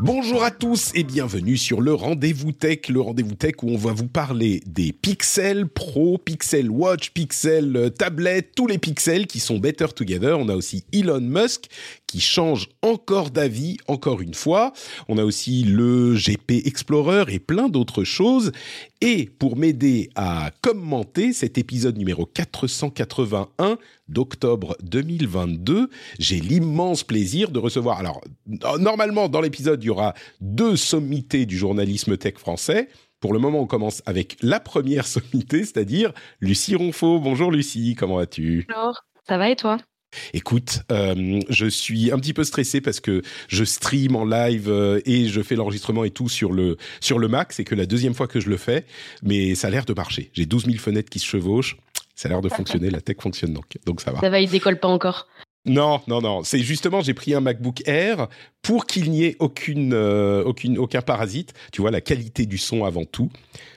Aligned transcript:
Bonjour 0.00 0.44
à 0.44 0.52
tous 0.52 0.92
et 0.94 1.02
bienvenue 1.02 1.56
sur 1.56 1.80
le 1.80 1.92
Rendez-vous 1.92 2.52
Tech, 2.52 2.88
le 2.88 3.00
Rendez-vous 3.00 3.34
Tech 3.34 3.54
où 3.64 3.70
on 3.70 3.76
va 3.76 3.92
vous 3.92 4.06
parler 4.06 4.62
des 4.64 4.92
Pixel 4.92 5.66
Pro, 5.66 6.18
Pixel 6.18 6.70
Watch, 6.70 7.10
Pixel 7.10 7.76
euh, 7.76 7.90
Tablet, 7.90 8.42
tous 8.42 8.68
les 8.68 8.78
pixels 8.78 9.26
qui 9.26 9.40
sont 9.40 9.58
better 9.58 9.88
together. 9.88 10.38
On 10.38 10.48
a 10.50 10.54
aussi 10.54 10.84
Elon 10.92 11.20
Musk 11.20 11.64
qui 12.08 12.20
change 12.20 12.68
encore 12.82 13.30
d'avis 13.30 13.76
encore 13.86 14.20
une 14.20 14.34
fois. 14.34 14.72
On 15.08 15.18
a 15.18 15.24
aussi 15.24 15.62
le 15.62 16.14
GP 16.14 16.66
Explorer 16.66 17.24
et 17.28 17.38
plein 17.38 17.68
d'autres 17.68 18.02
choses. 18.02 18.50
Et 19.00 19.26
pour 19.26 19.56
m'aider 19.56 20.10
à 20.16 20.50
commenter 20.62 21.32
cet 21.32 21.58
épisode 21.58 21.96
numéro 21.96 22.26
481 22.26 23.78
d'octobre 24.08 24.76
2022, 24.82 25.90
j'ai 26.18 26.40
l'immense 26.40 27.04
plaisir 27.04 27.50
de 27.50 27.60
recevoir. 27.60 27.98
Alors, 27.98 28.20
normalement, 28.80 29.28
dans 29.28 29.42
l'épisode, 29.42 29.84
il 29.84 29.88
y 29.88 29.90
aura 29.90 30.14
deux 30.40 30.74
sommités 30.74 31.46
du 31.46 31.56
journalisme 31.56 32.16
tech 32.16 32.38
français. 32.38 32.88
Pour 33.20 33.32
le 33.32 33.38
moment, 33.38 33.60
on 33.60 33.66
commence 33.66 34.02
avec 34.06 34.36
la 34.42 34.60
première 34.60 35.06
sommité, 35.06 35.64
c'est-à-dire 35.64 36.12
Lucie 36.40 36.74
Ronfaux. 36.74 37.20
Bonjour 37.20 37.50
Lucie, 37.50 37.94
comment 37.96 38.16
vas-tu? 38.16 38.66
Bonjour, 38.68 39.02
ça 39.26 39.36
va 39.36 39.50
et 39.50 39.56
toi? 39.56 39.78
Écoute, 40.32 40.80
euh, 40.90 41.40
je 41.48 41.66
suis 41.66 42.10
un 42.12 42.18
petit 42.18 42.32
peu 42.32 42.44
stressé 42.44 42.80
parce 42.80 43.00
que 43.00 43.22
je 43.48 43.64
stream 43.64 44.16
en 44.16 44.24
live 44.24 44.68
euh, 44.68 45.00
et 45.04 45.28
je 45.28 45.40
fais 45.42 45.54
l'enregistrement 45.54 46.04
et 46.04 46.10
tout 46.10 46.28
sur 46.28 46.52
le, 46.52 46.76
sur 47.00 47.18
le 47.18 47.28
Mac. 47.28 47.52
C'est 47.52 47.64
que 47.64 47.74
la 47.74 47.86
deuxième 47.86 48.14
fois 48.14 48.26
que 48.26 48.40
je 48.40 48.48
le 48.48 48.56
fais, 48.56 48.84
mais 49.22 49.54
ça 49.54 49.68
a 49.68 49.70
l'air 49.70 49.84
de 49.84 49.92
marcher. 49.92 50.30
J'ai 50.32 50.46
12 50.46 50.66
000 50.66 50.78
fenêtres 50.78 51.10
qui 51.10 51.18
se 51.18 51.26
chevauchent. 51.26 51.76
Ça 52.14 52.28
a 52.28 52.30
l'air 52.30 52.40
de 52.40 52.48
fonctionner. 52.58 52.90
La 52.90 53.00
tech 53.00 53.16
fonctionne 53.20 53.52
donc, 53.52 53.66
donc 53.86 54.00
ça 54.00 54.10
va. 54.10 54.20
Ça 54.20 54.30
va, 54.30 54.40
il 54.40 54.50
décolle 54.50 54.80
pas 54.80 54.88
encore. 54.88 55.28
Non, 55.66 56.00
non, 56.06 56.20
non. 56.20 56.42
C'est 56.44 56.60
justement, 56.60 57.02
j'ai 57.02 57.14
pris 57.14 57.34
un 57.34 57.40
MacBook 57.40 57.82
Air 57.86 58.28
pour 58.62 58.86
qu'il 58.86 59.10
n'y 59.10 59.24
ait 59.24 59.36
aucune, 59.38 59.92
euh, 59.92 60.42
aucune, 60.44 60.78
aucun 60.78 61.02
parasite. 61.02 61.52
Tu 61.72 61.82
vois, 61.82 61.90
la 61.90 62.00
qualité 62.00 62.46
du 62.46 62.58
son 62.58 62.84
avant 62.84 63.04
tout. 63.04 63.30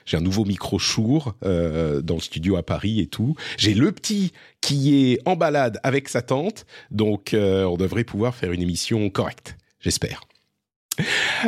J'ai 0.06 0.16
un 0.16 0.20
nouveau 0.20 0.44
micro 0.44 0.78
Shure 0.78 1.34
euh, 1.44 2.00
dans 2.00 2.14
le 2.14 2.20
studio 2.20 2.56
à 2.56 2.62
Paris 2.62 3.00
et 3.00 3.06
tout. 3.06 3.34
J'ai 3.58 3.74
le 3.74 3.92
petit 3.92 4.32
qui 4.60 5.12
est 5.12 5.20
en 5.26 5.36
balade 5.36 5.80
avec 5.82 6.08
sa 6.08 6.22
tante, 6.22 6.66
donc 6.90 7.34
euh, 7.34 7.64
on 7.64 7.76
devrait 7.76 8.04
pouvoir 8.04 8.34
faire 8.34 8.52
une 8.52 8.62
émission 8.62 9.10
correcte, 9.10 9.56
j'espère. 9.80 10.22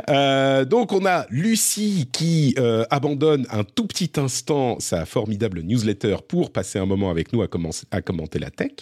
Euh, 0.08 0.64
donc 0.64 0.92
on 0.92 1.04
a 1.06 1.26
Lucie 1.30 2.08
qui 2.12 2.54
euh, 2.58 2.84
abandonne 2.90 3.46
un 3.50 3.64
tout 3.64 3.86
petit 3.86 4.12
instant 4.16 4.78
sa 4.80 5.04
formidable 5.04 5.60
newsletter 5.62 6.16
pour 6.26 6.52
passer 6.52 6.78
un 6.78 6.86
moment 6.86 7.10
avec 7.10 7.32
nous 7.32 7.42
à, 7.42 7.48
à 7.90 8.02
commenter 8.02 8.38
la 8.38 8.50
tech. 8.50 8.72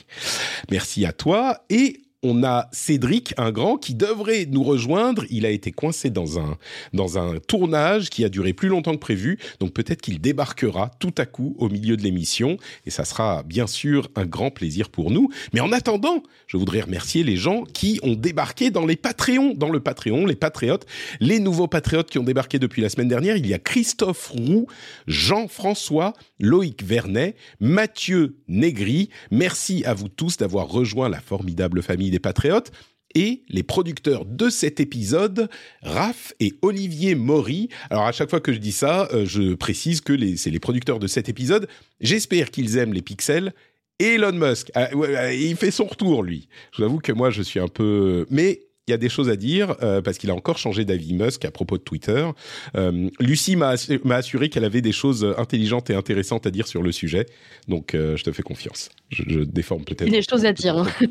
Merci 0.70 1.04
à 1.04 1.12
toi 1.12 1.64
et 1.68 2.00
on 2.22 2.44
a 2.44 2.68
Cédric, 2.72 3.34
un 3.36 3.50
grand, 3.50 3.76
qui 3.76 3.94
devrait 3.94 4.46
nous 4.48 4.62
rejoindre. 4.62 5.24
Il 5.30 5.44
a 5.44 5.50
été 5.50 5.72
coincé 5.72 6.08
dans 6.08 6.38
un, 6.38 6.56
dans 6.92 7.18
un 7.18 7.38
tournage 7.38 8.10
qui 8.10 8.24
a 8.24 8.28
duré 8.28 8.52
plus 8.52 8.68
longtemps 8.68 8.92
que 8.92 8.98
prévu. 8.98 9.38
Donc 9.58 9.72
peut-être 9.72 10.00
qu'il 10.00 10.20
débarquera 10.20 10.90
tout 11.00 11.14
à 11.18 11.26
coup 11.26 11.56
au 11.58 11.68
milieu 11.68 11.96
de 11.96 12.02
l'émission. 12.02 12.58
Et 12.86 12.90
ça 12.90 13.04
sera 13.04 13.42
bien 13.42 13.66
sûr 13.66 14.08
un 14.14 14.24
grand 14.24 14.50
plaisir 14.50 14.88
pour 14.88 15.10
nous. 15.10 15.30
Mais 15.52 15.60
en 15.60 15.72
attendant, 15.72 16.22
je 16.46 16.56
voudrais 16.56 16.82
remercier 16.82 17.24
les 17.24 17.36
gens 17.36 17.64
qui 17.64 17.98
ont 18.02 18.14
débarqué 18.14 18.70
dans 18.70 18.86
les 18.86 18.96
Patreons, 18.96 19.54
dans 19.56 19.70
le 19.70 19.80
Patreon, 19.80 20.24
les 20.24 20.36
Patriotes, 20.36 20.86
les 21.20 21.40
nouveaux 21.40 21.68
Patriotes 21.68 22.08
qui 22.08 22.18
ont 22.18 22.24
débarqué 22.24 22.60
depuis 22.60 22.82
la 22.82 22.88
semaine 22.88 23.08
dernière. 23.08 23.36
Il 23.36 23.46
y 23.48 23.54
a 23.54 23.58
Christophe 23.58 24.28
Roux, 24.28 24.66
Jean-François, 25.08 26.12
Loïc 26.38 26.84
Vernet, 26.84 27.34
Mathieu 27.58 28.36
Négri. 28.46 29.08
Merci 29.32 29.84
à 29.84 29.94
vous 29.94 30.08
tous 30.08 30.36
d'avoir 30.36 30.68
rejoint 30.68 31.08
la 31.08 31.20
formidable 31.20 31.82
famille 31.82 32.11
des 32.12 32.20
Patriotes. 32.20 32.70
Et 33.14 33.42
les 33.50 33.62
producteurs 33.62 34.24
de 34.24 34.48
cet 34.48 34.80
épisode, 34.80 35.50
Raph 35.82 36.32
et 36.40 36.54
Olivier 36.62 37.14
Maury. 37.14 37.68
Alors 37.90 38.06
à 38.06 38.12
chaque 38.12 38.30
fois 38.30 38.40
que 38.40 38.54
je 38.54 38.58
dis 38.58 38.72
ça, 38.72 39.06
euh, 39.12 39.26
je 39.26 39.52
précise 39.52 40.00
que 40.00 40.16
c'est 40.36 40.50
les 40.50 40.60
producteurs 40.60 40.98
de 40.98 41.06
cet 41.06 41.28
épisode. 41.28 41.68
J'espère 42.00 42.50
qu'ils 42.50 42.78
aiment 42.78 42.94
les 42.94 43.02
pixels. 43.02 43.52
Elon 43.98 44.32
Musk, 44.32 44.70
ah, 44.74 44.88
il 45.32 45.56
fait 45.56 45.70
son 45.70 45.84
retour 45.84 46.22
lui. 46.22 46.48
Je 46.72 46.78
vous 46.78 46.84
avoue 46.84 46.98
que 46.98 47.12
moi 47.12 47.30
je 47.30 47.42
suis 47.42 47.60
un 47.60 47.68
peu, 47.68 48.26
mais 48.30 48.62
il 48.88 48.90
y 48.90 48.94
a 48.94 48.98
des 48.98 49.08
choses 49.08 49.30
à 49.30 49.36
dire 49.36 49.76
euh, 49.82 50.02
parce 50.02 50.18
qu'il 50.18 50.28
a 50.30 50.34
encore 50.34 50.58
changé 50.58 50.84
d'avis 50.84 51.14
Musk 51.14 51.44
à 51.44 51.50
propos 51.52 51.78
de 51.78 51.82
Twitter. 51.84 52.28
Euh, 52.74 53.08
Lucie 53.20 53.54
m'a 53.54 53.74
assu- 53.74 54.00
m'a 54.04 54.16
assuré 54.16 54.48
qu'elle 54.48 54.64
avait 54.64 54.80
des 54.80 54.90
choses 54.92 55.24
intelligentes 55.38 55.88
et 55.90 55.94
intéressantes 55.94 56.46
à 56.46 56.50
dire 56.50 56.66
sur 56.66 56.82
le 56.82 56.90
sujet, 56.90 57.26
donc 57.68 57.94
euh, 57.94 58.16
je 58.16 58.24
te 58.24 58.32
fais 58.32 58.42
confiance. 58.42 58.88
Je, 59.10 59.22
je 59.28 59.40
déforme 59.40 59.84
peut-être. 59.84 60.08
Il 60.08 60.12
y 60.12 60.16
a 60.16 60.20
des 60.20 60.26
choses 60.28 60.44
à 60.44 60.52
dire. 60.52 60.76
hein. 60.78 60.86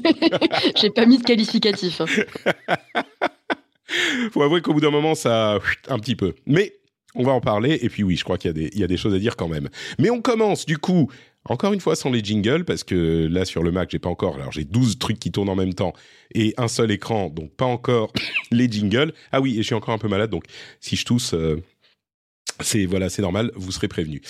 J'ai 0.82 0.90
pas 0.90 1.06
mis 1.06 1.18
de 1.18 1.24
qualificatif. 1.24 2.02
hein. 2.02 2.06
faut 4.32 4.44
avouer 4.44 4.62
qu'au 4.62 4.74
bout 4.74 4.82
d'un 4.82 4.92
moment, 4.92 5.16
ça 5.16 5.60
un 5.88 6.00
petit 6.00 6.16
peu. 6.16 6.34
Mais 6.46 6.74
on 7.16 7.24
va 7.24 7.32
en 7.32 7.42
parler. 7.42 7.80
Et 7.82 7.90
puis 7.90 8.04
oui, 8.04 8.16
je 8.18 8.24
crois 8.24 8.38
qu'il 8.38 8.70
y 8.78 8.84
a 8.84 8.88
des 8.88 8.98
choses 8.98 9.14
à 9.14 9.20
dire 9.20 9.36
quand 9.36 9.48
même. 9.48 9.70
Mais 10.00 10.10
on 10.10 10.22
commence 10.22 10.66
du 10.66 10.78
coup. 10.78 11.10
Encore 11.46 11.74
une 11.74 11.80
fois 11.80 11.96
sans 11.96 12.12
les 12.12 12.24
jingles 12.24 12.66
parce 12.66 12.84
que 12.84 13.28
là 13.28 13.46
sur 13.46 13.64
le 13.64 13.72
Mac 13.72 13.90
j'ai 13.92 13.98
pas 14.00 14.10
encore 14.10 14.36
alors 14.36 14.52
j'ai 14.52 14.64
12 14.64 15.00
trucs 15.00 15.20
qui 15.20 15.32
tournent 15.32 15.50
en 15.50 15.56
même 15.56 15.74
temps 15.74 15.94
et 16.36 16.54
un 16.58 16.68
seul 16.68 16.92
écran 16.92 17.30
donc 17.30 17.52
pas 17.56 17.66
encore 17.66 18.14
les 18.52 18.72
jingles. 18.72 19.14
Ah 19.32 19.42
oui 19.42 19.54
et 19.54 19.58
je 19.58 19.64
suis 19.64 19.76
encore 19.76 19.94
un 19.94 19.98
peu 19.98 20.08
malade 20.08 20.30
donc 20.30 20.44
si 20.80 20.96
je 20.96 21.06
tousse 21.06 21.34
euh, 21.34 21.62
c'est 22.60 22.86
voilà 22.86 23.10
c'est 23.10 23.24
normal 23.24 23.52
vous 23.56 23.72
serez 23.72 23.88
prévenus. 23.88 24.22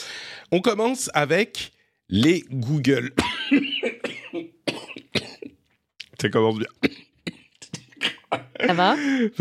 On 0.51 0.61
commence 0.61 1.09
avec 1.13 1.73
les 2.07 2.45
Google. 2.49 3.13
Ça 6.21 6.29
commence 6.29 6.59
bien. 6.59 6.67
Ça 8.65 8.73
va? 8.73 8.95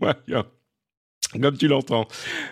Moyen. 0.00 0.44
Comme 1.40 1.56
tu 1.56 1.68
l'entends. 1.68 2.06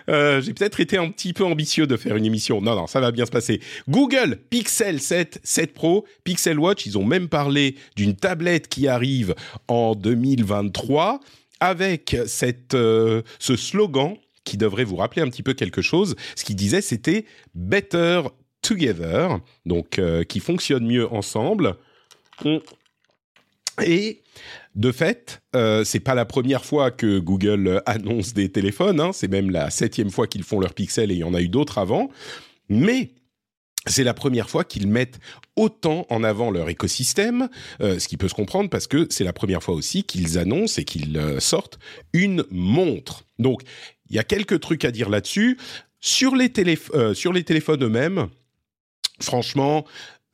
Euh, 0.09 0.41
J'ai 0.41 0.53
peut-être 0.53 0.79
été 0.79 0.97
un 0.97 1.09
petit 1.09 1.33
peu 1.33 1.45
ambitieux 1.45 1.87
de 1.87 1.97
faire 1.97 2.15
une 2.15 2.25
émission. 2.25 2.61
Non, 2.61 2.75
non, 2.75 2.87
ça 2.87 2.99
va 2.99 3.11
bien 3.11 3.25
se 3.25 3.31
passer. 3.31 3.61
Google 3.87 4.37
Pixel 4.49 4.99
7, 4.99 5.39
7 5.43 5.73
Pro, 5.73 6.05
Pixel 6.23 6.59
Watch, 6.59 6.85
ils 6.85 6.97
ont 6.97 7.05
même 7.05 7.29
parlé 7.29 7.75
d'une 7.95 8.15
tablette 8.15 8.67
qui 8.67 8.87
arrive 8.87 9.35
en 9.67 9.95
2023 9.95 11.19
avec 11.59 12.17
cette, 12.25 12.73
euh, 12.73 13.21
ce 13.39 13.55
slogan 13.55 14.15
qui 14.43 14.57
devrait 14.57 14.83
vous 14.83 14.95
rappeler 14.95 15.21
un 15.21 15.29
petit 15.29 15.43
peu 15.43 15.53
quelque 15.53 15.81
chose. 15.81 16.15
Ce 16.35 16.43
qu'il 16.43 16.55
disait, 16.55 16.81
c'était 16.81 17.25
Better 17.53 18.21
Together, 18.61 19.39
donc 19.65 19.99
euh, 19.99 20.23
qui 20.23 20.39
fonctionne 20.39 20.85
mieux 20.85 21.11
ensemble. 21.11 21.75
Et 23.83 24.21
de 24.75 24.91
fait, 24.91 25.41
euh, 25.55 25.83
c'est 25.83 25.99
pas 25.99 26.15
la 26.15 26.25
première 26.25 26.63
fois 26.63 26.91
que 26.91 27.19
Google 27.19 27.67
euh, 27.67 27.79
annonce 27.85 28.33
des 28.33 28.49
téléphones. 28.49 28.99
hein, 28.99 29.11
c'est 29.13 29.27
même 29.27 29.49
la 29.49 29.69
septième 29.69 30.09
fois 30.09 30.27
qu'ils 30.27 30.43
font 30.43 30.59
leurs 30.59 30.73
pixels 30.73 31.11
et 31.11 31.15
il 31.15 31.19
y 31.19 31.23
en 31.23 31.33
a 31.33 31.41
eu 31.41 31.49
d'autres 31.49 31.77
avant. 31.77 32.09
Mais 32.69 33.11
c'est 33.87 34.03
la 34.03 34.13
première 34.13 34.49
fois 34.49 34.63
qu'ils 34.63 34.87
mettent 34.87 35.19
autant 35.55 36.05
en 36.09 36.23
avant 36.23 36.51
leur 36.51 36.69
écosystème, 36.69 37.49
euh, 37.81 37.99
ce 37.99 38.07
qui 38.07 38.17
peut 38.17 38.27
se 38.27 38.33
comprendre 38.33 38.69
parce 38.69 38.87
que 38.87 39.07
c'est 39.09 39.23
la 39.23 39.33
première 39.33 39.63
fois 39.63 39.73
aussi 39.73 40.03
qu'ils 40.03 40.37
annoncent 40.37 40.79
et 40.79 40.85
qu'ils 40.85 41.17
euh, 41.17 41.39
sortent 41.39 41.79
une 42.13 42.45
montre. 42.51 43.23
Donc, 43.39 43.63
il 44.09 44.15
y 44.15 44.19
a 44.19 44.23
quelques 44.23 44.59
trucs 44.59 44.85
à 44.85 44.91
dire 44.91 45.09
là-dessus. 45.09 45.57
Sur 45.99 46.35
les 46.35 46.51
téléphones 46.51 47.83
eux-mêmes, 47.83 48.27
franchement, 49.19 49.85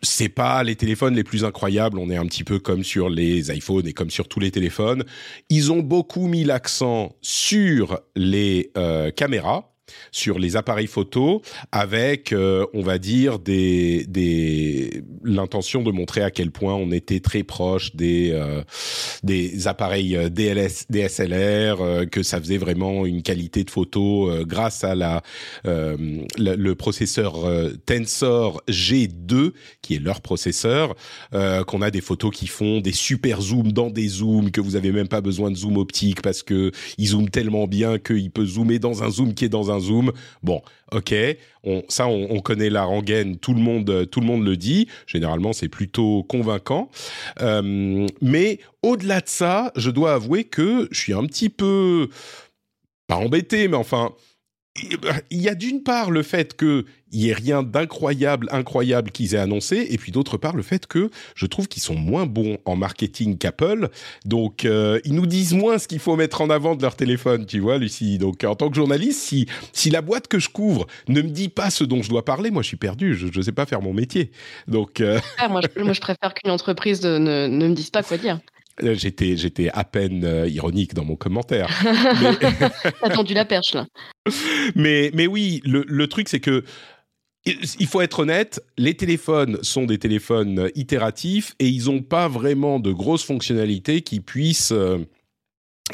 c'est 0.04 0.30
pas 0.30 0.64
les 0.64 0.76
téléphones 0.76 1.16
les 1.16 1.24
plus 1.24 1.44
incroyables. 1.44 1.98
On 1.98 2.10
est 2.10 2.18
un 2.18 2.26
petit 2.26 2.44
peu 2.44 2.60
comme 2.60 2.84
sur 2.84 3.10
les 3.10 3.56
iPhones 3.56 3.88
et 3.88 3.94
comme 3.94 4.10
sur 4.10 4.28
tous 4.28 4.40
les 4.40 4.52
téléphones. 4.52 5.04
Ils 5.50 5.72
ont 5.72 5.80
beaucoup 5.80 6.28
mis 6.28 6.44
l'accent 6.44 7.16
sur 7.22 8.00
les 8.16 8.72
euh, 8.78 9.12
caméras. 9.12 9.74
Sur 10.12 10.40
les 10.40 10.56
appareils 10.56 10.88
photo 10.88 11.42
avec, 11.72 12.34
euh, 12.34 12.66
on 12.74 12.82
va 12.82 12.98
dire, 12.98 13.40
des, 13.40 14.06
des 14.08 15.04
l'intention 15.24 15.84
de 15.84 15.92
montrer 15.92 16.22
à 16.22 16.32
quel 16.32 16.52
point 16.52 16.74
on 16.76 16.92
était 16.92 17.20
très 17.20 17.44
proche 17.44 17.96
des 17.96 18.32
euh, 18.32 18.62
des 19.24 19.68
appareils 19.68 20.16
euh, 20.16 20.30
DLS, 20.30 20.86
DSLR, 20.90 22.10
que 22.10 22.24
ça 22.24 22.40
faisait 22.40 22.58
vraiment 22.58 23.06
une 23.06 23.22
qualité 23.22 23.64
de 23.64 23.72
photo 23.72 24.30
grâce 24.46 24.84
à 24.84 24.96
la 24.96 25.22
le, 25.66 26.74
processeur 26.74 27.34
Tensor 27.86 28.62
G2 28.70 29.52
qui 29.82 29.96
est 29.96 30.00
leur 30.00 30.22
processeur, 30.22 30.96
qu'on 31.32 31.82
a 31.82 31.92
des 31.92 32.02
photos 32.02 32.36
qui 32.36 32.48
font 32.48 32.82
des 32.82 32.92
super 32.92 33.42
zooms 33.42 33.72
dans 33.72 33.90
des 33.90 34.08
zooms 34.08 34.52
que 34.52 34.62
vous 34.62 34.76
avez 34.76 34.92
même 34.92 35.08
pas 35.08 35.22
besoin 35.22 35.52
de 35.52 35.56
zoom 35.56 35.78
optique 35.78 36.22
parce 36.22 36.44
que 36.44 36.72
ils 36.98 37.08
zooment 37.08 37.30
tellement 37.30 37.68
bien 37.68 37.98
qu'il 37.98 38.32
peut 38.32 38.46
zoomer 38.46 38.80
dans 38.80 39.04
un 39.04 39.10
zoom 39.10 39.34
qui 39.34 39.46
est 39.46 39.50
dans 39.50 39.72
un 39.72 39.77
zoom. 39.80 40.12
Bon, 40.44 40.62
ok, 40.92 41.14
on, 41.64 41.84
ça 41.90 42.08
on, 42.08 42.40
connaît 42.40 42.70
la 42.70 42.84
rengaine, 42.84 43.38
tout 43.38 43.54
le 43.54 43.60
monde, 43.60 44.10
tout 44.10 44.20
le 44.20 44.26
monde 44.26 44.46
le 44.46 44.58
dit. 44.58 44.88
Généralement, 45.06 45.54
c'est 45.54 45.70
plutôt 45.70 46.24
convaincant. 46.24 46.90
Euh, 47.42 48.08
mais 48.22 48.60
au-delà 48.84 49.22
de 49.22 49.30
ça, 49.30 49.72
je 49.76 49.90
dois 49.90 50.14
avouer 50.14 50.46
que 50.46 50.88
je 50.92 51.00
suis 51.00 51.14
un 51.14 51.26
petit 51.26 51.50
peu 51.50 52.10
pas 53.08 53.16
embêté, 53.16 53.68
mais 53.68 53.78
enfin 53.78 54.14
il 55.30 55.42
y 55.42 55.50
a 55.50 55.56
d'une 55.56 55.84
part 55.84 56.12
le 56.12 56.24
fait 56.24 56.56
qu'il 56.56 56.86
y 57.12 57.30
ait 57.30 57.34
rien 57.34 57.64
d'incroyable, 57.64 58.48
incroyable 58.52 59.12
qu'ils 59.12 59.36
aient 59.36 59.40
annoncé, 59.40 59.88
et 59.90 59.98
puis 59.98 60.12
d'autre 60.12 60.38
part 60.38 60.56
le 60.56 60.64
fait 60.64 60.88
que 60.88 61.10
je 61.36 61.46
trouve 61.46 61.68
qu'ils 61.68 61.82
sont 61.82 61.96
moins 61.96 62.26
bons 62.26 62.58
en 62.66 62.76
marketing 62.76 63.38
qu'Apple. 63.38 63.90
Donc 64.26 64.66
euh, 64.66 65.00
ils 65.06 65.14
nous 65.14 65.26
disent 65.26 65.54
moins 65.54 65.78
ce 65.78 65.88
qu'il 65.88 66.00
faut 66.00 66.16
mettre 66.16 66.42
en 66.42 66.50
avant 66.50 66.76
de 66.76 66.82
leur 66.82 66.96
téléphone, 66.96 67.46
tu 67.46 67.60
vois, 67.60 67.78
Lucie. 67.78 68.18
Donc 68.18 68.44
en 68.44 68.56
tant 68.56 68.70
que 68.70 68.76
journaliste, 68.76 69.20
si 69.20 69.48
si 69.74 69.90
la 69.90 70.02
boîte 70.02 70.28
que 70.28 70.40
je 70.40 70.50
couvre 70.50 70.88
ne 71.08 71.22
me 71.22 71.30
dit 71.30 71.50
pas 71.50 71.70
ce 71.70 71.84
dont 71.84 72.02
je 72.02 72.10
dois 72.10 72.26
parler, 72.26 72.52
moi 72.52 72.62
je 72.62 72.68
suis 72.68 72.78
perdu. 72.78 73.16
Je 73.16 73.28
ne 73.36 73.44
sais 73.44 73.52
pas 73.52 73.66
faire 73.66 73.82
mon 73.82 73.94
métier. 73.94 74.32
Donc 74.68 75.02
euh, 75.02 75.20
ah, 75.38 75.48
moi, 75.48 75.62
je, 75.62 76.00
préfère 76.00 76.34
qu'une 76.34 76.52
entreprise 76.52 77.04
ne 77.04 77.48
me 77.48 77.74
dise 77.74 77.90
pas 77.90 78.04
quoi 78.04 78.18
dire. 78.18 78.40
Euh, 78.84 78.94
j'étais, 78.94 79.38
j'étais 79.38 79.70
à 79.74 79.84
peine 79.84 80.24
euh, 80.24 80.48
ironique 80.48 80.94
dans 80.94 81.04
mon 81.04 81.16
commentaire. 81.16 81.68
T'as 83.02 83.10
tendu 83.10 83.34
la 83.34 83.46
perche 83.46 83.74
là. 83.74 83.88
Mais, 84.76 85.10
mais 85.14 85.26
oui, 85.26 85.62
le, 85.64 85.86
le 85.88 86.08
truc 86.08 86.28
c'est 86.28 86.42
que 86.42 86.64
il 87.80 87.88
faut 87.88 88.02
être 88.02 88.20
honnête, 88.20 88.62
les 88.78 88.96
téléphones 88.96 89.58
sont 89.62 89.86
des 89.86 89.98
téléphones 89.98 90.70
itératifs 90.76 91.56
et 91.60 91.68
ils 91.68 91.86
n'ont 91.86 92.02
pas 92.02 92.28
vraiment 92.28 92.80
de 92.80 92.92
grosses 92.92 93.24
fonctionnalités 93.24 94.02
qui 94.02 94.20
puissent 94.20 94.74
euh, 94.74 94.98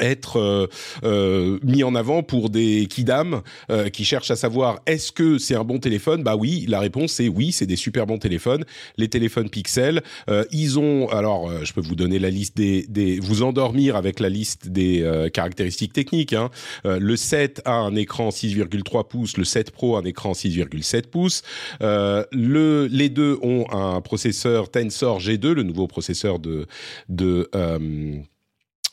être 0.00 0.38
euh, 0.38 0.66
euh, 1.04 1.58
mis 1.62 1.84
en 1.84 1.94
avant 1.94 2.22
pour 2.22 2.50
des 2.50 2.86
kidam 2.86 3.42
euh, 3.70 3.88
qui 3.88 4.04
cherchent 4.04 4.30
à 4.30 4.36
savoir 4.36 4.80
est-ce 4.86 5.12
que 5.12 5.38
c'est 5.38 5.54
un 5.54 5.64
bon 5.64 5.78
téléphone 5.78 6.22
Bah 6.22 6.36
oui, 6.36 6.64
la 6.68 6.80
réponse 6.80 7.12
c'est 7.12 7.28
oui, 7.28 7.52
c'est 7.52 7.66
des 7.66 7.76
super 7.76 8.06
bons 8.06 8.18
téléphones. 8.18 8.64
Les 8.96 9.08
téléphones 9.08 9.48
Pixel, 9.48 10.02
ils 10.50 10.78
ont 10.78 11.08
alors 11.08 11.50
je 11.64 11.72
peux 11.72 11.80
vous 11.80 11.94
donner 11.94 12.18
la 12.18 12.30
liste 12.30 12.56
des, 12.56 12.86
des 12.88 13.20
vous 13.20 13.42
endormir 13.42 13.96
avec 13.96 14.20
la 14.20 14.28
liste 14.28 14.68
des 14.68 15.28
caractéristiques 15.32 15.92
techniques. 15.92 16.32
Hein. 16.32 16.50
le 16.84 17.16
7 17.16 17.62
a 17.64 17.74
un 17.74 17.94
écran 17.94 18.30
6,3 18.30 19.08
pouces, 19.08 19.36
le 19.36 19.44
7 19.44 19.70
Pro 19.70 19.96
un 19.96 20.04
écran 20.04 20.32
6,7 20.32 21.08
pouces. 21.08 21.42
le 21.80 22.88
les 22.90 23.08
deux 23.08 23.38
ont 23.42 23.66
un 23.70 24.00
processeur 24.00 24.70
Tensor 24.70 25.20
G2, 25.20 25.52
le 25.52 25.62
nouveau 25.62 25.86
processeur 25.86 26.38
de 26.38 26.66
de 27.08 27.48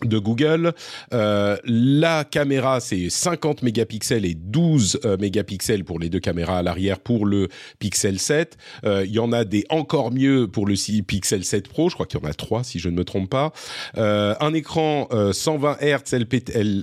de 0.06 0.18
Google. 0.18 0.74
Euh, 1.14 1.58
la 1.66 2.24
caméra, 2.24 2.80
c'est 2.80 3.10
50 3.10 3.64
mégapixels 3.64 4.26
et 4.26 4.36
12 4.36 5.02
euh, 5.06 5.18
mégapixels 5.18 5.84
pour 5.84 6.00
les 6.00 6.10
deux 6.10 6.20
caméras 6.20 6.60
à 6.60 6.64
l'arrière 6.64 7.00
pour 7.00 7.26
le 7.26 7.48
Pixel 7.80 8.20
7. 8.20 8.58
Euh, 8.86 9.04
il 9.06 9.12
y 9.12 9.20
en 9.20 9.32
a 9.32 9.44
des 9.44 9.66
encore 9.70 10.12
mieux 10.12 10.48
pour 10.48 10.66
le 10.66 10.76
Pixel 11.04 11.44
7 11.44 11.68
Pro. 11.68 11.90
Je 11.90 11.96
crois 11.96 12.06
qu'il 12.06 12.20
y 12.20 12.26
en 12.26 12.30
a 12.30 12.34
trois, 12.34 12.64
si 12.64 12.80
je 12.80 12.90
ne 12.90 12.96
me 12.96 13.04
trompe 13.04 13.30
pas. 13.30 13.52
un 13.96 14.54
écran 14.54 15.08
120 15.32 15.78
Hz 15.82 16.26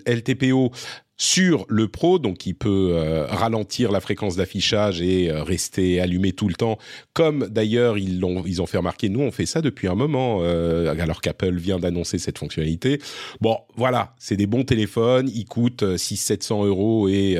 LTPO 0.06 0.72
sur 1.20 1.66
le 1.68 1.88
Pro, 1.88 2.20
donc 2.20 2.46
il 2.46 2.54
peut 2.54 2.92
euh, 2.92 3.26
ralentir 3.26 3.90
la 3.90 4.00
fréquence 4.00 4.36
d'affichage 4.36 5.02
et 5.02 5.30
euh, 5.30 5.42
rester 5.42 6.00
allumé 6.00 6.32
tout 6.32 6.46
le 6.46 6.54
temps, 6.54 6.78
comme 7.12 7.48
d'ailleurs 7.48 7.98
ils 7.98 8.20
l'ont 8.20 8.44
ils 8.46 8.62
ont 8.62 8.66
fait 8.66 8.78
remarquer. 8.78 9.08
Nous, 9.08 9.20
on 9.20 9.32
fait 9.32 9.44
ça 9.44 9.60
depuis 9.60 9.88
un 9.88 9.96
moment, 9.96 10.38
euh, 10.42 10.94
alors 11.00 11.20
qu'Apple 11.20 11.56
vient 11.56 11.80
d'annoncer 11.80 12.18
cette 12.18 12.38
fonctionnalité. 12.38 13.00
Bon, 13.40 13.58
voilà, 13.76 14.14
c'est 14.18 14.36
des 14.36 14.46
bons 14.46 14.62
téléphones, 14.62 15.28
ils 15.34 15.44
coûtent 15.44 15.96
6 15.96 16.16
700 16.16 16.66
euros 16.66 17.08
et 17.08 17.36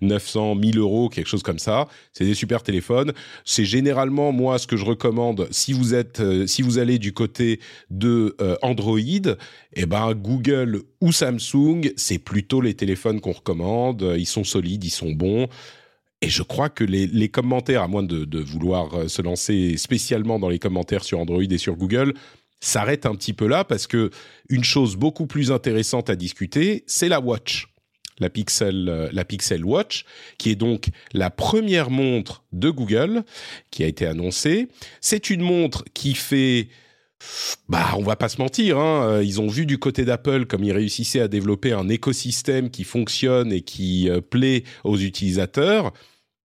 900 0.00 0.56
1000 0.56 0.78
euros, 0.78 1.08
quelque 1.08 1.28
chose 1.28 1.44
comme 1.44 1.60
ça. 1.60 1.86
C'est 2.12 2.24
des 2.24 2.34
super 2.34 2.64
téléphones. 2.64 3.12
C'est 3.44 3.64
généralement 3.64 4.32
moi 4.32 4.58
ce 4.58 4.66
que 4.66 4.76
je 4.76 4.84
recommande 4.84 5.46
si 5.52 5.72
vous 5.72 5.94
êtes 5.94 6.20
si 6.46 6.62
vous 6.62 6.78
allez 6.78 6.98
du 6.98 7.12
côté 7.12 7.60
de 7.90 8.36
Android, 8.62 8.98
eh 9.76 9.86
ben 9.86 10.14
Google 10.14 10.82
ou 11.00 11.12
Samsung, 11.12 11.92
c'est 11.96 12.18
plutôt 12.18 12.60
les 12.60 12.74
téléphones 12.74 13.19
qu'on 13.20 13.32
recommande. 13.32 14.14
Ils 14.16 14.26
sont 14.26 14.44
solides, 14.44 14.84
ils 14.84 14.90
sont 14.90 15.12
bons. 15.12 15.48
Et 16.22 16.28
je 16.28 16.42
crois 16.42 16.68
que 16.68 16.84
les, 16.84 17.28
commentaires, 17.28 17.82
à 17.82 17.88
moins 17.88 18.02
de, 18.02 18.38
vouloir 18.38 18.94
euh, 18.94 19.08
se 19.08 19.22
lancer 19.22 19.76
spécialement 19.78 20.38
dans 20.38 20.50
les 20.50 20.58
commentaires 20.58 21.04
sur 21.04 21.18
Android 21.18 21.42
et 21.42 21.58
sur 21.58 21.76
Google, 21.76 22.14
s'arrêtent 22.60 23.06
un 23.06 23.14
petit 23.14 23.32
peu 23.32 23.46
là 23.46 23.64
parce 23.64 23.86
que 23.86 24.10
une 24.50 24.64
chose 24.64 24.96
beaucoup 24.96 25.26
plus 25.26 25.50
intéressante 25.50 26.10
à 26.10 26.16
discuter, 26.16 26.84
c'est 26.86 27.08
la 27.08 27.20
Watch. 27.20 27.68
La 28.18 28.28
Pixel, 28.28 28.86
euh, 28.90 29.08
la 29.12 29.24
Pixel 29.24 29.64
Watch, 29.64 30.04
qui 30.36 30.50
est 30.50 30.56
donc 30.56 30.90
la 31.14 31.30
première 31.30 31.88
montre 31.88 32.44
de 32.52 32.68
Google 32.68 33.24
qui 33.70 33.82
a 33.82 33.86
été 33.86 34.04
annoncée. 34.04 34.68
C'est 35.00 35.30
une 35.30 35.40
montre 35.40 35.84
qui 35.94 36.12
fait 36.12 36.68
bah, 37.68 37.94
on 37.96 38.02
va 38.02 38.16
pas 38.16 38.28
se 38.28 38.40
mentir, 38.40 38.78
hein, 38.78 39.08
euh, 39.08 39.24
ils 39.24 39.40
ont 39.40 39.48
vu 39.48 39.66
du 39.66 39.78
côté 39.78 40.04
d'Apple 40.04 40.46
comme 40.46 40.64
ils 40.64 40.72
réussissaient 40.72 41.20
à 41.20 41.28
développer 41.28 41.72
un 41.72 41.88
écosystème 41.88 42.70
qui 42.70 42.84
fonctionne 42.84 43.52
et 43.52 43.62
qui 43.62 44.08
euh, 44.08 44.20
plaît 44.20 44.64
aux 44.84 44.98
utilisateurs. 44.98 45.92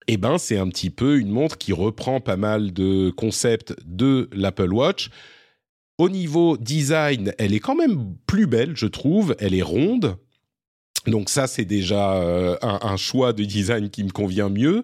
Eh 0.08 0.18
ben, 0.18 0.38
c'est 0.38 0.58
un 0.58 0.68
petit 0.68 0.90
peu 0.90 1.20
une 1.20 1.30
montre 1.30 1.58
qui 1.58 1.74
reprend 1.74 2.20
pas 2.20 2.38
mal 2.38 2.74
de 2.74 3.12
concepts 3.12 3.76
de 3.86 4.30
l'Apple 4.34 4.74
Watch. 4.74 5.10
Au 5.98 6.10
niveau 6.10 6.58
design, 6.58 7.34
elle 7.38 7.54
est 7.54 7.60
quand 7.60 7.76
même 7.76 8.16
plus 8.26 8.48
belle, 8.48 8.76
je 8.76 8.88
trouve. 8.88 9.36
Elle 9.40 9.54
est 9.54 9.62
ronde, 9.62 10.18
donc 11.08 11.30
ça, 11.30 11.48
c'est 11.48 11.66
déjà 11.66 12.14
euh, 12.14 12.56
un, 12.62 12.96
choix 12.98 13.34
de 13.34 13.44
design 13.44 13.90
qui 13.90 14.04
me 14.04 14.12
convient 14.12 14.50
mieux. 14.50 14.84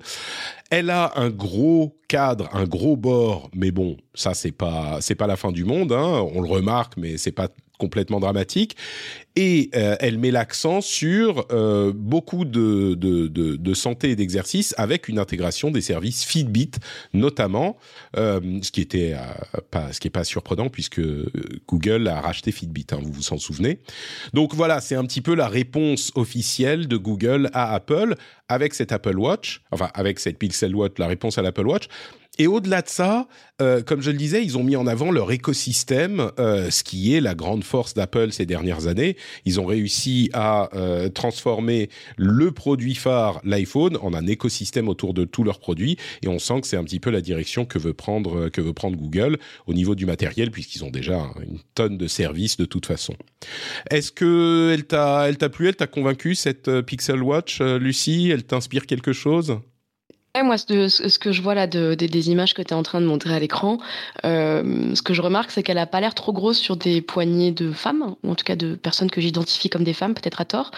Elle 0.72 0.90
a 0.90 1.14
un 1.16 1.30
gros 1.30 1.96
cadre, 2.08 2.50
un 2.54 2.66
gros 2.66 2.98
bord, 2.98 3.50
mais 3.54 3.72
bon, 3.72 3.98
ça 4.16 4.34
c'est 4.34 4.52
pas 4.52 4.98
c'est 5.00 5.16
pas 5.16 5.28
la 5.28 5.36
fin 5.36 5.52
du 5.52 5.64
monde. 5.64 5.92
Hein. 5.92 6.28
On 6.34 6.42
le 6.42 6.50
remarque, 6.50 6.94
mais 6.98 7.18
c'est 7.18 7.32
pas 7.32 7.50
complètement 7.78 8.20
dramatique. 8.20 8.76
Et 9.36 9.70
euh, 9.76 9.96
elle 10.00 10.18
met 10.18 10.32
l'accent 10.32 10.82
sur 10.82 11.46
euh, 11.52 11.94
beaucoup 11.94 12.44
de, 12.44 12.96
de, 12.96 13.28
de, 13.28 13.56
de, 13.56 13.74
santé 13.76 14.10
et 14.10 14.16
d'exercice 14.16 14.74
avec 14.78 15.08
une 15.08 15.20
intégration 15.20 15.70
des 15.70 15.82
services 15.82 16.26
Fitbit 16.26 16.72
notamment, 17.14 17.78
euh, 18.18 18.60
ce 18.64 18.72
qui 18.72 18.82
était 18.82 19.16
pas 19.70 19.94
ce 19.94 20.00
qui 20.00 20.08
est 20.08 20.12
pas 20.12 20.24
surprenant 20.24 20.70
puisque 20.70 21.02
Google 21.68 22.08
a 22.08 22.20
racheté 22.20 22.52
Fitbit, 22.52 22.88
hein, 22.92 23.00
vous 23.00 23.12
vous 23.12 23.34
en 23.34 23.38
souvenez. 23.38 23.80
Donc 24.34 24.56
voilà, 24.56 24.82
c'est 24.82 24.96
un 24.96 25.06
petit 25.06 25.22
peu 25.22 25.36
la 25.36 25.48
réponse 25.48 26.12
officielle 26.16 26.88
de 26.88 26.98
Google 26.98 27.52
à 27.54 27.76
Apple 27.76 28.16
avec 28.50 28.74
cette 28.74 28.92
Apple 28.92 29.20
Watch, 29.20 29.62
enfin 29.72 29.90
avec 29.94 30.20
cette 30.20 30.40
Pixel 30.40 30.76
Watch, 30.76 30.94
la 30.98 31.08
réponse 31.08 31.38
à 31.38 31.44
l'Apple 31.44 31.68
Watch. 31.68 31.88
Et 32.40 32.48
au-delà 32.48 32.82
de 32.82 32.90
ça, 32.90 33.28
euh, 33.62 33.82
comme 33.82 34.02
je 34.02 34.12
le 34.12 34.18
disais, 34.18 34.44
ils 34.44 34.58
ont 34.58 34.64
mis 34.64 34.76
en 34.76 34.86
avant 34.86 35.12
leur 35.12 35.32
écosystème, 35.32 36.32
euh, 36.40 36.70
ce 36.70 36.84
qui 36.84 37.16
est 37.16 37.22
la 37.22 37.34
grande 37.34 37.64
force 37.64 37.96
d'Apple 37.96 38.32
ces 38.32 38.46
dernières 38.46 38.88
années. 38.88 39.18
Ils 39.46 39.60
ont 39.60 39.66
réussi 39.66 40.30
à 40.34 40.70
euh, 40.76 41.10
transformer 41.10 41.90
le 42.18 42.52
produit 42.52 42.94
phare, 42.94 43.42
l'iPhone, 43.44 43.98
en 44.02 44.14
un 44.14 44.28
écosystème 44.28 44.88
autour 44.88 45.16
de 45.16 45.26
tous 45.26 45.44
leurs 45.44 45.60
produits. 45.60 45.98
Et 46.22 46.28
on 46.28 46.38
sent 46.38 46.62
que 46.62 46.68
c'est 46.68 46.78
un 46.78 46.84
petit 46.84 47.00
peu 47.00 47.10
la 47.10 47.22
direction 47.22 47.66
que 47.66 47.80
veut 47.80 47.94
prendre 47.94 48.50
que 48.50 48.62
veut 48.62 48.74
prendre 48.74 48.98
Google 48.98 49.40
au 49.66 49.74
niveau 49.74 49.96
du 49.96 50.06
matériel, 50.06 50.52
puisqu'ils 50.52 50.86
ont 50.86 50.92
déjà 50.92 51.32
une 51.42 51.60
tonne 51.74 51.98
de 51.98 52.08
services 52.08 52.58
de 52.58 52.66
toute 52.66 52.86
façon. 52.86 53.16
Est-ce 53.90 54.12
que 54.12 54.72
elle 54.74 54.86
t'a 54.86 55.28
elle 55.28 55.38
t'a 55.38 55.50
plu, 55.50 55.68
elle 55.68 55.76
t'a 55.76 55.88
convaincu 55.88 56.36
cette 56.36 56.82
Pixel 56.82 57.24
Watch, 57.24 57.62
Lucie? 57.62 58.30
Elle 58.32 58.44
t'inspire 58.44 58.86
quelque 58.86 59.14
chose? 59.14 59.60
Moi, 60.44 60.58
ce, 60.58 61.18
que 61.18 61.32
je 61.32 61.42
vois 61.42 61.56
là 61.56 61.68
de, 61.68 61.94
des 61.96 62.30
images 62.30 62.54
que 62.54 62.62
tu 62.62 62.70
es 62.70 62.74
en 62.74 62.84
train 62.84 63.02
de 63.02 63.06
montrer 63.06 63.34
à 63.34 63.40
l'écran, 63.40 63.78
euh, 64.26 64.94
ce 64.96 65.02
que 65.02 65.14
je 65.14 65.22
remarque, 65.22 65.52
c'est 65.52 65.64
qu'elle 65.64 65.78
a 65.78 65.86
pas 65.86 66.02
l'air 66.02 66.16
trop 66.16 66.34
grosse 66.34 66.58
sur 66.58 66.78
des 66.78 67.02
poignées 67.02 67.52
de 67.52 67.72
femmes, 67.72 68.16
ou 68.24 68.32
en 68.32 68.36
tout 68.36 68.46
cas 68.46 68.56
de 68.56 68.76
personnes 68.76 69.12
que 69.12 69.22
j'identifie 69.22 69.70
comme 69.70 69.84
des 69.84 69.94
femmes, 69.94 70.14
peut-être 70.14 70.42
à 70.42 70.46
tort. 70.46 70.72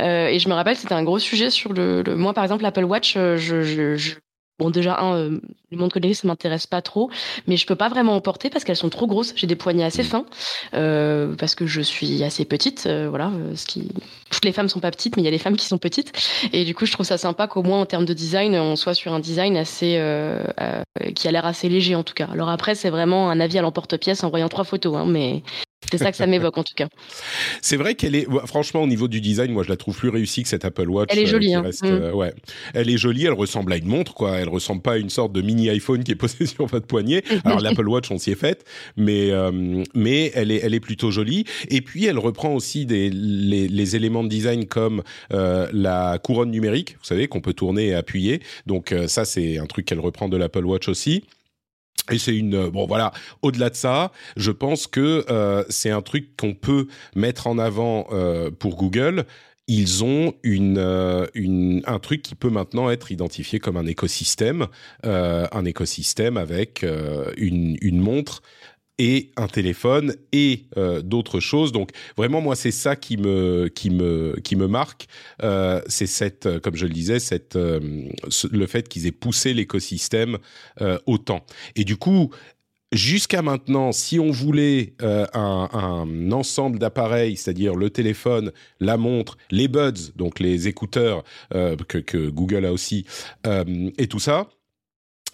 Euh, 0.00 0.28
et 0.28 0.38
je 0.38 0.48
me 0.48 0.54
rappelle, 0.54 0.76
c'était 0.76 0.94
un 0.94 1.04
gros 1.04 1.18
sujet 1.18 1.50
sur 1.50 1.72
le, 1.72 2.02
Moi, 2.16 2.34
par 2.34 2.44
exemple, 2.44 2.62
l'Apple 2.62 2.84
Watch, 2.84 3.14
euh, 3.16 3.36
je, 3.36 3.62
je, 3.62 4.14
Bon, 4.58 4.70
déjà, 4.70 4.98
un, 5.00 5.16
euh, 5.16 5.40
les 5.70 5.76
montres 5.76 5.92
connectées, 5.92 6.14
ça 6.14 6.26
m'intéresse 6.26 6.66
pas 6.66 6.80
trop, 6.80 7.10
mais 7.46 7.58
je 7.58 7.66
peux 7.66 7.76
pas 7.76 7.90
vraiment 7.90 8.16
en 8.16 8.22
porter 8.22 8.48
parce 8.48 8.64
qu'elles 8.64 8.76
sont 8.76 8.88
trop 8.88 9.06
grosses. 9.06 9.34
J'ai 9.36 9.46
des 9.46 9.56
poignets 9.56 9.84
assez 9.84 10.02
mmh. 10.02 10.06
fins, 10.06 10.26
euh, 10.72 11.34
parce 11.36 11.54
que 11.54 11.66
je 11.66 11.82
suis 11.82 12.24
assez 12.24 12.46
petite. 12.46 12.86
Euh, 12.86 13.08
voilà, 13.10 13.30
ce 13.54 13.66
qui... 13.66 13.88
Toutes 14.30 14.46
les 14.46 14.52
femmes 14.52 14.70
sont 14.70 14.80
pas 14.80 14.90
petites, 14.90 15.16
mais 15.16 15.22
il 15.22 15.26
y 15.26 15.28
a 15.28 15.32
des 15.32 15.38
femmes 15.38 15.56
qui 15.56 15.66
sont 15.66 15.76
petites. 15.76 16.12
Et 16.54 16.64
du 16.64 16.74
coup, 16.74 16.86
je 16.86 16.92
trouve 16.92 17.04
ça 17.04 17.18
sympa 17.18 17.48
qu'au 17.48 17.62
moins 17.62 17.80
en 17.80 17.86
termes 17.86 18.06
de 18.06 18.14
design, 18.14 18.54
on 18.54 18.76
soit 18.76 18.94
sur 18.94 19.12
un 19.12 19.20
design 19.20 19.56
assez 19.58 20.00
qui 21.14 21.28
a 21.28 21.30
l'air 21.30 21.46
assez 21.46 21.68
léger 21.68 21.94
en 21.94 22.02
tout 22.02 22.14
cas. 22.14 22.28
Alors 22.32 22.48
après, 22.48 22.74
c'est 22.74 22.90
vraiment 22.90 23.30
un 23.30 23.40
avis 23.40 23.58
à 23.58 23.62
l'emporte-pièce 23.62 24.24
en 24.24 24.30
voyant 24.30 24.48
trois 24.48 24.64
photos, 24.64 24.96
hein, 24.96 25.06
mais 25.06 25.42
c'est 25.90 25.98
ça 25.98 26.10
que 26.10 26.16
ça 26.16 26.26
m'évoque 26.26 26.56
en 26.58 26.64
tout 26.64 26.74
cas. 26.74 26.88
C'est 27.62 27.76
vrai 27.76 27.94
qu'elle 27.94 28.14
est, 28.14 28.26
franchement, 28.46 28.82
au 28.82 28.86
niveau 28.86 29.08
du 29.08 29.20
design, 29.20 29.52
moi 29.52 29.62
je 29.62 29.68
la 29.68 29.76
trouve 29.76 29.96
plus 29.96 30.08
réussie 30.08 30.42
que 30.42 30.48
cette 30.48 30.64
Apple 30.64 30.88
Watch. 30.88 31.10
Elle 31.12 31.20
est 31.20 31.26
jolie. 31.26 31.54
Euh, 31.54 31.60
hein. 31.60 31.70
mm. 31.82 31.86
euh, 31.86 32.12
ouais, 32.12 32.32
elle 32.74 32.90
est 32.90 32.96
jolie. 32.96 33.26
Elle 33.26 33.34
ressemble 33.34 33.72
à 33.72 33.76
une 33.76 33.86
montre, 33.86 34.14
quoi. 34.14 34.36
Elle 34.38 34.48
ressemble 34.48 34.82
pas 34.82 34.92
à 34.92 34.96
une 34.96 35.10
sorte 35.10 35.32
de 35.32 35.42
mini 35.42 35.68
iPhone 35.68 36.02
qui 36.02 36.12
est 36.12 36.14
posé 36.16 36.46
sur 36.46 36.66
votre 36.66 36.86
poignet. 36.86 37.22
Alors 37.44 37.60
l'Apple 37.60 37.88
Watch, 37.88 38.10
on 38.10 38.18
s'y 38.18 38.32
est 38.32 38.36
faite, 38.36 38.64
mais 38.96 39.30
euh, 39.30 39.84
mais 39.94 40.32
elle 40.34 40.50
est 40.50 40.60
elle 40.62 40.74
est 40.74 40.80
plutôt 40.80 41.10
jolie. 41.10 41.44
Et 41.68 41.82
puis 41.82 42.06
elle 42.06 42.18
reprend 42.18 42.54
aussi 42.54 42.86
des 42.86 43.10
les, 43.10 43.68
les 43.68 43.96
éléments 43.96 44.24
de 44.24 44.28
design 44.28 44.66
comme 44.66 45.02
la 45.30 46.18
couronne 46.22 46.50
numérique, 46.50 46.96
vous 46.98 47.04
savez, 47.06 47.28
qu'on 47.28 47.40
peut 47.40 47.54
tourner 47.54 47.88
et 47.88 47.94
appuyer. 47.94 48.40
Donc 48.66 48.94
ça, 49.06 49.24
c'est 49.24 49.58
un 49.58 49.66
truc 49.66 49.86
qu'elle 49.86 50.00
reprend 50.00 50.28
de 50.28 50.36
l'Apple 50.36 50.64
Watch 50.64 50.88
aussi. 50.88 51.24
Et 52.10 52.18
c'est 52.18 52.36
une 52.36 52.54
euh, 52.54 52.70
bon 52.70 52.86
voilà. 52.86 53.12
Au-delà 53.42 53.70
de 53.70 53.74
ça, 53.74 54.12
je 54.36 54.50
pense 54.50 54.86
que 54.86 55.24
euh, 55.30 55.64
c'est 55.68 55.90
un 55.90 56.02
truc 56.02 56.36
qu'on 56.36 56.54
peut 56.54 56.86
mettre 57.14 57.46
en 57.46 57.58
avant 57.58 58.06
euh, 58.12 58.50
pour 58.50 58.76
Google. 58.76 59.24
Ils 59.68 60.04
ont 60.04 60.32
une, 60.44 60.78
une, 61.34 61.82
un 61.86 61.98
truc 61.98 62.22
qui 62.22 62.36
peut 62.36 62.50
maintenant 62.50 62.88
être 62.88 63.10
identifié 63.10 63.58
comme 63.58 63.76
un 63.76 63.86
écosystème, 63.86 64.68
un 65.02 65.64
écosystème 65.64 66.36
avec 66.36 66.86
une, 67.36 67.76
une 67.80 67.98
montre 67.98 68.42
et 68.98 69.30
un 69.36 69.46
téléphone 69.46 70.14
et 70.32 70.64
euh, 70.76 71.02
d'autres 71.02 71.40
choses. 71.40 71.72
Donc 71.72 71.90
vraiment 72.16 72.40
moi 72.40 72.56
c'est 72.56 72.70
ça 72.70 72.96
qui 72.96 73.16
me 73.16 73.68
qui 73.68 73.90
me 73.90 74.38
qui 74.42 74.56
me 74.56 74.66
marque. 74.66 75.06
Euh, 75.42 75.80
c'est 75.86 76.06
cette 76.06 76.46
euh, 76.46 76.60
comme 76.60 76.76
je 76.76 76.86
le 76.86 76.92
disais 76.92 77.18
cette 77.18 77.56
euh, 77.56 78.08
le 78.50 78.66
fait 78.66 78.88
qu'ils 78.88 79.06
aient 79.06 79.12
poussé 79.12 79.54
l'écosystème 79.54 80.38
euh, 80.80 80.98
autant. 81.06 81.44
Et 81.74 81.84
du 81.84 81.96
coup 81.96 82.30
Jusqu'à 82.92 83.42
maintenant, 83.42 83.90
si 83.90 84.20
on 84.20 84.30
voulait 84.30 84.94
un, 85.00 85.68
un, 85.72 86.30
ensemble 86.30 86.78
d'appareils, 86.78 87.36
c'est-à-dire 87.36 87.74
le 87.74 87.90
téléphone, 87.90 88.52
la 88.78 88.96
montre, 88.96 89.36
les 89.50 89.66
buds, 89.66 90.12
donc 90.14 90.38
les 90.38 90.68
écouteurs 90.68 91.24
que, 91.50 91.98
que, 91.98 92.28
Google 92.30 92.64
a 92.64 92.72
aussi, 92.72 93.04
et 93.44 94.06
tout 94.06 94.20
ça, 94.20 94.48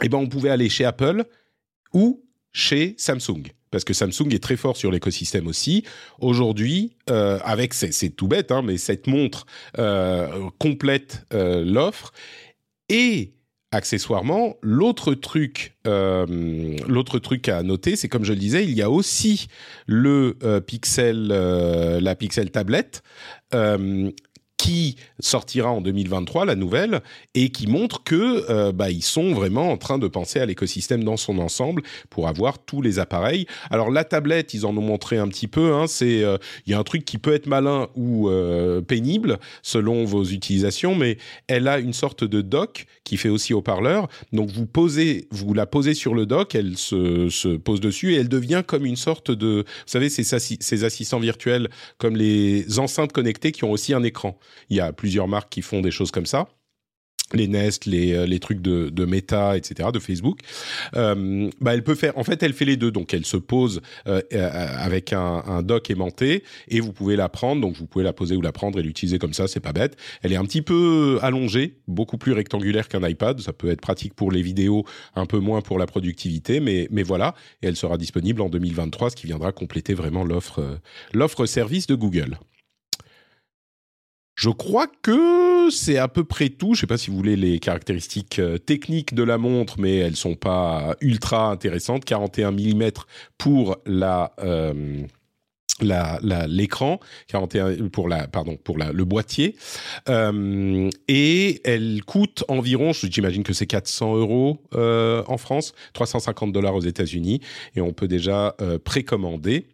eh 0.03 0.09
ben 0.09 0.17
on 0.17 0.29
pouvait 0.29 0.49
aller 0.49 0.71
chez 0.71 0.87
Apple 0.87 1.25
ou 1.93 2.22
chez 2.53 2.95
Samsung 2.99 3.53
parce 3.73 3.85
que 3.85 3.95
Samsung 3.95 4.33
est 4.33 4.43
très 4.43 4.57
fort 4.57 4.77
sur 4.77 4.93
l'écosystème 4.93 5.49
aussi. 5.49 5.83
Aujourd'hui, 6.21 6.93
euh, 7.11 7.41
avec 7.43 7.75
c'est 7.75 8.11
tout 8.11 8.29
bête, 8.29 8.53
hein, 8.53 8.63
mais 8.63 8.77
cette 8.77 9.09
montre 9.09 9.47
euh, 9.79 10.51
complète 10.59 11.27
euh, 11.35 11.65
l'offre 11.65 12.13
et 12.89 13.33
accessoirement, 13.73 14.57
l'autre 14.61 15.15
truc, 15.15 15.79
truc 17.23 17.49
à 17.49 17.63
noter, 17.63 17.97
c'est 17.97 18.09
comme 18.09 18.23
je 18.23 18.35
le 18.35 18.39
disais, 18.39 18.65
il 18.65 18.75
y 18.75 18.83
a 18.83 18.91
aussi 18.91 19.47
le 19.87 20.37
Pixel, 20.67 21.29
la 21.29 22.15
Pixel 22.15 22.51
tablette 22.51 23.03
qui 24.63 24.95
sortira 25.19 25.73
en 25.73 25.81
2023, 25.81 26.45
la 26.45 26.55
nouvelle, 26.55 27.01
et 27.35 27.49
qui 27.49 27.67
montre 27.67 28.05
que 28.05 28.49
euh, 28.49 28.71
bah, 28.71 28.93
ils 28.93 29.03
sont 29.03 29.33
vraiment 29.33 29.73
en 29.73 29.77
train 29.77 29.99
de 29.99 30.07
penser 30.07 30.39
à 30.39 30.47
l'écosystème 30.47 31.03
dans 31.03 31.17
son 31.17 31.39
ensemble 31.39 31.83
pour 32.11 32.29
avoir 32.29 32.61
tous 32.61 32.81
les 32.81 33.01
appareils. 33.01 33.47
Alors 33.73 33.91
la 33.91 34.05
tablette, 34.05 34.55
ils 34.55 34.65
en 34.65 34.77
ont 34.77 34.83
montré 34.83 35.19
un 35.19 35.27
petit 35.27 35.49
peu. 35.49 35.75
Hein, 35.75 35.89
c'est 35.89 36.23
euh, 36.23 36.39
il 36.65 36.71
y 36.71 36.75
a 36.75 36.79
un 36.79 36.85
truc 36.85 37.05
qui 37.05 37.19
peut 37.19 37.35
être 37.35 37.49
malin 37.49 37.89
ou 37.97 38.29
euh, 38.29 38.81
pénible 38.83 39.41
selon 39.63 40.05
vos 40.05 40.23
utilisations, 40.23 40.95
mais 40.95 41.19
elle 41.49 41.67
a 41.67 41.81
une 41.81 41.93
sorte 41.93 42.23
de 42.23 42.41
dock 42.41 42.87
qui 43.03 43.17
fait 43.17 43.31
aussi 43.31 43.55
haut-parleur. 43.55 44.07
Donc 44.33 44.51
vous 44.51 44.67
posez, 44.67 45.27
vous 45.33 45.55
la 45.55 45.67
posez 45.67 45.95
sur 45.95 46.15
le 46.15 46.25
dock, 46.25 46.55
elle 46.55 46.79
se, 46.79 47.29
se 47.31 47.49
pose 47.49 47.81
dessus 47.81 48.15
et 48.15 48.19
elle 48.19 48.29
devient 48.29 48.63
comme 48.65 48.87
une 48.87 48.95
sorte 48.95 49.33
de, 49.33 49.65
vous 49.67 49.83
savez, 49.87 50.09
ces 50.09 50.85
assistants 50.85 51.19
virtuels 51.19 51.69
comme 51.99 52.15
les 52.15 52.79
enceintes 52.79 53.13
connectées 53.13 53.51
qui 53.51 53.65
ont 53.65 53.73
aussi 53.73 53.93
un 53.93 54.05
écran. 54.05 54.39
Il 54.71 54.77
y 54.77 54.81
a 54.81 54.93
plusieurs 54.93 55.29
marques 55.29 55.51
qui 55.51 55.63
font 55.63 55.81
des 55.81 55.91
choses 55.91 56.11
comme 56.11 56.27
ça 56.27 56.49
les 57.35 57.49
Nest, 57.49 57.87
les, 57.87 58.13
euh, 58.13 58.27
les 58.27 58.39
trucs 58.39 58.61
de, 58.61 59.05
Meta, 59.05 59.57
etc., 59.57 59.91
de 59.93 59.99
Facebook, 59.99 60.41
euh, 60.95 61.51
bah 61.61 61.75
elle 61.75 61.83
peut 61.83 61.95
faire. 61.95 62.17
En 62.17 62.25
fait, 62.25 62.43
elle 62.43 62.53
fait 62.53 62.65
les 62.65 62.77
deux. 62.77 62.91
Donc, 62.91 63.13
elle 63.15 63.27
se 63.27 63.37
pose 63.37 63.81
euh, 64.07 64.21
avec 64.33 65.13
un, 65.13 65.43
un, 65.47 65.63
dock 65.63 65.91
aimanté 65.91 66.45
et 66.69 66.81
vous 66.81 66.93
pouvez 66.93 67.17
la 67.17 67.29
prendre. 67.29 67.61
Donc, 67.61 67.77
vous 67.77 67.87
pouvez 67.87 68.05
la 68.05 68.13
poser 68.13 68.37
ou 68.37 68.41
la 68.41 68.53
prendre 68.53 68.79
et 68.79 68.83
l'utiliser 68.83 69.19
comme 69.19 69.33
ça. 69.33 69.49
C'est 69.49 69.61
pas 69.61 69.73
bête. 69.73 69.97
Elle 70.23 70.33
est 70.33 70.37
un 70.37 70.45
petit 70.45 70.63
peu 70.63 71.19
allongée, 71.23 71.79
beaucoup 71.89 72.17
plus 72.17 72.33
rectangulaire 72.33 72.89
qu'un 72.89 73.07
iPad. 73.07 73.41
Ça 73.41 73.53
peut 73.53 73.71
être 73.71 73.81
pratique 73.81 74.15
pour 74.15 74.31
les 74.31 74.43
vidéos, 74.43 74.85
un 75.15 75.27
peu 75.27 75.39
moins 75.39 75.61
pour 75.61 75.79
la 75.79 75.87
productivité, 75.87 76.61
mais 76.61 76.89
mais 76.91 77.03
voilà. 77.03 77.35
Et 77.63 77.67
elle 77.67 77.77
sera 77.77 77.99
disponible 77.99 78.41
en 78.41 78.49
2023, 78.49 79.11
ce 79.11 79.17
qui 79.17 79.27
viendra 79.27 79.53
compléter 79.53 79.95
vraiment 79.95 80.25
l'offre 80.25 80.79
l'offre 81.13 81.47
service 81.47 81.87
de 81.87 81.95
Google. 81.95 82.39
Je 84.35 84.49
crois 84.49 84.87
que 85.03 85.69
c'est 85.71 85.99
à 85.99 86.09
peu 86.09 86.25
près 86.25 86.49
tout. 86.49 86.75
Je 86.75 86.79
ne 86.79 86.81
sais 86.81 86.87
pas 86.87 86.99
si 86.99 87.11
vous 87.11 87.17
voulez 87.17 87.37
les 87.37 87.59
caractéristiques 87.59 88.39
euh, 88.39 88.59
techniques 88.59 89.15
de 89.15 89.23
la 89.23 89.39
montre, 89.39 89.79
mais 89.79 89.97
elles 89.97 90.17
sont 90.17 90.35
pas 90.35 90.97
ultra 91.01 91.51
intéressantes. 91.51 92.05
41 92.05 92.53
mm 92.53 92.91
pour 93.39 93.79
la 93.87 94.33
euh, 94.41 95.03
l'écran 95.83 97.01
41 97.29 97.89
pour 97.89 98.09
la 98.09 98.27
pardon 98.27 98.57
pour 98.63 98.79
la, 98.79 98.93
le 98.93 99.05
boîtier. 99.05 99.57
Euh, 100.09 100.91
et 101.09 101.61
elle 101.65 102.03
coûte 102.05 102.45
environ 102.49 102.93
j'imagine 102.93 103.43
que 103.43 103.53
c'est 103.53 103.67
400 103.67 104.17
euros 104.17 104.59
euh, 104.75 105.23
en 105.27 105.39
France 105.39 105.75
350 105.93 106.53
dollars 106.53 106.75
aux 106.75 106.81
États-Unis 106.81 107.41
et 107.77 107.81
on 107.81 107.93
peut 107.93 108.09
déjà 108.09 108.55
euh, 108.61 108.79
précommander. 108.79 109.67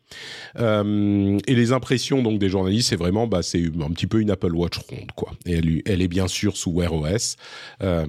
Euh, 0.59 1.39
et 1.47 1.55
les 1.55 1.73
impressions 1.73 2.23
donc 2.23 2.39
des 2.39 2.49
journalistes 2.49 2.89
c'est 2.89 2.97
vraiment 2.97 3.27
bah 3.27 3.43
c'est 3.43 3.63
un 3.67 3.91
petit 3.91 4.07
peu 4.07 4.21
une 4.21 4.31
Apple 4.31 4.55
Watch 4.55 4.79
ronde 4.79 5.13
quoi. 5.15 5.33
Et 5.45 5.53
elle, 5.53 5.83
elle 5.85 6.03
est 6.03 6.09
bien 6.09 6.29
sûr 6.29 6.57
sous 6.57 6.73
Wear 6.73 6.95
OS 6.95 7.37
euh, 7.83 8.07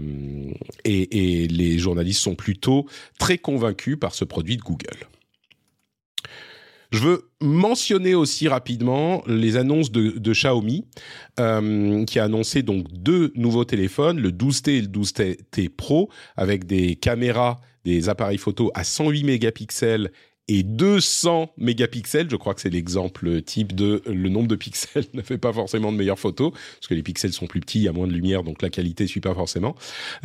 et, 0.86 1.44
et 1.44 1.48
les 1.48 1.78
journalistes 1.78 2.22
sont 2.22 2.36
plutôt 2.36 2.86
très 3.18 3.38
convaincus 3.38 3.98
par 4.00 4.14
ce 4.14 4.24
produit 4.24 4.58
de 4.58 4.62
Google 4.62 5.08
je 6.92 7.00
veux 7.00 7.32
mentionner 7.42 8.16
aussi 8.16 8.48
rapidement 8.48 9.24
les 9.28 9.58
annonces 9.58 9.92
de, 9.92 10.18
de 10.18 10.34
Xiaomi, 10.34 10.86
euh, 11.40 12.04
qui 12.06 12.20
a 12.20 12.24
annoncé 12.24 12.64
donc 12.64 12.92
deux 12.92 13.32
nouveaux 13.36 13.66
téléphones, 13.66 14.20
le 14.20 14.32
12T 14.32 14.70
et 14.70 14.82
le 14.82 14.88
12T 14.88 15.70
Pro, 15.70 16.10
avec 16.36 16.66
des 16.66 16.96
caméras, 16.96 17.60
des 17.86 18.10
appareils 18.10 18.38
photo 18.38 18.72
à 18.74 18.84
108 18.84 19.24
mégapixels 19.24 20.12
et 20.50 20.64
200 20.64 21.54
mégapixels. 21.58 22.28
Je 22.30 22.36
crois 22.36 22.56
que 22.56 22.62
c'est 22.62 22.72
l'exemple 22.72 23.42
type 23.44 23.76
de 23.76 24.02
le 24.08 24.30
nombre 24.30 24.48
de 24.48 24.56
pixels 24.56 25.06
ne 25.14 25.22
fait 25.22 25.38
pas 25.38 25.54
forcément 25.54 25.92
de 25.92 25.98
meilleures 25.98 26.20
photos 26.20 26.52
parce 26.52 26.88
que 26.88 26.96
les 26.96 27.04
pixels 27.04 27.34
sont 27.34 27.46
plus 27.46 27.60
petits, 27.60 27.80
il 27.80 27.84
y 27.84 27.88
a 27.88 27.94
moins 27.94 28.08
de 28.08 28.14
lumière, 28.14 28.44
donc 28.44 28.62
la 28.64 28.72
qualité 28.72 29.06
suit 29.06 29.22
pas 29.22 29.36
forcément. 29.36 29.76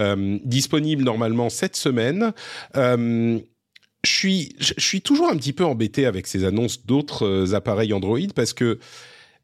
Euh, 0.00 0.38
disponible 0.44 1.04
normalement 1.04 1.50
cette 1.50 1.76
semaine. 1.76 2.32
Euh, 2.76 3.38
je 4.04 4.10
suis, 4.10 4.56
je 4.58 4.74
suis 4.78 5.00
toujours 5.00 5.30
un 5.30 5.36
petit 5.36 5.52
peu 5.52 5.64
embêté 5.64 6.06
avec 6.06 6.26
ces 6.26 6.44
annonces 6.44 6.86
d'autres 6.86 7.26
euh, 7.26 7.54
appareils 7.54 7.92
Android 7.92 8.18
parce 8.34 8.52
que 8.52 8.78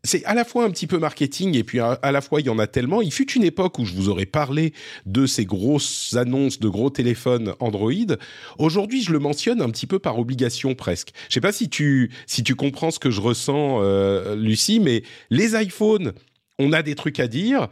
c'est 0.03 0.25
à 0.25 0.35
la 0.35 0.45
fois 0.45 0.65
un 0.65 0.71
petit 0.71 0.87
peu 0.87 0.99
marketing 0.99 1.57
et 1.57 1.65
puis 1.65 1.79
à, 1.79 1.99
la 2.03 2.21
fois 2.21 2.41
il 2.41 2.47
y 2.47 2.51
en 2.51 2.59
a 2.59 2.67
tellement. 2.67 3.03
Il 3.03 3.13
fut 3.13 3.31
une 3.33 3.45
époque 3.45 3.79
où 3.79 3.85
je 3.85 3.95
vous 3.95 4.09
aurais 4.09 4.27
parlé 4.27 4.73
de 5.07 5.27
ces 5.27 5.45
grosses 5.45 6.15
annonces 6.17 6.59
de 6.59 6.69
gros 6.69 6.91
téléphones 6.91 7.55
Android. 7.61 8.17
Aujourd'hui, 8.59 9.03
je 9.03 9.13
le 9.13 9.19
mentionne 9.19 9.61
un 9.61 9.69
petit 9.69 9.87
peu 9.87 9.99
par 9.99 10.19
obligation 10.19 10.75
presque. 10.75 11.11
Je 11.29 11.35
sais 11.35 11.41
pas 11.41 11.53
si 11.53 11.69
tu 11.69 12.11
si 12.27 12.43
tu 12.43 12.55
comprends 12.55 12.91
ce 12.91 12.99
que 12.99 13.11
je 13.11 13.21
ressens, 13.21 13.81
euh, 13.83 14.37
Lucie, 14.37 14.81
mais 14.81 15.03
les 15.29 15.55
iPhones, 15.55 16.13
on 16.59 16.73
a 16.73 16.83
des 16.83 16.95
trucs 16.95 17.21
à 17.21 17.27
dire. 17.27 17.69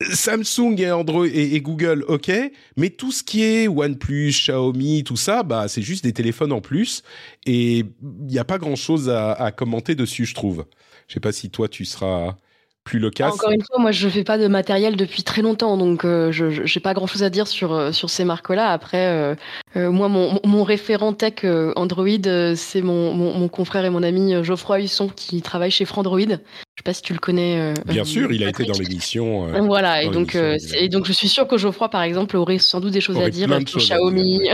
Samsung 0.00 0.76
et 0.78 0.92
Android 0.92 1.26
et, 1.26 1.60
Google, 1.60 2.04
ok, 2.06 2.30
mais 2.76 2.90
tout 2.90 3.10
ce 3.10 3.24
qui 3.24 3.42
est 3.42 3.66
OnePlus, 3.66 4.30
Xiaomi, 4.30 5.02
tout 5.02 5.16
ça, 5.16 5.42
bah 5.42 5.66
c'est 5.66 5.82
juste 5.82 6.04
des 6.04 6.12
téléphones 6.12 6.52
en 6.52 6.60
plus 6.60 7.02
et 7.46 7.78
il 7.78 8.26
n'y 8.26 8.38
a 8.38 8.44
pas 8.44 8.58
grand 8.58 8.76
chose 8.76 9.10
à, 9.10 9.50
commenter 9.50 9.96
dessus, 9.96 10.24
je 10.24 10.34
trouve. 10.34 10.66
Je 11.08 11.14
sais 11.14 11.20
pas 11.20 11.32
si 11.32 11.50
toi 11.50 11.68
tu 11.68 11.84
seras 11.84 12.36
plus 12.84 13.00
loquace. 13.00 13.34
Encore 13.34 13.50
une 13.50 13.64
fois, 13.64 13.80
moi 13.80 13.90
je 13.90 14.08
fais 14.08 14.22
pas 14.22 14.38
de 14.38 14.46
matériel 14.46 14.94
depuis 14.94 15.24
très 15.24 15.42
longtemps, 15.42 15.76
donc 15.76 16.04
euh, 16.04 16.30
je 16.30 16.62
n'ai 16.62 16.80
pas 16.80 16.94
grand 16.94 17.08
chose 17.08 17.24
à 17.24 17.30
dire 17.30 17.48
sur 17.48 17.72
euh, 17.72 17.90
sur 17.90 18.08
ces 18.08 18.24
marques-là. 18.24 18.70
Après, 18.70 19.36
euh, 19.74 19.90
moi 19.90 20.08
mon, 20.08 20.38
mon, 20.44 20.62
référent 20.62 21.12
tech 21.12 21.44
Android, 21.74 22.54
c'est 22.54 22.82
mon, 22.82 23.12
mon, 23.14 23.34
mon, 23.34 23.48
confrère 23.48 23.84
et 23.84 23.90
mon 23.90 24.04
ami 24.04 24.32
Geoffroy 24.44 24.82
Husson 24.82 25.08
qui 25.08 25.42
travaille 25.42 25.72
chez 25.72 25.84
Frandroid. 25.84 26.38
Je 26.78 26.82
sais 26.82 26.84
pas 26.84 26.94
si 26.94 27.02
tu 27.02 27.12
le 27.12 27.18
connais. 27.18 27.74
Bien 27.86 28.04
sûr, 28.04 28.30
il 28.30 28.44
a 28.44 28.50
été 28.50 28.64
dans 28.64 28.78
l'émission. 28.78 29.48
voilà, 29.66 30.04
et 30.04 30.10
donc, 30.10 30.36
et 30.36 30.88
donc 30.88 31.06
je 31.06 31.12
suis 31.12 31.28
sûr 31.28 31.48
que 31.48 31.58
Geoffroy, 31.58 31.88
par 31.90 32.02
exemple, 32.02 32.36
aurait 32.36 32.58
sans 32.58 32.80
doute 32.80 32.92
des 32.92 33.00
choses 33.00 33.18
à 33.18 33.30
dire 33.30 33.48
sur 33.66 33.80
Xiaomi. 33.80 34.48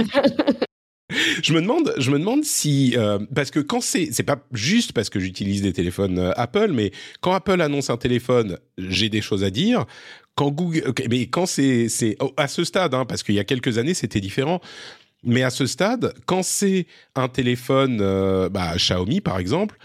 je 1.43 1.53
me 1.53 1.61
demande, 1.61 1.93
je 1.99 2.11
me 2.11 2.19
demande 2.19 2.45
si 2.45 2.95
euh, 2.97 3.19
parce 3.35 3.51
que 3.51 3.61
quand 3.61 3.81
c'est 3.81 4.09
c'est 4.13 4.23
pas 4.23 4.39
juste 4.53 4.93
parce 4.93 5.11
que 5.11 5.21
j'utilise 5.21 5.63
des 5.63 5.73
téléphones 5.73 6.19
euh, 6.19 6.33
Apple, 6.37 6.71
mais 6.73 6.93
quand 7.21 7.33
Apple 7.33 7.61
annonce 7.61 7.91
un 7.91 7.97
téléphone, 7.97 8.59
j'ai 8.79 9.09
des 9.09 9.21
choses 9.21 9.45
à 9.45 9.51
dire. 9.51 9.85
Quand 10.37 10.51
Google, 10.51 10.93
mais 11.09 11.27
quand 11.27 11.47
c'est 11.47 11.89
c'est 11.89 12.17
oh, 12.21 12.33
à 12.37 12.49
ce 12.49 12.65
stade, 12.65 12.95
hein, 12.95 13.05
parce 13.05 13.23
qu'il 13.23 13.35
y 13.35 13.39
a 13.39 13.45
quelques 13.45 13.79
années 13.79 13.95
c'était 13.95 14.21
différent. 14.21 14.61
Mais 15.27 15.43
à 15.43 15.51
ce 15.51 15.65
stade, 15.65 16.13
quand 16.27 16.43
c'est 16.43 16.87
un 17.15 17.29
téléphone 17.29 17.99
euh, 18.01 18.49
bah, 18.49 18.75
Xiaomi 18.77 19.21
par 19.21 19.39
exemple, 19.39 19.79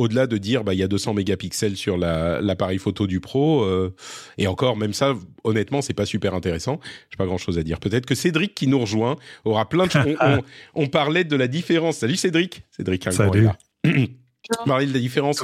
au-delà 0.00 0.26
de 0.26 0.38
dire 0.38 0.64
bah 0.64 0.72
il 0.72 0.78
y 0.78 0.82
a 0.82 0.88
200 0.88 1.14
mégapixels 1.14 1.76
sur 1.76 1.98
l'appareil 1.98 2.78
photo 2.78 3.06
du 3.06 3.20
Pro 3.20 3.62
euh, 3.62 3.94
et 4.38 4.46
encore 4.46 4.76
même 4.76 4.94
ça 4.94 5.14
honnêtement 5.44 5.82
c'est 5.82 5.94
pas 5.94 6.06
super 6.06 6.34
intéressant. 6.34 6.80
J'ai 7.10 7.16
pas 7.16 7.26
grand 7.26 7.38
chose 7.38 7.58
à 7.58 7.62
dire. 7.62 7.78
Peut-être 7.80 8.06
que 8.06 8.14
Cédric 8.14 8.54
qui 8.54 8.66
nous 8.66 8.78
rejoint 8.78 9.16
aura 9.44 9.68
plein 9.68 9.86
de 9.86 9.90
on, 10.20 10.42
on, 10.74 10.86
parlait 10.86 11.24
de 11.24 11.36
la 11.36 11.48
différence. 11.48 11.98
Salut 11.98 12.16
Cédric. 12.16 12.62
Cédric 12.70 13.06
un 13.06 13.10
salut. 13.10 13.48
on 13.84 14.64
parlait 14.64 14.86
de 14.86 14.94
la 14.94 14.98
différence 14.98 15.40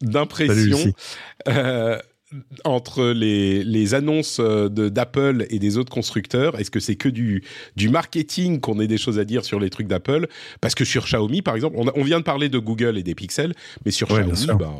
d'impression. 0.00 0.92
Euh, 1.48 1.98
entre 2.64 3.06
les, 3.06 3.64
les 3.64 3.94
annonces 3.94 4.38
euh, 4.40 4.68
d'Apple 4.68 5.46
et 5.50 5.58
des 5.58 5.76
autres 5.76 5.92
constructeurs 5.92 6.58
Est-ce 6.58 6.70
que 6.70 6.80
c'est 6.80 6.96
que 6.96 7.08
du, 7.08 7.42
du 7.76 7.88
marketing 7.88 8.60
qu'on 8.60 8.80
ait 8.80 8.86
des 8.86 8.98
choses 8.98 9.18
à 9.18 9.24
dire 9.24 9.44
sur 9.44 9.60
les 9.60 9.70
trucs 9.70 9.86
d'Apple? 9.86 10.28
Parce 10.60 10.74
que 10.74 10.84
sur 10.84 11.04
Xiaomi, 11.04 11.42
par 11.42 11.54
exemple, 11.54 11.76
on, 11.78 11.86
on, 11.94 12.04
vient 12.04 12.18
de 12.18 12.24
parler 12.24 12.48
de 12.48 12.58
Google 12.58 12.98
et 12.98 13.02
des 13.02 13.14
pixels, 13.14 13.54
mais 13.84 13.90
sur 13.90 14.08
Xiaomi, 14.08 14.46
bah, 14.58 14.72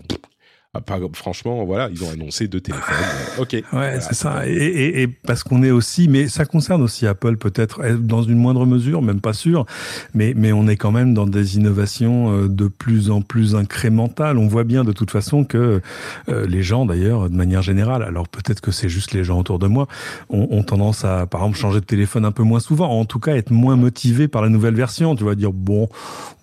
ah, 0.75 0.81
franchement, 1.13 1.67
voilà, 1.67 1.91
ils 1.93 2.03
ont 2.03 2.11
annoncé 2.11 2.49
deux 2.49 2.63
téléphones. 2.63 2.97
ok. 3.39 3.63
Ouais, 3.75 4.01
c'est 4.01 4.15
ça. 4.15 4.49
Et, 4.49 5.07
parce 5.07 5.43
qu'on 5.43 5.63
est 5.63 5.71
aussi, 5.71 6.09
mais 6.09 6.29
ça 6.29 6.47
concerne 6.47 6.81
aussi 6.81 7.07
Apple 7.07 7.37
peut-être 7.37 7.87
dans 7.99 8.23
une 8.23 8.39
moindre 8.39 8.65
mesure, 8.65 9.03
même 9.03 9.21
pas 9.21 9.35
sûr, 9.35 9.67
mais 10.15 10.33
mais 10.35 10.51
on 10.51 10.67
est 10.69 10.77
quand 10.77 10.91
même 10.91 11.13
dans 11.13 11.27
des 11.27 11.57
innovations 11.59 12.33
euh, 12.33 12.49
de 12.49 12.69
plus 12.69 13.11
en 13.11 13.21
plus 13.21 13.55
incrémentales. 13.55 14.39
On 14.39 14.49
voit 14.49 14.65
bien 14.65 14.83
de 14.83 14.93
toute 14.93 15.11
façon 15.11 15.45
que 15.45 15.83
euh, 16.31 16.47
les 16.47 16.63
gens, 16.63 16.87
d'ailleurs, 16.87 17.29
de 17.29 17.37
manière 17.37 17.61
générale, 17.61 18.03
alors 18.03 18.27
peut-être 18.27 18.63
que 18.63 18.71
c'est 18.71 18.89
juste 18.89 19.13
les 19.13 19.25
gens 19.25 19.41
autour 19.41 19.59
de 19.59 19.67
moi, 19.67 19.89
ont, 20.31 20.63
tendance 20.63 21.05
à, 21.05 21.27
par 21.27 21.43
exemple, 21.43 21.59
changer 21.59 21.81
de 21.81 21.85
téléphone 21.85 22.25
un 22.25 22.33
peu 22.33 22.45
moins 22.45 22.61
souvent, 22.61 22.89
en 22.89 23.05
tout 23.05 23.19
cas 23.19 23.37
être 23.37 23.51
moins 23.51 23.77
motivés 23.77 24.27
par 24.27 24.41
la 24.41 24.49
nouvelle 24.49 24.75
version. 24.75 25.17
Tu 25.17 25.25
vas 25.25 25.35
dire 25.35 25.53
bon, 25.53 25.91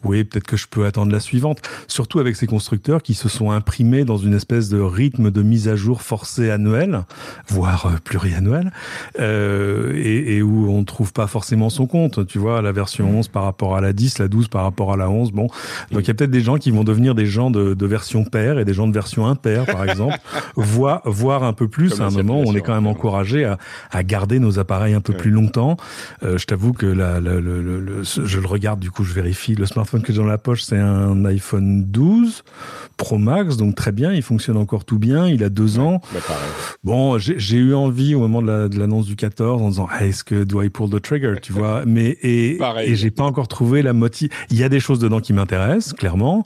oui, 0.03 0.23
peut-être 0.23 0.47
que 0.47 0.57
je 0.57 0.67
peux 0.67 0.85
attendre 0.85 1.11
la 1.11 1.19
suivante. 1.19 1.61
Surtout 1.87 2.19
avec 2.19 2.35
ces 2.35 2.47
constructeurs 2.47 3.03
qui 3.03 3.13
se 3.13 3.27
sont 3.27 3.51
imprimés 3.51 4.05
dans 4.05 4.17
une 4.17 4.33
espèce 4.33 4.69
de 4.69 4.79
rythme 4.79 5.29
de 5.29 5.41
mise 5.41 5.67
à 5.67 5.75
jour 5.75 6.01
forcé 6.01 6.49
annuel, 6.49 7.03
voire 7.47 7.87
euh, 7.87 7.97
pluriannuel, 8.03 8.71
euh, 9.19 9.93
et, 9.95 10.37
et, 10.37 10.41
où 10.41 10.69
on 10.69 10.79
ne 10.79 10.85
trouve 10.85 11.11
pas 11.11 11.27
forcément 11.27 11.69
son 11.69 11.85
compte. 11.85 12.25
Tu 12.27 12.39
vois, 12.39 12.61
la 12.61 12.71
version 12.71 13.09
11 13.09 13.27
par 13.27 13.43
rapport 13.43 13.75
à 13.75 13.81
la 13.81 13.91
10, 13.91 14.19
la 14.19 14.27
12 14.27 14.47
par 14.47 14.63
rapport 14.63 14.93
à 14.93 14.97
la 14.97 15.09
11. 15.09 15.31
Bon, 15.31 15.47
donc 15.91 16.03
il 16.03 16.07
y 16.07 16.11
a 16.11 16.13
peut-être 16.13 16.31
des 16.31 16.41
gens 16.41 16.57
qui 16.57 16.71
vont 16.71 16.83
devenir 16.85 17.13
des 17.13 17.25
gens 17.25 17.51
de, 17.51 17.73
de 17.73 17.85
version 17.85 18.23
paire 18.23 18.57
et 18.57 18.65
des 18.65 18.73
gens 18.73 18.87
de 18.87 18.93
version 18.93 19.27
impaire, 19.27 19.65
par 19.65 19.83
exemple, 19.89 20.17
voire, 20.55 21.01
voire 21.03 21.43
un 21.43 21.53
peu 21.53 21.67
plus 21.67 21.99
à 21.99 22.05
un 22.05 22.11
moment 22.11 22.39
où 22.39 22.45
on 22.47 22.55
est 22.55 22.61
quand 22.61 22.75
même 22.75 22.87
encouragé 22.87 23.43
à, 23.43 23.57
à 23.91 24.03
garder 24.03 24.39
nos 24.39 24.59
appareils 24.59 24.93
un 24.93 25.01
peu 25.01 25.13
plus 25.13 25.31
longtemps. 25.31 25.75
Euh, 26.23 26.37
je 26.37 26.45
t'avoue 26.45 26.71
que 26.71 26.85
la, 26.85 27.19
le, 27.19 27.39
le, 27.41 28.03
je 28.03 28.39
le 28.39 28.47
regarde, 28.47 28.79
du 28.79 28.91
coup, 28.91 29.03
je 29.03 29.13
vérifie. 29.13 29.55
Le 29.55 29.65
smartphone 29.65 29.88
que 29.97 30.13
j'ai 30.13 30.19
dans 30.19 30.25
la 30.25 30.37
poche, 30.37 30.61
c'est 30.61 30.77
un 30.77 31.25
iPhone 31.25 31.85
12 31.85 32.43
Pro 32.97 33.17
Max, 33.17 33.55
donc 33.55 33.75
très 33.75 33.93
bien, 33.93 34.13
il 34.13 34.21
fonctionne 34.21 34.57
encore 34.57 34.83
tout 34.83 34.99
bien, 34.99 35.27
il 35.27 35.43
a 35.43 35.49
deux 35.49 35.79
ans. 35.79 36.01
Bah, 36.13 36.19
bon, 36.83 37.17
j'ai 37.17 37.57
eu 37.57 37.73
envie 37.73 38.13
au 38.13 38.19
moment 38.19 38.41
de 38.41 38.77
l'annonce 38.77 39.05
du 39.05 39.15
14 39.15 39.61
en 39.61 39.69
disant 39.69 39.87
est-ce 40.01 40.25
que 40.25 40.43
do 40.43 40.61
I 40.61 40.69
pull 40.69 40.89
the 40.89 41.01
trigger, 41.01 41.35
tu 41.41 41.53
vois? 41.53 41.83
Mais 41.87 42.17
et, 42.21 42.59
et 42.83 42.95
j'ai 42.95 43.09
pas 43.09 43.23
encore 43.23 43.47
trouvé 43.47 43.81
la 43.81 43.93
motive. 43.93 44.29
Il 44.51 44.57
y 44.57 44.65
a 44.65 44.69
des 44.69 44.81
choses 44.81 44.99
dedans 44.99 45.21
qui 45.21 45.31
m'intéressent, 45.31 45.93
clairement. 45.93 46.43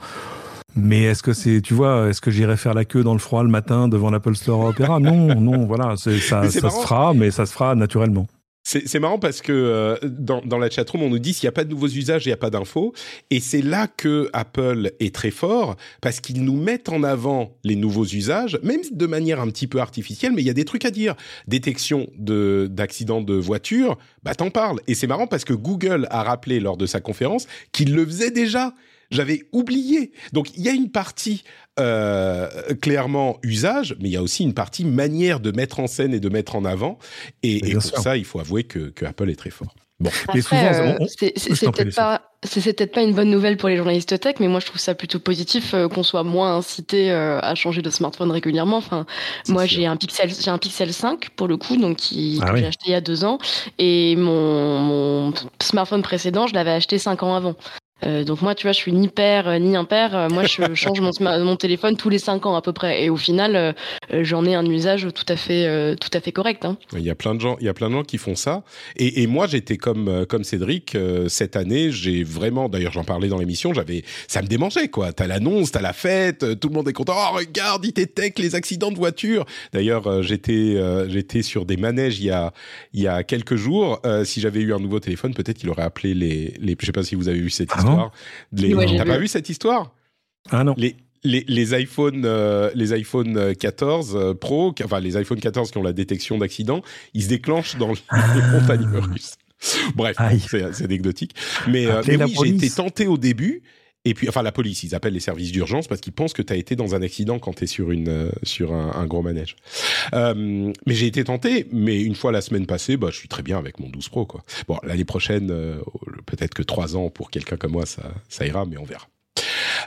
Mais 0.76 1.04
est-ce 1.04 1.24
que 1.24 1.34
c'est, 1.34 1.62
tu 1.62 1.74
vois, 1.74 2.10
est-ce 2.10 2.22
que 2.22 2.32
j'irai 2.32 2.58
faire 2.58 2.74
la 2.74 2.86
queue 2.86 3.04
dans 3.04 3.14
le 3.14 3.20
froid 3.20 3.44
le 3.44 3.50
matin 3.50 3.88
devant 3.88 4.10
l'Apple 4.10 4.36
Store 4.36 4.60
Opera 4.62 5.00
Non, 5.00 5.40
non, 5.40 5.66
voilà, 5.66 5.96
ça, 5.98 6.12
ça 6.20 6.50
se 6.50 6.60
fera, 6.60 7.14
mais 7.14 7.32
ça 7.32 7.46
se 7.46 7.54
fera 7.54 7.76
naturellement. 7.76 8.28
C'est 8.66 9.00
marrant 9.00 9.20
parce 9.20 9.42
que 9.42 9.52
euh, 9.52 9.98
dans, 10.04 10.42
dans 10.42 10.58
la 10.58 10.70
chatroom, 10.70 11.04
on 11.04 11.10
nous 11.10 11.20
dit 11.20 11.34
s'il 11.34 11.46
n'y 11.46 11.50
a 11.50 11.52
pas 11.52 11.66
de 11.66 11.70
nouveaux 11.70 11.90
usages, 11.90 12.26
il 12.26 12.30
n'y 12.30 12.34
a 12.34 12.38
pas 12.38 12.50
d'infos. 12.50 12.94
Et 13.30 13.42
c'est 13.42 13.62
là 13.62 13.88
que 13.88 14.30
Apple 14.32 14.92
est 15.02 15.14
très 15.14 15.32
fort 15.32 15.76
parce 16.02 16.22
qu'ils 16.22 16.44
nous 16.44 16.56
mettent 16.56 16.88
en 16.88 17.04
avant 17.04 17.58
les 17.66 17.76
nouveaux 17.76 18.06
usages, 18.06 18.58
même 18.64 18.80
de 18.90 19.06
manière 19.06 19.42
un 19.42 19.48
petit 19.48 19.68
peu 19.68 19.80
artificielle, 19.80 20.32
mais 20.32 20.42
il 20.42 20.46
y 20.46 20.50
a 20.50 20.54
des 20.54 20.64
trucs 20.64 20.86
à 20.86 20.92
dire. 20.92 21.16
Détection 21.48 22.08
d'accidents 22.18 23.22
de, 23.22 23.34
de 23.34 23.40
voiture, 23.40 23.98
bah 24.24 24.34
t'en 24.34 24.50
parles. 24.50 24.80
Et 24.88 24.96
c'est 24.96 25.08
marrant 25.08 25.28
parce 25.28 25.44
que 25.44 25.54
Google 25.54 26.08
a 26.10 26.24
rappelé 26.24 26.62
lors 26.62 26.78
de 26.78 26.86
sa 26.86 27.02
conférence 27.02 27.48
qu'il 27.74 27.94
le 27.94 28.06
faisait 28.06 28.32
déjà. 28.32 28.74
J'avais 29.14 29.44
oublié. 29.52 30.12
Donc 30.34 30.56
il 30.58 30.64
y 30.64 30.70
a 30.70 30.74
une 30.74 30.90
partie 30.90 31.44
euh, 31.80 32.48
clairement 32.82 33.40
usage, 33.42 33.96
mais 34.00 34.10
il 34.10 34.12
y 34.12 34.18
a 34.18 34.22
aussi 34.22 34.44
une 34.44 34.54
partie 34.54 34.86
manière 34.86 35.40
de 35.40 35.52
mettre 35.52 35.80
en 35.80 35.88
scène 35.88 36.14
et 36.14 36.20
de 36.20 36.30
mettre 36.30 36.56
en 36.56 36.66
avant. 36.66 37.00
Et, 37.42 37.74
pour 37.74 37.82
ça, 37.82 38.16
il 38.16 38.26
faut 38.26 38.40
avouer 38.40 38.64
que, 38.64 38.90
que, 38.90 39.06
Apple 39.06 39.28
est 39.32 39.36
très 39.36 39.50
fort. 39.50 39.74
Bon. 40.00 40.12
Après, 40.28 40.76
euh, 40.76 40.98
c'est 41.10 41.72
peut-être 41.72 42.92
pas, 42.92 43.02
une 43.02 43.14
bonne 43.14 43.32
nouvelle 43.32 43.58
pour 43.58 43.70
les 43.70 43.78
journalistes 43.78 44.20
tech, 44.20 44.36
mais 44.40 44.48
moi 44.48 44.60
je 44.60 44.66
trouve 44.68 44.80
ça 44.80 44.94
plutôt 44.94 45.20
positif 45.20 45.74
euh, 45.74 45.88
qu'on 45.88 46.04
soit 46.04 46.24
moins 46.24 46.58
incité 46.58 47.10
à 47.12 47.56
changer 47.56 47.82
de 47.82 47.90
smartphone 47.90 48.30
régulièrement. 48.30 48.78
Enfin, 48.78 49.08
moi 49.48 49.66
j'ai 49.66 49.88
un 49.88 49.96
Pixel, 49.96 50.30
j'ai 50.30 50.52
un 50.52 50.60
Pixel 50.60 50.94
5 50.94 51.30
pour 51.32 51.48
le 51.48 51.58
coup, 51.58 51.78
donc 51.78 51.98
qui 51.98 52.40
ah 52.42 52.52
que 52.52 52.58
j'ai 52.58 52.66
acheté 52.68 52.84
il 52.88 52.92
y 52.92 52.96
a 52.96 53.02
deux 53.02 53.24
ans, 53.24 53.40
et 53.80 54.16
mon, 54.16 54.80
mon 54.80 55.34
smartphone 55.60 56.04
précédent, 56.04 56.46
je 56.46 56.54
l'avais 56.54 56.72
acheté 56.72 57.00
cinq 57.00 57.24
ans 57.24 57.36
avant. 57.36 57.56
Euh, 58.06 58.24
donc 58.24 58.42
moi, 58.42 58.56
tu 58.56 58.64
vois, 58.64 58.72
je 58.72 58.78
suis 58.78 58.92
ni 58.92 59.08
père 59.08 59.48
euh, 59.48 59.60
ni 59.60 59.76
impair. 59.76 60.16
Euh, 60.16 60.30
moi, 60.30 60.44
je 60.44 60.64
change 60.76 61.00
mon, 61.00 61.12
mon, 61.20 61.56
téléphone 61.56 61.96
tous 61.96 62.10
les 62.10 62.20
5 62.20 62.46
ans 62.46 62.56
à 62.56 62.62
peu 62.62 62.74
près. 62.74 63.04
Et 63.04 63.10
au 63.10 63.18
final, 63.18 63.76
j'en 64.12 64.46
ai 64.46 64.56
un 64.56 64.66
usage 64.66 65.08
tout 65.14 65.26
à 65.28 65.36
fait, 65.36 65.96
tout 65.98 66.10
à 66.14 66.20
fait 66.20 66.32
correct. 66.32 66.66
Hein. 66.66 66.78
Il 66.94 67.04
y 67.04 67.10
a 67.10 67.16
plein 67.16 67.36
de 67.36 67.42
gens, 67.42 67.58
il 67.60 67.66
y 67.66 67.70
a 67.70 67.74
plein 67.74 67.90
de 67.90 67.94
gens 67.94 68.04
qui 68.04 68.18
font 68.18 68.36
ça. 68.36 68.64
Et, 68.98 69.22
et 69.24 69.28
moi, 69.28 69.48
j'étais 69.48 69.78
comme 69.78 70.26
comme 70.28 70.44
Cédric 70.44 70.98
cette 71.28 71.56
année. 71.56 71.92
J'ai 71.92 72.24
vraiment, 72.24 72.70
d'ailleurs, 72.70 72.92
j'en 72.92 73.04
parlais 73.04 73.28
dans 73.28 73.38
l'émission. 73.38 73.74
J'avais, 73.74 74.04
ça 74.28 74.42
me 74.42 74.48
démangeait 74.48 74.88
quoi. 74.88 75.14
T'as 75.14 75.28
l'annonce, 75.28 75.72
t'as 75.72 75.82
la 75.82 75.94
fête, 75.94 76.60
tout 76.60 76.70
le 76.70 76.74
monde 76.74 76.88
est 76.90 76.94
content. 76.94 77.14
Oh 77.16 77.36
regarde, 77.36 77.86
il 77.86 77.94
tech 77.94 78.34
les 78.38 78.56
accidents 78.56 78.92
de 78.92 78.98
voiture. 78.98 79.46
D'ailleurs, 79.72 80.24
j'étais 80.24 80.78
j'étais 81.08 81.42
sur 81.42 81.66
des 81.66 81.78
manèges 81.78 82.20
il 82.20 82.26
y 82.26 82.32
a 82.32 82.54
il 82.94 83.02
y 83.02 83.08
a 83.08 83.24
quelques 83.24 83.56
jours. 83.56 84.02
si 84.26 84.42
j'avais 84.42 84.62
eu 84.62 84.74
un 84.74 84.80
nouveau 84.80 85.00
téléphone, 85.00 85.34
peut-être 85.34 85.58
qu'il 85.58 85.70
aurait 85.70 85.84
appelé 85.84 86.14
les 86.14 86.54
les. 86.60 86.76
Je 86.80 86.86
sais 86.86 86.92
pas 86.92 87.04
si 87.04 87.16
vous 87.16 87.30
avez 87.30 87.40
vu 87.40 87.50
cette 87.50 87.74
histoire. 87.74 87.93
T'as 88.98 89.06
pas 89.06 89.18
vu 89.18 89.28
cette 89.28 89.50
histoire? 89.50 89.94
Ah 90.52 90.64
non. 90.64 90.74
Les, 90.78 90.96
les, 91.24 91.46
les 91.48 91.74
iPhone, 91.74 92.24
euh, 92.26 92.70
les 92.76 92.94
iPhone 92.94 93.56
14 93.56 94.16
euh, 94.16 94.34
Pro, 94.34 94.74
enfin 94.84 95.00
les 95.00 95.16
iPhone 95.18 95.40
14 95.40 95.72
qui 95.72 95.78
ont 95.78 95.84
la 95.84 95.94
détection 95.94 96.38
d'accident, 96.38 96.82
ils 97.14 97.24
se 97.24 97.30
déclenchent 97.30 97.78
dans 97.78 97.92
les 97.92 98.02
montagnes 98.52 98.86
russes. 98.86 99.36
Bref, 99.96 100.18
c'est 100.50 100.84
anecdotique. 100.84 101.36
Mais, 101.68 101.88
euh, 101.88 102.02
mais 102.06 102.22
oui, 102.22 102.36
j'ai 102.44 102.50
été 102.50 102.70
tenté 102.70 103.08
au 103.08 103.18
début 103.18 103.64
et 104.06 104.14
puis, 104.14 104.28
enfin, 104.28 104.44
la 104.44 104.52
police, 104.52 104.84
ils 104.84 104.96
appellent 104.96 105.14
les 105.14 105.22
services 105.22 105.52
d'urgence 105.52 105.88
parce 105.88 106.02
qu'ils 106.02 106.14
pensent 106.14 106.34
que 106.34 106.42
tu 106.42 106.52
as 106.52 106.58
été 106.58 106.76
dans 106.76 106.94
un 106.94 107.02
accident 107.02 107.40
quand 107.40 107.54
tu 107.54 107.64
es 107.64 107.68
sur, 107.68 107.92
une, 107.92 108.10
euh, 108.10 108.30
sur 108.44 108.74
un, 108.74 109.06
gros 109.06 109.22
manège. 109.22 109.56
Euh, 110.14 110.74
mais 110.86 110.94
j'ai 110.94 111.08
été 111.08 111.24
tenté, 111.24 111.68
mais 111.72 112.02
une 112.02 112.16
fois 112.16 112.32
la 112.34 112.42
semaine 112.42 112.66
passée, 112.66 112.98
bah, 112.98 113.08
je 113.12 113.18
suis 113.18 113.30
très 113.30 113.44
bien 113.44 113.58
avec 113.58 113.80
mon 113.80 113.88
12 113.90 114.10
Pro. 114.10 114.26
Quoi. 114.26 114.44
Bon, 114.68 114.78
l'année 114.84 115.06
prochaine, 115.06 115.52
euh, 115.52 115.78
peut-être 116.26 116.54
que 116.54 116.64
trois 116.64 116.98
ans 116.98 117.10
pour 117.10 117.32
quelqu'un 117.32 117.56
comme 117.56 117.72
moi, 117.72 117.86
ça, 117.86 118.12
ça 118.28 118.46
ira, 118.46 118.66
mais 118.66 118.78
on 118.78 118.84
verra. 118.84 119.08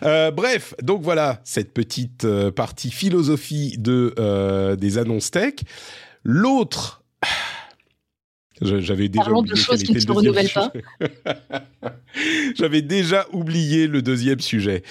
Euh, 0.03 0.31
bref, 0.31 0.75
donc 0.83 1.03
voilà 1.03 1.41
cette 1.45 1.73
petite 1.73 2.25
euh, 2.25 2.51
partie 2.51 2.91
philosophie 2.91 3.77
de 3.79 4.75
des 4.77 4.99
annonces 4.99 5.31
tech. 5.31 5.55
L'autre 6.25 7.03
j'avais 8.62 9.09
déjà 9.09 9.31
oublié 9.31 9.55
de 9.55 9.59
choses 9.59 9.83
qui 9.83 9.92
ne 9.92 10.01
se 10.01 10.11
renouvellent 10.11 10.53
pas. 10.53 10.73
J'avais 12.57 12.83
déjà 12.83 13.27
oublié 13.33 13.87
le 13.87 14.01
deuxième 14.01 14.40
sujet. 14.40 14.83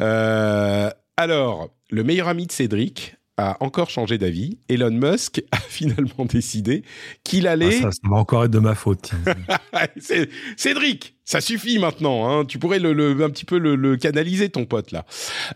Euh, 0.00 0.90
alors, 1.16 1.70
le 1.90 2.04
meilleur 2.04 2.28
ami 2.28 2.46
de 2.46 2.52
Cédric 2.52 3.16
a 3.36 3.56
encore 3.60 3.90
changé 3.90 4.18
d'avis. 4.18 4.58
Elon 4.68 4.90
Musk 4.90 5.42
a 5.52 5.58
finalement 5.58 6.24
décidé 6.24 6.82
qu'il 7.24 7.46
allait. 7.46 7.80
Ah, 7.84 7.90
ça, 7.92 8.08
va 8.08 8.16
encore 8.16 8.44
être 8.44 8.50
de 8.50 8.58
ma 8.58 8.74
faute. 8.74 9.12
Cédric, 10.56 11.16
ça 11.24 11.40
suffit 11.40 11.78
maintenant. 11.78 12.28
Hein. 12.28 12.44
Tu 12.44 12.58
pourrais 12.58 12.78
le, 12.78 13.22
un 13.22 13.30
petit 13.30 13.44
peu 13.44 13.58
le, 13.58 13.96
canaliser, 13.96 14.48
ton 14.48 14.64
pote 14.64 14.92
là. 14.92 15.04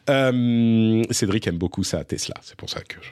Euh, 0.09 1.03
Cédric 1.11 1.47
aime 1.47 1.59
beaucoup 1.59 1.85
ça 1.85 2.05
Tesla. 2.05 2.35
C'est 2.43 2.57
pour 2.57 2.71
ça 2.71 2.81
que 2.81 2.97
je. 3.01 3.11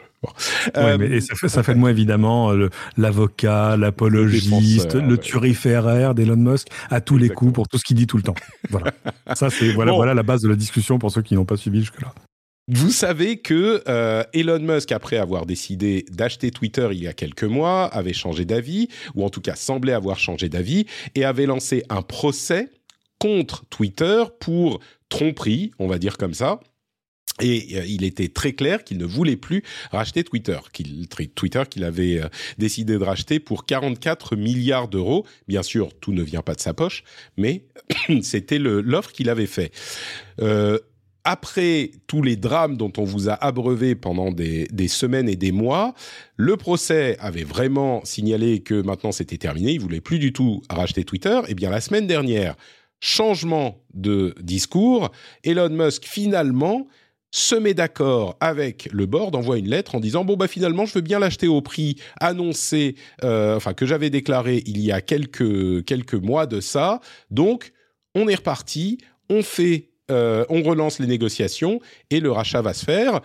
Euh, 0.77 0.99
et 0.99 1.21
ça 1.21 1.37
fait, 1.37 1.49
ça 1.49 1.63
fait 1.63 1.75
de 1.75 1.79
moi 1.79 1.93
évidemment 1.93 2.51
l'avocat, 2.97 3.77
l'apologiste, 3.77 4.95
le, 4.95 5.03
le 5.03 5.19
turiféraire 5.19 6.13
d'Elon 6.13 6.37
Musk 6.37 6.67
à 6.91 7.01
tous 7.01 7.19
les 7.19 7.29
coups 7.29 7.53
pour 7.53 7.69
tout 7.69 7.79
ce 7.79 7.85
qu'il 7.85 7.97
dit 7.97 8.09
tout 8.09 8.17
le 8.17 8.25
temps. 8.25 8.35
Voilà. 8.69 8.93
ça 9.35 9.49
c'est 9.49 9.73
voilà, 9.73 9.93
voilà 9.93 10.15
la 10.15 10.25
base 10.25 10.43
de 10.43 10.49
la 10.49 10.57
discussion 10.57 10.99
pour 10.99 11.13
ceux 11.13 11.23
qui 11.23 11.37
n'ont 11.37 11.45
pas 11.45 11.57
suivi 11.57 11.81
jusque 11.81 12.01
là. 12.01 12.13
Vous 12.69 12.91
savez 12.91 13.39
que 13.39 13.83
euh, 13.89 14.23
Elon 14.35 14.59
Musk, 14.59 14.93
après 14.93 15.17
avoir 15.17 15.47
décidé 15.47 16.05
d'acheter 16.11 16.51
Twitter 16.51 16.87
il 16.93 17.03
y 17.03 17.07
a 17.07 17.15
quelques 17.15 17.45
mois, 17.45 17.87
avait 17.87 18.13
changé 18.13 18.45
d'avis, 18.45 18.89
ou 19.15 19.25
en 19.25 19.31
tout 19.31 19.41
cas 19.41 19.55
semblait 19.55 19.95
avoir 19.95 20.19
changé 20.19 20.51
d'avis, 20.51 20.85
et 21.15 21.25
avait 21.25 21.47
lancé 21.47 21.83
un 21.89 22.03
procès 22.03 22.69
contre 23.19 23.65
Twitter 23.71 24.23
pour 24.39 24.81
tromperie, 25.09 25.71
on 25.79 25.87
va 25.87 25.99
dire 25.99 26.19
comme 26.19 26.35
ça. 26.35 26.61
Et 27.41 27.77
euh, 27.77 27.85
il 27.87 28.05
était 28.05 28.29
très 28.29 28.53
clair 28.53 28.85
qu'il 28.85 28.99
ne 28.99 29.05
voulait 29.05 29.37
plus 29.37 29.63
racheter 29.93 30.25
Twitter, 30.25 30.59
Twitter 31.35 31.63
qu'il 31.71 31.85
avait 31.85 32.21
euh, 32.21 32.29
décidé 32.59 32.99
de 32.99 33.05
racheter 33.05 33.39
pour 33.39 33.65
44 33.65 34.37
milliards 34.37 34.89
d'euros. 34.89 35.27
Bien 35.47 35.63
sûr, 35.63 35.91
tout 36.01 36.13
ne 36.13 36.23
vient 36.23 36.43
pas 36.43 36.55
de 36.55 36.61
sa 36.61 36.75
poche, 36.75 37.05
mais 37.37 37.65
c'était 38.23 38.59
l'offre 38.59 39.13
qu'il 39.13 39.31
avait 39.31 39.47
fait. 39.47 39.73
Euh, 40.41 40.79
après 41.29 41.91
tous 42.07 42.23
les 42.23 42.37
drames 42.37 42.79
dont 42.79 42.91
on 42.97 43.05
vous 43.05 43.29
a 43.29 43.35
abreuvé 43.35 43.95
pendant 43.95 44.33
des, 44.33 44.89
semaines 44.89 45.29
et 45.29 45.37
des 45.37 45.53
mois, 45.53 45.93
le 46.37 46.57
procès 46.57 47.19
avait 47.21 47.45
vraiment 47.45 48.03
signalé 48.03 48.61
que 48.61 48.81
maintenant 48.81 49.13
c'était 49.13 49.37
terminé, 49.37 49.73
il 49.73 49.81
voulait 49.81 50.01
plus 50.01 50.19
du 50.19 50.33
tout 50.33 50.63
racheter 50.71 51.05
Twitter. 51.05 51.39
Eh 51.49 51.55
bien 51.55 51.69
la 51.69 51.83
semaine 51.83 52.07
dernière, 52.07 52.57
changement 52.99 53.85
de 53.93 54.35
discours, 54.41 55.11
Elon 55.45 55.69
Musk 55.69 56.07
finalement 56.07 56.87
se 57.31 57.55
met 57.55 57.75
d'accord 57.75 58.39
avec 58.41 58.89
le 58.91 59.05
board, 59.05 59.37
envoie 59.37 59.59
une 59.59 59.69
lettre 59.69 59.97
en 59.97 60.01
disant 60.01 60.25
bon 60.25 60.37
bah 60.37 60.49
finalement 60.49 60.87
je 60.87 60.95
veux 60.95 61.03
bien 61.03 61.19
l'acheter 61.19 61.47
au 61.47 61.61
prix 61.61 61.97
annoncé, 62.21 62.95
euh, 63.23 63.55
enfin 63.55 63.75
que 63.75 63.85
j'avais 63.85 64.09
déclaré 64.09 64.63
il 64.65 64.81
y 64.81 64.93
a 64.93 65.03
quelques 65.03 65.85
quelques 65.85 66.15
mois 66.15 66.47
de 66.47 66.63
ça. 66.63 67.01
Donc 67.31 67.75
on 68.15 68.29
est 68.29 68.37
reparti, 68.37 68.97
on 69.29 69.43
fait 69.43 69.88
euh, 70.11 70.45
on 70.49 70.63
relance 70.63 70.99
les 70.99 71.07
négociations 71.07 71.81
et 72.11 72.21
le 72.21 72.31
rachat 72.31 72.63
va 72.63 72.75
se 72.75 72.85
faire. 72.85 73.21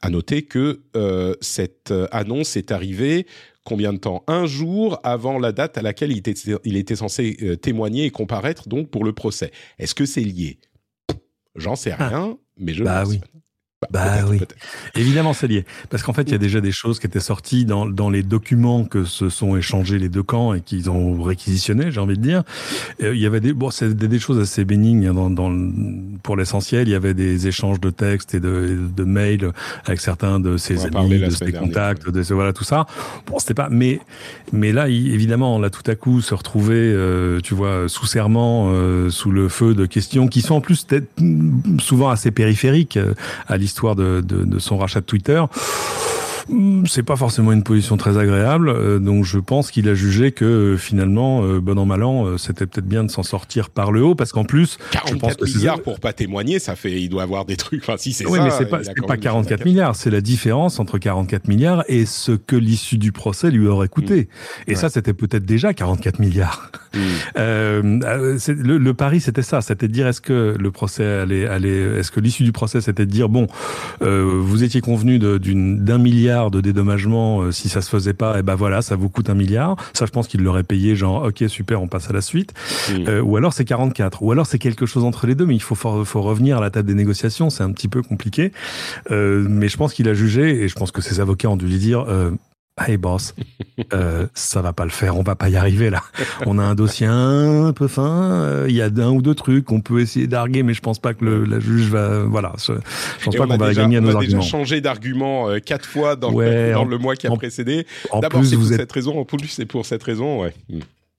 À 0.00 0.10
noter 0.10 0.42
que 0.42 0.80
euh, 0.96 1.34
cette 1.40 1.92
euh, 1.92 2.08
annonce 2.10 2.56
est 2.56 2.72
arrivée 2.72 3.26
combien 3.64 3.92
de 3.92 3.98
temps? 3.98 4.24
Un 4.26 4.46
jour 4.46 4.98
avant 5.04 5.38
la 5.38 5.52
date 5.52 5.78
à 5.78 5.82
laquelle 5.82 6.10
il 6.10 6.18
était, 6.18 6.34
il 6.64 6.76
était 6.76 6.96
censé 6.96 7.58
témoigner 7.62 8.06
et 8.06 8.10
comparaître 8.10 8.68
donc 8.68 8.90
pour 8.90 9.04
le 9.04 9.12
procès. 9.12 9.52
Est-ce 9.78 9.94
que 9.94 10.04
c'est 10.04 10.22
lié? 10.22 10.58
J'en 11.54 11.76
sais 11.76 11.94
ah. 11.96 12.08
rien, 12.08 12.38
mais 12.56 12.74
je 12.74 12.82
bah, 12.82 13.04
oui. 13.06 13.20
Bah, 13.82 13.88
bah 13.92 14.26
oui, 14.30 14.40
évidemment 14.94 15.32
c'est 15.32 15.48
lié. 15.48 15.64
Parce 15.90 16.02
qu'en 16.02 16.12
fait, 16.12 16.22
il 16.22 16.32
y 16.32 16.34
a 16.34 16.38
déjà 16.38 16.60
des 16.60 16.72
choses 16.72 16.98
qui 16.98 17.06
étaient 17.06 17.20
sorties 17.20 17.64
dans, 17.64 17.86
dans 17.86 18.10
les 18.10 18.22
documents 18.22 18.84
que 18.84 19.04
se 19.04 19.28
sont 19.28 19.56
échangés 19.56 19.98
les 19.98 20.08
deux 20.08 20.22
camps 20.22 20.54
et 20.54 20.60
qu'ils 20.60 20.90
ont 20.90 21.22
réquisitionnés, 21.22 21.90
j'ai 21.90 22.00
envie 22.00 22.16
de 22.16 22.22
dire. 22.22 22.42
il 23.00 23.16
y 23.16 23.26
avait 23.26 23.40
des, 23.40 23.52
bon, 23.52 23.70
c'est 23.70 23.94
des, 23.94 24.18
choses 24.18 24.38
assez 24.38 24.64
bénignes 24.64 25.08
hein, 25.08 25.14
dans, 25.14 25.30
dans 25.30 25.52
pour 26.22 26.36
l'essentiel. 26.36 26.88
Il 26.88 26.92
y 26.92 26.94
avait 26.94 27.14
des 27.14 27.48
échanges 27.48 27.80
de 27.80 27.90
textes 27.90 28.34
et 28.34 28.40
de, 28.40 28.78
de 28.94 29.04
mails 29.04 29.50
avec 29.84 30.00
certains 30.00 30.38
de 30.38 30.56
ses 30.56 30.86
amis, 30.86 31.18
de 31.18 31.30
ses 31.30 31.52
contacts, 31.52 32.08
de 32.08 32.22
voilà 32.32 32.52
tout 32.52 32.64
ça. 32.64 32.86
Bon, 33.26 33.38
c'était 33.38 33.54
pas, 33.54 33.68
mais 33.70 34.00
mais 34.52 34.72
là, 34.72 34.88
évidemment, 34.88 35.58
là 35.58 35.70
tout 35.70 35.88
à 35.90 35.94
coup 35.94 36.20
se 36.20 36.34
retrouver, 36.34 36.76
euh, 36.76 37.40
tu 37.40 37.54
vois, 37.54 37.88
sous 37.88 38.06
serment, 38.06 38.70
euh, 38.72 39.10
sous 39.10 39.30
le 39.30 39.48
feu 39.48 39.74
de 39.74 39.86
questions 39.86 40.28
qui 40.28 40.42
sont 40.42 40.56
en 40.56 40.60
plus 40.60 40.86
souvent 41.80 42.10
assez 42.10 42.30
périphériques 42.30 42.96
euh, 42.96 43.14
à 43.48 43.56
l'histoire 43.56 43.71
de, 43.96 44.20
de, 44.20 44.58
son 44.58 44.78
rachat 44.78 45.00
de 45.00 45.06
Twitter. 45.06 45.42
Hmm, 46.48 46.84
c'est 46.86 47.02
pas 47.02 47.16
forcément 47.16 47.52
une 47.52 47.62
position 47.62 47.96
très 47.96 48.18
agréable, 48.18 48.68
euh, 48.68 48.98
donc 48.98 49.24
je 49.24 49.38
pense 49.38 49.70
qu'il 49.70 49.88
a 49.88 49.94
jugé 49.94 50.32
que 50.32 50.44
euh, 50.44 50.76
finalement, 50.76 51.44
euh, 51.44 51.60
bon 51.60 51.78
an 51.78 51.86
mal 51.86 52.02
an, 52.02 52.38
c'était 52.38 52.66
peut-être 52.66 52.86
bien 52.86 53.04
de 53.04 53.10
s'en 53.10 53.22
sortir 53.22 53.70
par 53.70 53.92
le 53.92 54.02
haut, 54.02 54.14
parce 54.14 54.32
qu'en 54.32 54.44
plus, 54.44 54.78
44 54.90 55.12
je 55.12 55.18
pense 55.18 55.34
que 55.36 55.58
milliards 55.58 55.80
pour 55.80 56.00
pas 56.00 56.12
témoigner, 56.12 56.58
ça 56.58 56.74
fait, 56.74 57.00
il 57.00 57.08
doit 57.08 57.22
avoir 57.22 57.44
des 57.44 57.56
trucs. 57.56 57.82
Enfin, 57.82 57.96
si 57.96 58.12
c'est 58.12 58.26
oui, 58.26 58.38
mais 58.42 58.50
c'est 58.50 58.66
pas, 58.66 58.80
pas 59.06 59.16
44 59.16 59.64
milliards, 59.64 59.96
c'est 59.96 60.10
la 60.10 60.20
différence 60.20 60.80
entre 60.80 60.98
44 60.98 61.48
milliards 61.48 61.84
et 61.88 62.06
ce 62.06 62.32
que 62.32 62.56
l'issue 62.56 62.98
du 62.98 63.12
procès 63.12 63.50
lui 63.50 63.66
aurait 63.66 63.88
coûté. 63.88 64.28
Hmm. 64.66 64.70
Et 64.70 64.74
ça, 64.74 64.88
c'était 64.88 65.14
peut-être 65.14 65.44
déjà 65.44 65.74
44 65.74 66.18
milliards. 66.18 66.72
Hmm. 66.94 66.98
le, 67.36 68.78
le, 68.78 68.94
pari, 68.94 69.20
c'était 69.20 69.42
ça, 69.42 69.60
c'était 69.60 69.88
de 69.88 69.92
dire 69.92 70.06
est-ce 70.06 70.20
que 70.20 70.56
le 70.58 70.70
procès 70.70 71.04
allait, 71.04 71.46
allait 71.46 71.98
est-ce 71.98 72.10
que 72.10 72.20
l'issue 72.20 72.44
du 72.44 72.52
procès, 72.52 72.80
c'était 72.80 73.06
de 73.06 73.10
dire 73.10 73.28
bon, 73.28 73.46
vous 74.00 74.64
étiez 74.64 74.80
convenu 74.80 75.18
d'un 75.18 75.98
milliard 75.98 76.31
de 76.32 76.60
dédommagement 76.60 77.42
euh, 77.42 77.52
si 77.52 77.68
ça 77.68 77.80
se 77.82 77.90
faisait 77.90 78.14
pas 78.14 78.36
et 78.36 78.40
eh 78.40 78.42
ben 78.42 78.54
voilà 78.54 78.82
ça 78.82 78.96
vous 78.96 79.08
coûte 79.08 79.30
un 79.30 79.34
milliard. 79.34 79.76
Ça 79.92 80.06
je 80.06 80.10
pense 80.10 80.28
qu'il 80.28 80.42
l'aurait 80.42 80.62
payé 80.62 80.96
genre 80.96 81.24
ok 81.24 81.44
super 81.48 81.82
on 81.82 81.88
passe 81.88 82.08
à 82.08 82.12
la 82.12 82.20
suite. 82.20 82.54
Euh, 82.90 83.20
ou 83.20 83.36
alors 83.36 83.52
c'est 83.52 83.64
44 83.64 84.22
ou 84.22 84.32
alors 84.32 84.46
c'est 84.46 84.58
quelque 84.58 84.86
chose 84.86 85.04
entre 85.04 85.26
les 85.26 85.34
deux 85.34 85.46
mais 85.46 85.54
il 85.54 85.62
faut 85.62 85.74
faut 85.74 86.22
revenir 86.22 86.58
à 86.58 86.60
la 86.60 86.70
table 86.70 86.88
des 86.88 86.94
négociations 86.94 87.50
c'est 87.50 87.62
un 87.62 87.72
petit 87.72 87.88
peu 87.88 88.02
compliqué. 88.02 88.52
Euh, 89.10 89.46
mais 89.48 89.68
je 89.68 89.76
pense 89.76 89.94
qu'il 89.94 90.08
a 90.08 90.14
jugé 90.14 90.62
et 90.62 90.68
je 90.68 90.74
pense 90.74 90.90
que 90.90 91.02
ses 91.02 91.20
avocats 91.20 91.48
ont 91.48 91.56
dû 91.56 91.66
lui 91.66 91.78
dire 91.78 92.06
Hey 92.80 92.96
boss, 92.96 93.34
euh, 93.92 94.26
ça 94.32 94.62
va 94.62 94.72
pas 94.72 94.84
le 94.84 94.90
faire, 94.90 95.18
on 95.18 95.22
va 95.22 95.34
pas 95.34 95.50
y 95.50 95.56
arriver 95.56 95.90
là. 95.90 96.02
On 96.46 96.58
a 96.58 96.62
un 96.62 96.74
dossier 96.74 97.06
un 97.06 97.74
peu 97.74 97.86
fin, 97.86 98.32
euh, 98.32 98.66
il 98.66 98.74
y 98.74 98.80
a 98.80 98.86
un 98.86 99.10
ou 99.10 99.20
deux 99.20 99.34
trucs 99.34 99.66
qu'on 99.66 99.82
peut 99.82 100.00
essayer 100.00 100.26
d'arguer, 100.26 100.62
mais 100.62 100.72
je 100.72 100.80
pense 100.80 100.98
pas 100.98 101.12
que 101.12 101.22
le, 101.22 101.44
la 101.44 101.60
juge 101.60 101.90
va. 101.90 102.20
Voilà, 102.24 102.54
je, 102.56 102.72
pense 103.24 103.36
pas 103.36 103.46
qu'on 103.46 103.58
va 103.58 103.74
gagner 103.74 103.98
à 103.98 104.00
nos 104.00 104.16
arguments. 104.16 104.20
On 104.20 104.22
a 104.22 104.40
déjà 104.40 104.40
changé 104.40 104.80
d'argument 104.80 105.50
euh, 105.50 105.58
quatre 105.58 105.84
fois 105.84 106.16
dans, 106.16 106.32
dans 106.32 106.84
le 106.84 106.96
mois 106.96 107.14
qui 107.14 107.26
a 107.26 107.30
précédé. 107.32 107.86
D'abord, 108.22 108.42
c'est 108.42 108.56
pour 108.56 108.72
êtes... 108.72 108.78
cette 108.78 108.92
raison, 108.92 109.20
en 109.20 109.26
plus, 109.26 109.48
c'est 109.48 109.66
pour 109.66 109.84
cette 109.84 110.02
raison, 110.02 110.40
ouais. 110.40 110.54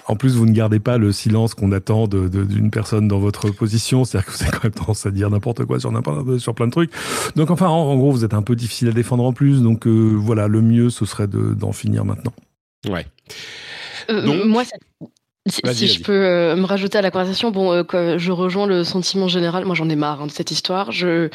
En 0.07 0.15
plus, 0.15 0.35
vous 0.35 0.45
ne 0.45 0.51
gardez 0.51 0.79
pas 0.79 0.97
le 0.97 1.11
silence 1.11 1.53
qu'on 1.53 1.71
attend 1.71 2.07
d'une 2.07 2.29
de, 2.29 2.69
personne 2.69 3.07
dans 3.07 3.19
votre 3.19 3.49
position. 3.49 4.03
C'est-à-dire 4.03 4.27
que 4.27 4.37
vous 4.37 4.43
avez 4.43 4.51
quand 4.51 4.63
même 4.63 4.73
tendance 4.73 5.05
à 5.05 5.11
dire 5.11 5.29
n'importe 5.29 5.65
quoi 5.65 5.79
sur, 5.79 5.91
sur 6.39 6.55
plein 6.55 6.67
de 6.67 6.71
trucs. 6.71 6.91
Donc, 7.35 7.51
enfin, 7.51 7.67
en, 7.67 7.95
gros, 7.95 8.11
vous 8.11 8.25
êtes 8.25 8.33
un 8.33 8.41
peu 8.41 8.55
difficile 8.55 8.89
à 8.89 8.91
défendre 8.91 9.23
en 9.23 9.33
plus. 9.33 9.61
Donc, 9.61 9.87
euh, 9.87 10.13
voilà, 10.15 10.47
le 10.47 10.61
mieux, 10.61 10.89
ce 10.89 11.05
serait 11.05 11.27
d'en 11.27 11.71
finir 11.71 12.03
maintenant. 12.05 12.33
Ouais. 12.89 13.05
Euh, 14.09 14.21
donc, 14.21 14.45
moi, 14.45 14.63
si, 15.47 15.87
je 15.87 16.01
peux 16.01 16.11
euh, 16.11 16.55
me 16.55 16.65
rajouter 16.65 16.97
à 16.97 17.01
la 17.01 17.11
conversation, 17.11 17.51
bon, 17.51 17.85
je 18.17 18.31
rejoins 18.31 18.67
le 18.67 18.83
sentiment 18.83 19.29
général. 19.29 19.63
Moi, 19.65 19.75
j'en 19.75 19.89
ai 19.89 19.95
marre 19.95 20.21
hein, 20.21 20.27
de 20.27 20.31
cette 20.31 20.51
histoire. 20.51 20.91
Je, 20.91 21.29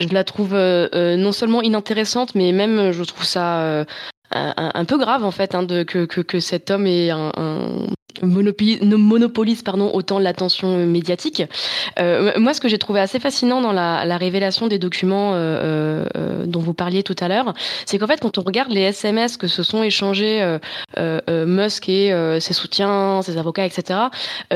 je 0.00 0.08
la 0.08 0.24
trouve 0.24 0.54
non 0.54 1.32
seulement 1.32 1.62
inintéressante, 1.62 2.34
mais 2.34 2.50
même 2.50 2.90
je 2.90 3.04
trouve 3.04 3.24
ça 3.24 3.84
un, 4.30 4.84
peu 4.84 4.98
grave 4.98 5.24
en 5.24 5.30
fait 5.30 5.54
hein, 5.54 5.62
de, 5.62 5.82
que, 5.82 6.04
que, 6.04 6.20
que, 6.20 6.40
cet 6.40 6.70
homme 6.70 6.86
ait 6.86 7.10
un, 7.10 7.32
un 7.36 7.86
monopolise, 8.22 9.62
pardon, 9.62 9.90
autant 9.92 10.18
l'attention 10.18 10.86
médiatique. 10.86 11.42
Euh, 11.98 12.32
moi, 12.38 12.54
ce 12.54 12.60
que 12.60 12.68
j'ai 12.68 12.78
trouvé 12.78 13.00
assez 13.00 13.20
fascinant 13.20 13.60
dans 13.60 13.72
la, 13.72 14.04
la 14.04 14.16
révélation 14.16 14.66
des 14.66 14.78
documents 14.78 15.32
euh, 15.34 16.04
euh, 16.16 16.46
dont 16.46 16.60
vous 16.60 16.74
parliez 16.74 17.02
tout 17.02 17.16
à 17.20 17.28
l'heure, 17.28 17.54
c'est 17.86 17.98
qu'en 17.98 18.06
fait, 18.06 18.20
quand 18.20 18.38
on 18.38 18.42
regarde 18.42 18.70
les 18.70 18.82
SMS 18.82 19.36
que 19.36 19.46
se 19.46 19.62
sont 19.62 19.82
échangés 19.82 20.42
euh, 20.42 20.58
euh, 20.98 21.46
Musk 21.46 21.88
et 21.88 22.12
ses 22.40 22.54
soutiens, 22.54 23.22
ses 23.22 23.36
avocats, 23.36 23.66
etc., 23.66 24.00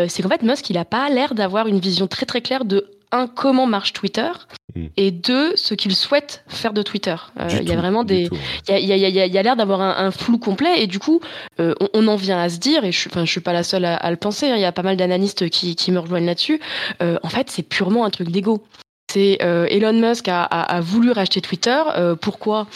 c'est 0.08 0.22
qu'en 0.22 0.28
fait, 0.28 0.42
Musk, 0.42 0.70
il 0.70 0.74
n'a 0.74 0.84
pas 0.84 1.08
l'air 1.08 1.34
d'avoir 1.34 1.66
une 1.66 1.78
vision 1.78 2.06
très 2.06 2.26
très 2.26 2.40
claire 2.40 2.64
de 2.64 2.86
un, 3.12 3.26
comment 3.26 3.66
marche 3.66 3.92
Twitter, 3.92 4.30
hmm. 4.74 4.86
et 4.96 5.10
deux, 5.10 5.54
ce 5.56 5.74
qu'il 5.74 5.94
souhaite 5.94 6.44
faire 6.48 6.72
de 6.72 6.82
Twitter. 6.82 7.14
Euh, 7.38 7.48
il 7.60 7.68
y 7.68 7.72
a 7.72 7.76
vraiment 7.76 8.04
des, 8.04 8.28
il 8.68 8.74
y 8.74 8.92
a, 8.92 8.96
y 8.96 9.04
a, 9.04 9.26
y 9.26 9.38
a 9.38 9.42
l'air 9.42 9.56
d'avoir 9.56 9.80
un, 9.80 10.10
flou 10.10 10.38
complet, 10.38 10.82
et 10.82 10.86
du 10.86 10.98
coup, 10.98 11.20
euh, 11.60 11.74
on, 11.94 12.08
en 12.08 12.16
vient 12.16 12.38
à 12.38 12.48
se 12.48 12.58
dire, 12.58 12.84
et 12.84 12.92
je, 12.92 13.08
je 13.14 13.24
suis 13.24 13.40
pas 13.40 13.52
la 13.52 13.62
seule 13.62 13.84
à, 13.84 14.10
le 14.10 14.16
penser. 14.16 14.50
Hein, 14.50 14.56
il 14.56 14.62
y 14.62 14.66
a 14.66 14.72
pas 14.72 14.82
mal 14.82 14.96
d'analystes 14.96 15.48
qui, 15.50 15.76
qui 15.76 15.92
me 15.92 15.98
rejoignent 15.98 16.26
là-dessus. 16.26 16.60
Euh, 17.02 17.18
en 17.22 17.28
fait, 17.28 17.50
c'est 17.50 17.62
purement 17.62 18.04
un 18.04 18.10
truc 18.10 18.30
d'ego. 18.30 18.64
C'est 19.12 19.38
Elon 19.42 19.92
Musk 19.92 20.28
a, 20.28 20.42
a, 20.42 20.76
a, 20.76 20.80
voulu 20.80 21.10
racheter 21.12 21.42
Twitter. 21.42 21.82
pourquoi? 22.22 22.66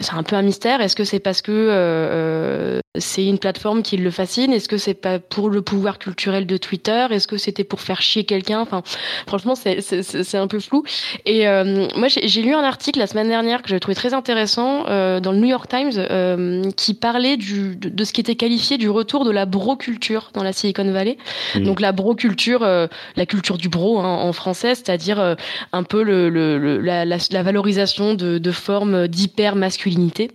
C'est 0.00 0.14
un 0.14 0.22
peu 0.22 0.36
un 0.36 0.42
mystère. 0.42 0.80
Est-ce 0.80 0.96
que 0.96 1.04
c'est 1.04 1.20
parce 1.20 1.42
que 1.42 1.52
euh, 1.52 2.80
c'est 2.98 3.24
une 3.24 3.38
plateforme 3.38 3.82
qui 3.82 3.96
le 3.96 4.10
fascine 4.10 4.52
Est-ce 4.52 4.68
que 4.68 4.76
c'est 4.76 4.94
pas 4.94 5.18
pour 5.18 5.48
le 5.50 5.62
pouvoir 5.62 5.98
culturel 5.98 6.46
de 6.46 6.56
Twitter? 6.56 7.06
Est-ce 7.10 7.26
que 7.26 7.36
c'était 7.36 7.64
pour 7.64 7.80
faire 7.80 8.02
chier 8.02 8.24
quelqu'un? 8.24 8.60
Enfin, 8.60 8.82
franchement, 9.26 9.54
c'est 9.54 10.34
un 10.34 10.46
peu 10.46 10.60
flou. 10.60 10.84
Et 11.24 11.48
euh, 11.48 11.86
moi, 11.96 12.08
j'ai 12.08 12.42
lu 12.42 12.54
un 12.54 12.62
article 12.62 12.98
la 12.98 13.06
semaine 13.06 13.28
dernière 13.28 13.62
que 13.62 13.68
j'ai 13.68 13.80
trouvé 13.80 13.94
très 13.94 14.14
intéressant 14.14 14.84
dans 14.84 15.32
le 15.32 15.38
New 15.38 15.48
York 15.48 15.68
Times 15.68 16.72
qui 16.76 16.94
parlait 16.94 17.36
du, 17.36 17.76
de, 17.76 18.04
ce 18.04 18.12
qui 18.12 18.20
était 18.20 18.36
qualifié 18.36 18.78
du 18.78 18.88
retour 18.88 19.24
de 19.24 19.30
la 19.30 19.46
bro-culture 19.46 20.30
dans 20.34 20.42
la 20.42 20.52
Silicon 20.52 20.90
Valley. 20.90 21.16
Mmh. 21.54 21.64
Donc 21.64 21.80
la 21.80 21.92
bro-culture, 21.92 22.60
la 22.60 23.26
culture 23.26 23.58
du 23.58 23.68
bro 23.68 23.98
hein, 24.00 24.04
en 24.04 24.32
français, 24.32 24.74
c'est-à-dire 24.74 25.36
un 25.72 25.82
peu 25.82 26.02
le, 26.02 26.28
le, 26.28 26.80
la, 26.80 27.04
la, 27.04 27.42
valorisation 27.42 28.14
de, 28.14 28.38
de 28.38 28.52
formes 28.52 29.08
d'hyper 29.08 29.56
masculinité 29.56 30.30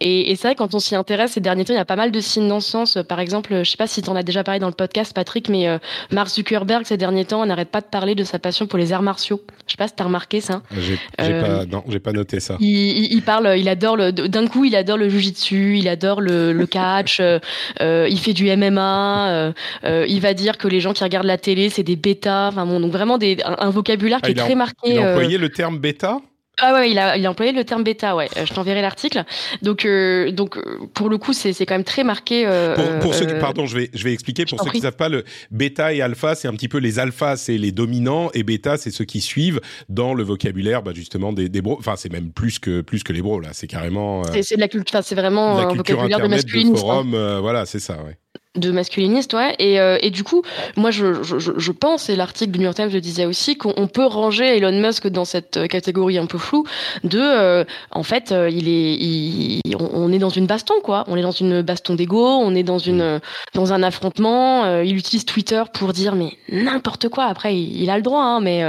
Et, 0.00 0.30
et 0.30 0.36
c'est 0.36 0.48
vrai, 0.48 0.54
quand 0.56 0.74
on 0.74 0.80
s'y 0.80 0.96
intéresse 0.96 1.32
ces 1.32 1.40
derniers 1.40 1.64
temps, 1.64 1.72
il 1.72 1.76
y 1.76 1.80
a 1.80 1.84
pas 1.84 1.96
mal 1.96 2.10
de 2.10 2.20
signes 2.20 2.48
dans 2.48 2.60
ce 2.60 2.70
sens. 2.70 2.98
Par 3.08 3.20
exemple, 3.20 3.62
je 3.62 3.70
sais 3.70 3.76
pas 3.76 3.86
si 3.86 4.02
tu 4.02 4.10
en 4.10 4.16
as 4.16 4.24
déjà 4.24 4.42
parlé 4.42 4.58
dans 4.58 4.68
le 4.68 4.74
podcast, 4.74 5.14
Patrick, 5.14 5.48
mais 5.48 5.68
euh, 5.68 5.78
Mark 6.10 6.28
Zuckerberg, 6.28 6.84
ces 6.84 6.96
derniers 6.96 7.24
temps, 7.24 7.46
n'arrête 7.46 7.70
pas 7.70 7.80
de 7.80 7.86
parler 7.86 8.16
de 8.16 8.24
sa 8.24 8.40
passion 8.40 8.66
pour 8.66 8.78
les 8.78 8.92
arts 8.92 9.02
martiaux. 9.02 9.40
Je 9.66 9.72
sais 9.72 9.76
pas 9.76 9.86
si 9.86 9.94
tu 9.94 10.02
as 10.02 10.06
remarqué 10.06 10.40
ça. 10.40 10.62
J'ai 10.76 10.98
euh, 11.20 11.40
pas, 11.40 11.66
non, 11.66 11.84
j'ai 11.88 12.00
pas 12.00 12.12
noté 12.12 12.40
ça. 12.40 12.56
Il, 12.58 12.68
il, 12.68 13.12
il, 13.12 13.22
parle, 13.22 13.56
il 13.56 13.68
adore 13.68 13.96
le, 13.96 14.10
d'un 14.10 14.46
coup, 14.48 14.64
il 14.64 14.74
adore 14.74 14.96
le 14.96 15.08
jujitsu, 15.08 15.78
il 15.78 15.88
adore 15.88 16.20
le, 16.20 16.52
le 16.52 16.66
catch, 16.66 17.20
euh, 17.20 17.38
euh 17.80 18.08
il 18.10 18.18
fait 18.18 18.32
du 18.32 18.54
MMA, 18.54 19.30
euh, 19.30 19.52
euh, 19.84 20.06
il 20.08 20.20
va 20.20 20.34
dire 20.34 20.58
que 20.58 20.66
les 20.66 20.80
gens 20.80 20.92
qui 20.92 21.04
regardent 21.04 21.26
la 21.26 21.38
télé, 21.38 21.70
c'est 21.70 21.84
des 21.84 21.96
bêtas. 21.96 22.48
Enfin 22.48 22.66
bon, 22.66 22.80
donc 22.80 22.90
vraiment 22.90 23.16
des, 23.16 23.38
un, 23.44 23.56
un 23.58 23.70
vocabulaire 23.70 24.20
qui 24.20 24.28
ah, 24.28 24.30
est 24.32 24.44
très 24.44 24.54
marqué. 24.56 24.94
Il 24.94 24.98
a 24.98 25.12
employé 25.12 25.38
le 25.38 25.50
terme 25.50 25.78
bêta? 25.78 26.18
Ah 26.60 26.72
ouais, 26.74 26.90
il 26.90 26.98
a, 26.98 27.16
il 27.16 27.26
a 27.26 27.30
employé 27.30 27.52
le 27.52 27.64
terme 27.64 27.82
bêta, 27.82 28.14
ouais. 28.14 28.28
Je 28.36 28.52
t'enverrai 28.52 28.80
l'article. 28.80 29.24
Donc, 29.62 29.84
euh, 29.84 30.30
donc 30.30 30.58
pour 30.94 31.08
le 31.08 31.18
coup, 31.18 31.32
c'est, 31.32 31.52
c'est 31.52 31.66
quand 31.66 31.74
même 31.74 31.84
très 31.84 32.04
marqué. 32.04 32.46
Euh, 32.46 32.74
pour, 32.74 32.98
pour 33.00 33.14
ceux 33.14 33.26
qui, 33.26 33.34
pardon, 33.34 33.66
je 33.66 33.76
vais, 33.76 33.90
je 33.92 34.04
vais 34.04 34.12
expliquer. 34.12 34.44
Pour 34.44 34.60
ceux 34.62 34.70
qui 34.70 34.78
ne 34.78 34.82
savent 34.82 34.96
pas, 34.96 35.08
le 35.08 35.24
bêta 35.50 35.92
et 35.92 36.00
alpha, 36.00 36.34
c'est 36.34 36.46
un 36.46 36.52
petit 36.52 36.68
peu 36.68 36.78
les 36.78 36.98
alphas, 36.98 37.36
c'est 37.36 37.58
les 37.58 37.72
dominants, 37.72 38.30
et 38.34 38.44
bêta, 38.44 38.76
c'est 38.76 38.90
ceux 38.90 39.04
qui 39.04 39.20
suivent 39.20 39.60
dans 39.88 40.14
le 40.14 40.22
vocabulaire, 40.22 40.82
bah, 40.82 40.92
justement 40.94 41.32
des, 41.32 41.48
des 41.48 41.62
bros. 41.62 41.76
Enfin, 41.78 41.94
c'est 41.96 42.12
même 42.12 42.30
plus 42.30 42.58
que 42.58 42.82
plus 42.82 43.02
que 43.02 43.12
les 43.12 43.22
bros 43.22 43.40
là. 43.40 43.50
C'est 43.52 43.66
carrément. 43.66 44.20
Euh, 44.20 44.30
c'est, 44.32 44.42
c'est 44.42 44.56
de 44.56 44.60
la 44.60 44.68
culture. 44.68 45.00
c'est 45.02 45.14
vraiment 45.14 45.58
un 45.58 45.74
vocabulaire 45.74 46.20
de 46.20 46.28
masculinisme. 46.28 46.74
De 46.74 46.78
forum, 46.78 47.14
hein. 47.14 47.40
voilà, 47.40 47.66
c'est 47.66 47.80
ça, 47.80 47.94
ouais 47.94 48.16
de 48.56 48.70
masculiniste, 48.70 49.34
ouais. 49.34 49.56
Et, 49.58 49.80
euh, 49.80 49.98
et 50.00 50.10
du 50.10 50.22
coup, 50.22 50.42
moi, 50.76 50.90
je, 50.90 51.22
je, 51.24 51.36
je 51.56 51.72
pense, 51.72 52.08
et 52.08 52.14
l'article 52.14 52.52
du 52.52 52.60
New 52.60 52.64
York 52.64 52.76
Times 52.76 52.90
le 52.92 53.00
disait 53.00 53.26
aussi, 53.26 53.56
qu'on 53.56 53.88
peut 53.88 54.06
ranger 54.06 54.56
Elon 54.56 54.72
Musk 54.80 55.08
dans 55.08 55.24
cette 55.24 55.66
catégorie 55.66 56.18
un 56.18 56.26
peu 56.26 56.38
floue 56.38 56.64
de, 57.02 57.18
euh, 57.18 57.64
en 57.90 58.04
fait, 58.04 58.30
euh, 58.30 58.48
il 58.48 58.68
est, 58.68 58.94
il, 58.94 59.60
on 59.76 60.12
est 60.12 60.18
dans 60.18 60.28
une 60.28 60.46
baston, 60.46 60.74
quoi. 60.82 61.04
On 61.08 61.16
est 61.16 61.22
dans 61.22 61.32
une 61.32 61.62
baston 61.62 61.94
d'ego, 61.94 62.24
on 62.24 62.54
est 62.54 62.62
dans 62.62 62.78
une, 62.78 63.20
dans 63.54 63.72
un 63.72 63.82
affrontement. 63.82 64.64
Euh, 64.64 64.84
il 64.84 64.96
utilise 64.96 65.24
Twitter 65.24 65.62
pour 65.72 65.92
dire 65.92 66.14
mais 66.14 66.32
n'importe 66.48 67.08
quoi. 67.08 67.24
Après, 67.24 67.56
il, 67.56 67.82
il, 67.82 67.90
a 67.90 67.96
le 67.96 68.02
droit, 68.02 68.22
hein, 68.22 68.40
mais 68.40 68.62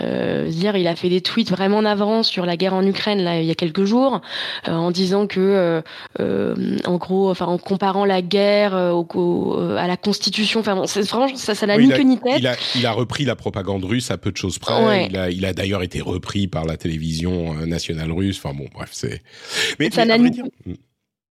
euh, 0.00 0.48
dire, 0.48 0.76
il 0.76 0.86
a 0.86 0.94
fait 0.94 1.08
des 1.08 1.20
tweets 1.20 1.50
vraiment 1.50 1.78
en 1.78 1.84
avance 1.84 2.28
sur 2.28 2.46
la 2.46 2.56
guerre 2.56 2.74
en 2.74 2.86
Ukraine 2.86 3.22
là 3.22 3.40
il 3.40 3.46
y 3.46 3.50
a 3.50 3.54
quelques 3.54 3.84
jours, 3.84 4.20
en 4.66 4.90
disant 4.90 5.26
que, 5.26 5.82
en 6.20 6.96
gros, 6.96 7.30
enfin, 7.30 7.46
en 7.46 7.58
comparant 7.58 8.04
la 8.04 8.22
guerre 8.22 8.74
au 8.94 9.03
euh, 9.16 9.76
à 9.76 9.86
la 9.86 9.96
Constitution. 9.96 10.60
Enfin, 10.60 10.74
bon, 10.74 10.86
franchement, 10.86 11.36
ça, 11.36 11.54
ça 11.54 11.66
n'a 11.66 11.76
oui, 11.76 11.86
ni 11.86 11.92
queue 11.92 12.02
ni 12.02 12.18
tête. 12.18 12.38
Il 12.38 12.46
a, 12.46 12.56
il 12.74 12.86
a, 12.86 12.92
repris 12.92 13.24
la 13.24 13.36
propagande 13.36 13.84
russe 13.84 14.10
à 14.10 14.18
peu 14.18 14.32
de 14.32 14.36
choses 14.36 14.58
près. 14.58 14.84
Ouais. 14.84 15.06
Il 15.10 15.16
a, 15.16 15.30
il 15.30 15.44
a 15.44 15.52
d'ailleurs 15.52 15.82
été 15.82 16.00
repris 16.00 16.46
par 16.46 16.64
la 16.64 16.76
télévision 16.76 17.56
euh, 17.58 17.66
nationale 17.66 18.12
russe. 18.12 18.40
Enfin 18.42 18.54
bon, 18.54 18.68
bref, 18.72 18.90
c'est. 18.92 19.22
Mais 19.78 19.90
ça 19.90 20.04
n'a 20.04 20.18
ni... 20.18 20.30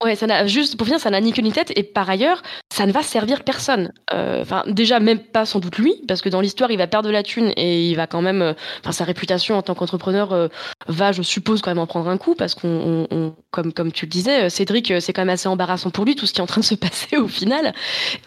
Ouais, 0.03 0.15
ça 0.15 0.25
n'a 0.25 0.47
juste 0.47 0.77
pour 0.77 0.87
finir, 0.87 0.99
ça 0.99 1.11
n'a 1.11 1.21
ni 1.21 1.31
queue 1.31 1.43
ni 1.43 1.51
tête 1.51 1.71
et 1.75 1.83
par 1.83 2.09
ailleurs, 2.09 2.41
ça 2.73 2.87
ne 2.87 2.91
va 2.91 3.03
servir 3.03 3.43
personne. 3.43 3.91
Euh, 4.13 4.41
enfin, 4.41 4.63
déjà 4.65 4.99
même 4.99 5.19
pas 5.19 5.45
sans 5.45 5.59
doute 5.59 5.77
lui, 5.77 5.93
parce 6.07 6.21
que 6.21 6.29
dans 6.29 6.41
l'histoire, 6.41 6.71
il 6.71 6.77
va 6.77 6.87
perdre 6.87 7.07
de 7.07 7.13
la 7.13 7.21
thune 7.21 7.53
et 7.55 7.87
il 7.87 7.95
va 7.95 8.07
quand 8.07 8.23
même, 8.23 8.41
enfin, 8.41 8.89
euh, 8.89 8.91
sa 8.93 9.03
réputation 9.03 9.57
en 9.57 9.61
tant 9.61 9.75
qu'entrepreneur 9.75 10.33
euh, 10.33 10.47
va, 10.87 11.11
je 11.11 11.21
suppose, 11.21 11.61
quand 11.61 11.69
même 11.69 11.77
en 11.77 11.85
prendre 11.85 12.09
un 12.09 12.17
coup, 12.17 12.33
parce 12.33 12.55
qu'on, 12.55 13.07
on, 13.11 13.15
on, 13.15 13.35
comme 13.51 13.73
comme 13.73 13.91
tu 13.91 14.05
le 14.05 14.09
disais, 14.09 14.49
Cédric, 14.49 14.91
c'est 15.01 15.13
quand 15.13 15.21
même 15.21 15.29
assez 15.29 15.47
embarrassant 15.47 15.91
pour 15.91 16.03
lui 16.05 16.15
tout 16.15 16.25
ce 16.25 16.33
qui 16.33 16.39
est 16.39 16.43
en 16.43 16.47
train 16.47 16.61
de 16.61 16.65
se 16.65 16.75
passer 16.81 17.17
au 17.17 17.27
final. 17.27 17.73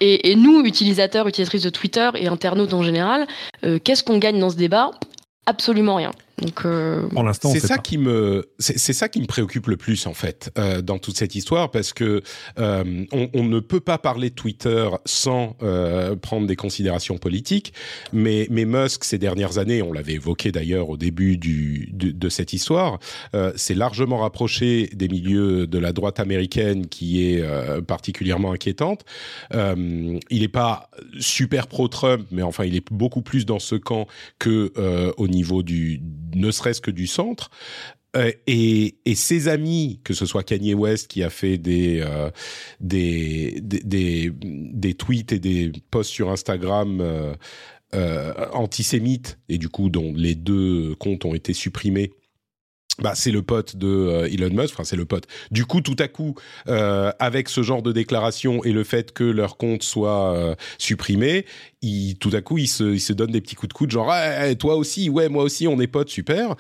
Et, 0.00 0.30
et 0.30 0.36
nous, 0.36 0.64
utilisateurs, 0.64 1.26
utilisatrices 1.26 1.62
de 1.62 1.70
Twitter 1.70 2.08
et 2.14 2.28
internautes 2.28 2.72
en 2.72 2.84
général, 2.84 3.26
qu'est-ce 3.82 4.04
qu'on 4.04 4.18
gagne 4.18 4.38
dans 4.38 4.50
ce 4.50 4.56
débat? 4.56 4.92
Absolument 5.46 5.96
rien. 5.96 6.12
Donc, 6.38 6.64
euh... 6.64 7.08
pour 7.08 7.22
l'instant, 7.22 7.50
c'est 7.52 7.60
ça 7.60 7.76
pas. 7.76 7.82
qui 7.82 7.98
me, 7.98 8.44
c'est 8.58 8.92
ça 8.92 9.08
qui 9.08 9.20
me 9.20 9.26
préoccupe 9.26 9.68
le 9.68 9.76
plus 9.76 10.06
en 10.06 10.14
fait 10.14 10.50
euh, 10.58 10.82
dans 10.82 10.98
toute 10.98 11.16
cette 11.16 11.34
histoire 11.34 11.70
parce 11.70 11.92
que 11.92 12.22
euh, 12.58 13.04
on, 13.12 13.30
on, 13.34 13.44
ne 13.44 13.60
peut 13.60 13.80
pas 13.80 13.98
parler 13.98 14.30
de 14.30 14.34
Twitter 14.34 14.88
sans 15.04 15.56
euh, 15.62 16.16
prendre 16.16 16.46
des 16.46 16.56
considérations 16.56 17.18
politiques. 17.18 17.72
Mais, 18.12 18.48
mais 18.50 18.64
Musk 18.64 19.04
ces 19.04 19.18
dernières 19.18 19.58
années, 19.58 19.82
on 19.82 19.92
l'avait 19.92 20.14
évoqué 20.14 20.50
d'ailleurs 20.50 20.88
au 20.88 20.96
début 20.96 21.36
du, 21.36 21.88
de, 21.92 22.10
de 22.10 22.28
cette 22.28 22.52
histoire, 22.52 22.98
euh, 23.34 23.52
c'est 23.56 23.74
largement 23.74 24.18
rapproché 24.18 24.88
des 24.92 25.08
milieux 25.08 25.66
de 25.66 25.78
la 25.78 25.92
droite 25.92 26.20
américaine 26.20 26.86
qui 26.86 27.28
est 27.28 27.40
euh, 27.42 27.80
particulièrement 27.80 28.52
inquiétante. 28.52 29.04
Euh, 29.54 30.18
il 30.30 30.40
n'est 30.40 30.48
pas 30.48 30.90
super 31.20 31.66
pro-Trump, 31.66 32.26
mais 32.30 32.42
enfin 32.42 32.64
il 32.64 32.74
est 32.76 32.86
beaucoup 32.90 33.22
plus 33.22 33.46
dans 33.46 33.58
ce 33.58 33.74
camp 33.76 34.06
que 34.38 34.72
au 35.16 35.28
niveau 35.28 35.62
du 35.62 36.00
ne 36.34 36.50
serait-ce 36.50 36.80
que 36.80 36.90
du 36.90 37.06
centre. 37.06 37.50
Euh, 38.16 38.30
et, 38.46 38.96
et, 39.06 39.14
ses 39.14 39.48
amis, 39.48 40.00
que 40.04 40.14
ce 40.14 40.24
soit 40.24 40.44
Kanye 40.44 40.74
West 40.74 41.08
qui 41.08 41.22
a 41.24 41.30
fait 41.30 41.58
des, 41.58 42.00
euh, 42.00 42.30
des, 42.80 43.60
des, 43.60 44.30
des, 44.32 44.94
tweets 44.94 45.32
et 45.32 45.40
des 45.40 45.72
posts 45.90 46.10
sur 46.10 46.30
Instagram 46.30 47.00
euh, 47.00 47.34
euh, 47.94 48.32
antisémites, 48.52 49.38
et 49.48 49.58
du 49.58 49.68
coup 49.68 49.88
dont 49.88 50.12
les 50.14 50.34
deux 50.34 50.94
comptes 50.96 51.24
ont 51.24 51.34
été 51.34 51.52
supprimés, 51.52 52.12
bah, 53.00 53.14
c'est 53.14 53.32
le 53.32 53.42
pote 53.42 53.76
de 53.76 53.88
euh, 53.88 54.28
Elon 54.32 54.50
Musk, 54.50 54.74
enfin 54.74 54.84
c'est 54.84 54.96
le 54.96 55.04
pote. 55.04 55.26
Du 55.50 55.66
coup, 55.66 55.80
tout 55.80 55.96
à 55.98 56.06
coup, 56.06 56.34
euh, 56.68 57.10
avec 57.18 57.48
ce 57.48 57.62
genre 57.62 57.82
de 57.82 57.90
déclaration 57.90 58.62
et 58.62 58.72
le 58.72 58.84
fait 58.84 59.12
que 59.12 59.24
leur 59.24 59.56
compte 59.56 59.82
soit 59.82 60.32
euh, 60.34 60.54
supprimé, 60.78 61.44
il, 61.82 62.16
tout 62.18 62.30
à 62.32 62.40
coup, 62.40 62.58
il 62.58 62.68
se, 62.68 62.84
il 62.84 63.00
se 63.00 63.12
donne 63.12 63.32
des 63.32 63.40
petits 63.40 63.56
coups 63.56 63.70
de 63.70 63.74
coude, 63.74 63.90
genre 63.90 64.14
hey, 64.14 64.56
toi 64.56 64.76
aussi, 64.76 65.10
ouais, 65.10 65.28
moi 65.28 65.42
aussi, 65.42 65.66
on 65.66 65.80
est 65.80 65.88
potes, 65.88 66.08
super. 66.08 66.54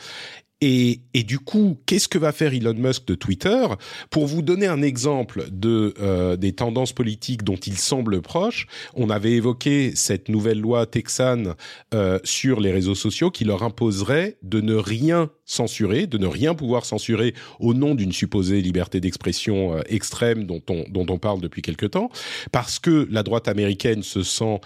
Et, 0.66 1.24
du 1.24 1.38
coup, 1.40 1.76
qu'est-ce 1.84 2.08
que 2.08 2.16
va 2.16 2.32
faire 2.32 2.54
Elon 2.54 2.72
Musk 2.72 3.06
de 3.06 3.14
Twitter 3.14 3.66
Pour 4.08 4.26
vous 4.26 4.40
donner 4.40 4.66
un 4.66 4.80
exemple 4.80 5.44
de 5.50 5.92
euh, 6.00 6.36
des 6.36 6.54
tendances 6.54 6.94
politiques 6.94 7.42
dont 7.42 7.56
il 7.56 7.76
semble 7.76 8.22
proche, 8.22 8.66
on 8.94 9.10
avait 9.10 9.32
évoqué 9.32 9.92
cette 9.94 10.30
nouvelle 10.30 10.60
loi 10.60 10.86
texane 10.86 11.54
euh, 11.92 12.18
sur 12.24 12.60
les 12.60 12.72
réseaux 12.72 12.94
sociaux 12.94 13.30
qui 13.30 13.44
leur 13.44 13.62
imposerait 13.62 14.38
de 14.42 14.62
ne 14.62 14.74
rien 14.74 15.30
censurer, 15.44 16.06
de 16.06 16.16
ne 16.16 16.26
rien 16.26 16.54
pouvoir 16.54 16.86
censurer 16.86 17.34
au 17.60 17.74
nom 17.74 17.94
d'une 17.94 18.12
supposée 18.12 18.62
liberté 18.62 19.00
d'expression 19.00 19.76
euh, 19.76 19.82
extrême 19.86 20.44
dont 20.44 20.62
on, 20.70 20.86
dont 20.88 21.04
on 21.10 21.18
parle 21.18 21.42
depuis 21.42 21.60
quelque 21.60 21.84
temps, 21.84 22.08
parce 22.52 22.78
que 22.78 23.06
la 23.10 23.22
droite 23.22 23.48
américaine 23.48 24.02
se 24.02 24.22
sent 24.22 24.60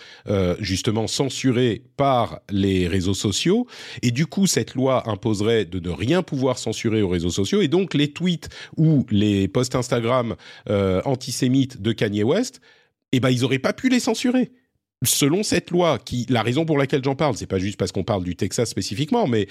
justement 0.61 1.09
censurée 1.09 1.83
par 1.97 2.41
les 2.51 2.87
réseaux 2.87 3.15
sociaux, 3.15 3.67
et 4.03 4.13
du 4.13 4.27
coup 4.27 4.47
cette 4.47 4.75
loi 4.75 5.09
imposerait 5.09 5.65
de 5.65 5.81
ne 5.81 5.88
rien 5.91 6.23
pouvoir 6.23 6.59
censurer 6.59 7.03
aux 7.03 7.09
réseaux 7.09 7.31
sociaux, 7.31 7.61
et 7.63 7.69
donc 7.69 7.95
les 7.95 8.13
tweets 8.13 8.49
ou 8.77 9.07
les 9.11 9.49
posts 9.49 9.75
Instagram 9.75 10.37
euh, 10.69 11.01
antisémites 11.05 11.81
de 11.81 11.93
Kanye 11.93 12.23
West, 12.23 12.61
eh 13.13 13.21
ben 13.21 13.31
ils 13.31 13.45
auraient 13.45 13.59
pas 13.59 13.73
pu 13.73 13.89
les 13.89 14.01
censurer 14.01 14.53
selon 15.05 15.43
cette 15.43 15.71
loi, 15.71 15.99
qui 15.99 16.27
la 16.29 16.43
raison 16.43 16.65
pour 16.65 16.79
laquelle 16.79 17.05
j'en 17.05 17.15
parle, 17.15 17.37
c'est 17.37 17.47
pas 17.47 17.59
juste 17.59 17.77
parce 17.77 17.93
qu'on 17.93 18.05
parle 18.05 18.25
du 18.25 18.37
Texas 18.37 18.69
spécifiquement, 18.69 19.27
mais 19.27 19.47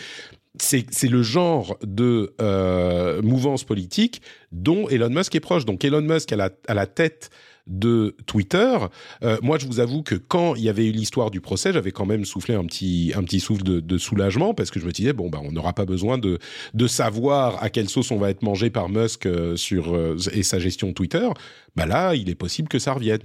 c'est 0.60 1.10
le 1.10 1.21
genre 1.21 1.78
de 1.84 2.34
euh, 2.41 3.21
mouvance 3.21 3.63
politique 3.63 4.21
dont 4.52 4.89
Elon 4.89 5.10
Musk 5.10 5.36
est 5.36 5.39
proche. 5.39 5.65
Donc 5.65 5.86
Elon 5.86 6.02
Musk 6.02 6.32
à 6.32 6.36
la, 6.36 6.50
à 6.67 6.73
la 6.73 6.88
tête 6.88 7.30
de 7.67 8.15
Twitter. 8.25 8.77
Euh, 9.23 9.38
moi, 9.41 9.58
je 9.58 9.67
vous 9.67 9.80
avoue 9.80 10.03
que 10.03 10.15
quand 10.15 10.56
il 10.56 10.63
y 10.63 10.69
avait 10.69 10.86
eu 10.86 10.91
l'histoire 10.91 11.32
du 11.32 11.41
procès, 11.41 11.73
j'avais 11.73 11.91
quand 11.91 12.06
même 12.06 12.25
soufflé 12.25 12.56
un 12.56 12.65
petit 12.65 13.13
un 13.15 13.23
petit 13.23 13.39
souffle 13.39 13.63
de, 13.63 13.80
de 13.80 13.97
soulagement 13.97 14.53
parce 14.53 14.71
que 14.71 14.80
je 14.80 14.86
me 14.86 14.91
disais 14.91 15.13
bon 15.13 15.30
bah 15.30 15.39
on 15.43 15.51
n'aura 15.51 15.73
pas 15.73 15.86
besoin 15.86 16.17
de 16.17 16.39
de 16.73 16.88
savoir 16.88 17.62
à 17.63 17.69
quelle 17.69 17.89
sauce 17.89 18.12
on 18.12 18.17
va 18.17 18.30
être 18.30 18.41
mangé 18.41 18.69
par 18.69 18.89
Musk 18.89 19.25
euh, 19.25 19.56
sur 19.56 19.95
euh, 19.95 20.17
et 20.32 20.43
sa 20.43 20.60
gestion 20.60 20.93
Twitter. 20.93 21.27
Bah 21.75 21.86
là, 21.86 22.15
il 22.15 22.30
est 22.30 22.36
possible 22.36 22.67
que 22.67 22.80
ça 22.80 22.93
revienne. 22.93 23.19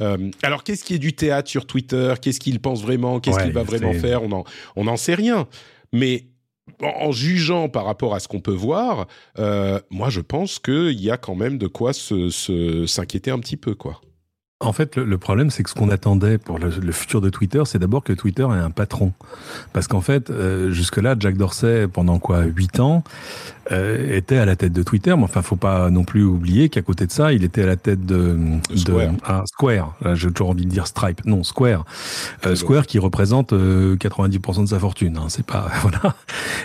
Euh, 0.00 0.30
alors 0.42 0.64
qu'est-ce 0.64 0.84
qui 0.84 0.94
est 0.94 0.98
du 0.98 1.12
théâtre 1.12 1.48
sur 1.48 1.66
Twitter? 1.66 2.14
Qu'est-ce 2.20 2.40
qu'il 2.40 2.58
pense 2.60 2.82
vraiment? 2.82 3.20
Qu'est-ce 3.20 3.36
ouais, 3.36 3.44
qu'il 3.44 3.52
va 3.52 3.62
vraiment 3.62 3.92
faire? 3.94 4.22
On 4.22 4.32
en 4.32 4.44
on 4.76 4.84
n'en 4.84 4.96
sait 4.96 5.14
rien. 5.14 5.46
Mais 5.92 6.24
en 6.82 7.12
jugeant 7.12 7.68
par 7.68 7.84
rapport 7.84 8.14
à 8.14 8.20
ce 8.20 8.28
qu'on 8.28 8.40
peut 8.40 8.50
voir, 8.50 9.06
euh, 9.38 9.80
moi 9.90 10.10
je 10.10 10.20
pense 10.20 10.58
qu'il 10.58 11.00
y 11.00 11.10
a 11.10 11.16
quand 11.16 11.34
même 11.34 11.58
de 11.58 11.66
quoi 11.66 11.92
s'inquiéter 11.92 13.30
se, 13.30 13.34
un 13.34 13.38
petit 13.38 13.56
peu, 13.56 13.74
quoi. 13.74 14.00
En 14.62 14.72
fait, 14.72 14.96
le, 14.96 15.18
problème, 15.18 15.50
c'est 15.50 15.64
que 15.64 15.70
ce 15.70 15.74
qu'on 15.74 15.88
attendait 15.88 16.38
pour 16.38 16.58
le, 16.58 16.68
le, 16.68 16.92
futur 16.92 17.20
de 17.20 17.30
Twitter, 17.30 17.62
c'est 17.66 17.80
d'abord 17.80 18.04
que 18.04 18.12
Twitter 18.12 18.44
ait 18.44 18.60
un 18.60 18.70
patron. 18.70 19.12
Parce 19.72 19.88
qu'en 19.88 20.00
fait, 20.00 20.30
euh, 20.30 20.70
jusque-là, 20.70 21.16
Jack 21.18 21.36
Dorsey, 21.36 21.88
pendant 21.88 22.20
quoi, 22.20 22.44
huit 22.44 22.78
ans, 22.78 23.02
euh, 23.70 24.16
était 24.16 24.38
à 24.38 24.44
la 24.44 24.56
tête 24.56 24.72
de 24.72 24.82
Twitter. 24.82 25.14
Mais 25.16 25.24
enfin, 25.24 25.42
faut 25.42 25.56
pas 25.56 25.90
non 25.90 26.04
plus 26.04 26.24
oublier 26.24 26.68
qu'à 26.68 26.82
côté 26.82 27.06
de 27.06 27.12
ça, 27.12 27.32
il 27.32 27.44
était 27.44 27.62
à 27.62 27.66
la 27.66 27.76
tête 27.76 28.04
de, 28.04 28.36
de 28.70 28.76
Square. 28.76 29.12
Ah, 29.24 29.42
Square. 29.46 29.94
J'ai 30.14 30.30
toujours 30.30 30.50
envie 30.50 30.64
de 30.64 30.70
dire 30.70 30.86
Stripe. 30.86 31.24
Non, 31.24 31.44
Square. 31.44 31.84
Euh, 32.46 32.54
Square 32.54 32.86
qui 32.86 32.98
représente 32.98 33.52
90% 33.52 33.54
euh, 33.54 34.62
de 34.62 34.68
sa 34.68 34.78
fortune. 34.78 35.16
Hein, 35.16 35.26
c'est 35.28 35.46
pas 35.46 35.68
voilà. 35.82 36.16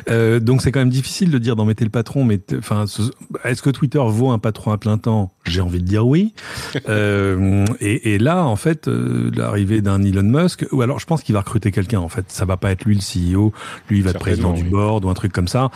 Euh, 0.09 0.39
donc 0.39 0.61
c'est 0.61 0.71
quand 0.71 0.79
même 0.79 0.89
difficile 0.89 1.31
de 1.31 1.37
dire 1.37 1.55
d'en 1.55 1.65
mettre 1.65 1.83
le 1.83 1.89
patron. 1.89 2.23
Mais 2.23 2.39
enfin, 2.57 2.85
est-ce 3.43 3.61
que 3.61 3.69
Twitter 3.69 4.01
vaut 4.05 4.31
un 4.31 4.39
patron 4.39 4.71
à 4.71 4.77
plein 4.77 4.97
temps? 4.97 5.31
J'ai 5.45 5.61
envie 5.61 5.79
de 5.79 5.87
dire 5.87 6.07
oui. 6.07 6.33
et, 6.87 8.13
et, 8.13 8.17
là, 8.17 8.45
en 8.45 8.55
fait, 8.55 8.87
l'arrivée 8.87 9.81
d'un 9.81 10.03
Elon 10.03 10.23
Musk, 10.23 10.65
ou 10.71 10.81
alors 10.81 10.99
je 10.99 11.05
pense 11.05 11.23
qu'il 11.23 11.33
va 11.33 11.39
recruter 11.39 11.71
quelqu'un. 11.71 11.99
En 11.99 12.09
fait, 12.09 12.25
ça 12.29 12.45
va 12.45 12.57
pas 12.57 12.71
être 12.71 12.85
lui 12.85 12.95
le 12.95 13.35
CEO. 13.35 13.53
Lui, 13.89 13.99
il 13.99 14.03
va 14.03 14.11
être 14.11 14.19
président 14.19 14.53
du 14.53 14.63
board 14.63 15.05
ou 15.05 15.09
un 15.09 15.13
truc 15.13 15.31
comme 15.31 15.47
ça, 15.47 15.71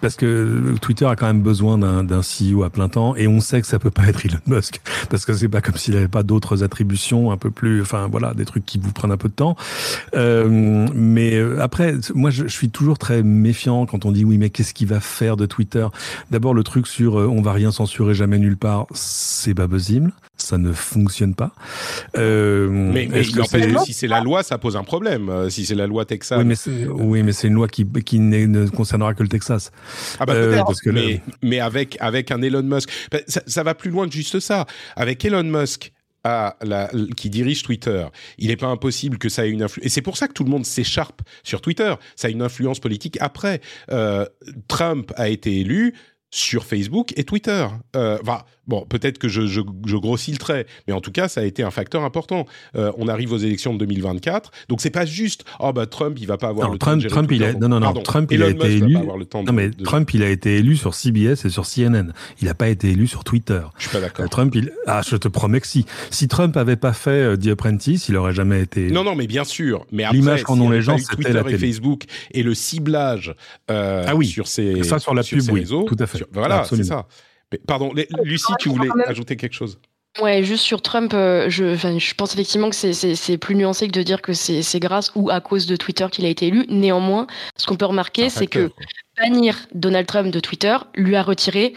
parce 0.00 0.16
que 0.16 0.59
Twitter 0.80 1.06
a 1.06 1.16
quand 1.16 1.26
même 1.26 1.42
besoin 1.42 1.78
d'un 1.78 2.20
CEO 2.20 2.62
à 2.62 2.70
plein 2.70 2.88
temps 2.88 3.16
et 3.16 3.26
on 3.26 3.40
sait 3.40 3.60
que 3.60 3.66
ça 3.66 3.78
peut 3.78 3.90
pas 3.90 4.06
être 4.06 4.24
Elon 4.24 4.38
Musk 4.46 4.80
parce 5.08 5.24
que 5.24 5.32
c'est 5.32 5.48
pas 5.48 5.60
comme 5.60 5.76
s'il 5.76 5.96
avait 5.96 6.08
pas 6.08 6.22
d'autres 6.22 6.62
attributions 6.62 7.30
un 7.30 7.36
peu 7.36 7.50
plus, 7.50 7.82
enfin 7.82 8.08
voilà, 8.10 8.34
des 8.34 8.44
trucs 8.44 8.66
qui 8.66 8.78
vous 8.78 8.92
prennent 8.92 9.12
un 9.12 9.16
peu 9.16 9.28
de 9.28 9.34
temps. 9.34 9.56
Euh, 10.14 10.88
mais 10.94 11.34
euh, 11.34 11.60
après, 11.60 11.94
moi, 12.14 12.30
je, 12.30 12.44
je, 12.44 12.52
suis 12.52 12.70
toujours 12.70 12.98
très 12.98 13.22
méfiant 13.22 13.86
quand 13.86 14.04
on 14.04 14.12
dit 14.12 14.24
oui, 14.24 14.38
mais 14.38 14.50
qu'est-ce 14.50 14.74
qu'il 14.74 14.88
va 14.88 15.00
faire 15.00 15.36
de 15.36 15.46
Twitter? 15.46 15.86
D'abord, 16.30 16.54
le 16.54 16.62
truc 16.62 16.86
sur 16.86 17.18
euh, 17.18 17.26
on 17.26 17.42
va 17.42 17.52
rien 17.52 17.70
censurer 17.70 18.14
jamais 18.14 18.38
nulle 18.38 18.56
part, 18.56 18.86
c'est 18.92 19.54
pas 19.54 19.66
ça 20.40 20.58
ne 20.58 20.72
fonctionne 20.72 21.34
pas. 21.34 21.52
Euh, 22.16 22.68
mais, 22.70 23.08
mais 23.10 23.22
si 23.22 23.92
c'est 23.92 24.06
la 24.06 24.20
loi, 24.20 24.42
ça 24.42 24.58
pose 24.58 24.76
un 24.76 24.84
problème. 24.84 25.28
Euh, 25.28 25.50
si 25.50 25.64
c'est 25.66 25.74
la 25.74 25.86
loi 25.86 26.04
Texas. 26.04 26.38
Oui, 26.38 26.44
mais 26.44 26.54
c'est, 26.54 26.86
oui, 26.86 27.20
une 27.44 27.54
loi 27.54 27.68
qui, 27.68 27.86
qui 28.04 28.18
ne 28.18 28.68
concernera 28.68 29.14
que 29.14 29.22
le 29.22 29.28
Texas. 29.28 29.70
Ah 30.18 30.26
bah 30.26 30.34
euh, 30.34 30.56
parce 30.56 30.80
que 30.80 30.90
mais, 30.90 31.22
mais 31.42 31.60
avec, 31.60 31.96
avec 32.00 32.30
un 32.30 32.42
Elon 32.42 32.62
Musk. 32.62 32.90
Bah, 33.10 33.18
ça, 33.26 33.42
ça, 33.46 33.62
va 33.62 33.74
plus 33.74 33.90
loin 33.90 34.08
que 34.08 34.14
juste 34.14 34.40
ça. 34.40 34.66
Avec 34.96 35.24
Elon 35.24 35.44
Musk. 35.44 35.92
À 36.22 36.58
la, 36.60 36.90
qui 37.16 37.30
dirige 37.30 37.62
Twitter, 37.62 38.04
il 38.36 38.48
n'est 38.48 38.56
pas 38.56 38.66
impossible 38.66 39.16
que 39.16 39.30
ça 39.30 39.46
ait 39.46 39.50
une 39.50 39.62
influence. 39.62 39.86
Et 39.86 39.88
c'est 39.88 40.02
pour 40.02 40.18
ça 40.18 40.28
que 40.28 40.34
tout 40.34 40.44
le 40.44 40.50
monde 40.50 40.66
s'écharpe 40.66 41.22
sur 41.44 41.62
Twitter. 41.62 41.94
Ça 42.14 42.28
a 42.28 42.30
une 42.30 42.42
influence 42.42 42.78
politique 42.78 43.16
après. 43.22 43.62
Euh, 43.90 44.26
Trump 44.68 45.14
a 45.16 45.30
été 45.30 45.60
élu 45.60 45.94
sur 46.30 46.64
Facebook 46.64 47.12
et 47.16 47.24
Twitter. 47.24 47.66
Euh, 47.96 48.18
enfin, 48.22 48.42
Bon, 48.70 48.86
peut-être 48.88 49.18
que 49.18 49.26
je, 49.26 49.46
je, 49.46 49.62
je, 49.84 49.96
grossis 49.96 50.30
le 50.30 50.38
trait, 50.38 50.64
mais 50.86 50.94
en 50.94 51.00
tout 51.00 51.10
cas, 51.10 51.26
ça 51.26 51.40
a 51.40 51.44
été 51.44 51.64
un 51.64 51.72
facteur 51.72 52.04
important. 52.04 52.46
Euh, 52.76 52.92
on 52.98 53.08
arrive 53.08 53.32
aux 53.32 53.38
élections 53.38 53.74
de 53.74 53.80
2024, 53.80 54.52
donc 54.68 54.80
c'est 54.80 54.90
pas 54.90 55.04
juste 55.04 55.44
oh 55.58 55.72
bah 55.72 55.86
Trump 55.86 56.16
il 56.20 56.28
va 56.28 56.38
pas 56.38 56.46
avoir 56.46 56.68
non, 56.68 56.74
le 56.74 56.78
Trump, 56.78 57.02
temps 57.02 57.08
de 57.08 57.12
Trump 57.12 57.32
il 57.32 57.42
a, 57.42 57.52
non 57.52 57.68
non 57.68 57.80
non 57.80 57.92
Trump 57.94 58.30
il 58.30 58.44
a 58.44 58.48
été 58.48 58.76
élu. 58.76 58.94
non 58.94 59.52
mais 59.52 59.70
de... 59.70 59.82
Trump 59.82 60.08
il 60.14 60.22
a 60.22 60.28
été 60.28 60.56
élu 60.58 60.76
sur 60.76 60.94
CBS 60.94 61.44
et 61.44 61.50
sur 61.50 61.66
CNN. 61.66 62.12
Il 62.40 62.46
n'a 62.46 62.54
pas 62.54 62.68
été 62.68 62.90
élu 62.90 63.08
sur 63.08 63.24
Twitter. 63.24 63.60
Je 63.76 63.88
suis 63.88 63.90
pas 63.90 64.00
d'accord. 64.00 64.24
Euh, 64.24 64.28
Trump 64.28 64.54
il 64.54 64.72
ah 64.86 65.00
je 65.04 65.16
te 65.16 65.26
promets 65.26 65.60
que 65.60 65.66
si 65.66 65.84
si 66.10 66.28
Trump 66.28 66.56
avait 66.56 66.76
pas 66.76 66.92
fait 66.92 67.10
euh, 67.10 67.36
The 67.36 67.48
Apprentice, 67.48 68.08
il 68.08 68.16
aurait 68.16 68.34
jamais 68.34 68.62
été. 68.62 68.92
Non 68.92 69.02
non 69.02 69.16
mais 69.16 69.26
bien 69.26 69.42
sûr. 69.42 69.84
Mais 69.90 70.04
l'image 70.12 70.44
qu'en 70.44 70.60
ont 70.60 70.70
les 70.70 70.82
gens 70.82 70.96
c'était 70.96 71.32
la 71.32 71.42
télé. 71.42 71.56
et 71.56 71.58
Facebook 71.58 72.04
et 72.30 72.44
le 72.44 72.54
ciblage 72.54 73.34
euh, 73.68 74.04
ah 74.06 74.14
oui. 74.14 74.26
sur 74.26 74.46
ces 74.46 74.84
ça 74.84 75.00
sur 75.00 75.12
la 75.12 75.24
sur 75.24 75.38
pub 75.38 75.50
oui, 75.50 75.60
réseaux, 75.60 75.82
tout 75.82 75.96
à 75.98 76.06
fait. 76.06 76.18
Sur, 76.18 76.28
voilà 76.32 76.62
c'est 76.64 76.84
ça. 76.84 77.08
Mais, 77.52 77.58
pardon, 77.58 77.92
Lucie, 78.22 78.52
tu 78.58 78.68
voulais 78.68 78.88
ajouter 79.06 79.36
quelque 79.36 79.54
chose 79.54 79.78
Ouais, 80.20 80.42
juste 80.42 80.64
sur 80.64 80.82
Trump, 80.82 81.14
euh, 81.14 81.48
je, 81.48 81.76
je 81.76 82.14
pense 82.14 82.32
effectivement 82.34 82.68
que 82.68 82.74
c'est 82.74 83.38
plus 83.38 83.54
nuancé 83.54 83.86
que 83.86 83.92
de 83.92 84.02
dire 84.02 84.20
que 84.20 84.32
c'est 84.32 84.80
grâce 84.80 85.12
ou 85.14 85.30
à 85.30 85.40
cause 85.40 85.66
de 85.66 85.76
Twitter 85.76 86.06
qu'il 86.10 86.24
a 86.24 86.28
été 86.28 86.48
élu. 86.48 86.66
Néanmoins, 86.68 87.28
ce 87.56 87.66
qu'on 87.66 87.76
peut 87.76 87.86
remarquer, 87.86 88.28
c'est 88.28 88.48
que 88.48 88.70
bannir 89.16 89.56
Donald 89.72 90.06
Trump 90.06 90.32
de 90.32 90.40
Twitter 90.40 90.76
lui 90.96 91.14
a 91.14 91.22
retiré 91.22 91.74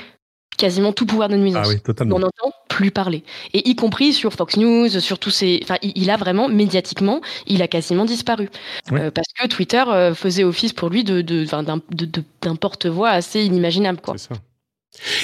quasiment 0.57 0.93
tout 0.93 1.05
pouvoir 1.05 1.29
de 1.29 1.35
nuisance. 1.35 1.67
Ah 1.67 1.73
oui, 1.73 1.81
totalement. 1.81 2.15
On 2.15 2.19
n'entend 2.19 2.51
plus 2.69 2.91
parler. 2.91 3.23
Et 3.53 3.69
y 3.69 3.75
compris 3.75 4.13
sur 4.13 4.33
Fox 4.33 4.57
News, 4.57 4.89
sur 4.99 5.19
tous 5.19 5.29
ces... 5.29 5.59
Enfin, 5.63 5.77
il 5.81 6.09
a 6.09 6.17
vraiment, 6.17 6.47
médiatiquement, 6.47 7.21
il 7.47 7.61
a 7.61 7.67
quasiment 7.67 8.05
disparu. 8.05 8.49
Oui. 8.91 8.99
Euh, 8.99 9.11
parce 9.11 9.27
que 9.33 9.47
Twitter 9.47 9.83
euh, 9.87 10.13
faisait 10.13 10.43
office 10.43 10.73
pour 10.73 10.89
lui 10.89 11.03
d'un 11.03 11.21
de, 11.21 11.45
de, 11.91 12.05
de, 12.05 12.57
porte-voix 12.57 13.09
assez 13.09 13.43
inimaginable. 13.43 13.99
C'est 14.05 14.33
ça. 14.33 14.35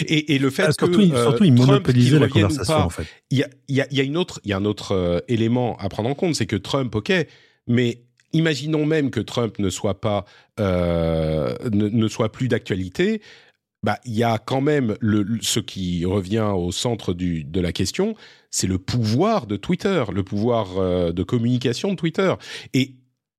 Et, 0.07 0.35
et, 0.35 0.39
le 0.39 0.49
fait 0.49 0.63
ah, 0.63 0.71
surtout, 0.71 0.99
que 0.99 1.21
surtout, 1.21 1.43
il 1.43 1.53
monopolisait 1.53 2.19
la 2.19 2.27
conversation 2.27 2.73
pas, 2.73 2.85
en 2.85 2.89
fait. 2.89 3.05
Il 3.29 3.37
y 3.37 3.43
a, 3.43 3.49
y, 3.67 3.81
a, 3.81 3.87
y 3.91 3.99
a, 3.99 4.03
une 4.03 4.17
autre, 4.17 4.39
il 4.43 4.49
y 4.49 4.53
a 4.53 4.57
un 4.57 4.65
autre 4.65 4.93
euh, 4.93 5.19
élément 5.27 5.77
à 5.77 5.89
prendre 5.89 6.09
en 6.09 6.15
compte, 6.15 6.35
c'est 6.35 6.47
que 6.47 6.55
Trump, 6.55 6.93
ok, 6.95 7.11
mais 7.67 8.01
imaginons 8.33 8.85
même 8.85 9.11
que 9.11 9.19
Trump 9.19 9.59
ne 9.59 9.69
soit 9.69 10.01
pas, 10.01 10.25
euh, 10.59 11.53
ne, 11.71 11.87
ne, 11.87 12.07
soit 12.07 12.31
plus 12.31 12.47
d'actualité. 12.47 13.21
Bah, 13.81 13.97
il 14.05 14.13
y 14.13 14.23
a 14.23 14.37
quand 14.39 14.59
même 14.59 14.97
le, 14.99 15.25
ce 15.41 15.59
qui 15.61 16.03
revient 16.03 16.51
au 16.53 16.71
centre 16.71 17.13
du, 17.13 17.45
de 17.45 17.61
la 17.61 17.71
question, 17.71 18.15
c'est 18.51 18.67
le 18.67 18.77
pouvoir 18.77 19.47
de 19.47 19.55
Twitter, 19.55 20.03
le 20.11 20.23
pouvoir 20.23 20.77
euh, 20.77 21.11
de 21.13 21.23
communication 21.23 21.91
de 21.91 21.95
Twitter. 21.95 22.33
Et 22.73 22.95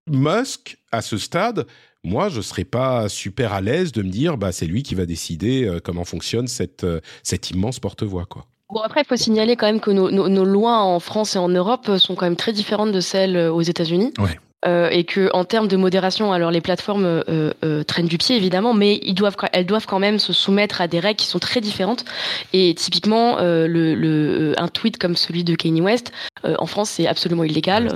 Musk, 0.09 0.79
à 0.93 1.03
ce 1.03 1.19
stade, 1.19 1.66
moi, 2.05 2.29
je 2.29 2.41
serais 2.41 2.65
pas 2.65 3.09
super 3.09 3.53
à 3.53 3.61
l'aise 3.61 3.93
de 3.93 4.03
me 4.03 4.11
dire, 4.11 4.39
bah, 4.39 4.53
c'est 4.53 4.67
lui 4.67 4.83
qui 4.83 4.95
va 4.95 5.07
décider 5.07 5.65
euh, 5.65 5.81
comment 5.83 6.05
fonctionne 6.05 6.49
cette, 6.49 6.85
euh, 6.85 7.01
cette 7.23 7.51
immense 7.51 7.79
porte-voix, 7.79 8.25
quoi. 8.27 8.47
Bon, 8.73 8.81
après, 8.81 9.01
il 9.03 9.07
faut 9.07 9.17
signaler 9.17 9.57
quand 9.57 9.67
même 9.67 9.81
que 9.81 9.91
nos, 9.91 10.11
nos, 10.11 10.29
nos, 10.29 10.45
lois 10.45 10.79
en 10.79 11.01
France 11.01 11.35
et 11.35 11.39
en 11.39 11.49
Europe 11.49 11.91
sont 11.99 12.15
quand 12.15 12.27
même 12.27 12.37
très 12.37 12.53
différentes 12.53 12.93
de 12.93 13.01
celles 13.01 13.37
aux 13.37 13.63
États-Unis. 13.63 14.13
Ouais. 14.19 14.39
Euh, 14.66 14.90
et 14.90 15.05
que 15.05 15.31
en 15.33 15.44
termes 15.44 15.68
de 15.68 15.77
modération, 15.79 16.35
alors 16.35 16.51
les 16.51 16.61
plateformes 16.61 17.07
euh, 17.07 17.51
euh, 17.64 17.83
traînent 17.83 18.09
du 18.09 18.18
pied 18.18 18.37
évidemment, 18.37 18.75
mais 18.75 19.01
ils 19.03 19.14
doivent, 19.14 19.37
elles 19.55 19.64
doivent 19.64 19.87
quand 19.87 19.99
même 19.99 20.18
se 20.18 20.35
soumettre 20.35 20.83
à 20.83 20.87
des 20.87 21.01
règles 21.01 21.16
qui 21.16 21.27
sont 21.27 21.38
très 21.38 21.62
différentes. 21.62 22.05
Et 22.53 22.75
typiquement, 22.75 23.38
euh, 23.38 23.66
le, 23.66 23.94
le, 23.94 24.55
un 24.59 24.68
tweet 24.68 24.99
comme 24.99 25.16
celui 25.16 25.44
de 25.44 25.55
Kanye 25.55 25.81
West, 25.81 26.12
euh, 26.44 26.57
en 26.59 26.66
France, 26.66 26.90
c'est 26.90 27.07
absolument 27.07 27.44
illégal. 27.44 27.88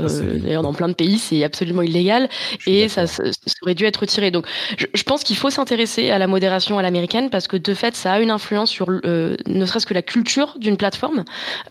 D'ailleurs, 0.42 0.62
dans 0.62 0.72
plein 0.72 0.88
de 0.88 0.94
pays, 0.94 1.18
c'est 1.18 1.44
absolument 1.44 1.82
illégal, 1.82 2.30
et 2.66 2.88
ça, 2.88 3.06
ça, 3.06 3.22
aurait 3.62 3.74
dû 3.74 3.84
être 3.84 3.98
retiré. 3.98 4.30
Donc, 4.30 4.46
je, 4.78 4.86
je 4.92 5.02
pense 5.02 5.22
qu'il 5.22 5.36
faut 5.36 5.50
s'intéresser 5.50 6.10
à 6.10 6.18
la 6.18 6.26
modération 6.26 6.78
à 6.78 6.82
l'américaine 6.82 7.28
parce 7.28 7.46
que 7.46 7.58
de 7.58 7.74
fait, 7.74 7.94
ça 7.94 8.14
a 8.14 8.20
une 8.20 8.30
influence 8.30 8.70
sur 8.70 8.88
ne 8.90 9.66
serait-ce 9.66 9.86
que 9.86 9.94
la 9.94 10.02
culture 10.02 10.54
d'une 10.58 10.78
plateforme. 10.78 11.24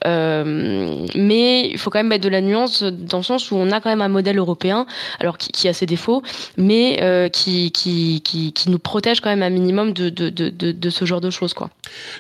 mais 0.06 1.68
il 1.68 1.78
faut 1.80 1.90
quand 1.90 2.00
même 2.00 2.10
mettre 2.10 2.24
de 2.24 2.30
la 2.30 2.42
nuance 2.42 2.84
dans 2.84 3.18
le 3.18 3.24
sens 3.24 3.50
où 3.50 3.56
on 3.56 3.72
a 3.72 3.82
quand 3.82 3.90
même 3.90 4.02
un 4.02 4.08
modèle 4.08 4.38
européen 4.38 4.83
alors 5.20 5.38
qui, 5.38 5.68
a 5.68 5.74
ses 5.74 5.86
défauts, 5.86 6.22
mais 6.58 7.02
euh, 7.02 7.30
qui, 7.30 7.72
qui, 7.72 8.22
qui, 8.22 8.54
qui, 8.54 8.70
nous 8.70 8.80
protège 8.80 9.22
quand 9.22 9.30
même 9.30 9.44
un 9.44 9.50
minimum 9.50 9.94
de, 9.94 10.10
de, 10.10 10.30
de, 10.30 10.50
de, 10.50 10.90
ce 10.90 11.06
genre 11.06 11.22
de 11.22 11.30
choses. 11.30 11.54
Quoi. 11.54 11.70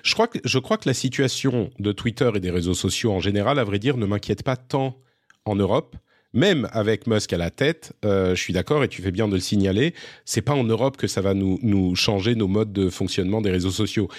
Je, 0.03 0.13
crois 0.13 0.27
que, 0.27 0.39
je 0.43 0.59
crois 0.59 0.77
que 0.77 0.87
la 0.87 0.93
situation 0.93 1.69
de 1.79 1.91
Twitter 1.91 2.29
et 2.35 2.39
des 2.39 2.51
réseaux 2.51 2.73
sociaux 2.73 3.11
en 3.11 3.19
général, 3.19 3.59
à 3.59 3.63
vrai 3.63 3.79
dire, 3.79 3.97
ne 3.97 4.05
m'inquiète 4.05 4.43
pas 4.43 4.55
tant 4.55 4.95
en 5.45 5.55
Europe. 5.55 5.95
Même 6.35 6.67
avec 6.71 7.05
Musk 7.05 7.31
à 7.31 7.37
la 7.37 7.51
tête, 7.51 7.93
euh, 8.03 8.33
je 8.33 8.41
suis 8.41 8.53
d'accord 8.53 8.83
et 8.83 8.87
tu 8.87 9.03
fais 9.03 9.11
bien 9.11 9.27
de 9.27 9.35
le 9.35 9.39
signaler. 9.39 9.93
C'est 10.25 10.41
pas 10.41 10.53
en 10.53 10.63
Europe 10.63 10.97
que 10.97 11.05
ça 11.05 11.21
va 11.21 11.35
nous, 11.35 11.59
nous 11.61 11.95
changer 11.95 12.33
nos 12.33 12.47
modes 12.47 12.73
de 12.73 12.89
fonctionnement 12.89 13.39
des 13.39 13.51
réseaux 13.51 13.69
sociaux. 13.69 14.09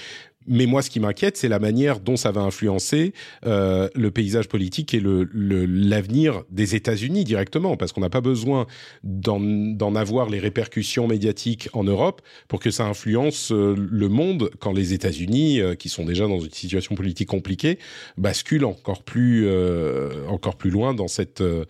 Mais 0.46 0.66
moi, 0.66 0.82
ce 0.82 0.90
qui 0.90 1.00
m'inquiète, 1.00 1.36
c'est 1.36 1.48
la 1.48 1.58
manière 1.58 2.00
dont 2.00 2.16
ça 2.16 2.30
va 2.30 2.42
influencer 2.42 3.14
euh, 3.46 3.88
le 3.94 4.10
paysage 4.10 4.48
politique 4.48 4.92
et 4.92 5.00
l'avenir 5.00 6.32
le, 6.32 6.38
le, 6.38 6.44
des 6.50 6.74
États-Unis 6.74 7.24
directement, 7.24 7.76
parce 7.76 7.92
qu'on 7.92 8.02
n'a 8.02 8.10
pas 8.10 8.20
besoin 8.20 8.66
d'en 9.02 9.94
avoir 9.94 10.28
les 10.28 10.38
répercussions 10.38 11.06
médiatiques 11.06 11.68
en 11.72 11.84
Europe 11.84 12.20
pour 12.48 12.60
que 12.60 12.70
ça 12.70 12.84
influence 12.84 13.52
euh, 13.52 13.74
le 13.76 14.08
monde 14.08 14.50
quand 14.58 14.72
les 14.72 14.92
États-Unis, 14.92 15.60
euh, 15.60 15.74
qui 15.74 15.88
sont 15.88 16.04
déjà 16.04 16.26
dans 16.26 16.40
une 16.40 16.50
situation 16.50 16.94
politique 16.94 17.28
compliquée, 17.28 17.78
basculent 18.18 18.66
encore 18.66 19.02
plus, 19.02 19.46
euh, 19.46 20.26
encore 20.28 20.56
plus 20.56 20.70
loin 20.70 20.94
dans 20.94 21.08
cette 21.08 21.40
euh, 21.40 21.64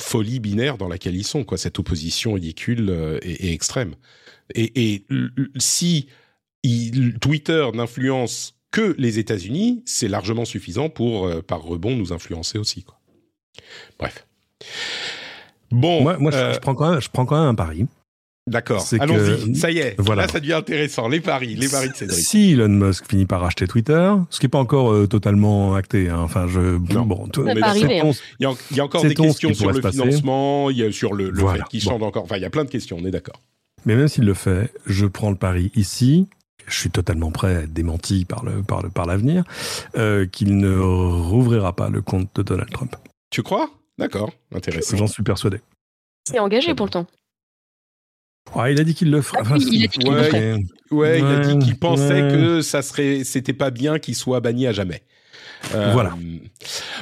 folie 0.00 0.38
binaire 0.38 0.78
dans 0.78 0.88
laquelle 0.88 1.16
ils 1.16 1.26
sont, 1.26 1.44
quoi, 1.44 1.58
cette 1.58 1.78
opposition 1.78 2.34
ridicule 2.34 3.18
et, 3.22 3.48
et, 3.48 3.52
extrême. 3.52 3.94
Et, 4.54 4.94
et 4.94 5.06
si 5.56 6.06
il, 6.62 7.18
Twitter 7.18 7.66
n'influence 7.74 8.54
que 8.70 8.94
les 8.98 9.18
États-Unis, 9.18 9.82
c'est 9.84 10.08
largement 10.08 10.44
suffisant 10.44 10.88
pour, 10.88 11.26
euh, 11.26 11.42
par 11.42 11.62
rebond, 11.62 11.94
nous 11.94 12.12
influencer 12.12 12.58
aussi. 12.58 12.82
Quoi. 12.82 12.98
Bref. 13.98 14.26
Bon, 15.70 16.02
moi, 16.02 16.16
moi 16.18 16.32
euh, 16.32 16.54
je, 16.54 16.58
prends 16.58 16.74
quand 16.74 16.90
même, 16.90 17.00
je 17.00 17.08
prends 17.08 17.26
quand 17.26 17.38
même 17.38 17.48
un 17.48 17.54
pari. 17.54 17.86
D'accord. 18.48 18.84
Allons-y. 18.98 19.54
Ça 19.54 19.70
y 19.70 19.78
est. 19.78 19.94
Voilà. 19.98 20.22
Là, 20.22 20.28
ça 20.28 20.40
devient 20.40 20.54
intéressant. 20.54 21.06
Les 21.06 21.20
paris, 21.20 21.54
les 21.54 21.68
paris 21.68 21.90
de 21.90 21.94
Cédric. 21.94 22.24
Si 22.24 22.52
Elon 22.52 22.68
Musk 22.68 23.08
finit 23.08 23.24
par 23.24 23.44
acheter 23.44 23.68
Twitter, 23.68 24.12
ce 24.30 24.40
qui 24.40 24.46
n'est 24.46 24.50
pas 24.50 24.58
encore 24.58 24.92
euh, 24.92 25.06
totalement 25.06 25.76
acté. 25.76 26.08
Hein. 26.08 26.18
Enfin, 26.18 26.48
je. 26.48 26.78
Non. 26.92 27.06
Bon, 27.06 27.28
tout, 27.28 27.42
mais 27.42 27.54
ton, 27.54 27.72
il, 27.74 27.82
y 28.40 28.46
a, 28.46 28.52
il 28.72 28.76
y 28.76 28.80
a 28.80 28.84
encore 28.84 29.02
des 29.02 29.14
questions 29.14 29.54
sur 29.54 29.70
le 29.70 29.80
financement, 29.80 30.70
il 30.70 30.78
y 30.78 30.82
a 30.82 30.90
sur 30.90 31.14
le, 31.14 31.30
le 31.30 31.40
voilà. 31.40 31.64
fait 31.64 31.70
qu'il 31.70 31.84
bon. 31.84 31.90
chante 31.90 32.02
encore. 32.02 32.24
Enfin, 32.24 32.36
il 32.36 32.42
y 32.42 32.46
a 32.46 32.50
plein 32.50 32.64
de 32.64 32.70
questions. 32.70 32.96
On 33.00 33.04
est 33.04 33.12
d'accord. 33.12 33.40
Mais 33.86 33.94
même 33.94 34.08
s'il 34.08 34.24
le 34.24 34.34
fait, 34.34 34.72
je 34.86 35.06
prends 35.06 35.30
le 35.30 35.36
pari 35.36 35.70
ici 35.76 36.26
je 36.66 36.78
suis 36.78 36.90
totalement 36.90 37.30
prêt 37.30 37.56
à 37.56 37.60
être 37.62 37.72
démenti 37.72 38.24
par 38.24 38.44
le 38.44 38.62
par 38.62 38.82
le 38.82 38.90
par 38.90 39.06
l'avenir, 39.06 39.44
euh, 39.96 40.26
qu'il 40.26 40.56
ne 40.56 40.76
rouvrira 40.78 41.74
pas 41.74 41.88
le 41.88 42.02
compte 42.02 42.28
de 42.34 42.42
Donald 42.42 42.70
Trump. 42.70 42.96
Tu 43.30 43.42
crois? 43.42 43.70
D'accord, 43.98 44.32
intéressant. 44.54 44.96
J'en 44.96 45.06
suis 45.06 45.22
persuadé. 45.22 45.60
C'est 46.28 46.38
engagé 46.38 46.74
pour 46.74 46.86
le 46.86 46.90
temps. 46.90 47.06
Ouais, 48.54 48.72
il 48.72 48.80
a 48.80 48.84
dit 48.84 48.94
qu'il 48.94 49.10
le 49.10 49.22
ferait. 49.22 49.40
Ah, 49.44 49.54
oui, 49.54 49.68
il 49.70 49.84
a 49.84 49.86
dit 49.86 49.98
qu'il 49.98 50.08
ouais, 50.08 50.16
le 50.16 50.22
ferait. 50.24 50.52
Ouais, 50.52 50.60
ouais, 50.90 51.18
il 51.20 51.24
a 51.24 51.38
dit 51.40 51.58
qu'il 51.58 51.78
pensait 51.78 52.20
que 52.20 52.60
ça 52.60 52.82
serait, 52.82 53.24
c'était 53.24 53.52
pas 53.52 53.70
bien 53.70 53.98
qu'il 53.98 54.14
soit 54.14 54.40
banni 54.40 54.66
à 54.66 54.72
jamais. 54.72 55.02
Euh, 55.74 55.90
voilà. 55.92 56.14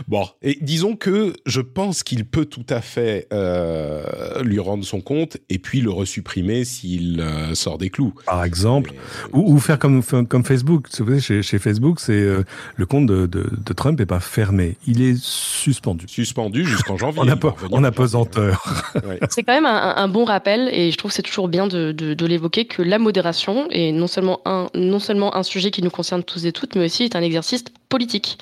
Bon, 0.09 0.27
et 0.43 0.59
disons 0.61 0.97
que 0.97 1.35
je 1.47 1.61
pense 1.61 2.03
qu'il 2.03 2.25
peut 2.25 2.45
tout 2.45 2.67
à 2.69 2.81
fait 2.81 3.27
euh, 3.33 4.43
lui 4.43 4.59
rendre 4.59 4.85
son 4.85 5.01
compte 5.01 5.37
et 5.49 5.59
puis 5.59 5.81
le 5.81 5.91
resupprimer 5.91 6.65
s'il 6.65 7.21
euh, 7.21 7.55
sort 7.55 7.79
des 7.79 7.91
clous. 7.91 8.15
Par 8.27 8.45
exemple, 8.45 8.93
et... 8.93 8.97
ou, 9.37 9.55
ou, 9.55 9.59
faire 9.59 9.79
comme 9.79 10.03
comme 10.03 10.45
Facebook. 10.45 10.89
Vous 10.91 10.97
savez, 10.97 11.21
chez, 11.21 11.43
chez 11.43 11.59
Facebook, 11.59 12.01
c'est 12.01 12.13
euh, 12.13 12.45
le 12.77 12.87
compte 12.87 13.07
de, 13.07 13.27
de, 13.27 13.49
de, 13.51 13.73
Trump 13.73 14.01
est 14.01 14.07
pas 14.07 14.21
fermé. 14.21 14.77
Il 14.87 15.03
est 15.03 15.19
suspendu. 15.21 16.07
Suspendu 16.09 16.65
jusqu'en 16.65 16.97
janvier. 16.97 17.23
en, 17.71 17.85
apesanteur. 17.85 18.65
C'est 19.31 19.43
quand 19.43 19.55
même 19.55 19.67
un, 19.67 20.09
bon 20.09 20.25
rappel 20.25 20.69
et 20.73 20.91
je 20.91 20.97
trouve 20.97 21.11
que 21.11 21.15
c'est 21.15 21.23
toujours 21.23 21.49
bien 21.49 21.67
de, 21.67 21.93
de, 21.93 22.27
l'évoquer 22.27 22.65
que 22.65 22.83
la 22.83 22.99
modération 22.99 23.69
est 23.71 23.93
non 23.93 24.07
seulement, 24.07 24.41
un, 24.45 24.69
non 24.75 24.99
seulement 24.99 25.37
un 25.37 25.43
sujet 25.43 25.71
qui 25.71 25.83
nous 25.83 25.91
concerne 25.91 26.23
tous 26.23 26.47
et 26.47 26.53
toutes, 26.53 26.75
mais 26.75 26.87
aussi 26.87 27.05
est 27.05 27.17
un 27.17 27.23
exercice 27.23 27.65
politique. 27.91 28.39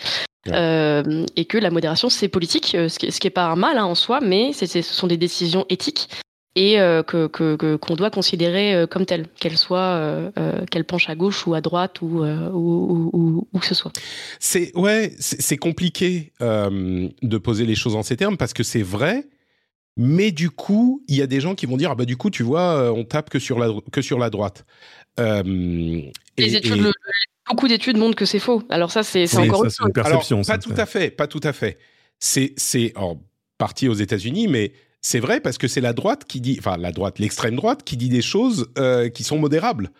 Euh, 0.46 1.26
et 1.36 1.44
que 1.44 1.58
la 1.58 1.70
modération, 1.70 2.08
c'est 2.08 2.28
politique, 2.28 2.74
euh, 2.74 2.88
ce 2.88 2.98
qui 2.98 3.26
n'est 3.26 3.30
pas 3.30 3.46
un 3.46 3.56
mal 3.56 3.76
hein, 3.76 3.84
en 3.84 3.94
soi, 3.94 4.20
mais 4.20 4.52
ce 4.52 4.80
sont 4.82 5.06
des 5.06 5.16
décisions 5.16 5.66
éthiques 5.68 6.08
et 6.54 6.80
euh, 6.80 7.02
que 7.02 7.26
qu'on 7.76 7.94
doit 7.94 8.10
considérer 8.10 8.86
comme 8.90 9.04
telles, 9.04 9.26
qu'elles 9.38 9.58
soient, 9.58 10.32
qu'elles 10.70 10.84
penchent 10.84 11.10
à 11.10 11.14
gauche 11.14 11.46
ou 11.46 11.54
à 11.54 11.60
droite 11.60 12.00
ou 12.00 12.24
ou, 12.24 13.46
ou, 13.52 13.58
que 13.58 13.66
ce 13.66 13.74
soit. 13.74 13.92
C'est 14.40 14.76
ouais, 14.76 15.12
c'est 15.18 15.56
compliqué 15.58 16.32
de 16.40 17.38
poser 17.38 17.66
les 17.66 17.74
choses 17.74 17.94
en 17.94 18.02
ces 18.02 18.16
termes 18.16 18.36
parce 18.36 18.54
que 18.54 18.62
c'est 18.62 18.82
vrai. 18.82 19.26
Mais 20.00 20.30
du 20.30 20.50
coup, 20.50 21.02
il 21.08 21.16
y 21.16 21.22
a 21.22 21.26
des 21.26 21.40
gens 21.40 21.56
qui 21.56 21.66
vont 21.66 21.76
dire 21.76 21.90
ah 21.90 21.96
bah 21.96 22.04
du 22.04 22.16
coup 22.16 22.30
tu 22.30 22.44
vois 22.44 22.92
on 22.92 23.04
tape 23.04 23.30
que 23.30 23.40
sur 23.40 23.58
la 23.58 23.68
que 23.92 24.00
sur 24.00 24.18
la 24.18 24.30
droite. 24.30 24.64
les 25.18 26.12
études 26.38 26.92
beaucoup 27.48 27.68
d'études 27.68 27.96
montrent 27.96 28.16
que 28.16 28.24
c'est 28.24 28.38
faux. 28.38 28.62
Alors 28.68 28.90
ça, 28.90 29.02
c'est 29.02 29.24
encore 29.36 29.64
une 29.64 29.92
perception. 29.92 30.42
pas 30.42 30.58
tout 30.58 30.74
à 30.76 30.86
fait, 30.86 31.10
pas 31.10 31.26
tout 31.26 31.40
à 31.42 31.52
fait. 31.52 31.78
C'est 32.18 32.52
c'est 32.56 32.92
en 32.96 33.20
partie 33.58 33.88
aux 33.88 33.94
États-Unis, 33.94 34.48
mais 34.48 34.72
c'est 35.00 35.20
vrai 35.20 35.40
parce 35.40 35.58
que 35.58 35.68
c'est 35.68 35.80
la 35.80 35.92
droite 35.92 36.24
qui 36.26 36.40
dit, 36.40 36.56
enfin 36.58 36.76
la 36.76 36.92
droite, 36.92 37.18
l'extrême 37.18 37.56
droite 37.56 37.82
qui 37.84 37.96
dit 37.96 38.08
des 38.08 38.22
choses 38.22 38.68
euh, 38.78 39.08
qui 39.08 39.24
sont 39.24 39.38
modérables. 39.38 39.90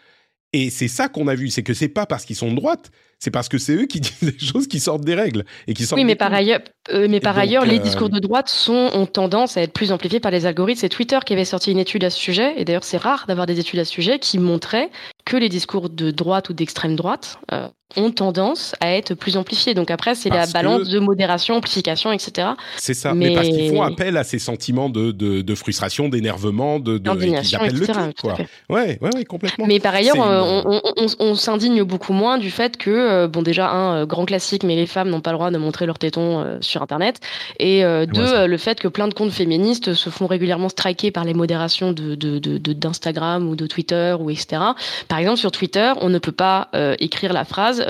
Et 0.53 0.71
c'est 0.71 0.89
ça 0.89 1.09
qu'on 1.09 1.29
a 1.29 1.35
vu, 1.35 1.51
c'est 1.51 1.63
que 1.63 1.75
c'est 1.75 1.89
pas 1.89 2.07
parce 2.07 2.25
qu'ils 2.25 2.37
sont 2.37 2.51
de 2.51 2.57
droite, 2.57 2.91
c'est 3.19 3.31
parce 3.31 3.49
que 3.49 3.59
c'est 3.59 3.75
eux 3.75 3.87
qui 3.87 4.01
disent 4.01 4.33
des 4.33 4.39
choses 4.39 4.67
qui 4.69 4.81
sortent 4.81 5.05
des 5.05 5.15
règles 5.15 5.45
et 5.67 5.75
qui 5.75 5.85
sortent. 5.85 6.01
Oui, 6.01 6.05
mais 6.05 6.17
par 6.17 6.33
ailleurs, 6.33 6.61
euh, 6.93 7.07
mais 7.09 7.21
par 7.21 7.37
ailleurs, 7.39 7.65
les 7.65 7.79
euh, 7.79 7.83
discours 7.83 8.09
de 8.09 8.19
droite 8.19 8.49
sont 8.49 8.91
ont 8.95 9.07
tendance 9.07 9.57
à 9.57 9.63
être 9.63 9.73
plus 9.73 9.93
amplifiés 9.93 10.21
par 10.21 10.31
les 10.31 10.47
algorithmes. 10.47 10.81
C'est 10.81 10.89
Twitter 10.89 11.19
qui 11.25 11.33
avait 11.33 11.45
sorti 11.45 11.73
une 11.73 11.79
étude 11.79 12.05
à 12.05 12.11
ce 12.11 12.19
sujet, 12.19 12.55
et 12.57 12.65
d'ailleurs 12.65 12.85
c'est 12.85 12.97
rare 12.97 13.25
d'avoir 13.27 13.47
des 13.47 13.61
études 13.61 13.81
à 13.81 13.85
ce 13.85 13.93
sujet 13.93 14.19
qui 14.19 14.39
montraient 14.39 14.91
que 15.25 15.37
les 15.37 15.49
discours 15.49 15.91
de 15.91 16.11
droite 16.11 16.49
ou 16.49 16.55
d'extrême 16.55 16.97
droite 16.97 17.39
euh, 17.53 17.69
ont 17.97 18.11
tendance 18.11 18.75
à 18.81 18.95
être 18.95 19.15
plus 19.15 19.37
amplifiés. 19.37 19.75
Donc 19.75 19.91
après, 19.91 20.15
c'est 20.15 20.31
la 20.31 20.47
balance 20.47 20.89
de 20.89 20.99
modération, 20.99 21.57
amplification, 21.57 22.13
etc. 22.13 22.49
C'est 22.77 22.95
ça, 22.95 23.15
mais... 23.15 23.35
parce 23.35 23.49
qu'ils 23.49 23.71
font 23.71 23.83
appel 23.83 24.17
à 24.17 24.25
ces 24.25 24.39
sentiments 24.39 24.89
de, 24.89 25.11
de, 25.11 25.55
frustration, 25.55 26.09
d'énervement, 26.09 26.81
de, 26.81 26.99
de 26.99 27.11
etc. 27.11 27.59
Le 27.73 27.87
truc, 27.87 28.17
quoi. 28.21 28.37
Ouais, 28.69 28.99
ouais, 29.01 29.11
ouais, 29.15 29.25
complètement. 29.25 29.67
Mais 29.67 29.81
par 29.81 29.95
ailleurs, 29.95 30.17
on, 30.19 30.81
on, 30.97 31.07
on 31.19 31.35
s'indigne 31.35 31.83
beaucoup 31.83 32.13
moins 32.13 32.39
du 32.39 32.51
fait 32.51 32.77
que 32.77 32.91
euh, 33.09 33.29
bon 33.29 33.43
déjà 33.43 33.71
un 33.71 34.03
euh, 34.03 34.07
grand 34.07 34.25
classique, 34.25 34.63
mais 34.63 34.77
les 34.77 34.87
femmes 34.87 35.09
n'ont 35.09 35.21
pas 35.21 35.31
le 35.31 35.39
droit 35.39 35.51
de 35.51 35.59
montrer 35.59 35.87
leurs 35.87 35.99
tétons 35.99 36.41
euh, 36.41 36.59
sur 36.61 36.83
Internet, 36.83 37.21
et 37.59 37.83
deux 38.07 38.47
le 38.47 38.57
fait 38.57 38.81
que 38.81 38.89
plein 38.89 39.09
de 39.09 39.15
comptes 39.15 39.33
féministes 39.33 39.95
se 39.95 40.11
font 40.11 40.27
régulièrement 40.27 40.69
striker 40.69 41.11
par 41.11 41.25
les 41.25 41.35
modérations 41.35 41.93
de 41.93 42.15
d'Instagram 42.15 43.45
de, 43.45 43.49
ou 43.49 43.57
de 43.57 43.67
Twitter 43.67 44.17
ou 44.19 44.31
etc. 44.31 44.63
Par 45.09 45.19
exemple 45.19 45.39
sur 45.39 45.51
Twitter, 45.51 45.93
on 46.01 46.09
ne 46.09 46.19
peut 46.19 46.33
pas 46.33 46.69
écrire 46.99 47.33
la 47.33 47.45
phrase 47.45 47.85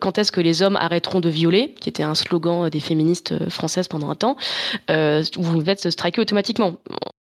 quand 0.00 0.18
est-ce 0.18 0.32
que 0.32 0.40
les 0.40 0.62
hommes 0.62 0.76
arrêteront 0.76 1.20
de 1.20 1.28
violer, 1.28 1.74
qui 1.80 1.88
était 1.88 2.02
un 2.02 2.14
slogan 2.14 2.68
des 2.68 2.80
féministes 2.80 3.48
françaises 3.48 3.88
pendant 3.88 4.10
un 4.10 4.14
temps. 4.14 4.36
vous 4.88 5.62
êtes 5.66 5.90
striker 5.90 6.20
automatiquement 6.20 6.76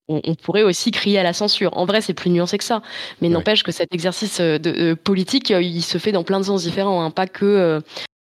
on, 0.09 0.35
pourrait 0.35 0.63
aussi 0.63 0.91
crier 0.91 1.19
à 1.19 1.23
la 1.23 1.33
censure. 1.33 1.77
En 1.77 1.85
vrai, 1.85 2.01
c'est 2.01 2.15
plus 2.15 2.31
nuancé 2.31 2.59
que 2.59 2.65
ça. 2.65 2.83
Mais 3.21 3.29
n'empêche 3.29 3.63
que 3.63 3.73
cet 3.73 3.93
exercice 3.93 4.41
euh, 4.41 4.59
de, 4.59 4.71
euh, 4.71 4.97
politique, 4.97 5.51
euh, 5.51 5.63
il 5.63 5.83
se 5.83 5.99
fait 5.99 6.13
dans 6.13 6.25
plein 6.25 6.39
de 6.39 6.45
sens 6.45 6.63
différents. 6.63 7.03
Hein. 7.03 7.11
Pas, 7.11 7.27
que, 7.27 7.83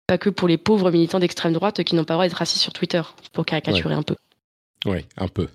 pas 0.08 0.18
que 0.18 0.30
pour 0.30 0.48
les 0.48 0.58
pauvres 0.58 0.92
militants 0.92 1.20
d'extrême 1.20 1.54
droite 1.54 1.84
qui 1.84 1.96
n'ont 1.96 2.04
pas 2.04 2.14
le 2.14 2.18
droit 2.18 2.26
d'être 2.28 2.42
assis 2.42 2.60
sur 2.60 2.74
Twitter, 2.74 3.02
pour 3.34 3.46
caricaturer 3.46 3.96
un 3.96 4.04
peu. 4.04 4.16
Oui, 4.86 5.06
un 5.18 5.28
peu. 5.28 5.48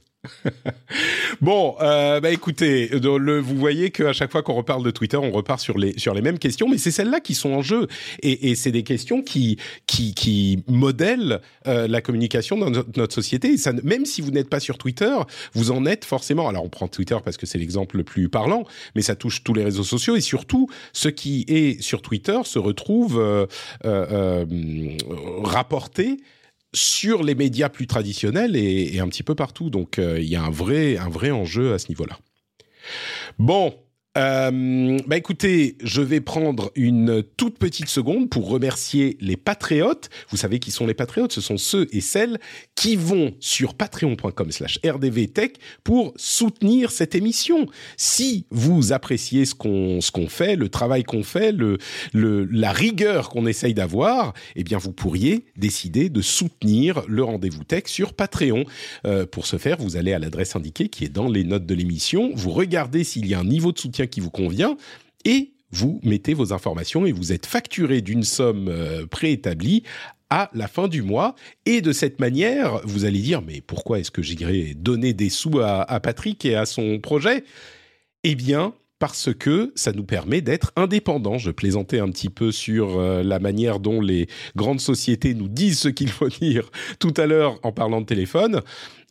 bon, 1.40 1.76
euh, 1.80 2.20
bah 2.20 2.30
écoutez, 2.30 2.90
vous 2.96 3.56
voyez 3.56 3.90
qu'à 3.90 4.12
chaque 4.12 4.30
fois 4.30 4.42
qu'on 4.42 4.54
reparle 4.54 4.84
de 4.84 4.90
Twitter, 4.90 5.16
on 5.16 5.30
repart 5.30 5.60
sur 5.60 5.78
les 5.78 5.98
sur 5.98 6.14
les 6.14 6.22
mêmes 6.22 6.38
questions, 6.38 6.68
mais 6.68 6.78
c'est 6.78 6.90
celles-là 6.90 7.20
qui 7.20 7.34
sont 7.34 7.52
en 7.52 7.62
jeu, 7.62 7.86
et, 8.22 8.54
c'est 8.54 8.72
des 8.72 8.82
questions 8.82 9.22
qui 9.22 9.58
qui, 9.86 10.62
modèlent 10.68 11.40
euh, 11.66 11.86
la 11.86 12.00
communication 12.00 12.56
dans 12.56 12.70
notre, 12.70 13.14
société. 13.14 13.52
Et 13.52 13.56
ça, 13.56 13.72
même 13.82 14.04
si 14.04 14.20
vous 14.20 14.30
n'êtes 14.30 14.48
pas 14.48 14.60
sur 14.60 14.78
Twitter, 14.78 15.14
vous 15.54 15.70
en 15.70 15.86
êtes 15.86 16.04
forcément. 16.04 16.48
Alors 16.48 16.64
on 16.64 16.68
prend 16.68 16.88
Twitter 16.88 17.16
parce 17.24 17.36
que 17.36 17.46
c'est 17.46 17.58
l'exemple 17.58 17.96
le 17.96 18.04
plus 18.04 18.28
parlant, 18.28 18.64
mais 18.94 19.02
ça 19.02 19.14
touche 19.14 19.42
tous 19.42 19.54
les 19.54 19.64
réseaux 19.64 19.84
sociaux 19.84 20.16
et 20.16 20.20
surtout 20.20 20.68
ce 20.92 21.08
qui 21.08 21.44
est 21.48 21.80
sur 21.82 22.02
Twitter 22.02 22.38
se 22.44 22.58
retrouve 22.58 23.18
euh, 23.18 23.46
euh 23.84 24.44
rapporté 25.42 26.18
sur 26.76 27.22
les 27.22 27.34
médias 27.34 27.68
plus 27.68 27.86
traditionnels 27.86 28.54
et, 28.56 29.00
un 29.00 29.08
petit 29.08 29.22
peu 29.22 29.34
partout. 29.34 29.70
Donc 29.70 29.98
euh, 29.98 30.20
il 30.20 30.28
y 30.28 30.36
a 30.36 30.42
un 30.42 30.50
vrai, 30.50 30.96
un 30.98 31.08
vrai 31.08 31.30
enjeu 31.30 31.72
à 31.72 31.78
ce 31.78 31.88
niveau-là. 31.88 32.18
Bon, 33.38 33.74
euh, 34.16 34.98
bah 35.06 35.16
écoutez, 35.16 35.76
je 35.82 36.00
vais 36.00 36.20
prendre 36.20 36.72
une 36.74 37.22
toute 37.36 37.58
petite 37.58 37.88
seconde 37.88 38.30
pour 38.30 38.48
remercier 38.48 39.16
les 39.20 39.36
patriotes. 39.36 40.08
Vous 40.30 40.36
savez 40.36 40.58
qui 40.58 40.70
sont 40.70 40.86
les 40.86 40.94
patriotes? 40.94 41.32
Ce 41.32 41.40
sont 41.40 41.58
ceux 41.58 41.86
et 41.92 42.00
celles 42.00 42.38
qui 42.74 42.96
vont 42.96 43.34
sur 43.40 43.74
patreon.com/slash 43.74 44.80
rdvtech 44.84 45.56
pour 45.84 46.14
soutenir 46.16 46.90
cette 46.90 47.14
émission. 47.14 47.66
Si 47.96 48.46
vous 48.50 48.92
appréciez 48.92 49.44
ce 49.44 49.54
qu'on 49.54 50.00
ce 50.00 50.10
fait, 50.28 50.56
le 50.56 50.68
travail 50.68 51.04
qu'on 51.04 51.22
fait, 51.22 51.52
le 51.52 51.78
la 52.14 52.72
rigueur 52.72 53.28
qu'on 53.28 53.46
essaye 53.46 53.74
d'avoir, 53.74 54.32
eh 54.54 54.64
bien 54.64 54.78
vous 54.78 54.92
pourriez 54.92 55.44
décider 55.56 56.08
de 56.08 56.22
soutenir 56.22 57.02
le 57.06 57.22
rendez-vous 57.22 57.64
tech 57.64 57.84
sur 57.86 58.14
Patreon. 58.14 58.64
Euh, 59.06 59.26
pour 59.26 59.46
ce 59.46 59.58
faire, 59.58 59.76
vous 59.78 59.96
allez 59.96 60.12
à 60.12 60.18
l'adresse 60.18 60.56
indiquée 60.56 60.88
qui 60.88 61.04
est 61.04 61.08
dans 61.08 61.28
les 61.28 61.44
notes 61.44 61.66
de 61.66 61.74
l'émission. 61.74 62.30
Vous 62.34 62.50
regardez 62.50 63.04
s'il 63.04 63.26
y 63.26 63.34
a 63.34 63.40
un 63.40 63.44
niveau 63.44 63.72
de 63.72 63.78
soutien 63.78 64.05
qui 64.06 64.20
vous 64.20 64.30
convient 64.30 64.76
et 65.24 65.52
vous 65.70 66.00
mettez 66.02 66.34
vos 66.34 66.52
informations 66.52 67.06
et 67.06 67.12
vous 67.12 67.32
êtes 67.32 67.46
facturé 67.46 68.00
d'une 68.00 68.22
somme 68.22 68.68
euh, 68.68 69.06
préétablie 69.06 69.82
à 70.30 70.50
la 70.54 70.68
fin 70.68 70.88
du 70.88 71.02
mois. 71.02 71.34
Et 71.66 71.80
de 71.80 71.92
cette 71.92 72.20
manière, 72.20 72.80
vous 72.84 73.04
allez 73.04 73.20
dire, 73.20 73.42
mais 73.42 73.60
pourquoi 73.60 73.98
est-ce 73.98 74.10
que 74.10 74.22
j'irais 74.22 74.74
donner 74.74 75.12
des 75.12 75.28
sous 75.28 75.60
à, 75.60 76.00
Patrick 76.00 76.44
et 76.44 76.56
à 76.56 76.66
son 76.66 76.98
projet? 76.98 77.44
Eh 78.24 78.34
bien, 78.34 78.74
parce 78.98 79.32
que 79.34 79.72
ça 79.74 79.92
nous 79.92 80.04
permet 80.04 80.40
d'être 80.40 80.72
indépendants. 80.76 81.38
Je 81.38 81.50
plaisantais 81.50 81.98
un 81.98 82.08
petit 82.08 82.30
peu 82.30 82.50
sur 82.50 82.98
euh, 82.98 83.22
la 83.22 83.38
manière 83.38 83.78
dont 83.78 84.00
les 84.00 84.26
grandes 84.56 84.80
sociétés 84.80 85.34
nous 85.34 85.48
disent 85.48 85.80
ce 85.80 85.88
qu'il 85.88 86.08
faut 86.08 86.28
dire 86.28 86.70
tout 86.98 87.14
à 87.16 87.26
l'heure 87.26 87.58
en 87.62 87.72
parlant 87.72 88.00
de 88.00 88.06
téléphone. 88.06 88.62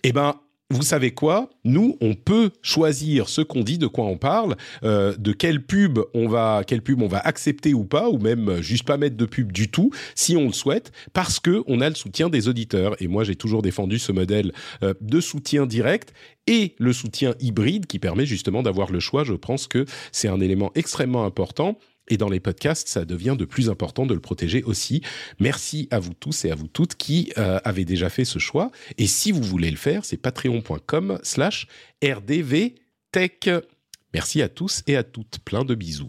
Eh 0.03 0.11
ben, 0.11 0.35
vous 0.71 0.81
savez 0.81 1.11
quoi? 1.11 1.49
Nous, 1.63 1.95
on 2.01 2.15
peut 2.15 2.49
choisir 2.63 3.29
ce 3.29 3.41
qu'on 3.41 3.61
dit, 3.61 3.77
de 3.77 3.85
quoi 3.85 4.05
on 4.05 4.17
parle, 4.17 4.55
euh, 4.83 5.15
de 5.17 5.31
quelle 5.31 5.63
pub 5.63 5.99
on 6.15 6.27
va, 6.27 6.63
quelle 6.65 6.81
pub 6.81 7.03
on 7.03 7.07
va 7.07 7.19
accepter 7.19 7.75
ou 7.75 7.85
pas, 7.85 8.09
ou 8.09 8.17
même 8.17 8.61
juste 8.61 8.83
pas 8.83 8.97
mettre 8.97 9.15
de 9.15 9.25
pub 9.25 9.51
du 9.51 9.69
tout, 9.69 9.91
si 10.15 10.35
on 10.35 10.47
le 10.47 10.53
souhaite, 10.53 10.91
parce 11.13 11.39
que 11.39 11.63
on 11.67 11.81
a 11.81 11.89
le 11.89 11.95
soutien 11.95 12.29
des 12.29 12.47
auditeurs. 12.47 12.95
Et 12.99 13.07
moi, 13.07 13.23
j'ai 13.23 13.35
toujours 13.35 13.61
défendu 13.61 13.99
ce 13.99 14.11
modèle 14.11 14.53
euh, 14.81 14.95
de 15.01 15.19
soutien 15.19 15.67
direct 15.67 16.13
et 16.47 16.75
le 16.79 16.93
soutien 16.93 17.35
hybride 17.39 17.85
qui 17.85 17.99
permet 17.99 18.25
justement 18.25 18.63
d'avoir 18.63 18.91
le 18.91 18.99
choix. 18.99 19.23
Je 19.23 19.33
pense 19.33 19.67
que 19.67 19.85
c'est 20.11 20.27
un 20.27 20.39
élément 20.39 20.71
extrêmement 20.73 21.25
important. 21.25 21.77
Et 22.07 22.17
dans 22.17 22.29
les 22.29 22.39
podcasts, 22.39 22.87
ça 22.87 23.05
devient 23.05 23.35
de 23.37 23.45
plus 23.45 23.69
important 23.69 24.05
de 24.05 24.13
le 24.13 24.19
protéger 24.19 24.63
aussi. 24.63 25.01
Merci 25.39 25.87
à 25.91 25.99
vous 25.99 26.13
tous 26.13 26.45
et 26.45 26.51
à 26.51 26.55
vous 26.55 26.67
toutes 26.67 26.95
qui 26.95 27.31
euh, 27.37 27.59
avez 27.63 27.85
déjà 27.85 28.09
fait 28.09 28.25
ce 28.25 28.39
choix. 28.39 28.71
Et 28.97 29.07
si 29.07 29.31
vous 29.31 29.41
voulez 29.41 29.71
le 29.71 29.77
faire, 29.77 30.05
c'est 30.05 30.17
patreon.com 30.17 31.19
slash 31.23 31.67
rdvtech. 32.03 33.49
Merci 34.13 34.41
à 34.41 34.49
tous 34.49 34.83
et 34.87 34.95
à 34.95 35.03
toutes. 35.03 35.39
Plein 35.39 35.65
de 35.65 35.75
bisous. 35.75 36.07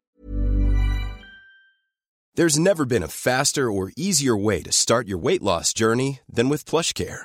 There's 2.37 2.59
never 2.59 2.85
been 2.85 3.03
a 3.03 3.09
faster 3.09 3.71
or 3.71 3.91
easier 3.97 4.37
way 4.37 4.61
to 4.63 4.71
start 4.71 5.09
your 5.09 5.19
weight 5.19 5.43
loss 5.43 5.73
journey 5.73 6.21
than 6.31 6.51
with 6.51 6.67
PlushCare. 6.67 7.25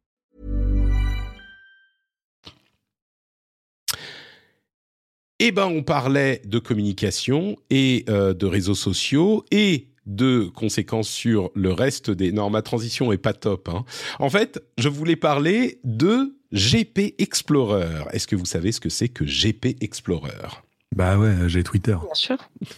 Eh 5.43 5.51
ben, 5.51 5.65
on 5.65 5.81
parlait 5.81 6.39
de 6.45 6.59
communication 6.59 7.57
et 7.71 8.05
euh, 8.09 8.35
de 8.35 8.45
réseaux 8.45 8.75
sociaux 8.75 9.43
et 9.49 9.87
de 10.05 10.43
conséquences 10.53 11.09
sur 11.09 11.49
le 11.55 11.73
reste 11.73 12.11
des... 12.11 12.31
Non, 12.31 12.51
ma 12.51 12.61
transition 12.61 13.11
est 13.11 13.17
pas 13.17 13.33
top. 13.33 13.67
Hein. 13.67 13.83
En 14.19 14.29
fait, 14.29 14.63
je 14.77 14.87
voulais 14.87 15.15
parler 15.15 15.79
de 15.83 16.35
GP 16.51 17.15
Explorer. 17.17 18.03
Est-ce 18.11 18.27
que 18.27 18.35
vous 18.35 18.45
savez 18.45 18.71
ce 18.71 18.79
que 18.79 18.89
c'est 18.89 19.09
que 19.09 19.23
GP 19.25 19.81
Explorer? 19.81 20.61
Bah 20.93 21.17
ouais, 21.17 21.31
j'ai 21.47 21.63
Twitter. 21.63 21.95
Bien 21.95 22.13
sûr. 22.13 22.37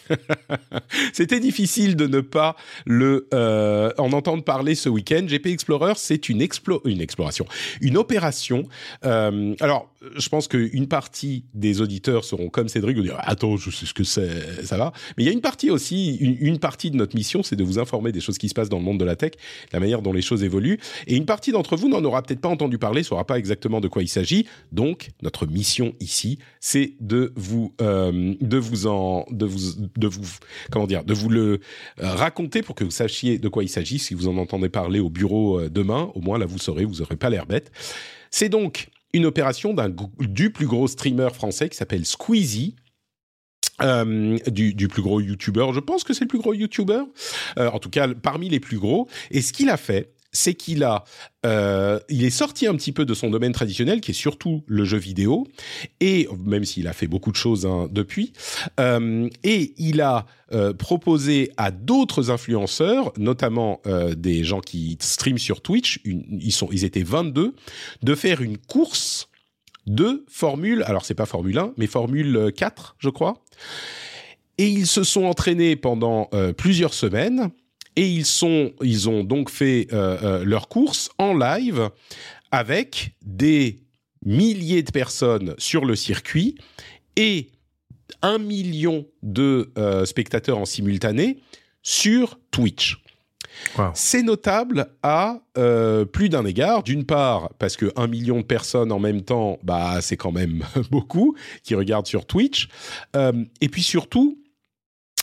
C'était 1.14 1.40
difficile 1.40 1.96
de 1.96 2.06
ne 2.06 2.22
pas 2.22 2.56
le 2.86 3.28
euh, 3.34 3.92
en 3.98 4.12
entendre 4.14 4.44
parler 4.44 4.76
ce 4.76 4.88
week-end. 4.88 5.26
GP 5.26 5.48
Explorer, 5.48 5.94
c'est 5.96 6.30
une, 6.30 6.40
explo 6.40 6.82
une 6.86 7.02
exploration, 7.02 7.46
une 7.82 7.98
opération. 7.98 8.66
Euh, 9.04 9.56
alors, 9.62 9.90
je 10.16 10.30
pense 10.30 10.48
qu'une 10.48 10.88
partie 10.88 11.46
des 11.56 11.82
auditeurs 11.82 12.24
seront 12.24 12.50
comme 12.50 12.68
Cédric, 12.68 12.98
vont 12.98 13.04
dire 13.04 13.18
attends, 13.20 13.58
je 13.58 13.72
sais 13.72 13.86
ce 13.88 13.94
que 13.94 14.04
c'est, 14.04 14.64
ça 14.64 14.78
va. 14.78 14.94
Mais 15.18 15.24
il 15.24 15.26
y 15.26 15.30
a 15.30 15.34
une 15.34 15.42
partie 15.42 15.72
aussi, 15.72 16.16
une, 16.18 16.38
une 16.40 16.60
partie 16.60 16.92
de 16.92 16.98
notre 16.98 17.16
mission, 17.16 17.42
c'est 17.42 17.56
de 17.56 17.64
vous 17.64 17.80
informer 17.80 18.12
des 18.12 18.22
choses 18.22 18.38
qui 18.38 18.48
se 18.48 18.54
passent 18.54 18.70
dans 18.70 18.80
le 18.80 18.84
monde 18.84 19.00
de 19.00 19.06
la 19.06 19.16
tech, 19.16 19.32
la 19.72 19.80
manière 19.80 20.04
dont 20.04 20.14
les 20.14 20.22
choses 20.22 20.44
évoluent. 20.44 20.80
Et 21.08 21.16
une 21.16 21.26
partie 21.26 21.52
d'entre 21.52 21.76
vous 21.76 21.90
n'en 21.90 22.04
aura 22.04 22.22
peut-être 22.22 22.42
pas 22.42 22.50
entendu 22.50 22.78
parler, 22.78 23.02
saura 23.02 23.26
pas 23.26 23.40
exactement 23.40 23.82
de 23.82 23.88
quoi 23.88 24.04
il 24.04 24.08
s'agit. 24.08 24.46
Donc, 24.72 25.10
notre 25.24 25.48
mission 25.48 25.94
ici, 26.00 26.38
c'est 26.60 26.94
de 27.00 27.34
vous, 27.36 27.74
euh, 27.82 28.03
de 28.12 28.58
vous 28.58 28.88
en, 28.88 29.26
de 29.30 29.46
vous, 29.46 29.60
de 29.98 30.08
vous, 30.08 30.24
comment 30.72 30.88
dire, 30.88 31.04
de 31.04 31.14
vous 31.14 31.30
le 31.30 31.60
euh, 32.02 32.16
raconter 32.16 32.62
pour 32.62 32.76
que 32.76 32.84
vous 32.84 32.92
sachiez 32.92 33.38
de 33.38 33.48
quoi 33.48 33.64
il 33.64 33.70
s'agit. 33.70 34.00
Si 34.00 34.14
vous 34.14 34.28
en 34.28 34.38
entendez 34.38 34.70
parler 34.70 35.00
au 35.00 35.10
bureau 35.10 35.60
euh, 35.60 35.70
demain, 35.70 36.12
au 36.16 36.22
moins 36.22 36.38
là 36.38 36.46
vous 36.46 36.60
saurez, 36.60 36.86
vous 36.86 37.02
aurez 37.02 37.16
pas 37.16 37.30
l'air 37.30 37.46
bête. 37.46 37.72
C'est 38.32 38.50
donc 38.50 38.90
une 39.14 39.26
opération 39.26 39.74
d'un 39.74 39.94
du 40.20 40.52
plus 40.52 40.66
gros 40.66 40.88
streamer 40.88 41.30
français 41.34 41.70
qui 41.70 41.78
s'appelle 41.78 42.06
Squeezie. 42.06 42.76
Euh, 43.82 44.38
du, 44.48 44.88
plus 44.88 45.02
gros 45.02 45.20
YouTuber, 45.20 45.68
je 45.74 45.80
pense 45.80 46.04
que 46.04 46.14
c'est 46.14 46.26
le 46.26 46.28
plus 46.28 46.38
gros 46.38 46.54
YouTuber, 46.54 47.02
euh, 47.58 47.70
en 47.72 47.80
tout 47.80 47.90
cas 47.90 48.08
parmi 48.08 48.48
les 48.48 48.60
plus 48.60 48.78
gros. 48.78 49.08
Et 49.32 49.42
ce 49.42 49.52
qu'il 49.52 49.70
a 49.70 49.78
fait, 49.78 50.14
c'est 50.34 50.56
qu'il 50.56 50.84
a, 50.84 51.04
euh, 51.46 52.00
il 52.10 52.26
est 52.26 52.32
sorti 52.32 52.68
un 52.68 52.76
petit 52.76 52.92
peu 52.92 53.06
de 53.06 53.14
son 53.14 53.30
domaine 53.30 53.54
traditionnel, 53.54 54.02
qui 54.02 54.12
est 54.12 54.16
surtout 54.16 54.64
le 54.68 54.84
jeu 54.84 54.98
vidéo, 54.98 55.48
et 56.00 56.28
même 56.44 56.66
s'il 56.66 56.88
a 56.88 56.94
fait 56.94 57.08
beaucoup 57.08 57.32
de 57.32 57.38
choses 57.38 57.66
hein, 57.66 57.88
depuis, 57.92 58.34
euh, 58.80 59.30
et 59.44 59.74
il 59.78 60.02
a 60.02 60.26
euh, 60.52 60.74
proposé 60.74 61.52
à 61.58 61.72
d'autres 61.72 62.32
influenceurs, 62.32 63.14
notamment 63.18 63.82
euh, 63.86 64.16
des 64.16 64.44
gens 64.44 64.60
qui 64.60 64.98
streament 65.00 65.38
sur 65.38 65.62
Twitch, 65.62 66.02
ils 66.04 66.52
sont, 66.52 66.68
ils 66.72 66.84
étaient 66.84 67.04
22, 67.04 67.54
de 68.02 68.16
faire 68.16 68.42
une 68.42 68.58
course 68.58 69.30
de 69.86 70.26
Formule, 70.30 70.84
alors 70.84 71.06
c'est 71.06 71.14
pas 71.14 71.26
Formule 71.26 71.58
1, 71.58 71.74
mais 71.78 71.88
Formule 71.88 72.52
4, 72.56 72.96
je 73.00 73.10
crois. 73.10 73.44
Et 74.58 74.68
ils 74.68 74.88
se 74.88 75.04
sont 75.04 75.24
entraînés 75.24 75.76
pendant 75.76 76.30
euh, 76.34 76.54
plusieurs 76.54 76.94
semaines 76.94 77.50
et 77.96 78.08
ils 78.08 78.26
sont, 78.26 78.74
ils 78.82 79.10
ont 79.10 79.24
donc 79.24 79.50
fait 79.50 79.88
euh, 79.94 80.18
euh, 80.24 80.46
leur 80.46 80.68
course 80.68 81.10
en 81.18 81.34
live 81.34 81.90
avec 82.52 83.16
des 83.24 83.80
milliers 84.26 84.84
de 84.84 84.92
personnes 84.92 85.56
sur 85.58 85.86
le 85.86 85.96
circuit 85.96 86.56
et 87.16 87.50
un 88.22 88.38
million 88.38 89.06
de 89.22 89.72
euh, 89.78 90.06
spectateurs 90.06 90.58
en 90.58 90.66
simultané 90.66 91.40
sur 91.82 92.40
Twitch. 92.52 93.04
Wow. 93.78 93.92
C'est 93.94 94.24
notable 94.24 94.88
à 95.04 95.40
euh, 95.58 96.06
plus 96.06 96.30
d'un 96.30 96.46
égard. 96.46 96.84
D'une 96.84 97.06
part, 97.06 97.50
parce 97.60 97.78
que 97.78 97.92
un 97.96 98.08
million 98.08 98.38
de 98.38 98.46
personnes 98.46 98.92
en 98.92 99.00
même 99.00 99.22
temps, 99.22 99.60
bah, 99.64 100.02
c'est 100.02 100.18
quand 100.18 100.32
même 100.32 100.64
beaucoup 100.92 101.36
qui 101.64 101.76
regardent 101.76 102.08
sur 102.08 102.26
Twitch. 102.26 102.70
Euh, 103.16 103.46
et 103.62 103.70
puis 103.70 103.84
surtout, 103.84 104.43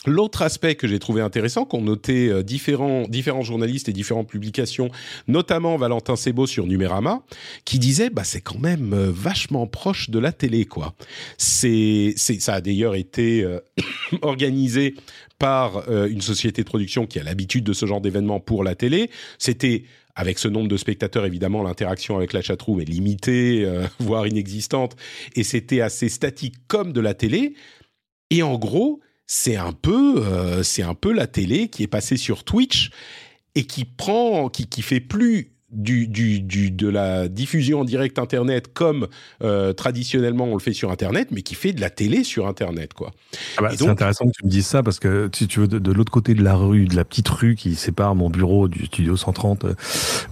L'autre 0.06 0.40
aspect 0.40 0.76
que 0.76 0.86
j'ai 0.86 0.98
trouvé 0.98 1.20
intéressant, 1.20 1.66
qu'ont 1.66 1.82
noté 1.82 2.28
euh, 2.28 2.42
différents, 2.42 3.42
journalistes 3.42 3.88
et 3.90 3.92
différentes 3.92 4.28
publications, 4.28 4.90
notamment 5.28 5.76
Valentin 5.76 6.16
Sebo 6.16 6.46
sur 6.46 6.66
Numérama, 6.66 7.22
qui 7.66 7.78
disait 7.78 8.08
bah 8.08 8.24
c'est 8.24 8.40
quand 8.40 8.58
même 8.58 8.94
euh, 8.94 9.10
vachement 9.10 9.66
proche 9.66 10.08
de 10.08 10.18
la 10.18 10.32
télé 10.32 10.64
quoi. 10.64 10.94
C'est 11.36 12.14
ça 12.16 12.54
a 12.54 12.60
d'ailleurs 12.62 12.94
été 12.94 13.44
euh, 13.44 13.60
organisé 14.22 14.94
par 15.38 15.90
une 15.90 16.20
société 16.20 16.60
de 16.62 16.66
production 16.66 17.06
qui 17.06 17.18
a 17.18 17.22
l'habitude 17.22 17.64
de 17.64 17.72
ce 17.72 17.86
genre 17.86 18.02
d'événements 18.02 18.40
pour 18.40 18.62
la 18.62 18.74
télé. 18.74 19.08
C'était 19.38 19.84
avec 20.14 20.38
ce 20.38 20.48
nombre 20.48 20.68
de 20.68 20.76
spectateurs, 20.76 21.24
évidemment, 21.24 21.62
l'interaction 21.62 22.18
avec 22.18 22.34
la 22.34 22.42
chatroom 22.42 22.78
est 22.82 22.84
limitée, 22.84 23.66
voire 24.00 24.26
inexistante, 24.26 24.96
et 25.36 25.42
c'était 25.42 25.80
assez 25.80 26.10
statique 26.10 26.56
comme 26.68 26.92
de 26.92 27.00
la 27.00 27.14
télé. 27.14 27.54
Et 28.28 28.42
en 28.42 28.58
gros, 28.58 29.00
c'est 29.32 29.54
un 29.54 29.70
peu, 29.70 30.24
euh, 30.26 30.64
c'est 30.64 30.82
un 30.82 30.94
peu 30.94 31.12
la 31.12 31.28
télé 31.28 31.68
qui 31.68 31.84
est 31.84 31.86
passée 31.86 32.16
sur 32.16 32.42
Twitch 32.42 32.90
et 33.54 33.64
qui 33.64 33.84
prend, 33.84 34.48
qui, 34.48 34.66
qui 34.66 34.82
fait 34.82 34.98
plus 34.98 35.52
du, 35.72 36.08
du, 36.08 36.40
du, 36.40 36.70
de 36.70 36.88
la 36.88 37.28
diffusion 37.28 37.80
en 37.80 37.84
direct 37.84 38.18
Internet 38.18 38.72
comme 38.72 39.08
euh, 39.42 39.72
traditionnellement 39.72 40.44
on 40.44 40.54
le 40.54 40.60
fait 40.60 40.72
sur 40.72 40.90
Internet, 40.90 41.28
mais 41.30 41.42
qui 41.42 41.54
fait 41.54 41.72
de 41.72 41.80
la 41.80 41.90
télé 41.90 42.24
sur 42.24 42.46
Internet, 42.46 42.94
quoi. 42.94 43.12
Ah 43.56 43.62
bah, 43.62 43.70
c'est 43.76 43.88
intéressant 43.88 44.26
que 44.26 44.32
tu 44.32 44.44
me 44.44 44.50
dises 44.50 44.66
ça 44.66 44.82
parce 44.82 44.98
que 44.98 45.30
si 45.34 45.46
tu 45.46 45.60
veux 45.60 45.68
de, 45.68 45.78
de 45.78 45.92
l'autre 45.92 46.10
côté 46.10 46.34
de 46.34 46.42
la 46.42 46.56
rue, 46.56 46.86
de 46.86 46.96
la 46.96 47.04
petite 47.04 47.28
rue 47.28 47.54
qui 47.54 47.74
sépare 47.74 48.14
mon 48.14 48.30
bureau 48.30 48.68
du 48.68 48.86
studio 48.86 49.16
130 49.16 49.64
euh, 49.64 49.74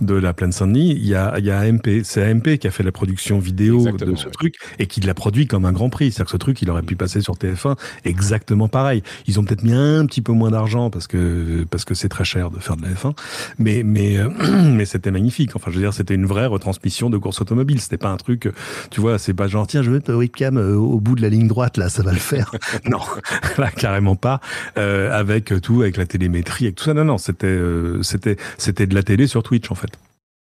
de 0.01 0.15
la 0.15 0.33
plaine 0.33 0.53
Saint-Denis, 0.53 0.93
il 0.93 1.07
y 1.07 1.15
a, 1.15 1.39
il 1.39 1.45
y 1.45 1.51
a 1.51 1.59
AMP. 1.61 2.03
C'est 2.05 2.29
AMP 2.29 2.59
qui 2.59 2.67
a 2.67 2.71
fait 2.71 2.83
la 2.83 2.93
production 2.93 3.39
vidéo 3.39 3.79
Exactement, 3.79 4.13
de 4.13 4.17
ce 4.17 4.27
ouais. 4.27 4.33
truc 4.33 4.55
et 4.79 4.87
qui 4.87 5.01
l'a 5.01 5.15
produit 5.15 5.47
comme 5.47 5.65
un 5.65 5.73
grand 5.73 5.91
prix. 5.91 6.11
C'est-à-dire 6.11 6.27
que 6.27 6.33
ce 6.33 6.37
truc, 6.37 6.63
il 6.63 6.71
aurait 6.71 6.83
pu 6.83 6.97
passer 6.97 7.21
sur 7.21 7.35
TF1 7.35 7.77
exactement 8.05 8.69
pareil. 8.69 9.03
Ils 9.27 9.39
ont 9.39 9.45
peut-être 9.45 9.63
mis 9.63 9.73
un 9.73 10.05
petit 10.07 10.23
peu 10.23 10.33
moins 10.33 10.51
d'argent 10.51 10.91
parce 10.91 11.07
que 11.07 11.65
parce 11.71 11.85
que 11.85 11.95
c'est 11.95 12.09
très 12.09 12.25
cher 12.25 12.51
de 12.51 12.59
faire 12.59 12.77
de 12.77 12.83
la 12.83 12.91
F1, 12.91 13.15
mais 13.59 13.83
mais 13.85 14.19
euh, 14.19 14.29
mais 14.73 14.85
c'était 14.85 15.11
magnifique. 15.11 15.28
Enfin, 15.55 15.71
je 15.71 15.77
veux 15.77 15.83
dire, 15.83 15.93
c'était 15.95 16.15
une 16.15 16.27
vraie 16.27 16.47
retransmission 16.47 17.11
de 17.11 17.19
course 17.19 17.41
automobile. 17.41 17.81
C'était 17.81 17.99
pas 17.99 18.09
un 18.09 18.17
truc, 18.17 18.51
tu 18.91 19.01
vois, 19.01 19.19
c'est 19.19 19.35
pas 19.35 19.49
genre 19.49 19.67
tiens, 19.67 19.83
je 19.83 19.91
vais 19.91 19.97
mettre 19.97 20.07
ta 20.07 20.17
webcam 20.17 20.57
euh, 20.57 20.75
au 20.77 21.01
bout 21.01 21.15
de 21.15 21.23
la 21.23 21.29
ligne 21.29 21.49
droite 21.49 21.77
là, 21.77 21.89
ça 21.89 22.03
va 22.03 22.13
le 22.13 22.19
faire. 22.19 22.51
non, 22.85 23.01
là 23.59 23.71
carrément 23.71 24.17
pas. 24.17 24.41
Euh, 24.77 25.11
avec 25.13 25.53
tout, 25.63 25.83
avec 25.83 25.97
la 25.97 26.07
télémétrie, 26.07 26.65
avec 26.67 26.77
tout 26.77 26.85
ça. 26.85 26.95
Non, 26.95 27.05
non, 27.05 27.19
c'était 27.19 27.47
euh, 27.47 28.03
c'était 28.03 28.37
c'était 28.59 28.87
de 28.87 28.95
la 28.95 29.03
télé 29.03 29.27
sur 29.27 29.43
Twitch 29.43 29.71
en 29.71 29.75
fait. 29.75 29.91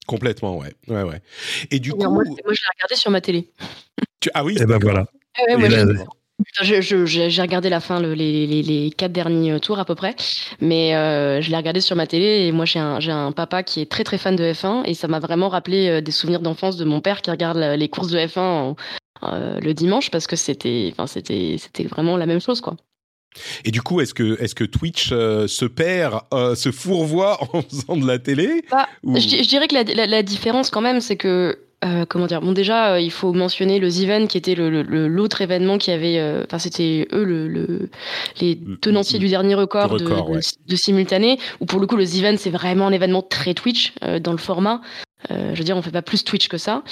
Complètement, 0.08 0.58
ouais, 0.58 0.74
ouais, 0.88 1.04
ouais. 1.04 1.22
Et 1.70 1.80
du 1.80 1.92
Non, 1.92 1.98
coup, 1.98 2.04
moi, 2.16 2.24
moi, 2.26 2.34
je 2.38 2.42
l'ai 2.42 2.72
regardé 2.76 2.96
sur 2.96 3.12
ma 3.12 3.22
télé. 3.22 3.50
tu- 4.20 4.30
ah 4.34 4.44
oui, 4.44 4.56
Et 4.56 4.60
ben 4.60 4.66
d'accord. 4.68 4.82
voilà. 4.92 5.06
Ouais, 5.48 5.58
moi, 5.58 5.68
Et 5.68 5.72
là, 5.72 5.86
j'ai- 6.62 6.82
Je- 6.82 7.06
je- 7.06 7.42
regardé 7.42 7.70
la 7.70 7.80
fin, 7.80 8.00
le- 8.00 8.14
les, 8.14 8.46
les, 8.48 8.62
les 8.64 8.92
quatre 8.92 9.12
derniers 9.12 9.60
tours 9.60 9.80
à 9.80 9.86
peu 9.86 9.96
près, 9.96 10.16
mais 10.60 10.96
euh, 10.96 11.42
je 11.42 11.50
l'ai 11.50 11.58
regardé 11.58 11.82
sur 11.82 11.96
ma 11.96 12.08
télé 12.08 12.48
et 12.48 12.52
moi 12.52 12.66
j'ai 12.66 12.80
un, 12.80 13.00
un 13.10 13.32
papa 13.32 13.64
qui 13.64 13.82
est 13.82 13.90
très 13.90 14.04
très 14.04 14.18
fan 14.18 14.36
de 14.36 14.44
F1 14.44 14.84
et 14.86 14.94
ça 14.94 15.08
m'a 15.08 15.20
vraiment 15.20 15.50
rappelé 15.50 15.88
euh, 15.90 16.02
des 16.02 16.12
souvenirs 16.12 16.42
d'enfance 16.42 16.78
de 16.78 16.86
mon 16.86 17.02
père 17.02 17.22
qui 17.22 17.32
regarde 17.32 17.58
la- 17.58 17.78
les 17.78 17.90
courses 17.90 18.10
de 18.12 18.18
F1 18.20 18.40
en- 18.40 18.76
euh, 19.24 19.60
le 19.60 19.74
dimanche 19.74 20.10
parce 20.12 20.28
que 20.28 20.36
c'était 20.36 20.94
vraiment 21.90 22.18
la 22.18 22.26
même 22.26 22.42
chose 22.42 22.62
quoi. 22.62 22.76
Et 23.64 23.72
du 23.72 23.82
coup, 23.82 24.02
est-ce 24.02 24.14
que, 24.14 24.38
est-ce 24.42 24.54
que 24.56 24.66
Twitch 24.66 25.12
euh, 25.14 25.48
se 25.48 25.64
perd, 25.64 26.20
euh, 26.34 26.54
se 26.54 26.70
fourvoie 26.70 27.38
en 27.54 27.62
faisant 27.70 27.96
de 27.96 28.06
la 28.06 28.20
télé 28.20 28.66
Bah, 28.70 28.88
Ou- 29.04 29.16
Je, 29.18 29.26
di- 29.28 29.44
je 29.44 29.48
dirais 29.48 29.70
que 29.70 29.74
la, 29.76 29.84
la- 29.84 30.06
la 30.08 30.22
différence 30.24 30.70
quand 30.70 30.82
même, 30.82 31.00
c'est 31.00 31.16
que 31.16 31.58
euh, 31.84 32.06
comment 32.08 32.28
dire? 32.28 32.42
Bon, 32.42 32.52
déjà, 32.52 32.94
euh, 32.94 33.00
il 33.00 33.12
faut 33.12 33.34
mentionner 33.34 33.80
le 33.80 33.90
Ziven 33.90 34.28
qui 34.28 34.38
était 34.38 34.56
le- 34.56 34.70
le- 34.70 34.84
le- 34.84 35.08
l'autre 35.08 35.42
événement 35.42 35.78
qui 35.78 35.92
avait. 35.92 36.20
euh, 36.20 36.44
Enfin, 36.46 36.60
c'était 36.60 37.08
eux 37.12 37.24
le, 37.24 37.48
le- 37.48 37.90
les 38.40 38.56
Le- 38.56 38.78
tenanciers 38.78 39.20
du 39.20 39.28
dernier 39.30 39.56
record, 39.56 39.88
le 39.88 40.04
record, 40.04 40.26
de, 40.26 40.32
de- 40.32 40.36
ouais. 40.38 40.42
de 40.68 40.76
simultané. 40.76 41.38
Où 41.60 41.66
pour 41.66 41.80
le 41.80 41.88
coup, 41.88 41.96
le 41.98 42.06
Ziven 42.06 42.38
c'est 42.38 42.50
vraiment 42.52 42.88
un 42.88 42.92
événement 42.92 43.22
très 43.22 43.54
Twitch 43.54 43.94
euh, 44.04 44.20
dans 44.20 44.32
le 44.32 44.38
format. 44.38 44.82
Euh, 45.30 45.52
je 45.54 45.60
veux 45.60 45.64
dire, 45.64 45.78
on 45.78 45.84
fait 45.84 45.92
pas 45.92 46.02
plus 46.02 46.24
Twitch 46.24 46.48
que 46.48 46.58
ça. 46.58 46.84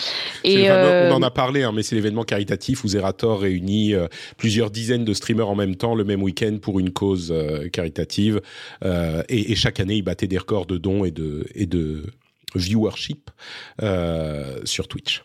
Et 0.44 0.66
fameux- 0.68 0.70
euh, 0.70 1.10
On 1.12 1.16
en 1.16 1.24
a 1.24 1.32
parlé, 1.32 1.64
hein, 1.64 1.72
mais 1.74 1.82
c'est 1.82 1.96
l'événement 1.96 2.24
caritatif 2.24 2.84
où 2.84 2.88
Zerator 2.88 3.42
réunit 3.42 3.96
plusieurs 4.38 4.70
dizaines 4.70 5.04
de 5.04 5.14
streamers 5.16 5.50
en 5.50 5.56
même 5.56 5.76
temps 5.76 5.96
le 5.96 6.04
même 6.04 6.22
week-end 6.22 6.58
pour 6.62 6.80
une 6.80 6.92
cause 6.92 7.32
euh, 7.36 7.70
caritative. 7.70 8.40
Euh, 8.86 9.24
et, 9.30 9.52
et 9.52 9.56
chaque 9.56 9.80
année, 9.80 9.96
ils 9.96 10.04
battaient 10.04 10.28
des 10.28 10.38
records 10.38 10.68
de 10.68 10.78
dons 10.78 11.06
et 11.06 11.12
de, 11.12 11.46
et 11.56 11.66
de 11.66 12.04
viewership 12.56 13.30
euh, 13.82 14.60
sur 14.66 14.88
Twitch. 14.88 15.24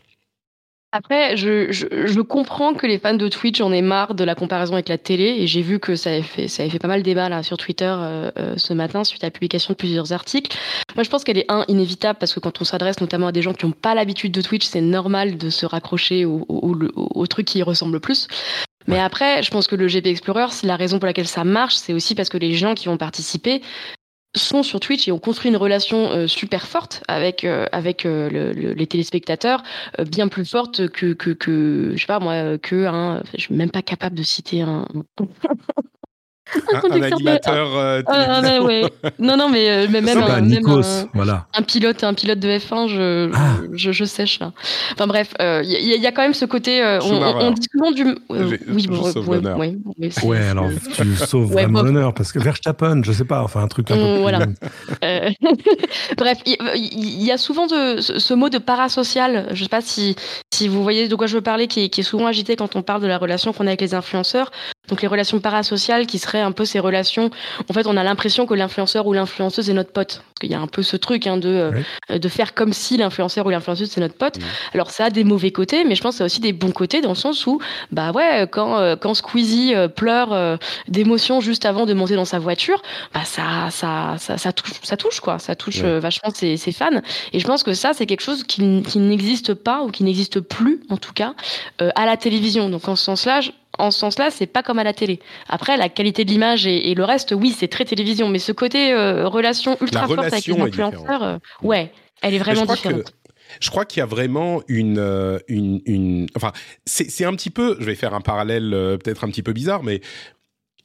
Après, 0.97 1.37
je, 1.37 1.73
je, 1.73 2.07
je, 2.07 2.21
comprends 2.21 2.73
que 2.73 2.87
les 2.87 3.01
fans 3.01 3.15
de 3.15 3.27
Twitch 3.27 3.61
en 3.61 3.73
aient 3.73 3.83
marre 3.83 4.15
de 4.15 4.23
la 4.23 4.37
comparaison 4.37 4.75
avec 4.75 4.89
la 4.89 4.97
télé, 4.97 5.25
et 5.41 5.49
j'ai 5.49 5.61
vu 5.61 5.81
que 5.81 5.97
ça 5.97 6.11
avait 6.11 6.23
fait, 6.23 6.47
ça 6.47 6.63
avait 6.63 6.71
fait 6.71 6.79
pas 6.79 6.87
mal 6.87 7.01
de 7.01 7.05
débat 7.05 7.29
là 7.29 7.43
sur 7.43 7.57
Twitter 7.57 7.93
euh, 7.93 8.31
euh, 8.39 8.55
ce 8.57 8.73
matin 8.75 9.03
suite 9.03 9.25
à 9.25 9.27
la 9.27 9.33
publication 9.33 9.73
de 9.73 9.77
plusieurs 9.77 10.13
articles. 10.13 10.57
Moi, 10.95 11.03
je 11.03 11.11
pense 11.11 11.25
qu'elle 11.25 11.39
est 11.39 11.51
un 11.51 11.65
inévitable 11.67 12.21
parce 12.21 12.33
que 12.33 12.39
quand 12.39 12.61
on 12.61 12.65
s'adresse 12.65 13.01
notamment 13.01 13.27
à 13.27 13.33
des 13.33 13.43
gens 13.43 13.55
qui 13.55 13.67
n'ont 13.67 13.73
pas 13.73 13.97
l'habitude 13.97 14.31
de 14.31 14.41
Twitch, 14.41 14.67
c'est 14.67 14.81
normal 14.81 15.37
de 15.37 15.51
se 15.51 15.67
raccrocher 15.67 16.27
au, 16.27 16.47
au, 16.49 16.77
au, 16.77 17.09
au, 17.13 17.27
truc 17.27 17.47
qui 17.47 17.59
y 17.59 17.63
ressemble 17.65 17.95
le 17.95 18.01
plus. 18.01 18.29
Mais 18.87 19.01
après, 19.01 19.43
je 19.43 19.51
pense 19.51 19.67
que 19.67 19.75
le 19.75 19.89
GP 19.89 20.07
Explorer, 20.07 20.47
la 20.63 20.77
raison 20.77 21.01
pour 21.01 21.07
laquelle 21.07 21.27
ça 21.27 21.43
marche, 21.43 21.75
c'est 21.75 21.93
aussi 21.93 22.15
parce 22.15 22.29
que 22.29 22.39
les 22.39 22.55
gens 22.55 22.75
qui 22.75 22.87
vont 22.87 22.99
participer 22.99 23.63
sont 24.35 24.63
sur 24.63 24.81
Twitch 24.81 25.09
et 25.09 25.13
ont 25.13 25.19
construit 25.19 25.51
une 25.51 25.57
relation 25.57 26.11
euh, 26.11 26.27
super 26.27 26.67
forte 26.67 27.03
avec 27.09 27.45
euh, 27.45 27.67
avec 27.73 28.07
euh, 28.07 28.29
le, 28.31 28.53
le, 28.53 28.73
les 28.73 28.87
téléspectateurs, 28.87 29.63
euh, 29.99 30.05
bien 30.05 30.29
plus 30.29 30.45
forte 30.45 30.89
que 30.89 31.13
que 31.13 31.31
que 31.31 31.93
je 31.95 32.01
sais 32.01 32.07
pas 32.07 32.21
moi 32.21 32.59
que 32.59 32.87
un. 32.87 33.23
je 33.35 33.43
suis 33.43 33.55
même 33.55 33.71
pas 33.71 33.83
capable 33.83 34.17
de 34.17 34.23
citer 34.23 34.63
un. 34.63 34.87
Un, 36.73 36.91
un 36.91 37.03
animateur 37.03 37.77
euh, 37.77 38.03
ah, 38.07 38.41
ah, 38.45 38.63
ouais. 38.63 38.85
non 39.19 39.37
non 39.37 39.49
mais, 39.49 39.69
euh, 39.71 39.89
même, 39.89 40.07
un, 40.09 40.41
Nikos, 40.41 40.77
même 40.77 40.85
un, 40.85 41.09
voilà. 41.15 41.47
un, 41.55 41.63
pilote 41.63 42.05
un 42.05 42.15
pilote 42.15 42.39
de 42.39 42.49
F1 42.49 42.89
je 42.89 43.31
Ah. 43.35 43.57
je, 43.73 43.93
je, 43.93 44.05
sèche 44.05 44.41
là. 44.41 44.53
Enfin 44.93 45.07
bref 45.07 45.35
il 45.41 45.45
euh, 45.45 45.63
y, 45.65 45.99
y, 46.01 46.07
a 46.07 46.13
quand 46.13 46.23
même 46.23 46.35
ce 46.35 46.45
côté 46.45 46.83
euh, 46.83 47.01
on, 47.03 47.23
on, 47.23 47.51
dit 47.51 47.67
souvent 47.73 47.91
du 47.93 48.07
euh, 48.31 48.57
oui 48.69 48.87
bon, 48.87 49.03
ouais, 49.03 49.39
ouais, 49.39 49.77
ouais, 49.99 50.11
ouais 50.25 50.49
alors 50.49 50.69
tu 50.95 51.17
sauves 51.17 51.49
ouais, 51.55 51.63
vraiment 51.63 51.83
l'honneur 51.83 52.13
parce 52.15 52.31
que 52.31 52.39
Verstappen 52.39 53.03
je 53.03 53.13
sais 53.13 53.25
pas 53.25 53.43
enfin 53.43 53.63
un 53.63 53.69
truc 53.69 53.91
un 53.91 53.97
peu 53.97 54.05
Mm, 54.05 54.13
plus 54.15 54.21
voilà. 54.21 54.39
bref 56.17 56.39
il 56.47 56.57
y, 56.95 57.25
y, 57.25 57.33
a 57.33 57.39
souvent 57.39 57.67
de, 57.67 58.01
ce, 58.01 58.19
ce, 58.19 58.35
mot 58.35 58.49
de 58.49 58.59
parasocial. 58.59 59.49
Je 59.53 59.63
sais 59.63 59.69
pas 59.69 59.81
si 59.81 60.17
si 60.53 60.69
vous 60.69 60.83
voyez 60.83 61.09
de 61.09 61.15
quoi 61.17 61.27
je 61.27 61.37
veux 61.37 61.43
parler 61.43 61.67
qui 61.67 61.85
est, 61.85 61.89
qui 61.89 62.01
est 62.01 62.05
souvent 62.05 62.27
agité 62.27 62.57
quand 62.57 62.77
on 62.77 62.83
parle 62.83 63.03
de 63.03 63.07
la 63.07 63.19
relation 63.19 63.53
qu'on 63.53 63.65
a 63.65 63.71
avec 63.71 63.81
les 63.81 63.95
influenceurs. 63.95 64.51
Donc 64.89 65.01
les 65.03 65.09
relations 65.09 65.41
parasociales 65.41 66.07
qui 66.07 66.19
seraient 66.19 66.34
un 66.41 66.53
peu 66.53 66.65
ces 66.65 66.79
relations, 66.79 67.31
en 67.69 67.73
fait 67.73 67.87
on 67.87 67.97
a 67.97 68.03
l'impression 68.03 68.47
que 68.47 68.55
l'influenceur 68.55 69.07
ou 69.07 69.13
l'influenceuse 69.13 69.71
est 69.71 69.75
notre 69.75 69.93
pote. 69.93 70.23
Parce 70.35 70.41
qu'il 70.41 70.51
y 70.51 70.55
a 70.55 70.61
un 70.61 70.67
peu 70.67 70.83
ce 70.83 70.97
truc 70.97 71.27
hein, 71.27 71.37
de, 71.37 71.71
oui. 71.75 72.19
de 72.19 72.29
faire 72.29 72.55
comme 72.55 72.73
si 72.73 72.97
l'influenceur 72.97 73.47
ou 73.47 73.51
l'influenceuse 73.51 73.91
c'est 73.91 74.01
notre 74.01 74.17
pote. 74.17 74.39
Mmh. 74.39 74.43
Alors 74.75 74.91
ça 74.91 75.07
a 75.07 75.11
des 75.11 75.25
mauvais 75.25 75.51
côtés, 75.51 75.85
mais 75.85 75.95
je 75.95 76.03
pense 76.03 76.15
que 76.15 76.19
ça 76.19 76.25
a 76.25 76.27
aussi 76.27 76.41
des 76.41 76.53
bons 76.53 76.73
côtés 76.73 77.01
dans 77.01 77.11
le 77.11 77.15
sens 77.15 77.47
où, 77.47 77.61
bah 77.93 78.11
ouais, 78.13 78.49
quand, 78.51 78.97
quand 79.01 79.15
Squeezie 79.15 79.75
pleure 79.95 80.59
d'émotion 80.89 81.41
juste 81.41 81.65
avant 81.65 81.87
de 81.87 81.95
monter 81.95 82.17
dans 82.17 82.25
sa 82.25 82.39
voiture, 82.39 82.83
bah 83.13 83.25
ça, 83.25 83.69
ça, 83.71 84.17
ça, 84.19 84.39
ça 84.39 84.53
touche, 84.53 84.73
ça 84.83 84.97
touche 84.97 85.21
quoi, 85.21 85.39
ça 85.39 85.55
touche 85.55 85.81
oui. 85.83 86.01
vachement 86.01 86.31
ses, 86.35 86.57
ses, 86.57 86.73
fans. 86.73 87.01
Et 87.33 87.39
je 87.39 87.47
pense 87.47 87.63
que 87.63 87.75
ça 87.75 87.93
c'est 87.93 88.07
quelque 88.07 88.23
chose 88.23 88.45
qui, 88.45 88.83
qui 88.83 88.99
n'existe 88.99 89.55
pas 89.55 89.83
ou 89.83 89.91
qui 89.91 90.05
n'existe 90.05 90.41
plus 90.41 90.81
en 90.91 90.97
tout 90.97 91.13
cas 91.13 91.35
euh, 91.81 91.91
à 91.95 92.07
la 92.07 92.17
télévision. 92.17 92.69
Donc 92.69 92.89
en 92.89 92.97
ce 92.97 93.05
sens-là, 93.05 93.41
en 93.79 93.91
ce 93.91 93.99
sens-là, 93.99 94.31
c'est 94.31 94.47
pas 94.47 94.63
comme 94.63 94.79
à 94.79 94.85
la 94.85 94.93
télé. 94.93 95.21
Après, 95.49 95.77
la 95.77 95.89
qualité 95.89 96.25
de 96.25 96.31
l'image 96.31 96.67
et, 96.67 96.91
et, 96.91 96.95
le 96.95 97.05
reste, 97.05 97.33
oui, 97.33 97.55
c'est 97.57 97.69
très 97.69 97.85
télévision, 97.85 98.29
mais 98.29 98.39
ce 98.39 98.53
côté 98.53 98.93
euh, 98.93 99.29
relation 99.29 99.77
ultra 99.81 100.03
la 100.03 100.07
forte 100.07 100.19
relation 100.21 100.63
avec 100.63 100.77
les 100.77 100.83
influenceurs, 100.83 101.23
euh, 101.23 101.39
ouais, 101.63 101.93
elle 102.23 102.35
est 102.35 102.39
vraiment 102.39 102.67
différente. 102.67 103.05
Que 103.05 103.25
je 103.61 103.71
crois 103.71 103.85
qu'il 103.85 104.01
y 104.01 104.03
a 104.03 104.07
vraiment 104.07 104.63
une, 104.69 104.99
euh, 104.99 105.39
une, 105.49 105.81
une... 105.87 106.27
enfin, 106.37 106.53
c'est 106.87 107.25
un 107.25 107.35
petit 107.35 107.51
peu, 107.51 107.77
je 107.81 107.85
vais 107.85 107.95
faire 107.95 108.15
un 108.15 108.21
parallèle 108.21 108.73
euh, 108.75 108.97
peut-être 108.97 109.25
un 109.25 109.29
petit 109.29 109.43
peu 109.43 109.53
bizarre, 109.53 109.83
mais 109.83 110.01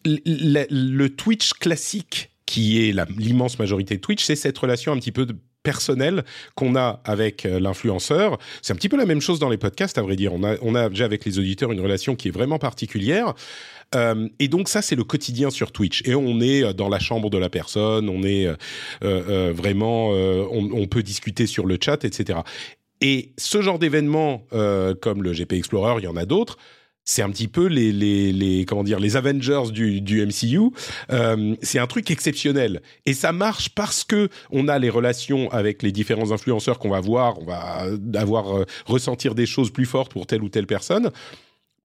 le, 0.06 0.66
le 0.70 1.10
Twitch 1.10 1.54
classique 1.54 2.32
qui 2.46 2.90
est 2.90 2.96
l'immense 3.18 3.60
majorité 3.60 3.96
de 3.96 4.02
Twitch, 4.02 4.24
c'est 4.24 4.36
cette 4.36 4.58
relation 4.58 4.92
un 4.92 4.98
petit 4.98 5.12
peu 5.12 5.26
de 5.26 5.36
personnel 5.64 6.24
qu'on 6.55 6.76
a 6.76 7.01
avec 7.05 7.45
euh, 7.45 7.60
l'influenceur. 7.60 8.38
C'est 8.62 8.74
un 8.74 8.76
petit 8.76 8.89
peu 8.89 8.97
la 8.97 9.05
même 9.05 9.22
chose 9.22 9.39
dans 9.39 9.49
les 9.49 9.57
podcasts, 9.57 9.97
à 9.97 10.01
vrai 10.01 10.16
dire. 10.16 10.34
On 10.34 10.76
a, 10.76 10.89
déjà 10.89 11.05
avec 11.05 11.26
les 11.26 11.39
auditeurs 11.39 11.72
une 11.72 11.82
relation 11.82 12.16
qui 12.16 12.30
est 12.30 12.32
vraiment 12.32 12.60
particulière. 12.60 13.34
Euh, 13.95 14.28
et 14.39 14.47
donc 14.47 14.70
ça, 14.70 14.82
c'est 14.82 14.95
le 14.95 15.03
quotidien 15.03 15.49
sur 15.49 15.72
Twitch. 15.72 16.03
Et 16.05 16.16
on 16.16 16.39
est 16.39 16.74
dans 16.74 16.89
la 16.89 16.99
chambre 16.99 17.30
de 17.30 17.38
la 17.38 17.49
personne, 17.49 18.10
on 18.10 18.24
est 18.24 18.45
euh, 18.47 18.55
euh, 19.03 19.53
vraiment, 19.53 20.12
euh, 20.14 20.45
on, 20.51 20.88
peut 20.88 21.03
discuter 21.03 21.45
sur 21.45 21.66
le 21.66 21.78
chat, 21.80 22.03
etc. 22.03 22.39
Et 23.01 23.32
ce 23.38 23.62
genre 23.62 23.80
d'événements, 23.80 24.45
euh, 24.53 24.93
comme 24.93 25.24
le 25.24 25.32
GP 25.32 25.53
Explorer, 25.53 25.95
il 25.99 26.03
y 26.03 26.07
en 26.07 26.18
a 26.18 26.26
d'autres 26.26 26.57
c'est 27.10 27.24
un 27.24 27.32
petit 27.32 27.47
peu 27.47 27.66
les, 27.66 27.91
les, 27.91 28.32
les, 28.32 28.66
comment 28.66 28.84
dire 28.84 28.99
les 28.99 29.18
Avengers 29.18 29.72
du, 29.72 29.99
du 29.99 30.24
MCU. 30.24 30.70
Euh, 31.12 31.55
c'est 31.64 31.80
un 31.80 31.88
truc 31.88 32.12
exceptionnel 32.12 32.84
et 33.07 33.16
ça 33.16 33.32
marche 33.32 33.70
parce 33.70 34.03
que 34.03 34.30
on 34.51 34.68
a 34.68 34.78
les 34.78 34.91
relations 34.91 35.49
avec 35.49 35.82
les 35.82 35.91
différents 35.91 36.32
influenceurs 36.32 36.78
qu'on 36.78 36.91
va 36.91 37.01
voir, 37.01 37.39
on 37.41 37.45
va 37.45 37.88
avoir 38.14 38.55
euh, 38.55 38.66
ressentir 38.86 39.34
des 39.34 39.47
choses 39.47 39.72
plus 39.72 39.88
fortes 39.88 40.12
pour 40.12 40.28
telle 40.28 40.43
ou 40.43 40.49
telle 40.49 40.68
personne. 40.68 41.10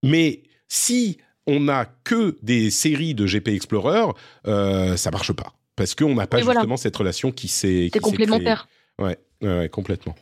Mais 0.03 0.43
si 0.67 1.17
on 1.47 1.61
n'a 1.61 1.85
que 2.03 2.37
des 2.43 2.69
séries 2.69 3.15
de 3.15 3.25
GP 3.25 3.47
Explorer, 3.47 4.11
euh, 4.45 4.95
ça 4.95 5.09
marche 5.09 5.33
pas 5.33 5.55
parce 5.75 5.95
qu'on 5.95 6.13
n'a 6.13 6.27
pas 6.27 6.37
et 6.37 6.41
justement 6.41 6.61
voilà. 6.65 6.77
cette 6.77 6.95
relation 6.95 7.31
qui 7.31 7.47
s'est. 7.47 7.89
C'est 7.91 7.99
complémentaire. 7.99 8.67
Ouais, 8.99 9.17
ouais, 9.41 9.69
complètement. 9.69 10.15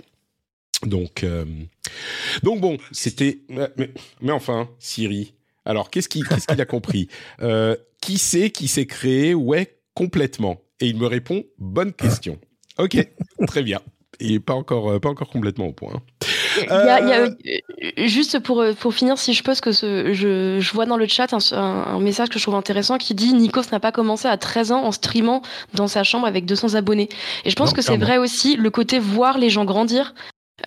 Donc, 0.86 1.24
euh, 1.24 1.46
donc 2.44 2.62
bon, 2.62 2.78
c'était. 2.92 3.40
Mais, 3.50 3.70
mais, 4.22 4.32
enfin, 4.32 4.70
Siri. 4.80 5.34
Alors, 5.66 5.90
qu'est-ce 5.90 6.10
qu'il 6.10 6.24
qu 6.24 6.36
qu 6.36 6.62
a 6.62 6.66
compris? 6.66 7.08
Euh, 7.42 7.76
Qui 8.02 8.18
c'est 8.18 8.50
qui 8.50 8.68
s'est 8.68 8.86
créé? 8.86 9.34
Ouais, 9.34 9.78
complètement. 9.94 10.62
Et 10.80 10.88
il 10.88 10.98
me 10.98 11.08
répond 11.08 11.44
bonne 11.58 11.94
question. 11.94 12.38
Ok, 12.78 12.98
très 13.48 13.64
bien. 13.64 13.80
Et 14.20 14.40
pas 14.40 14.54
encore, 14.54 15.00
pas 15.00 15.10
encore 15.10 15.30
complètement 15.30 15.68
au 15.68 15.74
point. 15.74 16.02
Il 16.58 16.66
y 16.66 16.70
a, 16.70 17.00
il 17.02 17.10
y 17.10 18.04
a, 18.04 18.08
juste 18.08 18.40
pour, 18.40 18.64
pour 18.80 18.94
finir, 18.94 19.18
si 19.18 19.34
je 19.34 19.44
peux, 19.44 19.54
que 19.56 19.72
ce, 19.72 20.14
je, 20.14 20.60
je 20.60 20.74
vois 20.74 20.86
dans 20.86 20.98
le 20.98 21.08
chat 21.08 21.34
un, 21.34 21.40
un, 21.58 22.00
message 22.00 22.30
que 22.30 22.38
je 22.38 22.44
trouve 22.44 22.56
intéressant 22.56 22.98
qui 22.98 23.14
dit 23.16 23.34
Nikos 23.34 23.64
n'a 23.72 23.80
pas 23.80 23.92
commencé 23.92 24.28
à 24.28 24.38
13 24.38 24.72
ans 24.72 24.84
en 24.84 24.92
streamant 24.92 25.42
dans 25.74 25.88
sa 25.88 26.04
chambre 26.04 26.28
avec 26.28 26.46
200 26.46 26.76
abonnés. 26.76 27.10
Et 27.46 27.50
je 27.50 27.56
pense 27.56 27.70
non, 27.70 27.76
que 27.76 27.82
c'est 27.82 27.98
vrai 27.98 28.18
aussi 28.18 28.56
le 28.56 28.70
côté 28.70 29.00
voir 29.00 29.38
les 29.38 29.50
gens 29.50 29.66
grandir. 29.66 30.14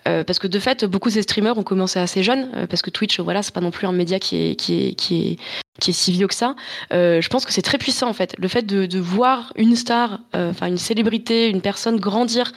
Euh, 0.07 0.25
parce 0.25 0.39
que 0.39 0.47
de 0.47 0.59
fait, 0.59 0.85
beaucoup 0.85 1.09
de 1.09 1.15
ces 1.15 1.23
streamers 1.23 1.59
ont 1.59 1.63
commencé 1.63 1.99
assez 1.99 2.23
jeunes, 2.23 2.51
euh, 2.55 2.67
parce 2.67 2.83
que 2.83 2.91
Twitch, 2.91 3.19
voilà, 3.21 3.43
c'est 3.43 3.55
pas 3.55 3.61
non 3.61 3.71
plus 3.71 3.87
un 3.87 3.93
média 3.93 4.19
qui 4.19 4.51
est 4.51 4.57
qui 4.57 4.87
est 4.87 4.95
qui 4.95 5.33
est 5.33 5.39
qui 5.81 5.91
est 5.91 5.95
si 5.95 6.13
vieux 6.13 6.29
que 6.29 6.35
ça. 6.35 6.55
Euh, 6.93 7.21
je 7.21 7.29
pense 7.29 7.45
que 7.45 7.53
c'est 7.53 7.63
très 7.63 7.79
puissant 7.79 8.09
en 8.09 8.13
fait, 8.13 8.35
le 8.39 8.49
fait 8.49 8.63
de, 8.63 8.87
de 8.87 8.99
voir 8.99 9.53
une 9.57 9.77
star, 9.77 10.21
enfin 10.33 10.67
une 10.67 10.79
célébrité, 10.79 11.49
une 11.49 11.61
personne 11.61 11.99
grandir 11.99 12.53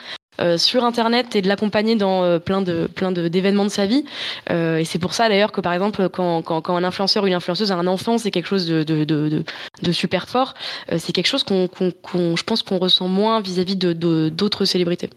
sur 0.55 0.85
internet 0.85 1.35
et 1.35 1.41
de 1.41 1.49
l'accompagner 1.49 1.97
dans 1.97 2.39
plein 2.39 2.61
de 2.61 2.87
plein 2.87 3.11
d'événements 3.11 3.65
de, 3.65 3.67
de, 3.67 3.73
sa 3.73 3.85
vie 3.85 4.05
et 4.49 4.85
c'est 4.85 4.97
pour 4.97 5.13
ça 5.13 5.27
d'ailleurs 5.27 5.51
que 5.51 5.59
par 5.59 5.73
exemple 5.73 6.07
quand, 6.07 6.41
quand, 6.43 6.61
quand, 6.61 6.77
un 6.77 6.85
influenceur 6.85 7.25
ou 7.25 7.27
une 7.27 7.33
influenceuse 7.33 7.73
a 7.73 7.75
un 7.75 7.87
enfant 7.87 8.17
c'est 8.17 8.31
quelque 8.31 8.47
chose 8.47 8.65
de, 8.65 8.83
de, 8.83 9.03
de, 9.03 9.43
de 9.81 9.91
super 9.91 10.29
fort. 10.29 10.53
C'est 10.97 11.11
quelque 11.11 11.27
chose 11.27 11.43
qu'on 11.43 11.67
qu 11.67 11.91
qu 11.91 12.37
je 12.37 12.43
pense 12.43 12.63
qu'on 12.63 12.77
ressent 12.77 13.09
moins 13.09 13.41
vis-à-vis 13.41 13.75
-vis 13.75 13.93
de 13.97 14.29
d'autres 14.29 14.63
célébrités. 14.63 15.09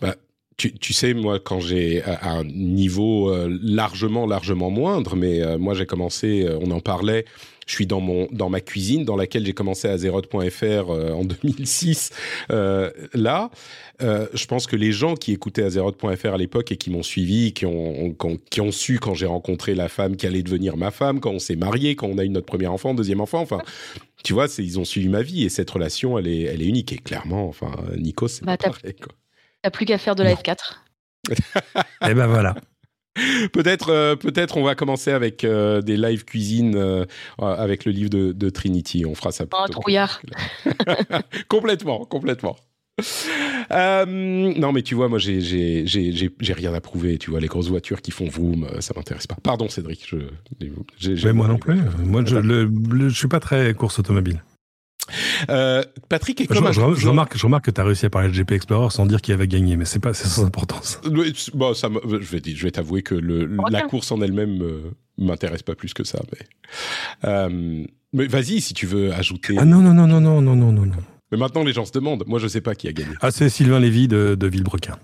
Bah, 0.00 0.14
tu, 0.56 0.72
tu, 0.74 0.92
sais, 0.92 1.14
moi, 1.14 1.38
quand 1.40 1.60
j'ai 1.60 2.02
à 2.02 2.30
un 2.30 2.44
niveau 2.44 3.30
euh, 3.30 3.58
largement, 3.62 4.26
largement 4.26 4.70
moindre, 4.70 5.16
mais 5.16 5.40
euh, 5.40 5.58
moi 5.58 5.74
j'ai 5.74 5.86
commencé, 5.86 6.44
euh, 6.44 6.58
on 6.60 6.70
en 6.70 6.80
parlait, 6.80 7.24
je 7.66 7.74
suis 7.74 7.86
dans 7.86 8.00
mon 8.00 8.28
dans 8.32 8.50
ma 8.50 8.60
cuisine 8.60 9.04
dans 9.04 9.16
laquelle 9.16 9.46
j'ai 9.46 9.52
commencé 9.52 9.88
à 9.88 9.96
Zeroth.fr 9.96 10.90
en 10.90 11.24
2006. 11.44 12.10
là, 12.50 13.50
je 14.00 14.46
pense 14.46 14.66
que 14.66 14.74
les 14.74 14.90
gens 14.90 15.14
qui 15.14 15.32
écoutaient 15.32 15.62
Azeroth.fr 15.62 16.34
à 16.34 16.36
l'époque 16.36 16.72
et 16.72 16.76
qui 16.76 16.90
m'ont 16.90 17.04
suivi, 17.04 17.52
qui 17.52 17.64
ont, 17.66 18.14
qui 18.18 18.26
ont, 18.26 18.38
qui 18.50 18.60
ont 18.60 18.72
su 18.72 18.98
quand 18.98 19.14
j'ai 19.14 19.26
rencontré 19.26 19.74
la 19.74 19.88
femme 19.88 20.16
qui 20.16 20.26
allait 20.26 20.42
devenir 20.42 20.76
ma 20.76 20.90
femme, 20.90 21.20
quand 21.20 21.30
on 21.30 21.38
s'est 21.38 21.56
marié, 21.56 21.94
quand 21.94 22.08
on 22.08 22.18
a 22.18 22.24
eu 22.24 22.28
notre 22.28 22.46
premier 22.46 22.66
enfant, 22.66 22.94
deuxième 22.94 23.20
enfant, 23.20 23.40
enfin, 23.40 23.62
tu 24.24 24.32
vois, 24.32 24.46
ils 24.58 24.80
ont 24.80 24.84
suivi 24.84 25.08
ma 25.08 25.22
vie 25.22 25.44
et 25.44 25.48
cette 25.48 25.70
relation, 25.70 26.18
elle 26.18 26.26
est, 26.26 26.42
elle 26.42 26.62
est 26.62 26.66
unique 26.66 26.92
et 26.92 26.98
clairement, 26.98 27.46
enfin, 27.46 27.70
Nico, 27.96 28.26
c'est 28.26 28.44
bah, 28.44 28.56
pareil, 28.56 28.94
quoi. 29.00 29.14
T'as 29.62 29.70
plus 29.70 29.86
qu'à 29.86 29.98
faire 29.98 30.14
de 30.14 30.22
la 30.22 30.34
F4. 30.34 30.56
Et 32.08 32.14
ben 32.14 32.26
voilà. 32.26 32.54
Peut-être, 33.52 33.90
euh, 33.90 34.16
peut-être, 34.16 34.56
on 34.56 34.64
va 34.64 34.74
commencer 34.74 35.10
avec 35.10 35.44
euh, 35.44 35.82
des 35.82 35.96
live 35.96 36.24
cuisine 36.24 36.74
euh, 36.76 37.04
avec 37.38 37.84
le 37.84 37.92
livre 37.92 38.10
de, 38.10 38.32
de, 38.32 38.50
Trinity. 38.50 39.04
On 39.06 39.14
fera 39.14 39.32
ça. 39.32 39.44
Oh, 39.52 39.68
trouillard. 39.70 40.22
complètement, 41.48 42.04
complètement. 42.06 42.56
Euh, 43.70 44.06
non, 44.06 44.72
mais 44.72 44.82
tu 44.82 44.94
vois, 44.94 45.08
moi, 45.08 45.18
j'ai 45.18 45.84
rien 46.54 46.74
à 46.74 46.80
prouver. 46.80 47.18
Tu 47.18 47.30
vois, 47.30 47.40
les 47.40 47.48
grosses 47.48 47.68
voitures 47.68 48.00
qui 48.00 48.10
font 48.10 48.28
vroom, 48.28 48.66
ça 48.80 48.94
m'intéresse 48.96 49.26
pas. 49.26 49.36
Pardon, 49.42 49.68
Cédric. 49.68 50.08
Je, 50.98 51.26
mais 51.26 51.32
moi 51.32 51.48
non 51.48 51.58
plus. 51.58 51.80
Moi, 52.02 52.22
je, 52.24 52.36
le, 52.36 52.64
le, 52.64 53.08
je 53.10 53.16
suis 53.16 53.28
pas 53.28 53.40
très 53.40 53.74
course 53.74 53.98
automobile. 53.98 54.42
Euh, 55.50 55.82
Patrick 56.08 56.40
est 56.40 56.46
comme 56.46 56.66
je, 56.66 56.72
je, 56.72 56.94
je, 57.00 57.08
remarque, 57.08 57.36
je 57.36 57.44
remarque 57.44 57.66
que 57.66 57.70
tu 57.70 57.80
as 57.80 57.84
réussi 57.84 58.06
à 58.06 58.10
parler 58.10 58.28
de 58.28 58.34
GP 58.34 58.52
Explorer 58.52 58.90
sans 58.90 59.06
dire 59.06 59.20
qu'il 59.20 59.34
avait 59.34 59.48
gagné, 59.48 59.76
mais 59.76 59.84
c'est 59.84 59.98
pas 59.98 60.14
c'est 60.14 60.28
sans 60.28 60.44
importance. 60.44 61.00
Bon, 61.54 61.74
ça 61.74 61.88
je 62.04 62.16
vais 62.16 62.42
je 62.44 62.62
vais 62.64 62.70
t'avouer 62.70 63.02
que 63.02 63.14
le, 63.14 63.48
la 63.70 63.82
course 63.82 64.10
en 64.12 64.20
elle-même 64.20 64.62
euh, 64.62 64.90
m'intéresse 65.18 65.62
pas 65.62 65.74
plus 65.74 65.94
que 65.94 66.04
ça. 66.04 66.20
Mais, 66.32 66.46
euh, 67.28 67.84
mais 68.12 68.26
vas-y 68.26 68.60
si 68.60 68.74
tu 68.74 68.86
veux 68.86 69.12
ajouter. 69.12 69.56
Ah 69.58 69.64
non 69.64 69.78
non 69.80 69.92
non 69.94 70.06
non 70.06 70.20
non 70.20 70.40
non 70.40 70.56
non 70.56 70.72
non 70.72 70.86
non. 70.86 70.96
Mais 71.30 71.38
maintenant 71.38 71.64
les 71.64 71.72
gens 71.72 71.84
se 71.84 71.92
demandent. 71.92 72.24
Moi 72.26 72.38
je 72.38 72.46
sais 72.48 72.60
pas 72.60 72.74
qui 72.74 72.88
a 72.88 72.92
gagné. 72.92 73.14
Ah 73.20 73.30
c'est 73.30 73.48
Sylvain 73.48 73.80
Lévy 73.80 74.08
de, 74.08 74.34
de 74.38 74.46
Villebrequin. 74.46 74.98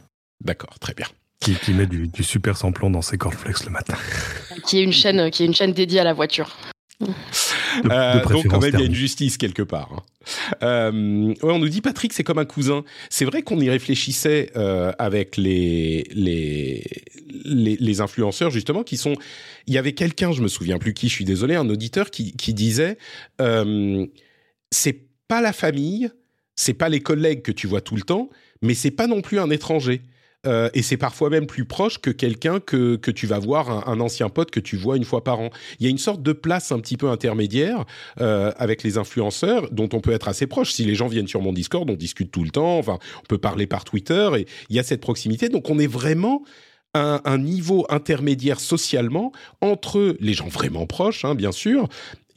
D'accord, 0.44 0.78
très 0.78 0.94
bien. 0.94 1.06
qui, 1.40 1.54
qui 1.54 1.72
met 1.72 1.86
du, 1.86 2.08
du 2.08 2.22
super 2.22 2.56
samplon 2.56 2.90
dans 2.90 3.02
ses 3.02 3.16
cornflakes 3.18 3.64
le 3.64 3.70
matin. 3.70 3.94
Qui 4.66 4.78
est 4.78 4.82
une 4.84 4.92
chaîne, 4.92 5.30
qui 5.30 5.42
est 5.42 5.46
une 5.46 5.54
chaîne 5.54 5.72
dédiée 5.72 6.00
à 6.00 6.04
la 6.04 6.12
voiture. 6.12 6.56
De- 7.84 7.88
de 7.88 7.92
Euh, 7.92 8.24
donc 8.24 8.46
quand 8.48 8.60
même, 8.60 8.74
il 8.74 8.80
y 8.80 8.82
a 8.82 8.86
une 8.86 8.94
justice 8.94 9.36
quelque 9.36 9.62
part. 9.62 9.90
hein. 9.92 10.02
Euh, 10.62 11.28
ouais, 11.42 11.52
on 11.52 11.58
nous 11.58 11.68
dit 11.68 11.80
Patrick, 11.80 12.12
c'est 12.12 12.24
comme 12.24 12.38
un 12.38 12.44
cousin. 12.44 12.84
C'est 13.08 13.24
vrai 13.24 13.42
qu'on 13.42 13.60
y 13.60 13.70
réfléchissait 13.70 14.50
euh, 14.56 14.92
avec 14.98 15.36
les, 15.36 16.04
les 16.12 16.84
les 17.44 17.76
les 17.76 18.00
influenceurs 18.00 18.50
justement 18.50 18.82
qui 18.82 18.96
sont. 18.96 19.14
Il 19.66 19.74
y 19.74 19.78
avait 19.78 19.92
quelqu'un, 19.92 20.32
je 20.32 20.42
me 20.42 20.48
souviens 20.48 20.78
plus 20.78 20.92
qui, 20.92 21.08
je 21.08 21.14
suis 21.14 21.24
désolé, 21.24 21.54
un 21.54 21.68
auditeur 21.70 22.10
qui 22.10 22.32
qui 22.32 22.52
disait 22.52 22.98
euh, 23.40 24.04
c'est 24.70 25.06
pas 25.28 25.40
la 25.40 25.52
famille, 25.52 26.10
c'est 26.56 26.74
pas 26.74 26.88
les 26.88 27.00
collègues 27.00 27.42
que 27.42 27.52
tu 27.52 27.66
vois 27.66 27.80
tout 27.80 27.94
le 27.96 28.02
temps, 28.02 28.28
mais 28.60 28.74
c'est 28.74 28.90
pas 28.90 29.06
non 29.06 29.20
plus 29.22 29.38
un 29.38 29.50
étranger. 29.50 30.02
Euh, 30.46 30.70
et 30.72 30.82
c'est 30.82 30.96
parfois 30.96 31.30
même 31.30 31.46
plus 31.46 31.64
proche 31.64 31.98
que 31.98 32.10
quelqu'un 32.10 32.60
que, 32.60 32.96
que 32.96 33.10
tu 33.10 33.26
vas 33.26 33.38
voir, 33.38 33.88
un, 33.88 34.00
ancien 34.00 34.28
pote 34.28 34.50
que 34.50 34.60
tu 34.60 34.76
vois 34.76 34.96
une 34.96 35.04
fois 35.04 35.24
par 35.24 35.40
an. 35.40 35.50
Il 35.80 35.84
y 35.84 35.86
a 35.88 35.90
une 35.90 35.98
sorte 35.98 36.22
de 36.22 36.32
place 36.32 36.70
un 36.70 36.78
petit 36.78 36.96
peu 36.96 37.10
intermédiaire 37.10 37.84
euh, 38.20 38.52
avec 38.56 38.84
les 38.84 38.98
influenceurs 38.98 39.68
dont 39.72 39.88
on 39.92 40.00
peut 40.00 40.12
être 40.12 40.28
assez 40.28 40.46
proche. 40.46 40.72
Si 40.72 40.84
les 40.84 40.94
gens 40.94 41.08
viennent 41.08 41.26
sur 41.26 41.42
mon 41.42 41.52
Discord, 41.52 41.90
on 41.90 41.94
discute 41.94 42.30
tout 42.30 42.44
le 42.44 42.50
temps, 42.50 42.78
enfin, 42.78 42.98
on 43.22 43.26
peut 43.26 43.38
parler 43.38 43.66
par 43.66 43.84
Twitter 43.84 44.30
et 44.38 44.46
il 44.70 44.76
y 44.76 44.78
a 44.78 44.84
cette 44.84 45.00
proximité. 45.00 45.48
Donc 45.48 45.70
on 45.70 45.78
est 45.80 45.88
vraiment 45.88 46.44
un, 46.94 47.20
un 47.24 47.38
niveau 47.38 47.84
intermédiaire 47.88 48.60
socialement 48.60 49.32
entre 49.60 50.16
les 50.20 50.34
gens 50.34 50.48
vraiment 50.48 50.86
proches, 50.86 51.24
hein, 51.24 51.34
bien 51.34 51.52
sûr, 51.52 51.88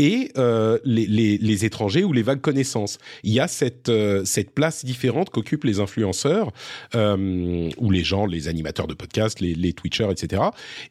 et 0.01 0.31
euh, 0.39 0.79
les, 0.83 1.63
étrangers 1.63 2.03
ou 2.03 2.11
les 2.11 2.23
vagues 2.23 2.41
connaissances. 2.41 2.97
Il 3.21 3.31
y 3.31 3.39
a 3.39 3.47
cette, 3.47 3.89
euh, 3.89 4.23
place 4.55 4.83
différente 4.83 5.29
qu'occupent 5.29 5.63
les 5.63 5.79
influenceurs 5.79 6.51
euh, 6.95 7.69
ou 7.77 7.91
les 7.91 8.03
gens, 8.03 8.25
les 8.25 8.47
animateurs 8.47 8.87
de 8.87 8.95
podcasts, 8.95 9.39
les, 9.39 9.73
Twitchers, 9.73 10.09
etc. 10.09 10.41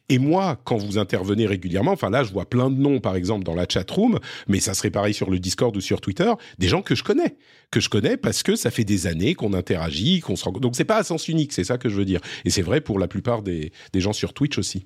Et 0.07 0.17
moi, 0.17 0.57
quand 0.63 0.77
vous 0.77 0.97
intervenez 0.97 1.45
régulièrement, 1.45 1.91
enfin 1.91 2.09
là, 2.09 2.23
je 2.23 2.31
vois 2.31 2.49
plein 2.49 2.69
de 2.69 2.77
noms, 2.77 3.01
par 3.01 3.17
exemple, 3.17 3.43
dans 3.43 3.53
la 3.53 3.65
chat 3.67 3.89
room, 3.91 4.17
mais 4.47 4.61
ça 4.61 4.73
serait 4.73 4.89
pareil 4.89 5.13
sur 5.13 5.29
le 5.29 5.39
Discord 5.39 5.75
ou 5.75 5.81
sur 5.81 5.99
Twitter, 5.99 6.31
des 6.57 6.69
gens 6.69 6.81
que 6.81 6.95
je 6.95 7.03
connais, 7.03 7.35
que 7.69 7.81
je 7.81 7.89
connais 7.89 8.15
parce 8.15 8.43
que 8.43 8.55
ça 8.55 8.71
fait 8.71 8.85
des 8.85 9.07
années 9.07 9.35
qu'on 9.35 9.53
interagit, 9.53 10.21
qu'on 10.21 10.37
se 10.37 10.45
rencontre. 10.45 10.61
Donc 10.61 10.77
c'est 10.77 10.85
pas 10.85 10.97
à 10.97 11.03
sens 11.03 11.27
unique, 11.27 11.51
c'est 11.51 11.65
ça 11.65 11.77
que 11.77 11.89
je 11.89 11.95
veux 11.95 12.05
dire. 12.05 12.21
Et 12.45 12.49
c'est 12.49 12.61
vrai 12.61 12.79
pour 12.79 12.97
la 12.97 13.09
plupart 13.09 13.41
des 13.41 13.71
gens 13.93 14.13
sur 14.13 14.33
Twitch 14.33 14.57
aussi. 14.57 14.85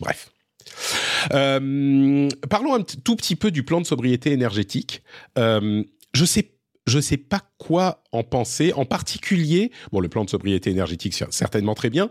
Bref. 0.00 0.30
Euh, 1.32 2.28
parlons 2.50 2.74
un 2.74 2.82
tout 2.82 3.16
petit 3.16 3.36
peu 3.36 3.50
du 3.50 3.62
plan 3.62 3.80
de 3.80 3.86
sobriété 3.86 4.32
énergétique. 4.32 5.02
Euh, 5.38 5.82
je 6.12 6.24
sais 6.24 6.50
je 6.86 7.00
sais 7.00 7.16
pas 7.16 7.40
quoi 7.56 8.02
en 8.12 8.22
penser, 8.22 8.74
en 8.74 8.84
particulier, 8.84 9.72
bon, 9.90 10.00
le 10.00 10.08
plan 10.08 10.22
de 10.22 10.28
sobriété 10.28 10.70
énergétique, 10.70 11.14
certainement 11.30 11.74
très 11.74 11.88
bien, 11.88 12.10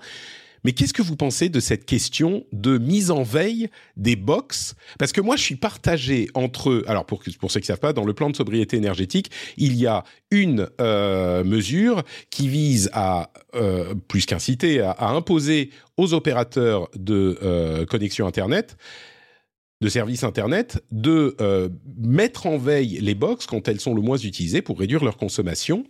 mais 0.63 0.71
qu'est-ce 0.71 0.93
que 0.93 1.01
vous 1.01 1.15
pensez 1.15 1.49
de 1.49 1.59
cette 1.59 1.85
question 1.85 2.45
de 2.51 2.77
mise 2.77 3.11
en 3.11 3.23
veille 3.23 3.69
des 3.97 4.15
box? 4.15 4.75
Parce 4.97 5.11
que 5.11 5.21
moi, 5.21 5.35
je 5.35 5.41
suis 5.41 5.55
partagé 5.55 6.29
entre... 6.33 6.83
Alors, 6.87 7.05
pour, 7.05 7.21
pour 7.39 7.51
ceux 7.51 7.59
qui 7.59 7.65
ne 7.65 7.67
savent 7.67 7.79
pas, 7.79 7.93
dans 7.93 8.05
le 8.05 8.13
plan 8.13 8.29
de 8.29 8.35
sobriété 8.35 8.77
énergétique, 8.77 9.29
il 9.57 9.75
y 9.75 9.87
a 9.87 10.03
une 10.31 10.69
euh, 10.79 11.43
mesure 11.43 12.03
qui 12.29 12.47
vise 12.47 12.89
à, 12.93 13.31
euh, 13.55 13.93
plus 14.07 14.25
qu'inciter, 14.25 14.79
à, 14.79 15.09
imposer 15.09 15.69
aux 15.97 16.13
opérateurs 16.13 16.89
de 16.95 17.37
euh, 17.43 17.85
connexion 17.85 18.25
Internet 18.25 18.77
de 19.81 19.89
services 19.89 20.23
Internet 20.23 20.81
de 20.91 21.35
mettre 21.97 22.45
en 22.45 22.57
veille 22.57 22.99
les 23.01 23.15
box 23.15 23.45
quand 23.45 23.67
elles 23.67 23.81
sont 23.81 23.93
le 23.93 24.01
moins 24.01 24.15
utilisées 24.15 24.61
pour 24.61 24.79
réduire 24.79 25.03
leur 25.03 25.17
consommation. 25.17 25.83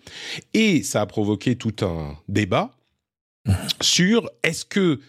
Et 0.56 0.82
ça 0.82 1.02
a 1.02 1.06
provoqué 1.06 1.58
tout 1.58 1.76
un 1.86 2.18
débat 2.28 2.72
sur 3.82 4.30
est-ce 4.44 4.66
que 4.66 5.00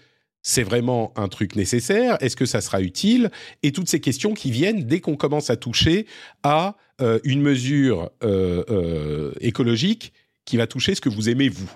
c'est 0.42 0.62
vraiment 0.62 1.12
un 1.16 1.28
truc 1.28 1.56
nécessaire 1.56 2.18
Est-ce 2.20 2.36
que 2.36 2.44
ça 2.44 2.60
sera 2.60 2.82
utile 2.82 3.30
Et 3.62 3.72
toutes 3.72 3.88
ces 3.88 4.00
questions 4.00 4.34
qui 4.34 4.50
viennent 4.50 4.84
dès 4.84 5.00
qu'on 5.00 5.16
commence 5.16 5.48
à 5.48 5.56
toucher 5.56 6.06
à 6.42 6.76
euh, 7.00 7.18
une 7.24 7.40
mesure 7.40 8.10
euh, 8.22 8.62
euh, 8.68 9.32
écologique 9.40 10.12
qui 10.44 10.56
va 10.56 10.66
toucher 10.66 10.94
ce 10.94 11.00
que 11.00 11.08
vous 11.08 11.28
aimez 11.28 11.48
vous. 11.48 11.70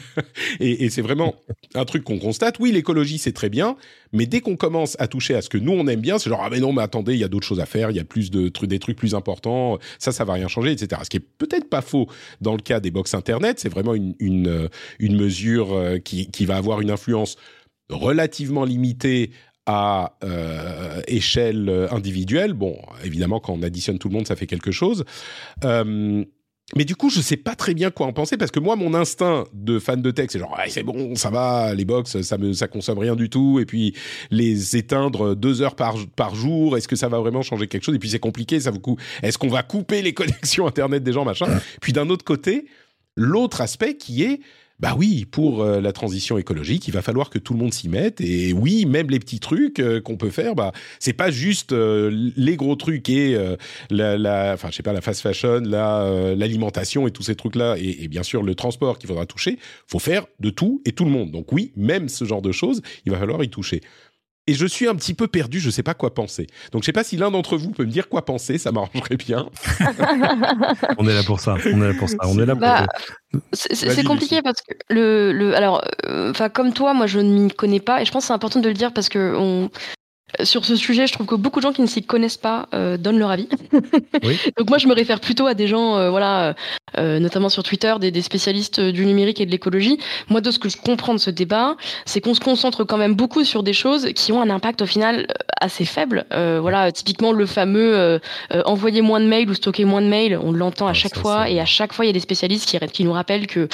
et, 0.60 0.90
c'est 0.90 1.00
vraiment 1.00 1.34
un 1.74 1.84
truc 1.84 2.04
qu'on 2.04 2.18
constate. 2.18 2.58
Oui, 2.58 2.70
l'écologie 2.70 3.18
c'est 3.18 3.32
très 3.32 3.48
bien, 3.48 3.76
mais 4.12 4.26
dès 4.26 4.40
qu'on 4.40 4.56
commence 4.56 4.96
à 4.98 5.08
toucher 5.08 5.34
à 5.34 5.42
ce 5.42 5.48
que 5.48 5.58
nous 5.58 5.72
on 5.72 5.86
aime 5.86 6.00
bien, 6.00 6.18
c'est 6.18 6.28
genre 6.28 6.42
ah 6.44 6.50
mais 6.50 6.60
non 6.60 6.72
mais 6.72 6.82
attendez, 6.82 7.14
il 7.14 7.18
y 7.18 7.24
a 7.24 7.28
d'autres 7.28 7.46
choses 7.46 7.60
à 7.60 7.66
faire, 7.66 7.90
il 7.90 7.96
y 7.96 8.00
a 8.00 8.04
plus 8.04 8.30
de 8.30 8.48
trucs, 8.48 8.68
des 8.68 8.78
trucs 8.78 8.98
plus 8.98 9.14
importants, 9.14 9.78
ça 9.98 10.12
ça 10.12 10.24
va 10.24 10.34
rien 10.34 10.48
changer, 10.48 10.72
etc. 10.72 11.00
Ce 11.04 11.10
qui 11.10 11.16
est 11.16 11.26
peut-être 11.38 11.68
pas 11.68 11.82
faux 11.82 12.08
dans 12.40 12.52
le 12.52 12.60
cas 12.60 12.80
des 12.80 12.90
box 12.90 13.14
internet, 13.14 13.58
c'est 13.58 13.70
vraiment 13.70 13.94
une 13.94 14.14
une, 14.18 14.48
euh, 14.48 14.68
une 14.98 15.16
mesure 15.16 15.72
euh, 15.72 15.98
qui 15.98 16.30
qui 16.30 16.44
va 16.44 16.56
avoir 16.56 16.80
une 16.80 16.90
influence 16.90 17.36
relativement 17.88 18.64
limitée 18.64 19.30
à 19.66 20.16
euh, 20.24 21.00
échelle 21.06 21.88
individuelle. 21.90 22.54
Bon, 22.54 22.76
évidemment, 23.04 23.40
quand 23.40 23.52
on 23.52 23.62
additionne 23.62 23.98
tout 23.98 24.08
le 24.08 24.14
monde, 24.14 24.26
ça 24.26 24.34
fait 24.36 24.46
quelque 24.46 24.72
chose. 24.72 25.04
Mais 26.76 26.84
du 26.84 26.94
coup, 26.94 27.10
je 27.10 27.20
sais 27.20 27.36
pas 27.36 27.54
très 27.54 27.74
bien 27.74 27.90
quoi 27.90 28.06
en 28.06 28.12
penser 28.12 28.36
parce 28.36 28.50
que 28.50 28.60
moi, 28.60 28.76
mon 28.76 28.94
instinct 28.94 29.44
de 29.52 29.78
fan 29.78 30.00
de 30.00 30.10
tech, 30.10 30.28
c'est 30.30 30.38
genre, 30.38 30.56
c'est 30.68 30.82
bon, 30.82 31.16
ça 31.16 31.30
va, 31.30 31.74
les 31.74 31.84
box, 31.84 32.20
ça 32.22 32.38
me, 32.38 32.52
ça 32.52 32.68
consomme 32.68 32.98
rien 32.98 33.16
du 33.16 33.28
tout. 33.28 33.58
Et 33.60 33.66
puis, 33.66 33.94
les 34.30 34.76
éteindre 34.76 35.34
deux 35.34 35.62
heures 35.62 35.74
par, 35.74 35.96
par 36.16 36.34
jour, 36.34 36.76
est-ce 36.76 36.88
que 36.88 36.96
ça 36.96 37.08
va 37.08 37.18
vraiment 37.18 37.42
changer 37.42 37.66
quelque 37.66 37.84
chose? 37.84 37.94
Et 37.94 37.98
puis, 37.98 38.10
c'est 38.10 38.20
compliqué, 38.20 38.60
ça 38.60 38.70
vous 38.70 38.80
coûte. 38.80 39.00
Est-ce 39.22 39.38
qu'on 39.38 39.48
va 39.48 39.62
couper 39.62 40.02
les 40.02 40.14
connexions 40.14 40.66
Internet 40.66 41.02
des 41.02 41.12
gens, 41.12 41.24
machin? 41.24 41.46
Puis, 41.80 41.92
d'un 41.92 42.08
autre 42.08 42.24
côté, 42.24 42.66
l'autre 43.16 43.60
aspect 43.60 43.96
qui 43.96 44.22
est, 44.22 44.40
bah 44.80 44.94
oui, 44.96 45.26
pour 45.30 45.62
euh, 45.62 45.80
la 45.80 45.92
transition 45.92 46.38
écologique, 46.38 46.88
il 46.88 46.92
va 46.92 47.02
falloir 47.02 47.28
que 47.28 47.38
tout 47.38 47.52
le 47.52 47.58
monde 47.58 47.74
s'y 47.74 47.88
mette. 47.88 48.20
Et 48.22 48.54
oui, 48.54 48.86
même 48.86 49.10
les 49.10 49.18
petits 49.18 49.38
trucs 49.38 49.78
euh, 49.78 50.00
qu'on 50.00 50.16
peut 50.16 50.30
faire, 50.30 50.54
bah 50.54 50.72
c'est 50.98 51.12
pas 51.12 51.30
juste 51.30 51.72
euh, 51.72 52.30
les 52.36 52.56
gros 52.56 52.76
trucs 52.76 53.08
et 53.10 53.36
la, 53.90 54.16
la, 54.16 54.52
enfin 54.54 54.68
je 54.70 54.76
sais 54.76 54.82
pas, 54.82 54.92
la 54.92 55.02
fast 55.02 55.20
fashion, 55.20 55.60
la 55.60 56.34
l'alimentation 56.34 57.06
et 57.06 57.10
tous 57.10 57.22
ces 57.22 57.34
trucs-là, 57.34 57.76
et, 57.78 58.04
et 58.04 58.08
bien 58.08 58.22
sûr 58.22 58.42
le 58.42 58.54
transport 58.54 58.98
qu'il 58.98 59.08
faudra 59.08 59.26
toucher. 59.26 59.58
Faut 59.86 59.98
faire 59.98 60.26
de 60.40 60.50
tout 60.50 60.80
et 60.86 60.92
tout 60.92 61.04
le 61.04 61.10
monde. 61.10 61.30
Donc 61.30 61.52
oui, 61.52 61.72
même 61.76 62.08
ce 62.08 62.24
genre 62.24 62.42
de 62.42 62.52
choses, 62.52 62.80
il 63.04 63.12
va 63.12 63.18
falloir 63.18 63.42
y 63.44 63.50
toucher. 63.50 63.82
Et 64.50 64.54
je 64.54 64.66
suis 64.66 64.88
un 64.88 64.96
petit 64.96 65.14
peu 65.14 65.28
perdu, 65.28 65.60
je 65.60 65.70
sais 65.70 65.84
pas 65.84 65.94
quoi 65.94 66.12
penser. 66.12 66.48
Donc 66.72 66.82
je 66.82 66.86
sais 66.86 66.92
pas 66.92 67.04
si 67.04 67.16
l'un 67.16 67.30
d'entre 67.30 67.56
vous 67.56 67.70
peut 67.70 67.84
me 67.84 67.90
dire 67.90 68.08
quoi 68.08 68.24
penser, 68.24 68.58
ça 68.58 68.72
m'arrangerait 68.72 69.16
bien. 69.16 69.48
On 70.98 71.06
est 71.06 71.14
là 71.14 71.22
pour 71.22 71.38
ça. 71.38 71.54
On 71.66 71.80
est 71.80 71.92
là 71.92 71.94
pour 71.96 72.08
ça. 72.08 72.16
On 72.24 72.36
est 72.36 72.46
là 72.46 72.54
pour. 72.56 72.60
Bah, 72.62 72.88
C'est 73.52 74.02
compliqué 74.02 74.42
parce 74.42 74.60
que 74.60 74.74
le, 74.88 75.30
le 75.30 75.54
alors 75.54 75.84
euh, 76.04 76.32
enfin 76.32 76.48
comme 76.48 76.72
toi 76.72 76.94
moi 76.94 77.06
je 77.06 77.20
ne 77.20 77.44
m'y 77.44 77.50
connais 77.52 77.78
pas 77.78 78.02
et 78.02 78.04
je 78.04 78.10
pense 78.10 78.24
que 78.24 78.26
c'est 78.26 78.32
important 78.32 78.58
de 78.58 78.66
le 78.66 78.74
dire 78.74 78.92
parce 78.92 79.08
que 79.08 79.36
on 79.36 79.70
sur 80.44 80.64
ce 80.64 80.76
sujet, 80.76 81.06
je 81.06 81.12
trouve 81.12 81.26
que 81.26 81.34
beaucoup 81.34 81.60
de 81.60 81.62
gens 81.62 81.72
qui 81.72 81.82
ne 81.82 81.86
s'y 81.86 82.02
connaissent 82.02 82.36
pas 82.36 82.68
euh, 82.74 82.96
donnent 82.96 83.18
leur 83.18 83.30
avis. 83.30 83.48
Oui. 84.22 84.38
Donc 84.58 84.68
moi, 84.68 84.78
je 84.78 84.86
me 84.86 84.94
réfère 84.94 85.20
plutôt 85.20 85.46
à 85.46 85.54
des 85.54 85.66
gens, 85.66 85.96
euh, 85.96 86.10
voilà, 86.10 86.48
euh, 86.48 86.52
notamment 86.98 87.48
sur 87.48 87.62
Twitter, 87.62 87.94
des, 88.00 88.10
des 88.10 88.22
spécialistes 88.22 88.80
du 88.80 89.06
numérique 89.06 89.40
et 89.40 89.46
de 89.46 89.50
l'écologie. 89.50 89.98
Moi, 90.28 90.40
de 90.40 90.50
ce 90.50 90.58
que 90.58 90.68
je 90.68 90.76
comprends 90.76 91.14
de 91.14 91.18
ce 91.18 91.30
débat, 91.30 91.76
c'est 92.04 92.20
qu'on 92.20 92.34
se 92.34 92.40
concentre 92.40 92.84
quand 92.84 92.98
même 92.98 93.14
beaucoup 93.14 93.44
sur 93.44 93.62
des 93.62 93.72
choses 93.72 94.08
qui 94.14 94.32
ont 94.32 94.40
un 94.40 94.50
impact 94.50 94.82
au 94.82 94.86
final 94.86 95.26
euh, 95.30 95.34
assez 95.60 95.84
faible. 95.84 96.24
Euh, 96.32 96.58
voilà, 96.60 96.92
typiquement 96.92 97.32
le 97.32 97.46
fameux 97.46 97.96
euh, 97.96 98.18
euh, 98.52 98.62
envoyer 98.64 99.02
moins 99.02 99.20
de 99.20 99.26
mails 99.26 99.50
ou 99.50 99.54
stocker 99.54 99.84
moins 99.84 100.02
de 100.02 100.08
mails, 100.08 100.38
on 100.42 100.52
l'entend 100.52 100.86
à 100.86 100.92
chaque 100.94 101.16
fois 101.16 101.48
et 101.48 101.60
à 101.60 101.64
chaque 101.64 101.92
fois, 101.92 102.04
il 102.04 102.08
y 102.08 102.10
a 102.10 102.14
des 102.14 102.20
spécialistes 102.20 102.68
qui, 102.68 102.78
qui 102.88 103.04
nous 103.04 103.12
rappellent 103.12 103.46
que 103.46 103.68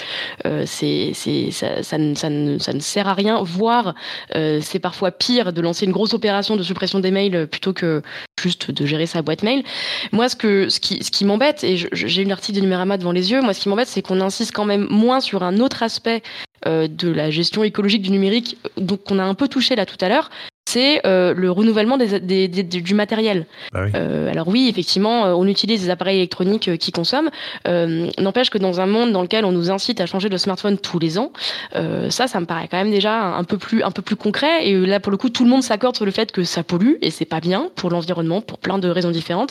euh, 0.46 0.64
c'est, 0.66 1.12
c'est, 1.14 1.50
ça, 1.50 1.82
ça, 1.82 1.98
ne, 1.98 2.14
ça, 2.14 2.30
ne, 2.30 2.58
ça 2.58 2.72
ne 2.72 2.80
sert 2.80 3.08
à 3.08 3.14
rien, 3.14 3.42
voire 3.42 3.94
euh, 4.34 4.60
c'est 4.62 4.78
parfois 4.78 5.10
pire 5.10 5.52
de 5.52 5.60
lancer 5.60 5.86
une 5.86 5.92
grosse 5.92 6.14
opération 6.14 6.56
de 6.56 6.62
suppression 6.62 7.00
des 7.00 7.10
mails 7.10 7.36
euh, 7.36 7.46
plutôt 7.46 7.72
que 7.72 8.02
juste 8.46 8.70
de 8.70 8.86
gérer 8.86 9.06
sa 9.06 9.22
boîte 9.22 9.42
mail. 9.42 9.64
Moi, 10.12 10.28
ce, 10.28 10.36
que, 10.36 10.68
ce 10.68 10.78
qui, 10.78 11.02
ce 11.02 11.10
qui 11.10 11.24
m'embête, 11.24 11.64
et 11.64 11.76
j'ai 11.76 12.22
une 12.22 12.32
article 12.32 12.56
de 12.56 12.62
Numérama 12.62 12.96
devant 12.96 13.12
les 13.12 13.32
yeux, 13.32 13.40
moi, 13.42 13.52
ce 13.54 13.60
qui 13.60 13.68
m'embête, 13.68 13.88
c'est 13.88 14.02
qu'on 14.02 14.20
insiste 14.20 14.52
quand 14.52 14.64
même 14.64 14.86
moins 14.88 15.20
sur 15.20 15.42
un 15.42 15.58
autre 15.58 15.82
aspect 15.82 16.22
euh, 16.66 16.86
de 16.88 17.10
la 17.10 17.30
gestion 17.30 17.64
écologique 17.64 18.02
du 18.02 18.10
numérique, 18.10 18.56
donc 18.76 19.04
qu'on 19.04 19.18
a 19.18 19.24
un 19.24 19.34
peu 19.34 19.48
touché 19.48 19.74
là 19.74 19.84
tout 19.84 19.98
à 20.00 20.08
l'heure, 20.08 20.30
c'est 20.68 21.00
euh, 21.06 21.32
le 21.34 21.50
renouvellement 21.50 21.96
des, 21.96 22.20
des- 22.20 22.48
des- 22.48 22.62
du 22.64 22.94
matériel. 22.94 23.46
Bah 23.72 23.82
oui. 23.84 23.90
Euh, 23.94 24.30
alors 24.30 24.48
oui, 24.48 24.68
effectivement, 24.68 25.24
euh, 25.26 25.32
on 25.34 25.46
utilise 25.46 25.82
des 25.82 25.90
appareils 25.90 26.16
électroniques 26.18 26.68
euh, 26.68 26.76
qui 26.76 26.92
consomment. 26.92 27.30
Euh, 27.68 28.08
N'empêche 28.18 28.50
que 28.50 28.58
dans 28.58 28.80
un 28.80 28.86
monde 28.86 29.12
dans 29.12 29.22
lequel 29.22 29.44
on 29.44 29.52
nous 29.52 29.70
incite 29.70 30.00
à 30.00 30.06
changer 30.06 30.28
de 30.28 30.36
smartphone 30.36 30.76
tous 30.78 30.98
les 30.98 31.18
ans, 31.18 31.32
euh, 31.76 32.10
ça, 32.10 32.26
ça 32.26 32.40
me 32.40 32.46
paraît 32.46 32.68
quand 32.70 32.76
même 32.78 32.90
déjà 32.90 33.16
un 33.36 33.44
peu 33.44 33.58
plus, 33.58 33.82
un 33.82 33.90
peu 33.92 34.02
plus 34.02 34.16
concret. 34.16 34.66
Et 34.68 34.74
là, 34.74 35.00
pour 35.00 35.12
le 35.12 35.16
coup, 35.16 35.30
tout 35.30 35.44
le 35.44 35.50
monde 35.50 35.62
s'accorde 35.62 35.94
sur 35.96 36.04
le 36.04 36.10
fait 36.10 36.32
que 36.32 36.42
ça 36.44 36.62
pollue 36.64 36.94
et 37.00 37.10
c'est 37.10 37.24
pas 37.24 37.40
bien 37.40 37.70
pour 37.76 37.90
l'environnement, 37.90 38.40
pour 38.40 38.58
plein 38.58 38.78
de 38.78 38.88
raisons 38.88 39.10
différentes. 39.12 39.50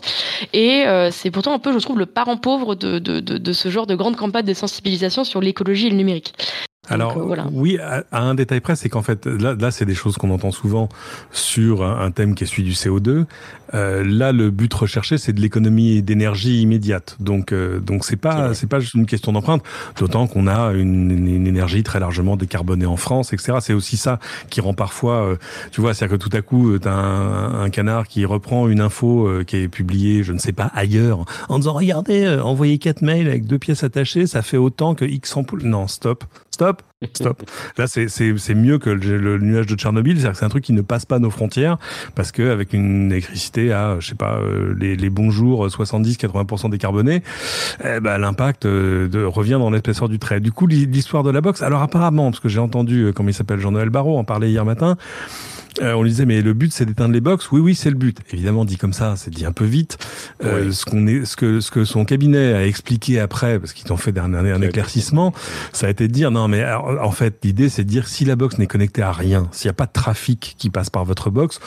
Et 0.53 0.83
euh, 0.85 1.09
c'est 1.11 1.31
pourtant 1.31 1.53
un 1.53 1.59
peu, 1.59 1.71
je 1.71 1.79
trouve, 1.79 1.97
le 1.97 2.05
parent 2.05 2.37
pauvre 2.37 2.75
de, 2.75 2.99
de, 2.99 3.19
de, 3.21 3.37
de 3.37 3.53
ce 3.53 3.69
genre 3.69 3.87
de 3.87 3.95
grande 3.95 4.17
campagne 4.17 4.45
de 4.45 4.53
sensibilisation 4.53 5.23
sur 5.23 5.39
l'écologie 5.39 5.87
et 5.87 5.89
le 5.89 5.95
numérique. 5.95 6.33
Alors 6.89 7.17
oui, 7.51 7.79
à, 7.79 8.03
un 8.11 8.35
détail 8.35 8.59
près, 8.59 8.75
c'est 8.75 8.89
qu'en 8.89 9.01
fait 9.01 9.25
là, 9.25 9.55
là 9.57 9.71
c'est 9.71 9.85
des 9.85 9.95
choses 9.95 10.17
qu'on 10.17 10.29
entend 10.29 10.51
souvent 10.51 10.89
sur 11.31 11.83
un, 11.83 12.11
thème 12.11 12.35
qui 12.35 12.43
est 12.43 12.47
celui 12.47 12.63
du 12.63 12.73
CO2. 12.73 13.25
Euh, 13.73 14.03
là, 14.05 14.31
le 14.31 14.51
but 14.51 14.71
recherché, 14.73 15.17
c'est 15.17 15.33
de 15.33 15.41
l'économie 15.41 16.01
d'énergie 16.01 16.61
immédiate. 16.61 17.17
Donc 17.19 17.51
euh, 17.51 17.79
donc 17.79 18.05
c'est 18.05 18.15
pas 18.15 18.53
c'est 18.53 18.67
pas 18.67 18.79
juste 18.79 18.93
une 18.93 19.05
question 19.05 19.31
d'empreinte. 19.31 19.63
D'autant 19.97 20.27
qu'on 20.27 20.47
a 20.47 20.71
une, 20.73 21.11
une, 21.11 21.47
énergie 21.47 21.83
très 21.83 21.99
largement 21.99 22.37
décarbonée 22.37 22.85
en 22.85 22.97
France, 22.97 23.33
etc. 23.33 23.57
C'est 23.61 23.73
aussi 23.73 23.97
ça 23.97 24.19
qui 24.49 24.61
rend 24.61 24.73
parfois, 24.73 25.25
euh, 25.25 25.35
tu 25.71 25.81
vois, 25.81 25.93
c'est-à-dire 25.93 26.17
que 26.17 26.23
tout 26.23 26.35
à 26.35 26.41
coup, 26.41 26.77
t'as 26.79 26.91
un, 26.91 27.63
un 27.63 27.69
canard 27.69 28.07
qui 28.07 28.25
reprend 28.25 28.67
une 28.67 28.81
info 28.81 29.27
euh, 29.27 29.43
qui 29.43 29.57
est 29.57 29.67
publiée, 29.67 30.23
je 30.23 30.33
ne 30.33 30.39
sais 30.39 30.53
pas 30.53 30.71
ailleurs, 30.73 31.25
en 31.49 31.59
disant 31.59 31.73
regardez, 31.73 32.27
envoyez 32.43 32.77
quatre 32.77 33.01
mails 33.01 33.27
avec 33.27 33.45
deux 33.45 33.59
pièces 33.59 33.83
attachées, 33.83 34.27
ça 34.27 34.41
fait 34.41 34.57
autant 34.57 34.95
que 34.95 35.05
X 35.05 35.35
ampoules. 35.35 35.63
Non, 35.63 35.87
stop, 35.87 36.23
stop 36.55 36.81
stop, 37.13 37.43
Là, 37.77 37.85
c'est 37.87 38.55
mieux 38.55 38.77
que 38.79 38.89
le, 38.89 39.37
nuage 39.39 39.67
de 39.67 39.75
Tchernobyl. 39.75 40.17
C'est-à-dire 40.17 40.31
que 40.31 40.37
c'est 40.39 40.45
un 40.45 40.49
truc 40.49 40.63
qui 40.63 40.73
ne 40.73 40.81
passe 40.81 41.05
pas 41.05 41.19
nos 41.19 41.29
frontières 41.29 41.77
parce 42.15 42.31
que 42.31 42.49
avec 42.49 42.73
une 42.73 43.11
électricité 43.11 43.73
à, 43.73 43.97
je 43.99 44.09
sais 44.09 44.15
pas, 44.15 44.37
euh, 44.37 44.75
les, 44.79 44.95
les 44.95 45.09
bons 45.09 45.31
jours 45.31 45.67
70-80% 45.67 46.69
décarbonés, 46.69 47.21
eh 47.83 47.99
ben, 47.99 48.17
l'impact 48.17 48.65
euh, 48.65 49.07
de, 49.07 49.23
revient 49.23 49.57
dans 49.59 49.69
l'épaisseur 49.69 50.09
du 50.09 50.19
trait. 50.19 50.39
Du 50.39 50.51
coup, 50.51 50.67
l'histoire 50.67 51.23
de 51.23 51.31
la 51.31 51.41
boxe. 51.41 51.61
Alors 51.61 51.81
apparemment, 51.81 52.31
parce 52.31 52.39
que 52.39 52.49
j'ai 52.49 52.59
entendu, 52.59 53.03
euh, 53.03 53.11
comme 53.11 53.29
il 53.29 53.33
s'appelle, 53.33 53.59
Jean-Noël 53.59 53.89
Barrot 53.89 54.17
en 54.17 54.23
parler 54.23 54.49
hier 54.49 54.65
matin. 54.65 54.97
Euh, 55.81 55.93
on 55.93 56.03
lui 56.03 56.09
disait 56.09 56.25
mais 56.25 56.41
le 56.41 56.53
but 56.53 56.71
c'est 56.71 56.85
d'éteindre 56.85 57.13
les 57.13 57.21
box. 57.21 57.51
Oui 57.51 57.59
oui 57.59 57.75
c'est 57.75 57.89
le 57.89 57.95
but. 57.95 58.17
Évidemment 58.31 58.65
dit 58.65 58.77
comme 58.77 58.93
ça, 58.93 59.15
c'est 59.17 59.31
dit 59.31 59.45
un 59.45 59.51
peu 59.51 59.65
vite. 59.65 59.97
Euh, 60.43 60.71
Ce 60.71 60.85
qu'on 60.85 61.07
est, 61.07 61.25
ce 61.25 61.35
que 61.35 61.59
ce 61.59 61.71
que 61.71 61.85
son 61.85 62.05
cabinet 62.05 62.53
a 62.53 62.65
expliqué 62.65 63.19
après, 63.19 63.59
parce 63.59 63.73
qu'ils 63.73 63.91
ont 63.91 63.97
fait 63.97 64.17
un, 64.17 64.33
un, 64.33 64.61
éclaircissement, 64.61 65.33
ça 65.73 65.87
a 65.87 65.89
été 65.89 66.07
de 66.07 66.13
dire 66.13 66.31
non 66.31 66.47
mais 66.47 66.65
en 66.73 67.11
fait 67.11 67.39
l'idée 67.43 67.69
c'est 67.69 67.83
de 67.83 67.89
dire 67.89 68.07
si 68.07 68.25
la 68.25 68.35
box 68.35 68.57
n'est 68.57 68.67
connectée 68.67 69.01
à 69.01 69.11
rien, 69.11 69.47
s'il 69.51 69.67
n'y 69.67 69.71
a 69.71 69.73
pas 69.73 69.85
de 69.85 69.91
trafic 69.91 70.55
qui 70.57 70.69
passe 70.69 70.89
par 70.89 71.05
votre 71.05 71.29
box, 71.29 71.59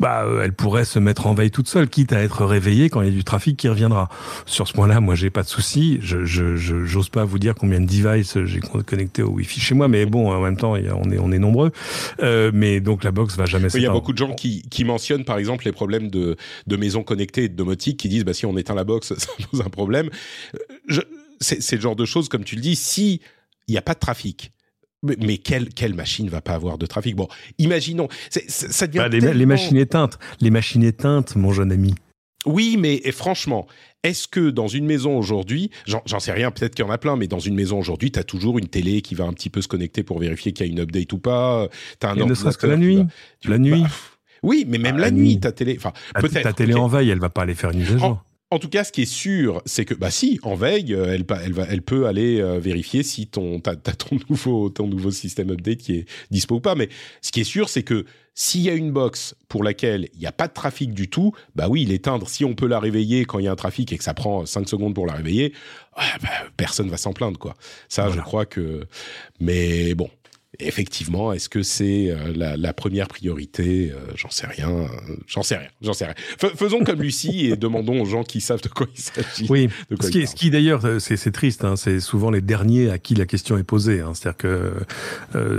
bah 0.00 0.24
euh, 0.24 0.42
elle 0.44 0.52
pourrait 0.52 0.84
se 0.84 0.98
mettre 0.98 1.26
en 1.26 1.34
veille 1.34 1.50
toute 1.50 1.68
seule, 1.68 1.88
quitte 1.88 2.12
à 2.12 2.22
être 2.22 2.44
réveillée 2.44 2.90
quand 2.90 3.02
il 3.02 3.08
y 3.08 3.12
a 3.12 3.14
du 3.14 3.24
trafic 3.24 3.56
qui 3.56 3.68
reviendra. 3.68 4.08
Sur 4.46 4.66
ce 4.68 4.72
point-là, 4.72 5.00
moi 5.00 5.14
j'ai 5.14 5.30
pas 5.30 5.42
de 5.42 5.48
souci. 5.48 5.98
Je 6.02 6.24
je 6.24 6.56
j'ose 6.56 7.08
pas 7.08 7.24
vous 7.24 7.38
dire 7.38 7.54
combien 7.54 7.80
de 7.80 7.86
devices 7.86 8.38
j'ai 8.44 8.60
connecté 8.60 9.22
au 9.22 9.30
Wi-Fi 9.30 9.60
chez 9.60 9.74
moi, 9.74 9.88
mais 9.88 10.06
bon 10.06 10.32
en 10.32 10.40
même 10.40 10.56
temps 10.56 10.72
on 10.72 10.76
est 11.10 11.18
on 11.18 11.32
est 11.32 11.38
nombreux. 11.38 11.70
Euh, 12.22 12.50
mais 12.52 12.80
donc 12.80 13.04
la 13.04 13.12
box 13.12 13.36
va 13.36 13.43
jamais 13.46 13.68
Il 13.74 13.82
y 13.82 13.86
a 13.86 13.90
beaucoup 13.90 14.12
de 14.12 14.18
gens 14.18 14.34
qui, 14.34 14.62
qui 14.62 14.84
mentionnent 14.84 15.24
par 15.24 15.38
exemple 15.38 15.64
les 15.64 15.72
problèmes 15.72 16.10
de, 16.10 16.36
de 16.66 16.76
maisons 16.76 17.02
connectées 17.02 17.44
et 17.44 17.48
de 17.48 17.54
domotique 17.54 17.98
qui 17.98 18.08
disent 18.08 18.24
bah 18.24 18.34
si 18.34 18.46
on 18.46 18.56
éteint 18.56 18.74
la 18.74 18.84
box 18.84 19.14
ça 19.18 19.32
pose 19.50 19.60
un 19.60 19.70
problème. 19.70 20.10
C'est 21.40 21.76
le 21.76 21.80
genre 21.80 21.96
de 21.96 22.04
choses 22.04 22.28
comme 22.28 22.44
tu 22.44 22.54
le 22.56 22.60
dis 22.60 22.76
si 22.76 23.20
il 23.68 23.72
n'y 23.72 23.78
a 23.78 23.82
pas 23.82 23.94
de 23.94 23.98
trafic. 23.98 24.52
Mais, 25.02 25.36
quelle, 25.36 25.68
quelle 25.68 25.92
machine 25.92 26.30
va 26.30 26.40
pas 26.40 26.54
avoir 26.54 26.78
de 26.78 26.86
trafic? 26.86 27.14
Bon, 27.14 27.28
imaginons. 27.58 28.08
Ça 28.30 28.86
devient 28.86 29.06
bah, 29.10 29.32
les, 29.34 29.44
machines 29.44 29.76
éteintes, 29.76 30.18
les 30.40 30.48
machines 30.48 30.82
éteintes, 30.82 31.36
mon 31.36 31.52
jeune 31.52 31.72
ami. 31.72 31.94
Oui, 32.46 32.76
mais 32.78 33.00
franchement, 33.12 33.66
est-ce 34.02 34.28
que 34.28 34.50
dans 34.50 34.68
une 34.68 34.84
maison 34.84 35.16
aujourd'hui, 35.16 35.70
j'en 35.86 36.20
sais 36.20 36.32
rien, 36.32 36.50
peut-être 36.50 36.74
qu'il 36.74 36.84
y 36.84 36.88
en 36.88 36.92
a 36.92 36.98
plein, 36.98 37.16
mais 37.16 37.26
dans 37.26 37.38
une 37.38 37.54
maison 37.54 37.78
aujourd'hui, 37.78 38.12
tu 38.12 38.18
as 38.18 38.24
toujours 38.24 38.58
une 38.58 38.68
télé 38.68 39.00
qui 39.00 39.14
va 39.14 39.24
un 39.24 39.32
petit 39.32 39.50
peu 39.50 39.62
se 39.62 39.68
connecter 39.68 40.02
pour 40.02 40.18
vérifier 40.18 40.52
qu'il 40.52 40.66
y 40.66 40.68
a 40.68 40.72
une 40.72 40.80
update 40.80 41.12
ou 41.12 41.18
pas. 41.18 41.68
As 42.02 42.08
un 42.08 42.16
Et 42.16 42.24
ne 42.24 42.34
serait-ce 42.34 42.58
que 42.58 42.66
la 42.66 42.76
nuit. 42.76 43.04
la 43.44 43.58
nuit. 43.58 43.82
Bah, 43.82 43.88
oui, 44.42 44.66
mais 44.68 44.76
même 44.76 44.96
ah, 44.98 45.02
la, 45.02 45.10
nuit, 45.10 45.40
ta 45.40 45.52
télé. 45.52 45.74
Enfin, 45.78 45.92
peut-être. 46.20 46.42
Ta 46.42 46.52
télé 46.52 46.74
en 46.74 46.86
veille, 46.86 47.08
elle 47.08 47.18
va 47.18 47.30
pas 47.30 47.42
aller 47.42 47.54
faire 47.54 47.70
une 47.70 47.78
mise 47.78 47.92
à 47.92 47.98
jour. 47.98 48.22
En 48.54 48.60
tout 48.60 48.68
cas, 48.68 48.84
ce 48.84 48.92
qui 48.92 49.02
est 49.02 49.04
sûr, 49.04 49.60
c'est 49.66 49.84
que 49.84 49.94
bah 49.94 50.12
si 50.12 50.38
en 50.44 50.54
veille, 50.54 50.94
euh, 50.94 51.12
elle, 51.12 51.24
elle, 51.44 51.52
va, 51.52 51.66
elle 51.68 51.82
peut 51.82 52.06
aller 52.06 52.40
euh, 52.40 52.60
vérifier 52.60 53.02
si 53.02 53.26
ton 53.26 53.58
t'as, 53.58 53.74
ton 53.74 54.16
nouveau 54.30 54.70
ton 54.70 54.86
nouveau 54.86 55.10
système 55.10 55.50
update 55.50 55.78
qui 55.78 55.94
est 55.96 56.08
dispo 56.30 56.54
ou 56.54 56.60
pas. 56.60 56.76
Mais 56.76 56.88
ce 57.20 57.32
qui 57.32 57.40
est 57.40 57.44
sûr, 57.44 57.68
c'est 57.68 57.82
que 57.82 58.04
s'il 58.36 58.60
y 58.60 58.70
a 58.70 58.74
une 58.74 58.92
box 58.92 59.34
pour 59.48 59.64
laquelle 59.64 60.08
il 60.14 60.20
n'y 60.20 60.26
a 60.26 60.32
pas 60.32 60.46
de 60.46 60.52
trafic 60.52 60.94
du 60.94 61.10
tout, 61.10 61.32
bah 61.56 61.66
oui, 61.68 61.84
l'éteindre. 61.84 62.28
Si 62.28 62.44
on 62.44 62.54
peut 62.54 62.68
la 62.68 62.78
réveiller 62.78 63.24
quand 63.24 63.40
il 63.40 63.46
y 63.46 63.48
a 63.48 63.52
un 63.52 63.56
trafic 63.56 63.92
et 63.92 63.98
que 63.98 64.04
ça 64.04 64.14
prend 64.14 64.46
5 64.46 64.68
secondes 64.68 64.94
pour 64.94 65.06
la 65.06 65.14
réveiller, 65.14 65.52
bah, 65.96 66.28
personne 66.56 66.88
va 66.88 66.96
s'en 66.96 67.12
plaindre 67.12 67.40
quoi. 67.40 67.56
Ça, 67.88 68.08
je 68.08 68.20
crois 68.20 68.46
que. 68.46 68.86
Mais 69.40 69.96
bon, 69.96 70.08
effectivement, 70.60 71.32
est-ce 71.32 71.48
que 71.48 71.62
c'est 71.62 72.10
euh, 72.10 72.56
la, 72.56 72.72
première 72.72 73.08
priorité 73.08 73.92
euh, 73.92 73.98
J'en 74.14 74.30
sais 74.30 74.46
rien. 74.46 74.86
J'en 75.26 75.42
sais 75.42 75.56
rien. 75.56 75.68
J'en 75.80 75.92
sais 75.92 76.06
rien. 76.06 76.14
faisons 76.56 76.84
comme 76.84 77.02
Lucie 77.02 77.46
et 77.46 77.56
demandons 77.56 78.00
aux 78.00 78.04
gens 78.04 78.24
qui 78.24 78.40
savent 78.40 78.62
de 78.62 78.68
quoi 78.68 78.86
il 78.94 79.00
s'agit. 79.00 79.46
Oui. 79.48 79.68
ce, 80.00 80.10
qui, 80.10 80.26
ce, 80.26 80.34
qui, 80.34 80.50
d'ailleurs, 80.50 80.84
euh, 80.84 80.98
c'est 80.98 81.32
triste. 81.32 81.64
Hein, 81.64 81.76
c'est 81.76 82.00
souvent 82.00 82.30
les 82.30 82.40
derniers 82.40 82.90
à 82.90 82.98
qui 82.98 83.14
la 83.14 83.26
question 83.26 83.58
est 83.58 83.64
posée. 83.64 84.00
Hein, 84.00 84.12
C'est-à-dire 84.14 84.36
que 84.36 84.72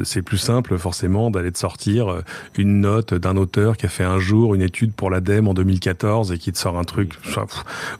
c'est 0.04 0.22
plus 0.22 0.38
simple, 0.38 0.78
forcément, 0.78 1.32
d'aller 1.32 1.52
de 1.52 1.58
sortir 1.58 2.22
une 2.58 2.82
note 2.82 3.14
d'un 3.14 3.38
auteur 3.38 3.78
qui 3.78 3.86
a 3.86 3.90
fait 3.90 4.04
un 4.04 4.20
jour 4.20 4.56
une 4.56 4.62
étude 4.62 4.94
pour 4.94 5.10
l'ADEME 5.10 5.48
en 5.48 5.54
2014 5.54 6.32
et 6.32 6.38
qui 6.38 6.52
te 6.52 6.58
sort 6.58 6.78
un 6.78 6.84
truc 6.84 7.14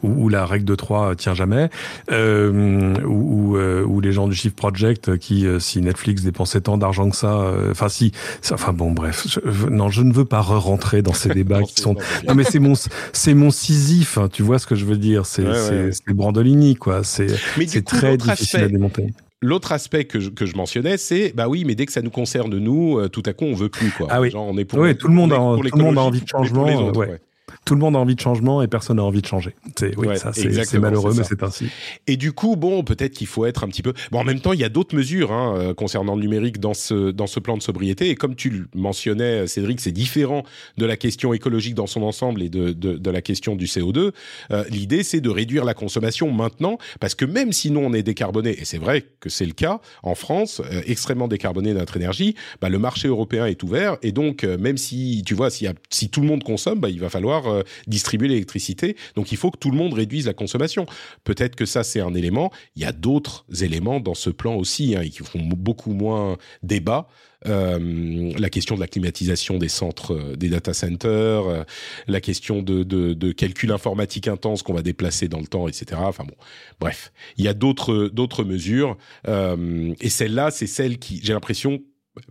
où, 0.04 0.30
la 0.30 0.46
règle 0.46 0.66
de 0.66 0.76
3 0.76 1.16
tient 1.16 1.34
jamais, 1.34 1.70
ou, 2.12 3.58
ou, 3.58 4.02
les 4.02 4.12
gens 4.12 4.28
du 4.28 4.36
Shift 4.36 4.56
Project 4.56 5.18
qui, 5.18 5.46
si 5.60 5.82
Netflix 5.82 6.24
dépensait 6.24 6.62
tant 6.62 6.78
d'argent 6.78 6.85
que 6.92 7.16
ça. 7.16 7.34
Euh, 7.34 7.72
enfin, 7.72 7.90
si. 7.90 8.12
Enfin 8.52 8.74
bon, 8.74 8.92
bref. 8.92 9.40
non, 9.70 9.90
je 9.90 10.02
ne 10.02 10.14
veux 10.14 10.26
pas 10.26 10.42
re-rentrer 10.42 11.02
dans 11.02 11.14
ces 11.14 11.30
débats 11.34 11.62
qui 11.64 11.82
sont. 11.82 11.96
Non, 12.28 12.36
mais 12.36 12.44
c'est 12.44 12.60
mon, 12.60 12.74
c'est 13.14 13.34
mon 13.34 13.52
Sisyphe. 13.52 14.18
Hein, 14.18 14.30
tu 14.32 14.44
vois 14.44 14.60
ce 14.60 14.68
que 14.68 14.76
je 14.76 14.86
veux 14.86 14.98
dire 14.98 15.26
C'est, 15.26 15.46
c'est, 15.92 16.14
Brandolini, 16.14 16.76
quoi. 16.76 17.04
C'est, 17.04 17.28
c'est 17.68 17.86
très 17.86 18.18
difficile 18.18 18.62
à 18.62 18.68
démonter. 18.68 19.08
L'autre 19.42 19.74
aspect 19.74 20.06
que 20.06 20.20
je, 20.20 20.30
que 20.30 20.46
je 20.46 20.56
mentionnais, 20.56 20.98
c'est 20.98 21.34
bah 21.36 21.48
oui, 21.48 21.66
mais 21.66 21.76
dès 21.76 21.86
que 21.86 21.92
ça 21.92 22.02
nous 22.02 22.10
concerne 22.10 22.58
nous, 22.58 22.98
euh, 22.98 23.10
tout 23.10 23.22
à 23.26 23.34
coup 23.34 23.46
on 23.46 23.54
veut 23.54 23.70
plus 23.70 23.92
quoi. 23.92 24.08
Ah 24.10 24.22
oui. 24.22 24.32
Genre, 24.32 24.48
on 24.48 24.58
est 24.58 24.66
pour, 24.66 24.80
oui, 24.80 24.96
tout 24.96 25.08
le 25.08 25.14
monde, 25.14 25.34
a, 25.34 25.36
tout 25.36 25.78
le 25.78 25.84
monde 25.84 25.98
a 25.98 26.02
envie 26.02 26.22
de 26.22 26.28
changement. 26.28 26.66
ouais 26.94 27.20
tout 27.66 27.74
le 27.74 27.80
monde 27.80 27.96
a 27.96 28.00
envie 28.00 28.16
de 28.16 28.20
changement 28.20 28.62
et 28.62 28.68
personne 28.68 28.98
n'a 28.98 29.04
envie 29.04 29.22
de 29.22 29.28
changer. 29.28 29.56
C'est 29.76 29.98
oui, 29.98 30.18
ça 30.18 30.32
c'est 30.34 30.80
malheureux, 30.80 31.14
mais 31.18 31.24
c'est 31.24 31.42
ainsi. 31.44 31.66
Et 32.08 32.16
du 32.16 32.32
coup, 32.32 32.56
bon, 32.56 32.84
peut-être 32.84 33.14
qu'il 33.14 33.28
faut 33.28 33.46
être 33.46 33.64
un 33.64 33.68
petit 33.68 33.82
peu. 33.82 33.94
Bon, 34.12 34.20
en 34.20 34.24
même 34.24 34.40
temps, 34.40 34.54
il 34.54 34.60
y 34.60 34.64
a 34.64 34.70
d'autres 34.70 34.96
mesures 34.96 35.32
hein, 35.32 35.56
euh, 35.58 35.74
concernant 35.74 36.16
le 36.16 36.22
numérique 36.22 36.60
dans 36.60 36.76
ce 36.76 37.12
dans 37.12 37.28
ce 37.28 37.40
plan 37.40 37.58
de 37.58 37.64
sobriété. 37.64 38.10
Et 38.10 38.16
comme 38.16 38.36
tu 38.36 38.52
le 38.52 38.68
mentionnais, 38.76 39.48
Cédric, 39.48 39.82
c'est 39.82 39.92
différent 39.92 40.44
de 40.78 40.86
la 40.86 40.96
question 40.96 41.34
écologique 41.34 41.74
dans 41.74 41.88
son 41.88 42.04
ensemble 42.04 42.44
et 42.44 42.50
de 42.50 42.72
de, 42.72 42.94
de 42.94 43.12
la 43.12 43.22
question 43.22 43.56
du 43.56 43.66
CO2. 43.66 44.12
Euh, 44.52 44.64
L'idée, 44.70 45.04
c'est 45.04 45.22
de 45.22 45.30
réduire 45.30 45.66
la 45.66 45.74
consommation 45.74 46.32
maintenant, 46.32 46.78
parce 47.00 47.16
que 47.16 47.26
même 47.26 47.52
si 47.52 47.72
nous 47.72 47.80
on 47.80 47.94
est 47.94 48.04
décarboné, 48.04 48.60
et 48.60 48.66
c'est 48.66 48.78
vrai 48.78 49.06
que 49.20 49.30
c'est 49.30 49.46
le 49.46 49.54
cas 49.54 49.80
en 50.04 50.14
France, 50.14 50.62
euh, 50.72 50.82
extrêmement 50.86 51.28
décarboné 51.28 51.74
notre 51.74 51.98
énergie, 51.98 52.36
bah, 52.62 52.70
le 52.70 52.78
marché 52.78 53.08
européen 53.08 53.48
est 53.48 53.62
ouvert 53.64 53.98
et 54.04 54.12
donc 54.12 54.44
euh, 54.44 54.58
même 54.58 54.78
si 54.78 55.24
tu 55.26 55.34
vois, 55.34 55.50
si, 55.50 55.68
si 55.90 56.10
tout 56.10 56.22
le 56.22 56.28
monde 56.28 56.44
consomme, 56.44 56.80
bah, 56.80 56.90
il 56.90 57.00
va 57.00 57.10
falloir 57.10 57.55
euh, 57.56 57.64
distribuer 57.88 58.28
l'électricité. 58.28 58.96
Donc 59.16 59.32
il 59.32 59.38
faut 59.38 59.52
que 59.52 59.58
tout 59.58 59.72
le 59.72 59.78
monde 59.78 59.94
réduise 59.94 60.26
la 60.28 60.34
consommation. 60.34 60.86
Peut-être 61.24 61.56
que 61.56 61.66
ça 61.66 61.84
c'est 61.84 62.02
un 62.02 62.14
élément. 62.14 62.52
Il 62.76 62.82
y 62.82 62.86
a 62.86 62.92
d'autres 62.92 63.46
éléments 63.62 64.00
dans 64.00 64.14
ce 64.14 64.30
plan 64.30 64.56
aussi 64.56 64.96
hein, 64.96 65.04
qui 65.04 65.24
font 65.24 65.42
beaucoup 65.42 65.94
moins 65.94 66.38
débat. 66.64 67.08
Euh, 67.48 68.32
la 68.40 68.50
question 68.50 68.74
de 68.74 68.80
la 68.80 68.88
climatisation 68.88 69.60
des 69.60 69.68
centres, 69.68 70.16
euh, 70.16 70.36
des 70.36 70.50
data 70.50 70.74
centers, 70.74 71.66
la 72.08 72.22
question 72.22 72.64
de, 72.64 72.82
de, 72.82 73.14
de, 73.14 73.32
calcul 73.34 73.72
informatique 73.72 74.28
intense 74.28 74.64
qu'on 74.64 74.74
va 74.74 74.82
déplacer 74.82 75.28
dans 75.28 75.40
le 75.40 75.46
temps, 75.46 75.68
etc. 75.68 76.02
Enfin 76.04 76.24
bon, 76.24 76.34
bref, 76.80 77.12
il 77.38 77.46
y 77.46 77.48
a 77.48 77.54
d'autres 77.54 78.10
d'autres 78.12 78.44
mesures 78.44 78.98
et 79.28 80.10
celle-là, 80.10 80.50
c'est 80.50 80.68
celle 80.68 80.98
qui, 80.98 81.20
j'ai 81.24 81.34
l'impression, 81.34 81.82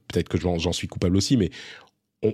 peut-être 0.09 0.29
que 0.29 0.39
j'en 0.39 0.73
suis 0.73 0.89
coupable 0.89 1.17
aussi, 1.17 1.37
mais 1.37 1.51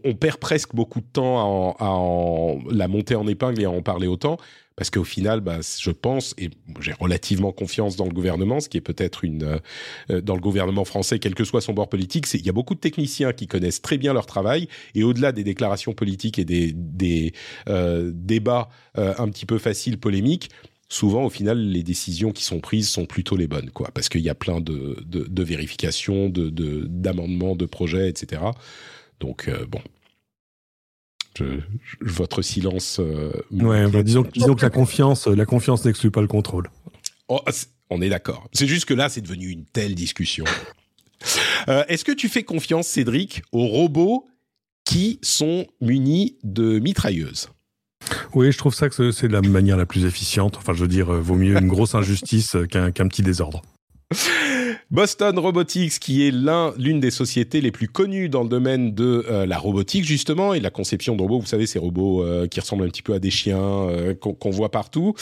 on, 0.05 0.15
perd 0.15 0.39
presque 0.39 0.75
beaucoup 0.75 1.01
de 1.01 1.07
temps 1.13 1.75
à, 1.79 1.85
en, 1.85 2.61
la 2.71 2.89
monter 2.89 3.15
en 3.15 3.27
épingle 3.27 3.61
et 3.61 3.65
à 3.65 3.71
en 3.71 3.83
parler 3.83 4.07
autant, 4.07 4.39
parce 4.77 4.89
qu'au 4.89 5.05
final, 5.05 5.41
bah, 5.41 5.59
je 5.79 5.91
pense, 5.91 6.35
et 6.39 6.51
j'ai 6.81 6.93
relativement 6.93 7.53
confiance 7.53 7.97
dans 7.97 8.07
le 8.07 8.13
gouvernement, 8.13 8.61
ce 8.61 8.69
qui 8.69 8.79
est 8.79 8.83
peut-être 8.83 9.25
une 9.25 9.61
euh, 10.11 10.21
dans 10.23 10.35
le 10.35 10.41
gouvernement 10.41 10.85
français, 10.85 11.19
quel 11.19 11.35
que 11.35 11.45
soit 11.45 11.61
son 11.61 11.75
bord 11.75 11.89
politique, 11.89 12.27
il 12.33 12.47
y 12.47 12.49
a 12.49 12.53
beaucoup 12.53 12.75
de 12.75 12.81
techniciens 12.81 13.33
qui 13.33 13.47
connaissent 13.47 13.83
très 13.83 13.99
bien 13.99 14.15
leur 14.15 14.27
travail, 14.27 14.69
et 14.95 15.03
au-delà 15.03 15.33
des 15.33 15.45
déclarations 15.45 15.93
politiques 15.93 16.39
et 16.39 16.45
des, 16.45 16.73
des 16.73 17.33
euh, 17.69 18.11
débats 18.15 18.71
euh, 18.97 19.13
un 19.19 19.29
petit 19.29 19.45
peu 19.45 19.59
faciles, 19.59 19.99
polémiques, 19.99 20.51
souvent 20.89 21.25
au 21.25 21.31
final 21.31 21.59
les 21.59 21.83
décisions 21.83 22.33
qui 22.33 22.45
sont 22.45 22.61
prises 22.61 22.89
sont 22.89 23.07
plutôt 23.07 23.37
les 23.37 23.47
bonnes 23.47 23.71
quoi. 23.71 23.91
Parce 23.95 24.09
qu'il 24.09 24.23
y 24.23 24.29
a 24.29 24.35
plein 24.35 24.61
de, 24.61 24.97
de, 25.07 25.25
de 25.25 25.43
vérifications 25.43 26.29
de 26.29 26.51
d'amendements 26.89 27.55
de, 27.55 27.65
projets 27.65 28.09
etc 28.09 28.43
donc 29.21 29.49
euh, 29.49 29.67
bon. 29.67 29.81
votre 32.01 32.43
silence. 32.43 32.99
Euh, 32.99 33.33
ouais, 33.53 33.89
bah, 33.89 34.03
disons, 34.03 34.27
disons 34.33 34.55
que 34.55 34.63
la 34.63 34.71
confiance, 34.71 35.27
la 35.27 35.47
confiance 35.47 35.85
n'exclut 35.85 36.11
pas 36.11 36.23
le 36.23 36.27
contrôle. 36.27 36.69
Oh, 37.29 37.41
on 37.91 38.03
est 38.03 38.09
d'accord. 38.09 38.49
C'est 38.53 38.67
juste 38.67 38.87
que 38.87 38.95
là, 38.95 39.09
c'est 39.09 39.21
devenu 39.21 39.49
une 39.49 39.65
telle 39.65 39.95
discussion. 39.95 40.45
Euh, 41.69 41.85
est-ce 41.89 42.03
que 42.07 42.13
tu 42.13 42.31
fais 42.31 42.45
confiance, 42.45 42.87
Cédric, 42.87 43.43
aux 43.53 43.67
robots 43.67 44.27
qui 44.87 45.19
sont 45.21 45.67
munis 45.83 46.39
de 46.43 46.79
mitrailleuses? 46.79 47.51
Oui, 48.33 48.51
je 48.51 48.57
trouve 48.57 48.75
ça 48.75 48.89
que 48.89 49.13
c'est 49.13 49.29
la 49.29 49.43
manière 49.43 49.77
la 49.77 49.85
plus 49.85 50.07
efficiente. 50.07 50.57
Enfin, 50.57 50.73
je 50.73 50.81
veux 50.81 50.89
dire, 50.89 51.13
vaut 51.13 51.35
mieux 51.35 51.59
une 51.59 51.69
grosse 51.69 51.95
injustice 51.95 52.57
qu'un 52.71 52.91
petit 52.91 53.21
désordre. 53.21 53.61
Boston 54.91 55.39
Robotics, 55.39 56.01
qui 56.01 56.27
est 56.27 56.33
l'un, 56.33 56.75
l'une 56.77 56.99
des 56.99 57.13
sociétés 57.13 57.61
les 57.61 57.71
plus 57.71 57.87
connues 57.87 58.29
dans 58.29 58.43
le 58.43 58.49
domaine 58.49 58.93
de 58.93 59.25
euh, 59.31 59.47
la 59.47 59.57
robotique 59.57 60.05
justement 60.05 60.53
et 60.53 60.59
de 60.59 60.65
la 60.65 60.71
conception 60.71 61.15
de 61.15 61.23
robots. 61.23 61.39
Vous 61.39 61.47
savez, 61.47 61.67
ces 61.67 61.79
robots 61.79 62.25
euh, 62.25 62.49
qui 62.49 62.59
ressemblent 62.59 62.83
un 62.83 62.89
petit 62.89 63.03
peu 63.03 63.15
à 63.15 63.21
des 63.21 63.31
chiens 63.31 63.63
euh, 63.63 64.15
qu'on 64.15 64.51
voit 64.51 64.73
partout, 64.73 65.15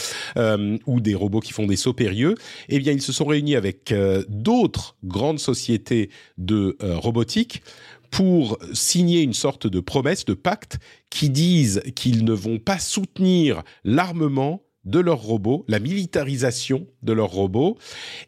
ou 0.86 1.00
des 1.00 1.14
robots 1.14 1.40
qui 1.40 1.52
font 1.52 1.66
des 1.66 1.76
sauts 1.76 1.92
périlleux. 1.92 2.34
Eh 2.70 2.78
bien, 2.78 2.92
ils 2.92 3.02
se 3.02 3.12
sont 3.12 3.26
réunis 3.26 3.56
avec 3.56 3.94
d'autres 4.28 4.96
grandes 5.04 5.38
sociétés 5.38 6.10
de 6.38 6.76
robotique 6.80 7.62
pour 8.10 8.58
signer 8.72 9.20
une 9.22 9.34
sorte 9.34 9.66
de 9.66 9.80
promesse, 9.80 10.24
de 10.24 10.34
pacte, 10.34 10.78
qui 11.10 11.28
disent 11.28 11.82
qu'ils 11.94 12.24
ne 12.24 12.32
vont 12.32 12.58
pas 12.58 12.78
soutenir 12.78 13.62
l'armement 13.84 14.62
de 14.88 15.00
leurs 15.00 15.20
robots, 15.20 15.64
la 15.68 15.78
militarisation 15.78 16.86
de 17.02 17.12
leurs 17.12 17.30
robots, 17.30 17.76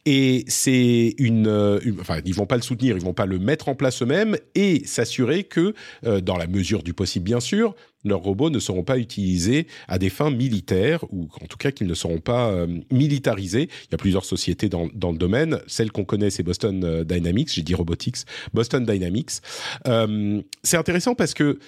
et 0.04 0.44
c'est 0.46 1.14
une, 1.18 1.46
euh, 1.46 1.80
enfin 2.00 2.20
ils 2.24 2.34
vont 2.34 2.46
pas 2.46 2.56
le 2.56 2.62
soutenir, 2.62 2.96
ils 2.96 3.02
vont 3.02 3.14
pas 3.14 3.26
le 3.26 3.38
mettre 3.38 3.68
en 3.68 3.74
place 3.74 4.02
eux-mêmes 4.02 4.36
et 4.54 4.82
s'assurer 4.84 5.44
que, 5.44 5.74
euh, 6.04 6.20
dans 6.20 6.36
la 6.36 6.46
mesure 6.46 6.82
du 6.82 6.92
possible 6.92 7.24
bien 7.24 7.40
sûr, 7.40 7.74
leurs 8.04 8.20
robots 8.20 8.50
ne 8.50 8.58
seront 8.58 8.82
pas 8.82 8.98
utilisés 8.98 9.66
à 9.88 9.98
des 9.98 10.10
fins 10.10 10.30
militaires 10.30 11.04
ou 11.10 11.28
en 11.42 11.46
tout 11.46 11.58
cas 11.58 11.70
qu'ils 11.70 11.86
ne 11.86 11.94
seront 11.94 12.20
pas 12.20 12.50
euh, 12.50 12.66
militarisés. 12.90 13.68
Il 13.88 13.92
y 13.92 13.94
a 13.94 13.98
plusieurs 13.98 14.24
sociétés 14.24 14.68
dans, 14.68 14.88
dans 14.94 15.12
le 15.12 15.18
domaine. 15.18 15.60
Celle 15.66 15.92
qu'on 15.92 16.04
connaît, 16.04 16.30
c'est 16.30 16.42
Boston 16.42 17.04
Dynamics. 17.04 17.52
J'ai 17.52 17.62
dit 17.62 17.74
Robotics, 17.74 18.16
Boston 18.54 18.86
Dynamics. 18.86 19.32
c'est 20.62 20.76
intéressant 20.76 21.14
parce 21.14 21.34
que 21.34 21.58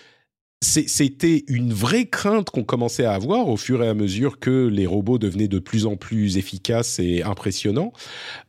c'était 0.63 1.45
une 1.49 1.73
vraie 1.73 2.07
crainte 2.07 2.51
qu'on 2.51 2.63
commençait 2.63 3.05
à 3.05 3.15
avoir 3.15 3.49
au 3.49 3.57
fur 3.57 3.83
et 3.83 3.89
à 3.89 3.95
mesure 3.95 4.39
que 4.39 4.69
les 4.69 4.87
robots 4.87 5.19
devenaient 5.19 5.49
de 5.49 5.59
plus 5.59 5.87
en 5.87 5.97
plus 5.97 6.39
efficaces 6.39 7.01
et 7.01 7.25
impressionnants. 7.25 7.93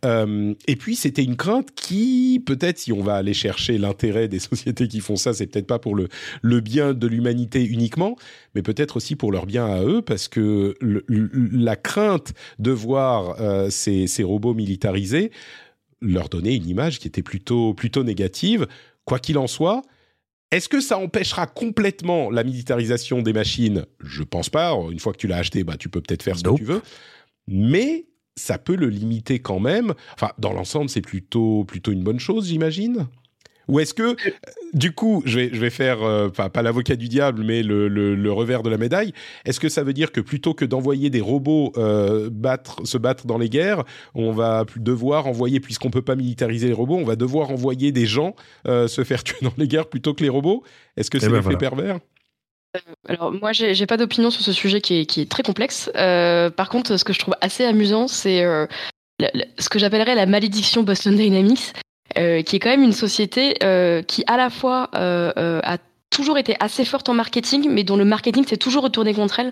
Euh, 0.05 0.53
et 0.67 0.75
puis 0.75 0.95
c'était 0.95 1.23
une 1.23 1.35
crainte 1.35 1.69
qui, 1.73 2.41
peut-être, 2.45 2.77
si 2.77 2.93
on 2.93 3.01
va 3.01 3.15
aller 3.15 3.33
chercher 3.33 3.79
l'intérêt 3.79 4.27
des 4.27 4.37
sociétés 4.53 4.87
qui 4.87 4.99
font 4.99 5.15
ça, 5.15 5.33
c'est 5.33 5.47
peut-être 5.47 5.65
pas 5.65 5.79
pour 5.79 5.95
le, 5.95 6.07
le 6.43 6.61
bien 6.61 6.93
de 6.93 7.07
l'humanité 7.07 7.65
uniquement, 7.65 8.15
mais 8.53 8.61
peut-être 8.61 8.97
aussi 8.97 9.15
pour 9.15 9.31
leur 9.31 9.47
bien 9.47 9.65
à 9.65 9.83
eux, 9.83 10.03
parce 10.03 10.27
que 10.27 10.75
la 11.09 11.75
crainte 11.75 12.33
de 12.59 12.71
voir 12.71 13.41
euh, 13.41 13.71
ces, 13.71 14.05
ces 14.05 14.23
robots 14.23 14.53
militarisés 14.53 15.31
leur 15.99 16.29
donnait 16.29 16.55
une 16.55 16.67
image 16.67 16.99
qui 16.99 17.07
était 17.07 17.23
plutôt 17.23 17.73
plutôt 17.73 18.03
négative. 18.03 18.67
Quoi 19.05 19.19
qu'il 19.19 19.37
en 19.37 19.47
soit, 19.47 19.81
est-ce 20.53 20.69
que 20.69 20.81
ça 20.81 20.99
empêchera 20.99 21.47
complètement 21.47 22.29
la 22.29 22.43
militarisation 22.43 23.21
des 23.23 23.33
machines? 23.33 23.85
Je 24.03 24.21
pense 24.21 24.49
pas. 24.49 24.73
Une 24.91 24.99
fois 24.99 25.11
que 25.11 25.17
tu 25.17 25.27
l'as 25.27 25.37
acheté, 25.37 25.63
bah, 25.63 25.77
tu 25.77 25.89
peux 25.89 25.99
peut-être 25.99 26.21
faire 26.21 26.37
ce 26.37 26.43
que 26.43 26.55
tu 26.55 26.63
veux. 26.63 26.81
Mais 27.47 28.05
ça 28.35 28.59
peut 28.59 28.75
le 28.75 28.89
limiter 28.89 29.39
quand 29.39 29.59
même. 29.59 29.93
Enfin, 30.13 30.31
dans 30.37 30.53
l'ensemble, 30.53 30.89
c'est 30.89 31.01
plutôt, 31.01 31.65
plutôt 31.65 31.91
une 31.91 32.03
bonne 32.03 32.19
chose, 32.19 32.47
j'imagine? 32.47 33.07
Ou 33.67 33.79
est-ce 33.79 33.93
que, 33.93 34.15
du 34.73 34.91
coup, 34.91 35.21
je 35.25 35.39
vais, 35.39 35.49
je 35.53 35.59
vais 35.59 35.69
faire, 35.69 36.03
euh, 36.03 36.29
pas 36.29 36.61
l'avocat 36.61 36.95
du 36.95 37.07
diable, 37.07 37.43
mais 37.43 37.63
le, 37.63 37.87
le, 37.87 38.31
revers 38.31 38.63
de 38.63 38.69
la 38.69 38.77
médaille, 38.77 39.13
est-ce 39.45 39.59
que 39.59 39.69
ça 39.69 39.83
veut 39.83 39.93
dire 39.93 40.11
que 40.11 40.21
plutôt 40.21 40.53
que 40.53 40.65
d'envoyer 40.65 41.09
des 41.09 41.21
robots 41.21 41.71
euh, 41.77 42.29
battre, 42.31 42.85
se 42.85 42.97
battre 42.97 43.25
dans 43.25 43.37
les 43.37 43.49
guerres, 43.49 43.83
on 44.15 44.31
va 44.31 44.65
devoir 44.75 45.27
envoyer, 45.27 45.59
puisqu'on 45.59 45.91
peut 45.91 46.01
pas 46.01 46.15
militariser 46.15 46.67
les 46.67 46.73
robots, 46.73 46.97
on 46.97 47.05
va 47.05 47.15
devoir 47.15 47.51
envoyer 47.51 47.91
des 47.91 48.05
gens 48.05 48.35
euh, 48.67 48.87
se 48.87 49.03
faire 49.03 49.23
tuer 49.23 49.37
dans 49.41 49.53
les 49.57 49.67
guerres 49.67 49.87
plutôt 49.87 50.13
que 50.13 50.23
les 50.23 50.29
robots? 50.29 50.63
Est-ce 50.97 51.09
que 51.09 51.17
eh 51.17 51.21
c'est 51.21 51.29
ben 51.29 51.37
l'effet 51.37 51.57
pervers? 51.57 51.99
Alors 53.07 53.31
moi 53.31 53.51
j'ai 53.53 53.85
pas 53.85 53.97
d'opinion 53.97 54.31
sur 54.31 54.41
ce 54.41 54.51
sujet 54.51 54.81
qui 54.81 55.01
est, 55.01 55.05
qui 55.05 55.21
est 55.21 55.29
très 55.29 55.43
complexe. 55.43 55.91
par 55.93 56.69
contre 56.69 56.97
ce 56.97 57.03
que 57.03 57.13
je 57.13 57.19
trouve 57.19 57.35
assez 57.39 57.65
amusant 57.65 58.07
c'est 58.07 58.43
ce 59.59 59.69
que 59.69 59.79
j'appellerais 59.79 60.15
la 60.15 60.25
malédiction 60.25 60.83
Boston 60.83 61.15
Dynamics, 61.15 61.73
euh, 61.75 61.92
qui 62.15 62.55
est 62.55 62.59
quand 62.59 62.69
même 62.69 62.83
une 62.83 62.93
société 62.93 63.55
euh, 63.63 64.01
qui 64.01 64.23
à 64.27 64.37
la 64.37 64.49
fois 64.49 64.89
euh, 64.95 65.59
a 65.63 65.77
toujours 66.13 66.37
été 66.37 66.55
assez 66.59 66.85
forte 66.85 67.09
en 67.09 67.13
marketing, 67.13 67.67
mais 67.69 67.83
dont 67.83 67.97
le 67.97 68.05
marketing 68.05 68.45
s'est 68.47 68.57
toujours 68.57 68.83
retourné 68.83 69.13
contre 69.13 69.39
elle. 69.39 69.51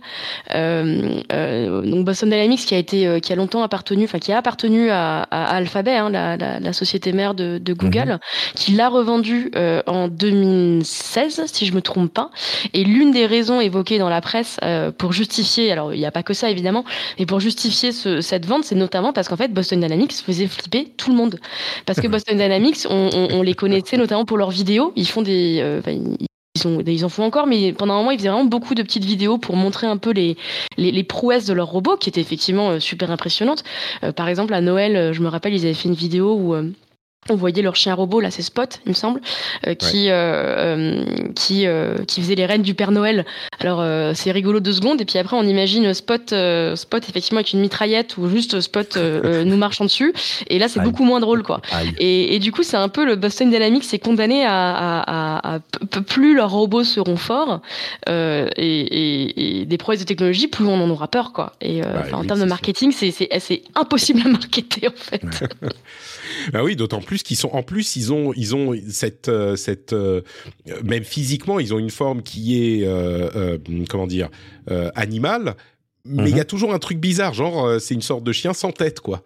Euh, 0.55 1.19
euh, 1.33 1.81
donc 1.81 2.05
Boston 2.05 2.29
Dynamics, 2.29 2.65
qui 2.65 2.75
a 2.75 2.77
été, 2.77 3.07
euh, 3.07 3.19
qui 3.19 3.33
a 3.33 3.35
longtemps 3.35 3.63
appartenu, 3.63 4.05
enfin 4.05 4.19
qui 4.19 4.31
a 4.31 4.37
appartenu 4.37 4.89
à, 4.91 5.23
à 5.23 5.55
Alphabet, 5.55 5.97
hein, 5.97 6.09
la, 6.09 6.37
la, 6.37 6.59
la, 6.59 6.73
société 6.73 7.11
mère 7.11 7.33
de, 7.33 7.57
de 7.57 7.73
Google, 7.73 8.11
mhm. 8.11 8.19
qui 8.55 8.71
l'a 8.73 8.89
revendu 8.89 9.51
euh, 9.55 9.81
en 9.87 10.07
2016, 10.07 11.43
si 11.51 11.65
je 11.65 11.73
me 11.73 11.81
trompe 11.81 12.13
pas. 12.13 12.29
Et 12.73 12.83
l'une 12.83 13.11
des 13.11 13.25
raisons 13.25 13.59
évoquées 13.59 13.97
dans 13.97 14.09
la 14.09 14.21
presse 14.21 14.57
euh, 14.63 14.91
pour 14.91 15.11
justifier, 15.13 15.71
alors 15.71 15.93
il 15.93 15.99
n'y 15.99 16.05
a 16.05 16.11
pas 16.11 16.23
que 16.23 16.33
ça 16.33 16.49
évidemment, 16.49 16.85
mais 17.17 17.25
pour 17.25 17.39
justifier 17.39 17.91
ce, 17.91 18.21
cette 18.21 18.45
vente, 18.45 18.65
c'est 18.65 18.75
notamment 18.75 19.13
parce 19.13 19.27
qu'en 19.27 19.37
fait 19.37 19.51
Boston 19.51 19.79
Dynamics 19.79 20.13
faisait 20.13 20.47
flipper 20.47 20.93
tout 20.95 21.09
le 21.09 21.17
monde. 21.17 21.39
Parce 21.87 21.99
que 21.99 22.07
Boston 22.15 22.37
Dynamics, 22.37 22.85
on, 22.89 23.09
on, 23.13 23.39
on 23.39 23.41
les 23.41 23.55
connaissait 23.55 23.97
notamment 23.97 24.25
pour 24.25 24.37
leurs 24.37 24.51
vidéos. 24.51 24.93
Ils 24.95 25.07
font 25.07 25.23
des, 25.23 25.81
euh, 26.65 26.83
ils, 26.85 27.05
en 27.05 27.09
font 27.09 27.23
encore, 27.23 27.47
mais 27.47 27.73
pendant 27.73 27.93
un 27.93 27.97
moment, 27.97 28.11
ils 28.11 28.17
faisaient 28.17 28.29
vraiment 28.29 28.45
beaucoup 28.45 28.75
de 28.75 28.83
petites 28.83 29.05
vidéos 29.05 29.37
pour 29.37 29.55
montrer 29.55 29.87
un 29.87 29.97
peu 29.97 30.11
les, 30.11 30.37
les, 30.77 31.03
prouesses 31.03 31.45
de 31.45 31.53
leurs 31.53 31.67
robots, 31.67 31.97
qui 31.97 32.09
étaient 32.09 32.21
effectivement 32.21 32.71
euh, 32.71 32.79
super 32.79 33.11
impressionnantes. 33.11 33.63
Euh, 34.03 34.11
par 34.11 34.27
exemple, 34.27 34.53
à 34.53 34.61
Noël, 34.61 34.95
euh, 34.95 35.13
je 35.13 35.21
me 35.21 35.27
rappelle, 35.27 35.53
ils 35.53 35.65
avaient 35.65 35.73
fait 35.73 35.89
une 35.89 35.95
vidéo 35.95 36.33
où 36.33 36.55
on 37.29 37.35
voyait 37.35 37.61
leur 37.61 37.75
chien 37.75 37.93
robot, 37.93 38.19
là 38.19 38.31
c'est 38.31 38.41
Spot, 38.41 38.79
il 38.85 38.89
me 38.89 38.93
semble, 38.95 39.21
euh, 39.67 39.75
qui 39.75 40.09
euh, 40.09 40.15
euh, 40.15 41.05
qui 41.35 41.67
qui 42.07 42.21
faisait 42.21 42.33
les 42.33 42.47
reines 42.47 42.63
du 42.63 42.73
Père 42.73 42.91
Noël. 42.91 43.25
Alors 43.59 43.85
c'est 44.15 44.31
rigolo 44.31 44.59
deux 44.59 44.73
secondes 44.73 44.99
et 45.01 45.05
puis 45.05 45.19
après 45.19 45.37
on 45.37 45.43
imagine 45.43 45.93
Spot 45.93 46.33
Spot 46.75 47.09
effectivement 47.09 47.37
avec 47.37 47.53
une 47.53 47.59
mitraillette 47.59 48.17
ou 48.17 48.27
juste 48.27 48.59
Spot 48.59 48.97
nous 48.97 49.57
marchant 49.61 49.85
dessus 49.85 50.13
et 50.47 50.57
là 50.57 50.67
c'est 50.67 50.81
beaucoup 50.81 51.03
moins 51.03 51.19
drôle 51.19 51.43
quoi. 51.43 51.61
Et, 51.99 52.35
et, 52.35 52.39
du 52.39 52.51
coup 52.51 52.63
c'est 52.63 52.77
un 52.77 52.89
peu 52.89 53.05
le 53.05 53.15
Boston 53.15 53.51
Dynamics 53.51 53.83
c'est 53.83 53.99
condamné 53.99 54.43
à, 54.43 55.01
à, 55.01 55.55
à, 55.55 55.59
plus 56.07 56.33
leurs 56.33 56.49
robots 56.49 56.83
seront 56.83 57.17
forts 57.17 57.61
et, 58.07 58.49
et, 58.57 59.61
et, 59.61 59.65
des 59.65 59.77
prouesses 59.77 59.99
de 59.99 60.05
technologie 60.05 60.47
plus 60.47 60.65
on 60.65 60.81
en 60.81 60.89
aura 60.89 61.07
peur 61.07 61.33
quoi. 61.33 61.53
Et 61.61 61.81
en 62.13 62.23
termes 62.25 62.41
de 62.41 62.45
marketing 62.45 62.91
c'est 62.91 63.11
c'est 63.11 63.61
impossible 63.75 64.21
à 64.25 64.29
marketer 64.29 64.87
en 64.87 64.93
fait. 64.95 65.21
bah 66.53 66.63
oui 66.63 66.75
d'autant 66.75 67.01
plus 67.01 67.23
qu'ils 67.23 67.37
sont 67.37 67.49
en 67.49 67.63
plus 67.63 67.95
ils 67.95 68.13
ont 68.13 68.33
ils 68.35 68.55
ont 68.55 68.75
cette 68.89 69.29
euh, 69.29 69.55
cette 69.55 69.93
euh, 69.93 70.21
même 70.83 71.03
physiquement 71.03 71.59
ils 71.59 71.73
ont 71.73 71.79
une 71.79 71.89
forme 71.89 72.21
qui 72.21 72.57
est 72.63 72.85
euh, 72.85 73.57
comment 73.89 74.07
dire 74.07 74.29
animale 74.95 75.55
mais 76.03 76.31
il 76.31 76.35
y 76.35 76.39
a 76.39 76.43
mhm. 76.43 76.45
toujours 76.45 76.73
un 76.73 76.79
truc 76.79 76.97
bizarre, 76.97 77.35
genre 77.35 77.79
c'est 77.79 77.93
une 77.93 78.01
sorte 78.01 78.23
de 78.23 78.31
chien 78.31 78.53
sans 78.53 78.71
tête, 78.71 79.01
quoi. 79.01 79.21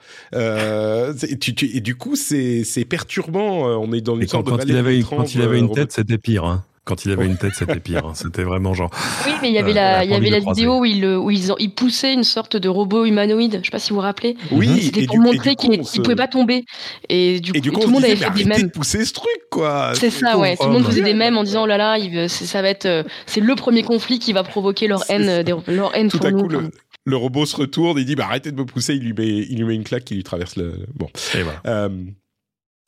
tu, 1.39 1.55
tu, 1.55 1.65
et 1.73 1.79
du 1.79 1.95
coup, 1.95 2.17
c'est 2.17 2.65
c'est 2.65 2.83
perturbant. 2.83 3.79
On 3.79 3.93
est 3.93 4.01
dans 4.01 4.19
une 4.19 4.27
sorte 4.27 4.49
quand, 4.49 4.57
de 4.57 4.67
il 4.67 4.75
avait, 4.75 4.99
quand 4.99 5.33
il 5.33 5.41
avait 5.41 5.59
une 5.59 5.71
tête, 5.71 5.93
c'était 5.93 6.17
pire. 6.17 6.43
Hein. 6.43 6.65
Quand 6.85 7.03
il 7.03 7.11
avait 7.11 7.25
une 7.25 7.37
tête, 7.37 7.53
c'était 7.55 7.79
pire. 7.79 8.05
Hein. 8.05 8.13
C'était 8.13 8.43
vraiment 8.43 8.75
genre. 8.75 8.91
Oui, 9.25 9.33
mais 9.41 9.49
il 9.49 9.55
y 9.55 9.57
avait 9.57 9.73
la, 9.73 10.03
il 10.05 10.11
y 10.11 10.13
avait 10.13 10.29
la 10.29 10.39
vidéo 10.39 10.79
où, 10.79 10.85
il, 10.85 11.05
où 11.05 11.31
ils, 11.31 11.51
ils 11.57 11.73
poussaient 11.73 12.13
une 12.13 12.23
sorte 12.23 12.55
de 12.57 12.69
robot 12.69 13.05
humanoïde. 13.05 13.59
Je 13.61 13.65
sais 13.65 13.71
pas 13.71 13.79
si 13.79 13.89
vous 13.89 13.95
vous 13.95 14.01
rappelez. 14.01 14.37
Oui. 14.51 14.83
C'était 14.83 15.07
pour 15.07 15.17
montrer 15.17 15.55
qu'il 15.55 15.71
ne 15.71 16.03
pouvait 16.03 16.15
pas 16.15 16.27
tomber. 16.27 16.63
Et 17.09 17.39
du 17.39 17.53
coup, 17.71 17.79
tout 17.79 17.87
le 17.87 17.93
monde 17.93 18.05
avait 18.05 18.15
fait 18.15 18.29
des 18.29 18.45
mèmes. 18.45 18.61
De 18.63 18.67
pousser 18.67 19.03
ce 19.03 19.13
truc, 19.13 19.41
quoi. 19.49 19.93
C'est 19.95 20.11
ça, 20.11 20.37
ouais. 20.37 20.55
Tout 20.57 20.67
le 20.67 20.73
monde 20.73 20.85
faisait 20.85 21.01
des 21.01 21.13
mèmes 21.13 21.37
en 21.37 21.43
disant 21.43 21.63
oh 21.63 21.67
là 21.67 21.77
là, 21.77 21.97
il, 21.97 22.29
ça 22.29 22.61
va 22.61 22.69
être, 22.69 22.85
euh, 22.85 23.03
c'est 23.25 23.41
le 23.41 23.55
premier 23.55 23.83
conflit 23.83 24.19
qui 24.19 24.33
va 24.33 24.43
provoquer 24.43 24.87
leur 24.87 25.03
haine, 25.09 25.43
leur 25.67 25.95
haine 25.95 26.09
tout 26.09 26.19
à 26.23 26.31
coup, 26.31 26.47
Le, 26.47 27.17
robot 27.17 27.45
se 27.45 27.55
retourne, 27.55 27.97
il 27.97 28.05
dit 28.05 28.15
bah 28.15 28.25
arrêtez 28.25 28.51
de 28.51 28.57
me 28.57 28.65
pousser, 28.65 28.95
il 28.95 29.03
lui 29.03 29.13
met, 29.13 29.27
il 29.27 29.57
lui 29.57 29.65
met 29.65 29.75
une 29.75 29.83
claque 29.83 30.05
qui 30.05 30.15
lui 30.15 30.23
traverse 30.23 30.55
le. 30.55 30.85
Bon. 30.93 31.07
Et 31.33 31.41
voilà. 31.41 31.61
Euh, 31.65 31.89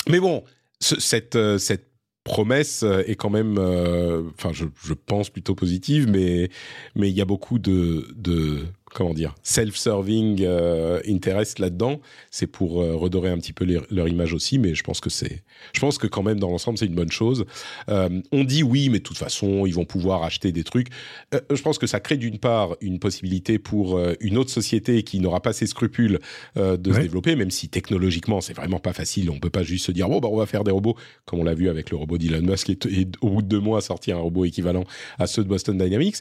mais 0.08 0.20
bon, 0.20 0.44
cette, 0.80 1.36
euh, 1.36 1.58
cette 1.58 1.87
promesse 2.28 2.84
est 2.84 3.16
quand 3.16 3.30
même, 3.30 3.58
euh, 3.58 4.24
enfin, 4.38 4.52
je, 4.54 4.66
je, 4.84 4.94
pense 4.94 5.30
plutôt 5.30 5.56
positive, 5.56 6.08
mais 6.10 6.50
mais 6.96 7.10
il 7.10 7.16
y 7.16 7.22
a 7.22 7.26
beaucoup 7.26 7.58
de, 7.58 8.06
de 8.16 8.66
comment 8.94 9.14
dire, 9.14 9.36
self-serving 9.44 10.42
euh, 10.42 11.02
interest 11.08 11.60
là-dedans. 11.60 12.00
C'est 12.32 12.48
pour 12.48 12.82
euh, 12.82 12.96
redorer 12.96 13.30
un 13.30 13.38
petit 13.38 13.54
peu 13.54 13.66
leur 13.90 14.08
image 14.08 14.34
aussi, 14.34 14.60
mais 14.60 14.76
je 14.76 14.84
pense 14.84 15.02
que 15.02 15.10
c'est, 15.10 15.44
je 15.74 15.80
pense 15.80 15.98
que 15.98 16.08
quand 16.08 16.24
même 16.24 16.40
dans 16.40 16.50
l'ensemble 16.50 16.78
c'est 16.78 16.86
une 16.86 16.96
bonne 16.96 17.12
chose. 17.12 17.46
Euh, 17.90 18.22
on 18.32 18.44
dit 18.44 18.64
oui, 18.64 18.90
mais 18.90 19.00
de 19.00 19.04
toute 19.04 19.18
façon 19.18 19.66
ils 19.66 19.74
vont 19.74 19.86
pouvoir 19.86 20.24
acheter 20.24 20.52
des 20.52 20.64
trucs. 20.64 20.88
Euh, 21.34 21.40
je 21.52 21.62
pense 21.62 21.78
que 21.78 21.88
ça 21.88 22.00
crée 22.00 22.18
d'une 22.18 22.40
part 22.40 22.76
une 22.82 23.00
possibilité 23.00 23.60
pour 23.60 24.00
une 24.20 24.38
autre 24.38 24.50
société 24.50 25.04
qui 25.04 25.20
n'aura 25.20 25.42
pas 25.42 25.54
ces 25.54 25.68
scrupules 25.68 26.20
de 26.56 26.94
se 26.94 27.00
développer, 27.00 27.36
même 27.36 27.52
si 27.52 27.70
technologiquement 27.70 28.42
c'est 28.42 28.54
vraiment 28.54 28.80
pas 28.80 28.94
facile. 28.94 29.30
On 29.30 29.40
peut 29.40 29.50
pas 29.50 29.64
juste 29.64 29.86
se 29.86 29.92
dire 29.92 30.10
bon 30.10 30.20
bah 30.20 30.30
on 30.32 30.38
va 30.38 30.46
faire 30.46 30.64
des 30.64 30.72
robots 30.72 30.96
comme 31.26 31.40
on 31.40 31.44
l'a 31.44 31.54
vu 31.54 31.70
avec 31.70 31.90
le 31.90 31.98
robot 31.98 32.18
d'Elon 32.18 32.42
Musk 32.42 32.70
et, 32.70 32.78
et, 32.90 33.08
au 33.22 33.30
bout 33.30 33.42
de 33.42 33.48
deux 33.48 33.60
mois 33.60 33.82
sortir 33.82 34.18
un 34.18 34.22
robot 34.22 34.46
équivalent 34.46 34.84
à 35.20 35.28
ceux 35.28 35.44
de 35.44 35.50
Boston 35.50 35.78
Dynamics. 35.78 36.18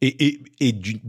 Et, 0.00 0.26
et, 0.26 0.40
et 0.60 0.72
du, 0.72 1.00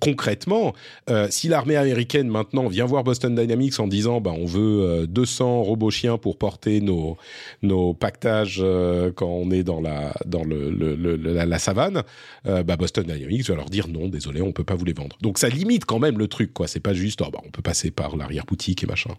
concrètement, 0.00 0.72
euh, 1.08 1.26
si 1.30 1.48
l'armée 1.48 1.74
américaine 1.74 2.28
maintenant 2.28 2.68
vient 2.68 2.84
voir 2.84 3.02
Boston 3.02 3.34
Dynamics 3.34 3.80
en 3.80 3.88
disant 3.88 4.20
bah, 4.20 4.32
on 4.36 4.46
veut 4.46 5.06
200 5.08 5.44
euh, 5.44 5.62
robots 5.62 5.90
chiens 5.90 6.16
pour 6.16 6.38
porter 6.38 6.80
nos, 6.80 7.16
nos 7.62 7.92
pactages 7.92 8.60
euh, 8.62 9.10
quand 9.12 9.26
on 9.26 9.50
est 9.50 9.64
dans 9.64 9.80
la, 9.80 10.14
dans 10.26 10.44
le, 10.44 10.70
le, 10.70 11.16
la, 11.16 11.58
savane, 11.58 12.04
euh, 12.46 12.62
bah 12.62 12.76
Boston 12.76 13.04
Dynamics 13.04 13.48
va 13.48 13.56
leur 13.56 13.68
dire 13.68 13.88
non, 13.88 14.08
désolé, 14.08 14.42
on 14.42 14.52
peut 14.52 14.64
pas 14.64 14.76
vous 14.76 14.84
les 14.84 14.92
vendre. 14.92 15.16
Donc 15.20 15.38
ça 15.38 15.48
limite 15.48 15.84
quand 15.84 15.98
même 15.98 16.18
le 16.18 16.28
truc, 16.28 16.52
quoi. 16.54 16.68
C'est 16.68 16.80
pas 16.80 16.94
juste 16.94 17.22
oh, 17.26 17.30
bah, 17.32 17.40
on 17.44 17.50
peut 17.50 17.62
passer 17.62 17.90
par 17.90 18.16
l'arrière-boutique 18.16 18.84
et 18.84 18.86
machin. 18.86 19.10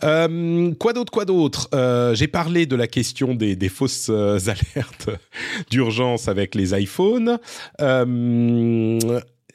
Quoi 0.00 0.92
d'autre, 0.92 1.12
quoi 1.12 1.24
d'autre? 1.24 1.68
J'ai 2.14 2.28
parlé 2.28 2.66
de 2.66 2.76
la 2.76 2.86
question 2.86 3.34
des, 3.34 3.56
des 3.56 3.68
fausses 3.68 4.08
alertes 4.10 5.10
d'urgence 5.70 6.28
avec 6.28 6.54
les 6.54 6.78
iPhones. 6.80 7.38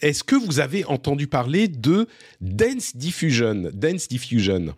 Est-ce 0.01 0.23
que 0.23 0.35
vous 0.35 0.59
avez 0.59 0.85
entendu 0.85 1.27
parler 1.27 1.67
de 1.67 2.07
Dance 2.41 2.95
Diffusion? 2.95 3.69
Dance 3.73 4.07
Diffusion 4.07 4.73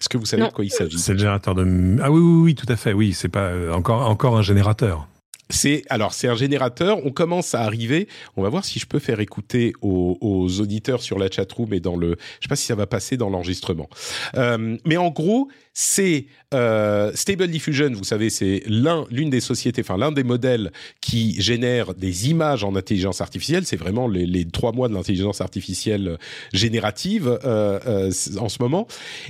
est-ce 0.00 0.08
que 0.08 0.16
vous 0.16 0.24
savez 0.24 0.44
de 0.44 0.48
quoi 0.48 0.64
il 0.64 0.70
s'agit? 0.70 0.98
C'est 0.98 1.12
le 1.12 1.18
générateur 1.18 1.54
de. 1.54 1.98
Ah 2.02 2.10
oui, 2.10 2.20
oui, 2.20 2.42
oui, 2.42 2.54
tout 2.54 2.70
à 2.70 2.76
fait. 2.76 2.94
Oui, 2.94 3.12
c'est 3.12 3.28
pas 3.28 3.52
encore 3.70 4.08
encore 4.08 4.38
un 4.38 4.42
générateur. 4.42 5.06
C'est 5.50 5.82
alors 5.90 6.14
c'est 6.14 6.28
un 6.28 6.34
générateur. 6.34 7.04
On 7.04 7.10
commence 7.10 7.54
à 7.54 7.62
arriver. 7.62 8.08
On 8.36 8.42
va 8.42 8.48
voir 8.48 8.64
si 8.64 8.78
je 8.78 8.86
peux 8.86 8.98
faire 8.98 9.20
écouter 9.20 9.72
aux, 9.82 10.16
auditeurs 10.60 11.02
sur 11.02 11.18
la 11.18 11.30
chatroom 11.30 11.74
et 11.74 11.80
dans 11.80 11.96
le. 11.96 12.16
Je 12.40 12.46
sais 12.46 12.48
pas 12.48 12.56
si 12.56 12.66
ça 12.66 12.74
va 12.74 12.86
passer 12.86 13.16
dans 13.16 13.28
l'enregistrement. 13.28 13.88
Euh, 14.36 14.76
mais 14.86 14.96
en 14.96 15.10
gros, 15.10 15.48
c'est 15.74 16.26
euh, 16.54 17.10
Stable 17.14 17.48
Diffusion. 17.48 17.90
Vous 17.92 18.04
savez, 18.04 18.30
c'est 18.30 18.62
l'un 18.66 19.06
l'une 19.10 19.30
des 19.30 19.40
sociétés, 19.40 19.82
enfin 19.82 19.98
l'un 19.98 20.12
des 20.12 20.24
modèles 20.24 20.72
qui 21.00 21.40
génère 21.40 21.94
des 21.94 22.30
images 22.30 22.64
en 22.64 22.76
intelligence 22.76 23.20
artificielle. 23.20 23.66
C'est 23.66 23.76
vraiment 23.76 24.08
les, 24.08 24.44
trois 24.46 24.72
mois 24.72 24.88
de 24.88 24.94
l'intelligence 24.94 25.40
artificielle 25.40 26.18
générative 26.52 27.38
euh, 27.44 28.10
en 28.38 28.48
ce 28.48 28.62
moment. 28.62 28.86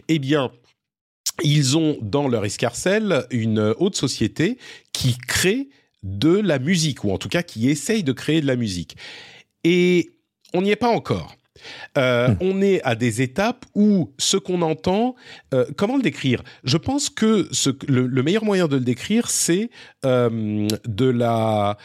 Eh 0.08 0.18
bien 0.18 0.50
ils 1.42 1.78
ont 1.78 1.96
dans 2.02 2.28
leur 2.28 2.44
escarcelle 2.44 3.24
une 3.30 3.74
haute 3.78 3.96
société 3.96 4.58
qui 4.92 5.16
crée 5.16 5.68
de 6.03 6.36
la 6.36 6.59
musique, 6.59 7.05
ou 7.05 7.12
en 7.12 7.18
tout 7.18 7.28
cas 7.28 7.42
qui 7.42 7.68
essaye 7.68 8.03
de 8.03 8.12
créer 8.12 8.40
de 8.40 8.46
la 8.46 8.57
musique. 8.57 8.96
Et 9.64 10.11
on 10.55 10.62
n'y 10.62 10.70
est 10.70 10.76
pas 10.76 10.88
encore. 10.88 11.36
Euh, 11.98 12.28
hmm. 12.28 12.36
On 12.40 12.62
est 12.62 12.82
à 12.82 12.94
des 12.94 13.22
étapes 13.22 13.64
où 13.74 14.12
ce 14.18 14.36
qu'on 14.36 14.62
entend, 14.62 15.14
euh, 15.55 15.66
comment 15.76 15.96
le 15.96 16.03
décrire? 16.03 16.42
Je 16.64 16.76
pense 16.76 17.11
que 17.11 17.48
ce, 17.53 17.70
le, 17.86 18.22
meilleur 18.22 18.44
moyen 18.44 18.68
de 18.68 18.76
le 18.76 18.84
décrire, 18.84 19.28
c'est 19.30 19.70
euh, 20.05 20.68
de 20.86 21.07
la 21.07 21.76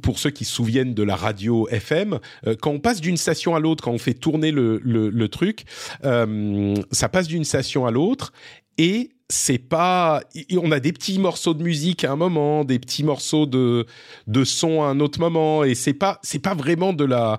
pour 0.00 0.18
ceux 0.18 0.30
qui 0.30 0.46
se 0.46 0.54
souviennent 0.54 0.94
de 0.94 1.02
la 1.02 1.14
radio 1.14 1.68
FM, 1.68 2.20
quand 2.62 2.70
on 2.70 2.80
passe 2.80 3.02
d'une 3.02 3.18
station 3.18 3.54
à 3.54 3.60
l'autre, 3.60 3.84
quand 3.84 3.90
on 3.90 3.98
fait 3.98 4.14
tourner 4.14 4.50
le, 4.50 4.78
le 4.82 5.28
truc, 5.28 5.64
ça 6.02 7.08
passe 7.10 7.28
d'une 7.28 7.44
station 7.44 7.84
à 7.84 7.90
l'autre 7.90 8.32
et 8.78 9.10
c'est 9.32 9.58
pas 9.58 10.22
on 10.56 10.72
a 10.72 10.80
des 10.80 10.92
petits 10.92 11.18
morceaux 11.18 11.54
de 11.54 11.62
musique 11.62 12.04
à 12.04 12.12
un 12.12 12.16
moment 12.16 12.64
des 12.64 12.78
petits 12.78 13.02
morceaux 13.02 13.46
de 13.46 13.86
de 14.26 14.44
son 14.44 14.82
à 14.82 14.86
un 14.86 15.00
autre 15.00 15.20
moment 15.20 15.64
et 15.64 15.74
c'est 15.74 15.94
pas 15.94 16.18
c'est 16.22 16.38
pas 16.38 16.54
vraiment 16.54 16.92
de 16.92 17.04
la 17.04 17.38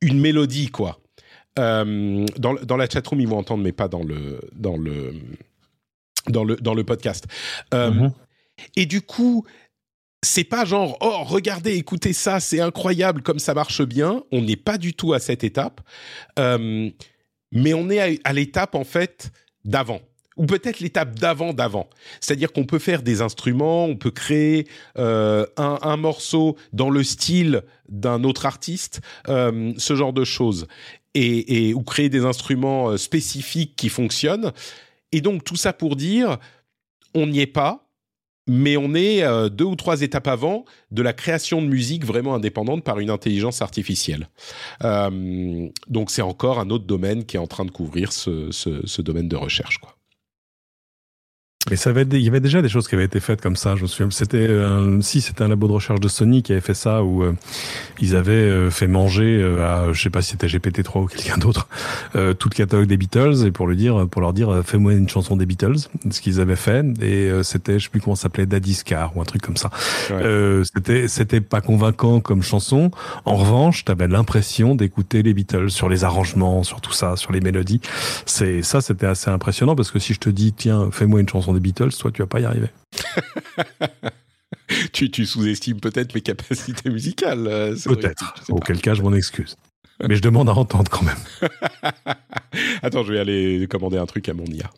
une 0.00 0.18
mélodie 0.18 0.70
quoi. 0.70 1.00
Euh, 1.58 2.24
dans 2.38 2.54
dans 2.54 2.76
la 2.76 2.88
chatroom 2.88 3.20
ils 3.20 3.28
vont 3.28 3.38
entendre 3.38 3.62
mais 3.62 3.72
pas 3.72 3.88
dans 3.88 4.02
le 4.02 4.40
dans 4.54 4.76
le 4.76 5.14
dans 6.28 6.44
le 6.44 6.56
dans 6.56 6.74
le 6.74 6.84
podcast. 6.84 7.26
Euh, 7.74 7.90
mhm. 7.90 8.12
et 8.76 8.86
du 8.86 9.02
coup 9.02 9.44
c'est 10.22 10.44
pas 10.44 10.64
genre 10.64 10.96
oh 11.02 11.22
regardez 11.24 11.74
écoutez 11.74 12.14
ça 12.14 12.40
c'est 12.40 12.60
incroyable 12.60 13.22
comme 13.22 13.38
ça 13.38 13.52
marche 13.52 13.82
bien. 13.82 14.22
On 14.32 14.40
n'est 14.40 14.56
pas 14.56 14.78
du 14.78 14.94
tout 14.94 15.12
à 15.12 15.18
cette 15.18 15.44
étape. 15.44 15.82
Euh, 16.38 16.90
mais 17.52 17.74
on 17.74 17.90
est 17.90 18.20
à 18.24 18.32
l'étape 18.32 18.74
en 18.74 18.84
fait 18.84 19.30
d'avant 19.64 20.00
ou 20.36 20.44
peut-être 20.44 20.80
l'étape 20.80 21.18
d'avant 21.18 21.52
d'avant. 21.52 21.88
C'est-à-dire 22.20 22.52
qu'on 22.52 22.64
peut 22.64 22.78
faire 22.78 23.02
des 23.02 23.22
instruments, 23.22 23.86
on 23.86 23.96
peut 23.96 24.10
créer 24.10 24.66
euh, 24.98 25.46
un, 25.56 25.96
morceau 25.96 26.56
dans 26.72 26.90
le 26.90 27.02
style 27.02 27.62
d'un 27.88 28.22
autre 28.24 28.46
artiste, 28.46 29.00
euh, 29.28 29.72
ce 29.78 29.96
genre 29.96 30.12
de 30.12 30.24
choses, 30.24 30.66
et, 31.14 31.72
ou 31.72 31.82
créer 31.82 32.10
des 32.10 32.26
instruments 32.26 32.90
euh, 32.90 32.96
spécifiques 32.98 33.74
qui 33.76 33.88
fonctionnent. 33.88 34.52
Et 35.12 35.22
donc 35.22 35.44
tout 35.44 35.56
ça 35.56 35.72
pour 35.72 35.96
dire, 35.96 36.36
on 37.14 37.26
n'y 37.26 37.40
est 37.40 37.46
pas. 37.46 37.82
Mais 38.48 38.76
on 38.76 38.94
est 38.94 39.24
deux 39.50 39.64
ou 39.64 39.74
trois 39.74 40.02
étapes 40.02 40.28
avant 40.28 40.66
de 40.92 41.02
la 41.02 41.12
création 41.12 41.60
de 41.60 41.66
musique 41.66 42.04
vraiment 42.04 42.32
indépendante 42.32 42.84
par 42.84 43.00
une 43.00 43.10
intelligence 43.10 43.60
artificielle. 43.60 44.28
donc 44.80 46.12
c'est 46.12 46.22
encore 46.22 46.60
un 46.60 46.70
autre 46.70 46.84
domaine 46.84 47.24
qui 47.24 47.34
est 47.34 47.40
en 47.40 47.48
train 47.48 47.64
de 47.64 47.72
couvrir 47.72 48.12
ce, 48.12 48.52
ce 48.52 49.02
domaine 49.02 49.26
de 49.26 49.34
recherche, 49.34 49.78
quoi. 49.78 49.95
Mais 51.70 51.76
ça 51.76 51.90
avait, 51.90 52.02
il 52.02 52.20
y 52.20 52.28
avait 52.28 52.40
déjà 52.40 52.62
des 52.62 52.68
choses 52.68 52.86
qui 52.86 52.94
avaient 52.94 53.04
été 53.04 53.18
faites 53.18 53.40
comme 53.40 53.56
ça. 53.56 53.74
Je 53.74 53.82
me 53.82 53.86
souviens, 53.86 54.08
c'était 54.10 54.48
si 55.00 55.20
c'était 55.20 55.42
un 55.42 55.48
labo 55.48 55.66
de 55.66 55.72
recherche 55.72 55.98
de 55.98 56.08
Sony 56.08 56.42
qui 56.42 56.52
avait 56.52 56.60
fait 56.60 56.74
ça 56.74 57.02
où 57.02 57.24
euh, 57.24 57.32
ils 58.00 58.14
avaient 58.14 58.32
euh, 58.32 58.70
fait 58.70 58.86
manger 58.86 59.40
euh, 59.42 59.88
à, 59.88 59.92
je 59.92 60.00
sais 60.00 60.10
pas 60.10 60.22
si 60.22 60.30
c'était 60.30 60.46
GPT-3 60.46 61.02
ou 61.02 61.06
quelqu'un 61.06 61.38
d'autre, 61.38 61.68
tout 62.12 62.48
le 62.48 62.54
catalogue 62.54 62.86
des 62.86 62.96
Beatles 62.96 63.46
et 63.46 63.50
pour 63.50 63.66
le 63.66 63.74
dire, 63.74 64.06
pour 64.08 64.20
leur 64.20 64.32
dire, 64.32 64.62
fais-moi 64.64 64.94
une 64.94 65.08
chanson 65.08 65.36
des 65.36 65.46
Beatles, 65.46 65.76
ce 66.10 66.20
qu'ils 66.20 66.40
avaient 66.40 66.56
fait. 66.56 66.84
Et 67.02 67.30
c'était, 67.42 67.78
je 67.78 67.84
sais 67.84 67.90
plus 67.90 68.00
comment 68.00 68.14
ça 68.14 68.22
s'appelait, 68.22 68.46
Daddy's 68.46 68.82
Car 68.82 69.16
ou 69.16 69.20
un 69.20 69.24
truc 69.24 69.42
comme 69.42 69.56
ça. 69.56 69.70
c'était, 70.74 71.08
c'était 71.08 71.40
pas 71.40 71.60
convaincant 71.60 72.20
comme 72.20 72.42
chanson. 72.42 72.90
En 73.24 73.36
revanche, 73.36 73.84
t'avais 73.84 74.08
l'impression 74.08 74.74
d'écouter 74.74 75.22
les 75.22 75.34
Beatles 75.34 75.70
sur 75.70 75.88
les 75.88 76.04
arrangements, 76.04 76.62
sur 76.62 76.80
tout 76.80 76.92
ça, 76.92 77.16
sur 77.16 77.32
les 77.32 77.40
mélodies. 77.40 77.80
C'est 78.24 78.62
ça, 78.62 78.80
c'était 78.80 79.06
assez 79.06 79.30
impressionnant 79.30 79.74
parce 79.74 79.90
que 79.90 79.98
si 79.98 80.14
je 80.14 80.20
te 80.20 80.30
dis, 80.30 80.52
tiens, 80.52 80.90
fais-moi 80.92 81.20
une 81.20 81.28
chanson 81.28 81.55
Beatles, 81.60 81.92
toi, 81.98 82.10
tu 82.10 82.22
vas 82.22 82.26
pas 82.26 82.40
y 82.40 82.44
arriver. 82.44 82.68
tu, 84.92 85.10
tu 85.10 85.26
sous-estimes 85.26 85.80
peut-être 85.80 86.14
mes 86.14 86.20
capacités 86.20 86.90
musicales. 86.90 87.46
Euh, 87.46 87.76
peut-être. 87.84 88.34
Auquel 88.48 88.80
cas, 88.80 88.94
je 88.94 89.02
m'en 89.02 89.12
excuse. 89.12 89.56
Mais 90.06 90.16
je 90.16 90.22
demande 90.22 90.48
à 90.48 90.52
entendre 90.52 90.90
quand 90.90 91.04
même. 91.04 91.16
Attends, 92.82 93.02
je 93.02 93.12
vais 93.12 93.18
aller 93.18 93.66
commander 93.68 93.96
un 93.96 94.06
truc 94.06 94.28
à 94.28 94.34
mon 94.34 94.44
IA. 94.44 94.70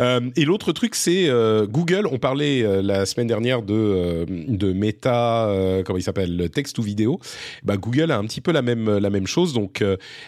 Euh, 0.00 0.20
et 0.36 0.44
l'autre 0.44 0.72
truc, 0.72 0.94
c'est 0.94 1.28
euh, 1.28 1.66
Google. 1.66 2.06
On 2.10 2.18
parlait 2.18 2.62
euh, 2.62 2.82
la 2.82 3.06
semaine 3.06 3.26
dernière 3.26 3.62
de 3.62 4.26
de 4.28 4.72
Meta, 4.72 5.52
comment 5.84 5.98
il 5.98 6.02
s'appelle, 6.02 6.50
texte 6.52 6.78
ou 6.78 6.82
vidéo. 6.82 7.20
Bah, 7.62 7.76
Google 7.76 8.10
a 8.10 8.18
un 8.18 8.24
petit 8.24 8.40
peu 8.40 8.52
la 8.52 8.62
même 8.62 8.98
la 8.98 9.10
même 9.10 9.26
chose. 9.26 9.52
Donc 9.52 9.84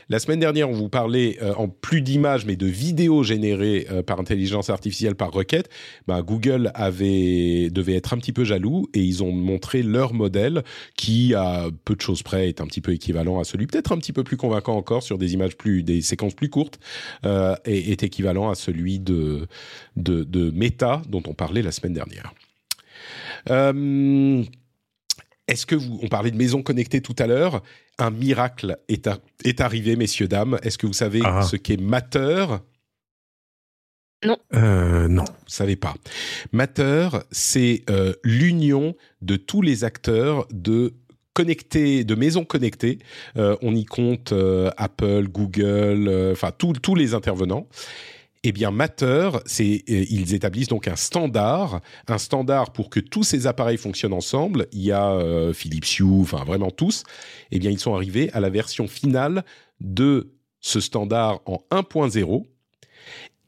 la 0.09 0.18
semaine 0.18 0.41
dernière, 0.41 0.68
on 0.68 0.72
vous 0.72 0.89
parlait 0.89 1.39
en 1.57 1.68
plus 1.68 2.01
d'images, 2.01 2.47
mais 2.47 2.57
de 2.57 2.66
vidéos 2.66 3.22
générées 3.22 3.87
par 4.07 4.20
intelligence 4.20 4.70
artificielle 4.70 5.14
par 5.14 5.30
requête. 5.30 5.68
Bah, 6.07 6.22
Google 6.22 6.70
avait 6.74 7.70
devait 7.70 7.95
être 7.95 8.12
un 8.12 8.18
petit 8.18 8.32
peu 8.32 8.45
jaloux 8.45 8.87
et 8.95 9.01
ils 9.01 9.22
ont 9.22 9.32
montré 9.32 9.82
leur 9.82 10.14
modèle 10.14 10.62
qui, 10.97 11.35
à 11.35 11.66
peu 11.85 11.95
de 11.95 12.01
choses 12.01 12.22
près, 12.22 12.49
est 12.49 12.61
un 12.61 12.66
petit 12.66 12.80
peu 12.80 12.93
équivalent 12.93 13.39
à 13.39 13.45
celui, 13.45 13.66
peut-être 13.66 13.93
un 13.93 13.99
petit 13.99 14.12
peu 14.12 14.24
plus 14.24 14.37
convaincant 14.37 14.76
encore 14.76 15.03
sur 15.03 15.18
des 15.18 15.35
images 15.35 15.57
plus, 15.57 15.82
des 15.82 16.03
séquences 16.03 16.35
plus 16.35 16.49
courtes, 16.49 16.78
est 17.24 18.03
équivalent 18.03 18.51
à 18.51 18.55
celui 18.55 18.99
de 18.99 19.23
de, 19.96 20.24
de, 20.24 20.50
méta 20.50 21.02
dont 21.08 21.22
on 21.26 21.34
parlait 21.34 21.62
la 21.62 21.72
semaine 21.72 21.94
dernière. 21.94 22.32
Euh, 23.50 24.42
est-ce 25.46 25.66
que 25.66 25.74
vous, 25.74 25.98
on 26.02 26.08
parlait 26.08 26.30
de 26.30 26.36
maison 26.36 26.62
connectée 26.62 27.00
tout 27.00 27.16
à 27.18 27.26
l'heure, 27.26 27.62
un 27.98 28.10
miracle 28.10 28.78
est, 28.88 29.08
est 29.44 29.60
arrivé, 29.60 29.96
messieurs, 29.96 30.28
dames. 30.28 30.58
Est-ce 30.62 30.78
que 30.78 30.86
vous 30.86 30.94
savez 30.94 31.20
ah. 31.24 31.42
ce 31.42 31.56
qu'est 31.56 31.76
Matter? 31.76 32.46
Non. 34.24 34.38
Euh, 34.54 35.06
non. 35.06 35.24
Vous 35.24 35.48
savez 35.48 35.76
pas. 35.76 35.94
Matter, 36.52 37.08
c'est 37.30 37.82
euh, 37.90 38.14
l'union 38.24 38.96
de 39.20 39.36
tous 39.36 39.60
les 39.60 39.84
acteurs 39.84 40.46
de 40.50 40.94
connectés, 41.34 42.04
de 42.04 42.14
maisons 42.14 42.44
connectées. 42.44 43.00
on 43.34 43.74
y 43.74 43.84
compte 43.84 44.32
Apple, 44.76 45.26
Google, 45.28 46.30
enfin 46.32 46.52
tous 46.52 46.94
les 46.94 47.12
intervenants. 47.12 47.66
Eh 48.47 48.53
bien, 48.53 48.70
Matter, 48.70 49.30
c'est 49.47 49.82
euh, 49.88 50.05
ils 50.11 50.34
établissent 50.34 50.68
donc 50.68 50.86
un 50.86 50.97
standard, 50.97 51.80
un 52.07 52.18
standard 52.18 52.74
pour 52.74 52.90
que 52.90 53.01
tous 53.01 53.22
ces 53.22 53.47
appareils 53.47 53.78
fonctionnent 53.78 54.12
ensemble. 54.12 54.66
Il 54.70 54.82
y 54.82 54.92
a 54.92 55.12
euh, 55.12 55.55
Philips 55.55 55.99
Hue, 55.99 56.20
enfin 56.20 56.45
vraiment 56.45 56.70
tous. 56.70 57.05
Eh 57.51 57.59
bien, 57.59 57.70
ils 57.70 57.80
sont 57.80 57.95
arrivés 57.95 58.30
à 58.34 58.40
la 58.40 58.51
version 58.51 58.86
finale 58.86 59.45
de 59.80 60.34
ce 60.61 60.78
standard 60.78 61.40
en 61.47 61.64
1.0 61.70 62.45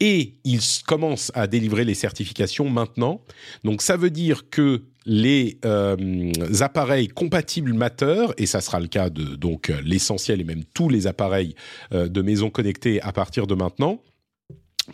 et 0.01 0.32
ils 0.44 0.61
commencent 0.86 1.30
à 1.34 1.47
délivrer 1.47 1.84
les 1.84 1.94
certifications 1.94 2.70
maintenant. 2.70 3.20
Donc 3.64 3.82
ça 3.82 3.99
veut 3.99 4.11
dire 4.11 4.49
que 4.49 4.84
les 5.05 5.59
euh, 5.66 6.32
appareils 6.61 7.09
compatibles 7.09 7.74
Matter, 7.74 8.28
et 8.38 8.47
ça 8.47 8.62
sera 8.62 8.80
le 8.80 8.88
cas 8.88 9.11
de 9.11 9.36
donc 9.36 9.70
l'essentiel 9.84 10.40
et 10.40 10.44
même 10.44 10.64
tous 10.72 10.88
les 10.88 11.07
appareils 11.07 11.55
de 11.92 12.22
maison 12.22 12.49
connectées 12.51 13.01
à 13.03 13.12
partir 13.12 13.47
de 13.47 13.55
maintenant, 13.55 14.01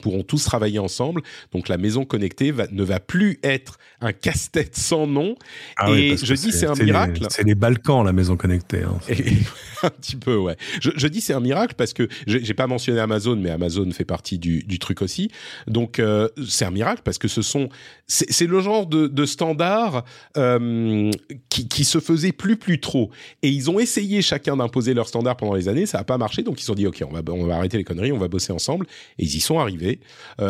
pourront 0.00 0.22
tous 0.22 0.44
travailler 0.44 0.78
ensemble. 0.78 1.22
Donc 1.52 1.68
la 1.68 1.76
maison 1.76 2.04
connectée 2.04 2.52
ne 2.70 2.82
va 2.82 3.00
plus 3.00 3.38
être 3.42 3.78
un 4.00 4.12
casse-tête 4.12 4.76
sans 4.76 5.06
nom. 5.06 5.36
Ah 5.76 5.90
et 5.90 6.16
je 6.16 6.34
dis 6.34 6.52
c'est 6.52 6.66
un 6.66 6.74
miracle. 6.74 7.26
C'est 7.30 7.44
les 7.44 7.54
Balkans 7.54 8.04
la 8.04 8.12
maison 8.12 8.36
connectée. 8.36 8.82
Hein. 8.82 8.98
un 9.82 9.90
petit 9.90 10.16
peu 10.16 10.36
ouais. 10.36 10.56
Je, 10.80 11.06
dis 11.06 11.20
c'est 11.20 11.34
un 11.34 11.40
miracle 11.40 11.74
parce 11.76 11.92
que 11.92 12.08
j'ai 12.26 12.54
pas 12.54 12.66
mentionné 12.66 13.00
Amazon, 13.00 13.36
mais 13.36 13.50
Amazon 13.50 13.90
fait 13.90 14.04
partie 14.04 14.38
du, 14.38 14.78
truc 14.78 15.02
aussi. 15.02 15.30
Donc 15.66 15.98
euh, 15.98 16.28
c'est 16.48 16.64
un 16.64 16.70
miracle 16.70 17.02
parce 17.04 17.18
que 17.18 17.28
ce 17.28 17.42
sont 17.42 17.68
c'est 18.06 18.46
le 18.46 18.60
genre 18.60 18.86
de, 18.86 19.24
standard 19.24 20.04
euh, 20.36 21.10
qui, 21.48 21.84
se 21.84 22.00
faisait 22.00 22.32
plus 22.32 22.56
plus 22.56 22.80
trop. 22.80 23.10
Et 23.42 23.48
ils 23.48 23.70
ont 23.70 23.78
essayé 23.78 24.22
chacun 24.22 24.56
d'imposer 24.56 24.94
leur 24.94 25.08
standard 25.08 25.36
pendant 25.36 25.54
les 25.54 25.68
années, 25.68 25.86
ça 25.86 25.98
n'a 25.98 26.04
pas 26.04 26.18
marché. 26.18 26.42
Donc 26.42 26.58
ils 26.58 26.62
se 26.62 26.66
sont 26.68 26.74
dit 26.74 26.86
ok 26.86 27.04
on 27.08 27.12
va 27.12 27.22
on 27.32 27.46
va 27.46 27.56
arrêter 27.56 27.76
les 27.76 27.84
conneries, 27.84 28.12
on 28.12 28.18
va 28.18 28.28
bosser 28.28 28.52
ensemble. 28.52 28.86
Et 29.18 29.24
ils 29.24 29.36
y 29.36 29.40
sont 29.40 29.58
arrivés 29.58 29.81
arriver. 29.82 30.00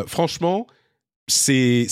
franchement, 0.07 0.67
c'est 1.27 1.89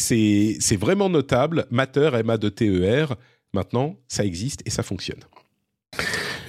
vraiment 0.78 1.08
notable. 1.08 1.66
Matter, 1.70 2.10
M 2.14 2.30
A 2.30 2.36
de 2.36 2.48
T 2.48 2.68
E 2.68 3.04
R. 3.04 3.16
Maintenant, 3.52 3.96
ça 4.06 4.24
existe 4.24 4.62
et 4.64 4.70
ça 4.70 4.82
fonctionne. 4.82 5.20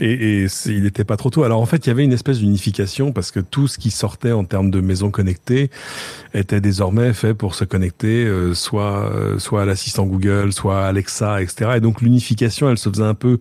Et, 0.02 0.44
et 0.44 0.48
il 0.66 0.84
n'était 0.84 1.04
pas 1.04 1.16
trop 1.16 1.30
tôt. 1.30 1.44
Alors 1.44 1.62
en 1.62 1.66
fait, 1.66 1.86
il 1.86 1.90
y 1.90 1.92
avait 1.92 2.04
une 2.04 2.12
espèce 2.12 2.40
d'unification 2.40 3.12
parce 3.14 3.32
que 3.32 3.40
tout 3.40 3.68
ce 3.68 3.78
qui 3.78 3.92
sortait 3.92 4.32
en 4.32 4.44
termes 4.44 4.72
de 4.72 4.82
maisons 4.82 5.12
connectées 5.12 5.70
était 6.34 6.60
désormais 6.60 7.14
fait 7.14 7.34
pour 7.34 7.56
se 7.56 7.66
connecter 7.66 8.26
euh, 8.26 8.54
soit 8.54 9.12
euh, 9.12 9.38
soit 9.40 9.62
à 9.62 9.66
l'assistant 9.66 10.06
Google, 10.06 10.54
soit 10.54 10.84
à 10.84 10.88
Alexa, 10.88 11.42
etc. 11.42 11.74
Et 11.76 11.80
donc 11.80 12.02
l'unification, 12.02 12.70
elle 12.70 12.78
se 12.78 12.90
faisait 12.90 13.04
un 13.04 13.14
peu 13.14 13.40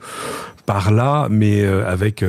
par 0.67 0.93
là, 0.93 1.29
mais 1.31 1.63
euh, 1.63 1.91
avec, 1.91 2.21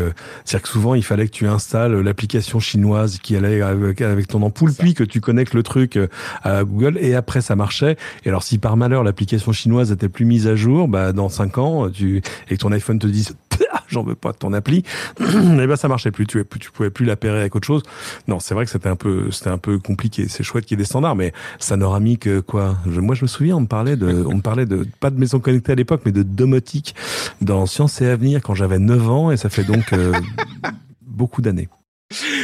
c'est-à-dire 0.45 0.64
que 0.64 0.70
souvent 0.70 0.95
il 0.95 1.03
fallait 1.03 1.28
que 1.28 1.34
tu 1.34 1.48
installes 1.48 1.99
l'application 2.02 2.60
chinoise 2.60 3.20
qui 3.20 3.36
allait 3.36 3.62
avec, 3.62 4.02
avec 4.02 4.28
ton 4.28 4.41
ampoule, 4.41 4.74
puis 4.74 4.94
que 4.94 5.03
tu 5.03 5.22
connectes 5.22 5.53
le 5.53 5.62
truc 5.62 5.99
à 6.44 6.64
Google, 6.64 6.98
et 6.99 7.14
après 7.14 7.41
ça 7.41 7.56
marchait. 7.56 7.98
Et 8.26 8.30
alors 8.30 8.44
si 8.44 8.58
par 8.58 8.78
malheur 8.78 9.03
l'application 9.03 9.52
chinoise 9.52 9.91
était 9.91 10.10
plus 10.10 10.26
mise 10.26 10.48
à 10.48 10.56
jour, 10.56 10.88
bah 10.88 11.12
dans 11.12 11.30
cinq 11.30 11.58
ans, 11.58 11.90
tu 11.90 12.22
et 12.49 12.56
que 12.56 12.62
ton 12.62 12.72
iPhone 12.72 12.98
te 12.98 13.08
dise 13.08 13.36
j'en 13.88 14.04
veux 14.04 14.16
pas 14.16 14.32
de 14.32 14.38
ton 14.38 14.54
appli, 14.54 14.80
et 14.80 14.84
eh 15.20 15.68
ben 15.68 15.76
ça 15.76 15.88
marchait 15.88 16.12
plus. 16.12 16.26
Tu, 16.26 16.44
tu 16.60 16.72
pouvais 16.72 16.90
plus 16.90 17.06
l'appairer 17.06 17.40
avec 17.40 17.56
autre 17.56 17.68
chose. 17.68 17.84
Non, 18.28 18.40
c'est 18.40 18.54
vrai 18.54 18.66
que 18.66 18.72
c'était 18.72 18.90
un 18.90 18.96
peu, 18.96 19.80
compliqué. 19.80 20.28
C'est 20.28 20.44
chouette 20.44 20.66
qu'il 20.66 20.78
y 20.78 20.80
ait 20.80 20.84
des 20.84 20.88
standards, 20.88 21.16
mais 21.16 21.34
ça 21.60 21.78
n'aura 21.78 22.00
mis 22.00 22.18
que 22.18 22.40
quoi? 22.40 22.78
Moi, 22.86 23.16
je 23.16 23.24
me 23.24 23.28
souviens, 23.28 23.58
on 23.58 23.62
me 23.62 23.68
parlait 23.68 23.96
de, 23.96 24.26
on 24.28 24.36
me 24.36 24.42
parlait 24.42 24.66
de 24.66 24.86
pas 25.00 25.10
de 25.10 25.20
maison 25.20 25.40
connectée 25.40 25.72
à 25.72 25.76
l'époque, 25.76 26.02
mais 26.06 26.12
de 26.12 26.24
domotique 26.24 26.96
dans 27.42 27.66
Science 27.66 28.02
et 28.02 28.08
Avenir 28.08 28.42
quand 28.42 28.56
j'avais 28.56 28.80
9 28.80 29.10
ans, 29.10 29.32
et 29.32 29.38
ça 29.38 29.50
fait 29.50 29.64
donc 29.64 29.94
euh, 29.94 30.14
beaucoup 31.02 31.42
d'années. 31.42 31.70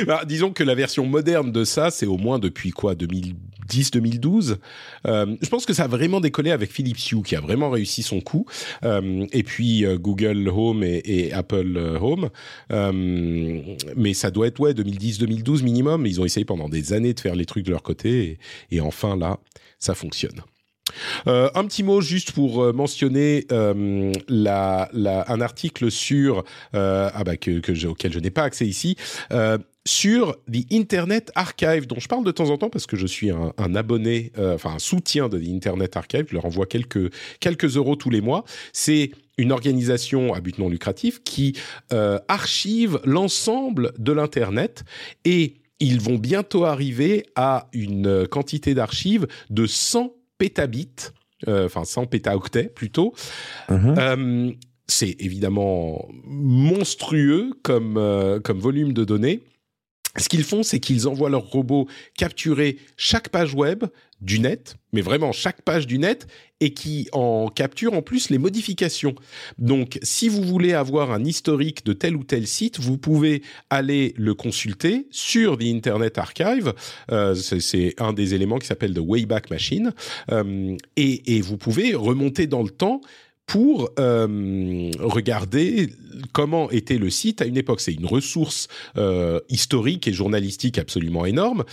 Bah, 0.06 0.22
disons 0.26 0.52
que 0.52 0.64
la 0.64 0.76
version 0.76 1.06
moderne 1.06 1.52
de 1.52 1.64
ça, 1.64 1.92
c'est 1.92 2.06
au 2.06 2.18
moins 2.18 2.40
depuis 2.40 2.72
quoi? 2.72 2.96
2010-2012. 3.68 4.58
Euh, 5.06 5.36
je 5.42 5.50
pense 5.50 5.66
que 5.66 5.74
ça 5.74 5.84
a 5.84 5.88
vraiment 5.88 6.20
décollé 6.20 6.52
avec 6.52 6.72
Philips 6.72 7.12
Hue, 7.12 7.22
qui 7.24 7.36
a 7.36 7.42
vraiment 7.42 7.70
réussi 7.70 8.04
son 8.04 8.22
coup. 8.22 8.46
Euh, 8.84 9.26
et 9.32 9.44
puis 9.44 9.86
euh, 9.86 9.98
Google 9.98 10.50
Home 10.50 10.84
et, 10.84 11.32
Apple 11.34 11.78
Home. 12.02 12.30
mais 12.70 14.14
ça 14.14 14.32
doit 14.32 14.48
être 14.48 14.60
ouais 14.60 14.74
2010-2012 14.74 15.64
minimum. 15.64 16.06
Ils 16.06 16.22
ont 16.22 16.26
essayé 16.26 16.46
pendant 16.46 16.70
des 16.70 16.94
années 16.94 17.14
de 17.14 17.20
faire 17.20 17.36
les 17.36 17.46
trucs 17.46 17.66
de 17.66 17.72
leur 17.72 17.84
côté. 17.84 18.40
et 18.72 18.82
enfin 18.82 19.16
là, 19.16 19.40
ça 19.80 19.94
fonctionne. 19.94 20.42
Euh, 21.28 21.50
un 21.56 21.66
petit 21.66 21.84
mot 21.84 22.02
juste 22.02 22.32
pour 22.32 22.64
euh, 22.64 22.74
mentionner 22.74 23.46
euh, 23.52 24.12
la, 24.28 24.90
la, 24.94 25.26
un 25.32 25.42
article 25.42 25.92
sur 25.92 26.44
ah 26.74 27.24
bah 27.26 27.38
que, 27.38 27.60
que 27.60 27.88
auquel 27.88 28.14
je 28.14 28.20
n'ai 28.20 28.30
pas 28.30 28.44
accès 28.44 28.66
ici 28.66 28.96
sur 29.88 30.38
The 30.52 30.72
Internet 30.72 31.32
Archive, 31.36 31.88
dont 31.88 32.00
je 32.00 32.08
parle 32.08 32.24
de 32.24 32.32
temps 32.32 32.50
en 32.50 32.58
temps 32.58 32.70
parce 32.70 32.86
que 32.86 32.96
je 32.96 33.08
suis 33.08 33.32
un, 33.32 33.54
un 33.58 33.76
abonné, 33.76 34.32
enfin 34.38 34.76
un 34.76 34.80
soutien 34.80 35.30
de 35.30 35.40
The 35.40 35.48
Internet 35.48 35.98
Archive. 35.98 36.26
Je 36.30 36.36
leur 36.36 36.46
envoie 36.46 36.66
quelques 36.66 37.12
quelques 37.40 37.78
euros 37.78 37.96
tous 37.96 38.10
les 38.10 38.22
mois. 38.22 38.44
C'est 38.74 39.12
une 39.38 39.52
organisation 39.52 40.34
à 40.34 40.42
but 40.42 40.60
non 40.60 40.70
lucratif 40.70 41.24
qui 41.24 41.58
archive 42.28 43.00
l'ensemble 43.06 43.94
de 43.98 44.12
l'internet 44.12 44.84
et 45.26 45.56
ils 45.80 46.00
vont 46.00 46.18
bientôt 46.18 46.66
arriver 46.66 47.26
à 47.36 47.68
une 47.74 48.28
quantité 48.28 48.74
d'archives 48.74 49.28
de 49.50 49.66
100 49.66 50.14
pétabits, 50.38 51.12
euh, 51.48 51.66
enfin 51.66 51.86
100 51.86 52.08
pétaoctets 52.08 52.70
plutôt. 52.70 53.14
Mhm. 53.70 53.96
Euh, 53.98 54.52
c'est 54.88 55.16
évidemment 55.20 56.08
monstrueux 56.24 57.52
comme, 57.62 57.98
euh, 57.98 58.40
comme 58.40 58.60
volume 58.60 58.94
de 58.94 59.04
données. 59.04 59.42
Ce 60.18 60.30
qu'ils 60.30 60.44
font, 60.44 60.64
c'est 60.64 60.80
qu'ils 60.80 61.08
envoient 61.08 61.30
leurs 61.30 61.48
robots 61.48 61.88
capturer 62.18 62.78
chaque 62.98 63.30
page 63.30 63.54
web 63.54 63.86
du 64.20 64.40
net, 64.40 64.78
mais 64.94 65.02
vraiment 65.02 65.32
chaque 65.32 65.62
page 65.62 65.86
du 65.86 66.00
net, 66.00 66.26
et 66.60 66.74
qui 66.74 67.08
en 67.12 67.50
capturent 67.50 67.94
en 67.94 68.02
plus 68.02 68.32
les 68.32 68.40
modifications. 68.40 69.14
Donc, 69.60 70.00
si 70.02 70.28
vous 70.28 70.42
voulez 70.42 70.74
avoir 70.74 71.12
un 71.12 71.24
historique 71.24 71.86
de 71.86 71.94
tel 71.94 72.16
ou 72.16 72.24
tel 72.24 72.48
site, 72.48 72.80
vous 72.80 72.98
pouvez 72.98 73.44
aller 73.70 74.16
le 74.18 74.34
consulter 74.34 75.08
sur 75.12 75.60
The 75.60 75.66
Internet 75.66 76.18
Archive. 76.18 76.74
Euh, 77.12 77.36
c'est 77.36 77.94
un 78.00 78.12
des 78.12 78.34
éléments 78.34 78.58
qui 78.58 78.66
s'appelle 78.66 78.96
The 78.96 79.02
Wayback 79.04 79.52
Machine, 79.52 79.94
euh, 80.32 80.76
et, 80.96 81.36
et 81.36 81.42
vous 81.42 81.58
pouvez 81.58 81.94
remonter 81.94 82.48
dans 82.48 82.64
le 82.64 82.72
temps 82.72 83.02
pour 83.48 83.90
euh, 83.98 84.92
regarder 85.00 85.90
comment 86.34 86.70
était 86.70 86.98
le 86.98 87.10
site 87.10 87.42
à 87.42 87.46
une 87.46 87.58
époque. 87.58 87.82
C'est 87.82 87.94
une 87.94 88.06
ressource 88.06 88.68
euh, 88.98 89.40
historique 89.50 90.08
et 90.08 90.14
journalistique 90.14 90.78
absolument 90.78 91.26
énorme. 91.26 91.64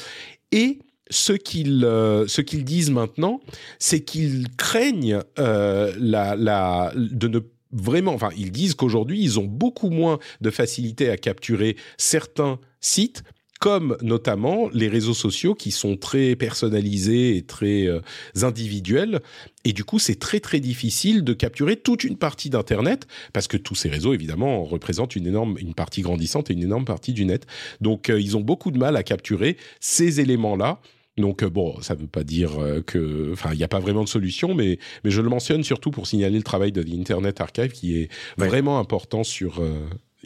Et 0.52 0.78
ce 1.10 1.32
qu'ils 1.32 1.84
euh, 1.84 2.26
qu'ils 2.26 2.64
disent 2.64 2.90
maintenant, 2.90 3.40
c'est 3.78 4.00
qu'ils 4.00 4.46
craignent 4.56 5.20
la, 5.36 6.36
la 6.36 6.92
de 6.94 7.28
ne 7.28 7.40
vraiment, 7.72 8.14
enfin, 8.14 8.30
ils 8.36 8.52
disent 8.52 8.74
qu'aujourd'hui, 8.74 9.20
ils 9.20 9.40
ont 9.40 9.44
beaucoup 9.44 9.90
moins 9.90 10.20
de 10.40 10.50
facilité 10.50 11.10
à 11.10 11.16
capturer 11.16 11.76
certains 11.98 12.60
sites 12.80 13.24
comme 13.64 13.96
notamment 14.02 14.68
les 14.74 14.88
réseaux 14.88 15.14
sociaux 15.14 15.54
qui 15.54 15.70
sont 15.70 15.96
très 15.96 16.36
personnalisés 16.36 17.38
et 17.38 17.42
très 17.44 17.86
euh, 17.86 18.00
individuels. 18.42 19.22
Et 19.64 19.72
du 19.72 19.84
coup, 19.84 19.98
c'est 19.98 20.18
très 20.18 20.38
très 20.38 20.60
difficile 20.60 21.24
de 21.24 21.32
capturer 21.32 21.76
toute 21.76 22.04
une 22.04 22.18
partie 22.18 22.50
d'Internet 22.50 23.06
parce 23.32 23.48
que 23.48 23.56
tous 23.56 23.74
ces 23.74 23.88
réseaux, 23.88 24.12
évidemment, 24.12 24.64
représentent 24.64 25.16
une 25.16 25.26
énorme, 25.26 25.56
une 25.58 25.72
partie 25.72 26.02
grandissante 26.02 26.50
et 26.50 26.52
une 26.52 26.62
énorme 26.62 26.84
partie 26.84 27.14
du 27.14 27.24
net. 27.24 27.46
Donc, 27.80 28.10
euh, 28.10 28.20
ils 28.20 28.36
ont 28.36 28.42
beaucoup 28.42 28.70
de 28.70 28.76
mal 28.76 28.96
à 28.96 29.02
capturer 29.02 29.56
ces 29.80 30.20
éléments-là. 30.20 30.78
Donc 31.16 31.42
euh, 31.42 31.48
bon, 31.48 31.80
ça 31.80 31.94
ne 31.94 32.00
veut 32.00 32.06
pas 32.06 32.22
dire 32.22 32.50
que, 32.86 33.30
enfin, 33.32 33.52
il 33.54 33.56
n'y 33.56 33.64
a 33.64 33.68
pas 33.68 33.80
vraiment 33.80 34.04
de 34.04 34.08
solution, 34.10 34.54
mais 34.54 34.78
mais 35.04 35.10
je 35.10 35.22
le 35.22 35.30
mentionne 35.30 35.64
surtout 35.64 35.90
pour 35.90 36.06
signaler 36.06 36.36
le 36.36 36.42
travail 36.42 36.70
de 36.70 36.82
l'Internet 36.82 37.40
Archive 37.40 37.70
qui 37.70 37.96
est 37.96 38.10
vraiment 38.36 38.78
important 38.78 39.24
sur 39.24 39.62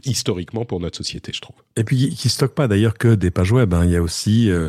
historiquement 0.04 0.64
pour 0.64 0.80
notre 0.80 0.96
société, 0.96 1.32
je 1.34 1.40
trouve. 1.40 1.56
Et 1.76 1.84
puis 1.84 2.14
qui 2.14 2.28
stocke 2.28 2.54
pas 2.54 2.68
d'ailleurs 2.68 2.98
que 2.98 3.14
des 3.14 3.30
pages 3.30 3.52
web. 3.52 3.72
Hein. 3.74 3.84
Il 3.84 3.90
y 3.90 3.96
a 3.96 4.02
aussi 4.02 4.50
euh, 4.50 4.68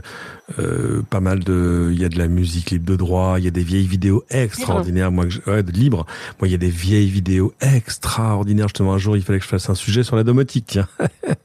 euh, 0.59 1.01
pas 1.09 1.19
mal 1.19 1.39
de, 1.39 1.89
il 1.91 1.99
y 1.99 2.05
a 2.05 2.09
de 2.09 2.17
la 2.17 2.27
musique 2.27 2.71
libre 2.71 2.85
de 2.85 2.95
droit, 2.95 3.35
il 3.37 3.45
y 3.45 3.47
a 3.47 3.51
des 3.51 3.63
vieilles 3.63 3.87
vidéos 3.87 4.23
extraordinaires. 4.29 5.11
Moi, 5.11 5.25
que 5.27 5.49
ouais, 5.49 5.63
de 5.63 5.71
libre. 5.71 6.05
Moi, 6.39 6.47
il 6.47 6.51
y 6.51 6.55
a 6.55 6.59
des 6.59 6.69
vieilles 6.69 7.09
vidéos 7.09 7.53
extraordinaires. 7.61 8.67
Justement, 8.67 8.93
un 8.93 8.97
jour, 8.97 9.17
il 9.17 9.23
fallait 9.23 9.39
que 9.39 9.45
je 9.45 9.49
fasse 9.49 9.69
un 9.69 9.75
sujet 9.75 10.03
sur 10.03 10.15
la 10.15 10.23
domotique. 10.23 10.65
Tiens. 10.67 10.87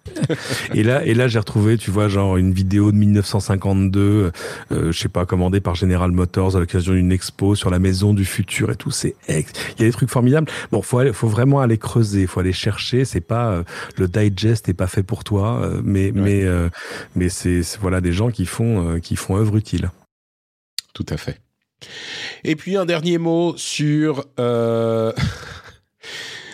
et 0.74 0.82
là, 0.82 1.05
et 1.05 1.15
là, 1.15 1.28
j'ai 1.28 1.39
retrouvé, 1.39 1.78
tu 1.78 1.90
vois, 1.90 2.09
genre 2.09 2.36
une 2.36 2.52
vidéo 2.52 2.93
de 2.93 2.97
1952, 2.97 4.32
euh, 4.73 4.93
je 4.93 4.98
sais 4.98 5.09
pas, 5.09 5.27
commandée 5.27 5.61
par 5.61 5.74
General 5.74 6.11
Motors 6.11 6.56
à 6.56 6.61
l'occasion 6.61 6.93
d'une 6.94 7.12
expo 7.12 7.55
sur 7.55 7.70
la 7.70 7.78
maison 7.78 8.15
du 8.15 8.24
futur 8.24 8.70
et 8.70 8.77
tout. 8.77 8.90
C'est 8.90 9.16
ex... 9.28 9.52
il 9.77 9.82
y 9.82 9.85
a 9.85 9.89
des 9.89 9.93
trucs 9.93 10.11
formidables. 10.11 10.51
Bon, 10.73 10.82
faut 10.82 11.01
faut 11.12 11.28
vraiment 11.28 11.61
aller 11.61 11.78
creuser, 11.78 12.27
faut 12.27 12.40
aller 12.40 12.52
chercher. 12.52 13.05
C'est 13.05 13.20
pas 13.20 13.51
euh, 13.51 13.62
le 13.97 14.09
digest 14.09 14.69
est 14.69 14.75
pas 14.75 14.87
fait 14.87 15.03
pour 15.03 15.25
toi, 15.25 15.61
euh, 15.63 15.81
mais 15.85 16.13
mais 16.15 16.45
euh, 16.45 16.69
mais 17.15 17.29
c'est 17.29 17.63
voilà 17.81 18.01
des 18.01 18.13
gens 18.13 18.31
qui 18.31 18.47
font 18.47 19.01
qui 19.01 19.17
font 19.17 19.37
œuvre 19.37 19.57
utile. 19.57 19.91
Tout 20.93 21.07
à 21.09 21.17
fait. 21.17 21.41
Et 22.45 22.57
puis 22.57 22.77
un 22.77 22.87
dernier 22.87 23.19
mot 23.19 23.55
sur 23.57 24.25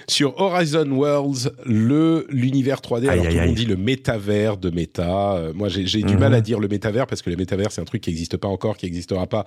sur 0.09 0.41
Horizon 0.41 0.91
Worlds, 0.91 1.53
le 1.65 2.27
l'univers 2.31 2.81
3D. 2.81 3.09
Alors 3.09 3.27
tout 3.27 3.35
le 3.35 3.47
monde 3.47 3.55
dit 3.55 3.67
le 3.67 3.77
métavers 3.77 4.57
de 4.57 4.71
Meta. 4.71 5.53
moi, 5.55 5.69
j'ai 5.69 6.03
du 6.03 6.17
mal 6.17 6.35
à 6.35 6.39
mhm. 6.39 6.43
dire 6.43 6.59
le 6.59 6.69
métavers 6.69 7.07
parce 7.07 7.23
que 7.23 7.31
le 7.31 7.37
métavers 7.37 7.71
c'est 7.71 7.81
un 7.81 7.85
truc 7.85 8.03
qui 8.03 8.11
n'existe 8.11 8.37
pas 8.37 8.49
encore, 8.49 8.77
qui 8.77 8.87
n'existera 8.87 9.27
pas 9.27 9.45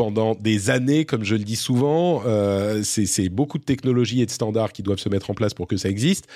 pendant 0.00 0.34
des 0.34 0.70
années, 0.70 1.04
comme 1.04 1.24
je 1.24 1.34
le 1.34 1.44
dis 1.44 1.56
souvent. 1.56 2.22
Euh, 2.24 2.80
c'est 2.82 3.28
beaucoup 3.28 3.58
de 3.58 3.64
technologies 3.64 4.22
et 4.22 4.26
de 4.26 4.30
standards 4.30 4.72
qui 4.72 4.82
doivent 4.82 4.98
se 4.98 5.10
mettre 5.10 5.28
en 5.28 5.34
place 5.34 5.52
pour 5.52 5.66
que 5.66 5.76
ça 5.76 5.90
existe 5.90 6.26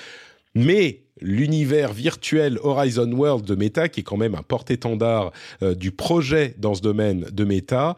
mais 0.55 1.01
l'univers 1.21 1.93
virtuel 1.93 2.59
Horizon 2.61 3.11
World 3.11 3.45
de 3.45 3.55
Meta, 3.55 3.89
qui 3.89 4.01
est 4.01 4.03
quand 4.03 4.17
même 4.17 4.35
un 4.35 4.43
porte-étendard 4.43 5.31
euh, 5.63 5.73
du 5.73 5.91
projet 5.91 6.55
dans 6.57 6.73
ce 6.73 6.81
domaine 6.81 7.25
de 7.31 7.43
Meta, 7.45 7.95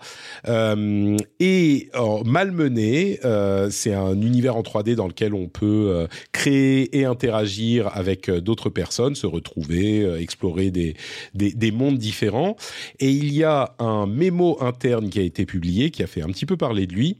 euh, 0.47 1.17
est 1.39 1.89
malmené. 2.25 3.19
Euh, 3.25 3.69
c'est 3.71 3.93
un 3.93 4.21
univers 4.21 4.55
en 4.55 4.61
3D 4.61 4.95
dans 4.95 5.07
lequel 5.07 5.33
on 5.33 5.47
peut 5.47 6.07
créer 6.31 6.97
et 6.97 7.05
interagir 7.05 7.89
avec 7.95 8.29
d'autres 8.29 8.69
personnes, 8.69 9.15
se 9.15 9.27
retrouver, 9.27 10.21
explorer 10.21 10.71
des, 10.71 10.95
des, 11.33 11.51
des, 11.51 11.71
mondes 11.71 11.97
différents. 11.97 12.55
Et 12.99 13.09
il 13.09 13.33
y 13.33 13.43
a 13.43 13.73
un 13.79 14.05
mémo 14.05 14.57
interne 14.61 15.09
qui 15.09 15.19
a 15.19 15.23
été 15.23 15.45
publié, 15.45 15.91
qui 15.91 16.03
a 16.03 16.07
fait 16.07 16.21
un 16.21 16.27
petit 16.27 16.45
peu 16.45 16.57
parler 16.57 16.87
de 16.87 16.93
lui 16.93 17.17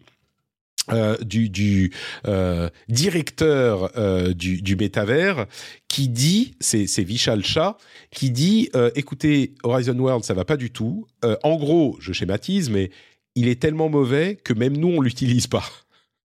euh, 0.91 1.17
du, 1.17 1.49
du 1.49 1.91
euh, 2.27 2.69
directeur 2.87 3.91
euh, 3.97 4.33
du, 4.33 4.61
du 4.61 4.75
métavers 4.75 5.45
qui 5.87 6.07
dit, 6.07 6.55
c'est, 6.59 6.85
Vishal 7.03 7.43
Shah, 7.43 7.77
qui 8.11 8.31
dit, 8.31 8.69
euh, 8.75 8.91
écoutez, 8.95 9.53
Horizon 9.63 9.97
World, 9.97 10.23
ça 10.23 10.33
va 10.33 10.45
pas 10.45 10.57
du 10.57 10.71
tout. 10.71 11.07
Euh, 11.25 11.35
en 11.43 11.55
gros, 11.55 11.97
je 11.99 12.13
schématise, 12.13 12.69
mais 12.69 12.91
il 13.35 13.47
est 13.47 13.59
tellement 13.59 13.89
mauvais 13.89 14.35
que 14.35 14.53
même 14.53 14.77
nous, 14.77 14.89
on 14.89 15.01
l'utilise 15.01 15.47
pas. 15.47 15.63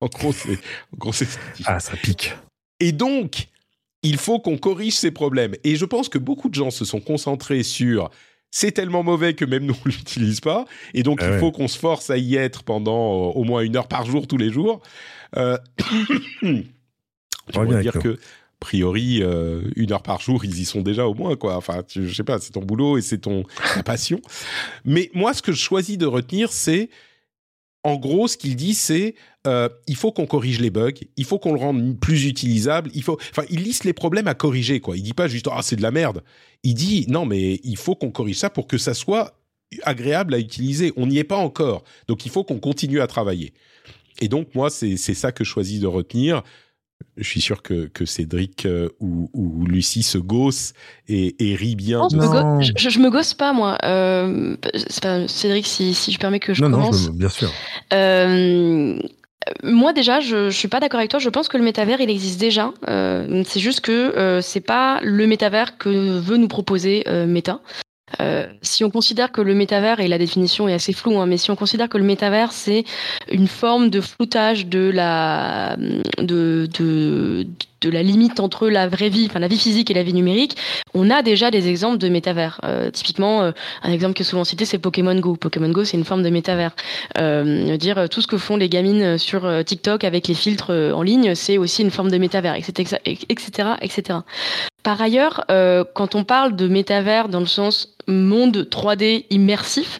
En 0.01 0.07
gros, 0.07 0.31
c'est, 0.31 0.53
en 0.93 0.97
gros, 0.97 1.11
c'est 1.11 1.27
Ah, 1.65 1.81
ça 1.81 1.97
pique. 1.97 2.33
Et 2.79 2.93
donc, 2.93 3.49
il 4.01 4.15
faut 4.15 4.39
qu'on 4.39 4.57
corrige 4.57 4.93
ces 4.93 5.11
problèmes. 5.11 5.55
Et 5.65 5.75
je 5.75 5.83
pense 5.83 6.07
que 6.07 6.17
beaucoup 6.17 6.47
de 6.47 6.55
gens 6.55 6.71
se 6.71 6.85
sont 6.85 7.01
concentrés 7.01 7.63
sur 7.63 8.09
c'est 8.51 8.71
tellement 8.71 9.03
mauvais 9.03 9.33
que 9.33 9.45
même 9.45 9.65
nous 9.65 9.75
on 9.85 9.89
l'utilise 9.89 10.39
pas, 10.41 10.65
et 10.93 11.03
donc 11.03 11.19
Ah 11.21 11.27
il 11.27 11.31
ouais. 11.33 11.39
faut 11.39 11.51
qu'on 11.51 11.67
se 11.67 11.77
force 11.77 12.09
à 12.09 12.17
y 12.17 12.35
être 12.35 12.63
pendant 12.63 13.29
euh, 13.29 13.31
au 13.33 13.43
moins 13.43 13.61
une 13.61 13.75
heure 13.75 13.87
par 13.87 14.05
jour 14.05 14.27
tous 14.27 14.37
les 14.37 14.51
jours. 14.51 14.81
Euh, 15.37 15.57
je 16.41 17.81
dire 17.81 17.93
que 17.93 18.13
a 18.13 18.59
priori 18.59 19.21
euh, 19.21 19.61
une 19.75 19.91
heure 19.93 20.03
par 20.03 20.19
jour 20.19 20.43
ils 20.43 20.59
y 20.59 20.65
sont 20.65 20.81
déjà 20.81 21.05
au 21.07 21.13
moins 21.13 21.35
quoi. 21.35 21.55
Enfin 21.55 21.81
tu- 21.87 22.07
je 22.07 22.13
sais 22.13 22.23
pas, 22.23 22.39
c'est 22.39 22.51
ton 22.51 22.61
boulot 22.61 22.97
et 22.97 23.01
c'est 23.01 23.19
ton 23.19 23.43
ta 23.73 23.83
passion. 23.83 24.19
Mais 24.85 25.09
moi 25.13 25.33
ce 25.33 25.41
que 25.41 25.51
je 25.51 25.59
choisis 25.59 25.97
de 25.97 26.05
retenir 26.05 26.51
c'est 26.51 26.89
en 27.83 27.95
gros, 27.95 28.27
ce 28.27 28.37
qu'il 28.37 28.55
dit, 28.55 28.73
c'est 28.73 29.15
euh, 29.47 29.69
il 29.87 29.95
faut 29.95 30.11
qu'on 30.11 30.25
corrige 30.25 30.59
les 30.59 30.69
bugs, 30.69 30.91
il 31.15 31.25
faut 31.25 31.39
qu'on 31.39 31.53
le 31.53 31.59
rende 31.59 31.99
plus 31.99 32.25
utilisable. 32.25 32.91
Il 32.93 33.03
faut, 33.03 33.17
enfin, 33.31 33.43
il 33.49 33.63
liste 33.63 33.85
les 33.85 33.93
problèmes 33.93 34.27
à 34.27 34.33
corriger, 34.33 34.81
quoi. 34.81 34.97
Il 34.97 35.03
dit 35.03 35.13
pas 35.13 35.27
juste 35.27 35.47
ah 35.51 35.61
c'est 35.61 35.77
de 35.77 35.81
la 35.81 35.91
merde. 35.91 36.23
Il 36.63 36.73
dit 36.73 37.05
non 37.07 37.25
mais 37.25 37.59
il 37.63 37.77
faut 37.77 37.95
qu'on 37.95 38.11
corrige 38.11 38.37
ça 38.37 38.49
pour 38.49 38.67
que 38.67 38.77
ça 38.77 38.93
soit 38.93 39.33
agréable 39.83 40.33
à 40.33 40.39
utiliser. 40.39 40.91
On 40.97 41.07
n'y 41.07 41.19
est 41.19 41.23
pas 41.23 41.37
encore, 41.37 41.83
donc 42.07 42.25
il 42.25 42.31
faut 42.31 42.43
qu'on 42.43 42.59
continue 42.59 42.99
à 42.99 43.07
travailler. 43.07 43.53
Et 44.19 44.27
donc 44.27 44.53
moi 44.55 44.69
c'est 44.69 44.97
c'est 44.97 45.13
ça 45.13 45.31
que 45.31 45.45
je 45.45 45.49
choisis 45.49 45.79
de 45.79 45.87
retenir. 45.87 46.43
Je 47.17 47.23
suis 47.27 47.41
sûr 47.41 47.61
que, 47.61 47.87
que 47.87 48.05
Cédric 48.05 48.65
euh, 48.65 48.89
ou, 48.99 49.29
ou 49.33 49.65
Lucie 49.65 50.03
se 50.03 50.17
gosse 50.17 50.73
et, 51.07 51.35
et 51.39 51.55
rit 51.55 51.75
bien. 51.75 51.99
Non, 51.99 52.09
je, 52.09 52.15
de 52.17 52.21
Non. 52.21 52.61
je, 52.61 52.71
je- 52.77 52.89
je 52.89 52.99
me 52.99 53.09
gosse 53.09 53.33
pas, 53.33 53.51
moi. 53.53 53.77
Euh, 53.83 54.55
pas- 55.01 55.27
Cédric, 55.27 55.65
si, 55.65 55.93
si 55.93 56.11
je 56.11 56.19
permets 56.19 56.39
que 56.39 56.53
je 56.53 56.61
non, 56.61 56.69
non, 56.69 56.77
commence. 56.79 57.05
je- 57.05 57.11
bien 57.11 57.29
sûr. 57.29 57.51
Euh, 57.93 58.99
moi 59.63 59.93
déjà, 59.93 60.19
je, 60.19 60.49
je 60.49 60.55
suis 60.57 60.67
pas 60.67 60.79
d'accord 60.79 60.99
avec 60.99 61.09
toi. 61.11 61.19
Je 61.19 61.29
pense 61.29 61.47
que 61.47 61.57
le 61.57 61.63
métavers, 61.63 61.99
il 62.01 62.09
existe 62.09 62.39
déjà. 62.39 62.71
Euh, 62.87 63.43
c'est 63.47 63.59
juste 63.59 63.81
que 63.81 63.91
euh, 63.91 64.41
c'est 64.41 64.61
pas 64.61 64.99
le 65.01 65.25
métavers 65.27 65.77
que 65.77 66.19
veut 66.19 66.37
nous 66.37 66.47
proposer 66.49 67.03
euh, 67.07 67.25
Meta. 67.25 67.59
Euh, 68.21 68.47
si 68.61 68.83
on 68.83 68.89
considère 68.89 69.31
que 69.31 69.41
le 69.41 69.53
métavers, 69.53 69.99
et 69.99 70.07
la 70.07 70.17
définition 70.17 70.67
est 70.67 70.73
assez 70.73 70.93
floue, 70.93 71.19
hein, 71.19 71.25
mais 71.25 71.37
si 71.37 71.51
on 71.51 71.55
considère 71.55 71.89
que 71.89 71.97
le 71.97 72.03
métavers 72.03 72.51
c'est 72.51 72.83
une 73.31 73.47
forme 73.47 73.89
de 73.89 74.01
floutage 74.01 74.67
de 74.67 74.89
la 74.89 75.77
de, 76.17 76.67
de, 76.77 77.47
de 77.81 77.89
la 77.89 78.03
limite 78.03 78.39
entre 78.39 78.67
la 78.69 78.87
vraie 78.87 79.09
vie, 79.09 79.27
enfin 79.29 79.39
la 79.39 79.47
vie 79.47 79.57
physique 79.57 79.89
et 79.91 79.93
la 79.93 80.03
vie 80.03 80.13
numérique, 80.13 80.57
on 80.93 81.09
a 81.09 81.21
déjà 81.21 81.51
des 81.51 81.67
exemples 81.67 81.97
de 81.97 82.09
métavers. 82.09 82.59
Euh, 82.63 82.91
typiquement, 82.91 83.41
euh, 83.41 83.51
un 83.83 83.91
exemple 83.91 84.13
qui 84.13 84.23
est 84.23 84.25
souvent 84.25 84.43
cité, 84.43 84.65
c'est 84.65 84.79
Pokémon 84.79 85.15
Go. 85.19 85.35
Pokémon 85.35 85.69
Go, 85.69 85.83
c'est 85.85 85.97
une 85.97 86.05
forme 86.05 86.23
de 86.23 86.29
métavers. 86.29 86.75
Euh, 87.17 87.77
dire 87.77 88.09
tout 88.09 88.21
ce 88.21 88.27
que 88.27 88.37
font 88.37 88.57
les 88.57 88.69
gamines 88.69 89.17
sur 89.17 89.47
TikTok 89.63 90.03
avec 90.03 90.27
les 90.27 90.33
filtres 90.33 90.71
en 90.71 91.01
ligne, 91.01 91.35
c'est 91.35 91.57
aussi 91.57 91.81
une 91.81 91.91
forme 91.91 92.11
de 92.11 92.17
métavers, 92.17 92.55
etc., 92.55 92.97
etc., 93.05 93.69
etc. 93.81 94.19
Par 94.83 95.01
ailleurs, 95.01 95.43
euh, 95.51 95.83
quand 95.93 96.15
on 96.15 96.23
parle 96.23 96.55
de 96.55 96.67
métavers 96.67 97.29
dans 97.29 97.39
le 97.39 97.45
sens 97.45 97.95
monde 98.07 98.67
3D 98.69 99.25
immersif, 99.29 99.99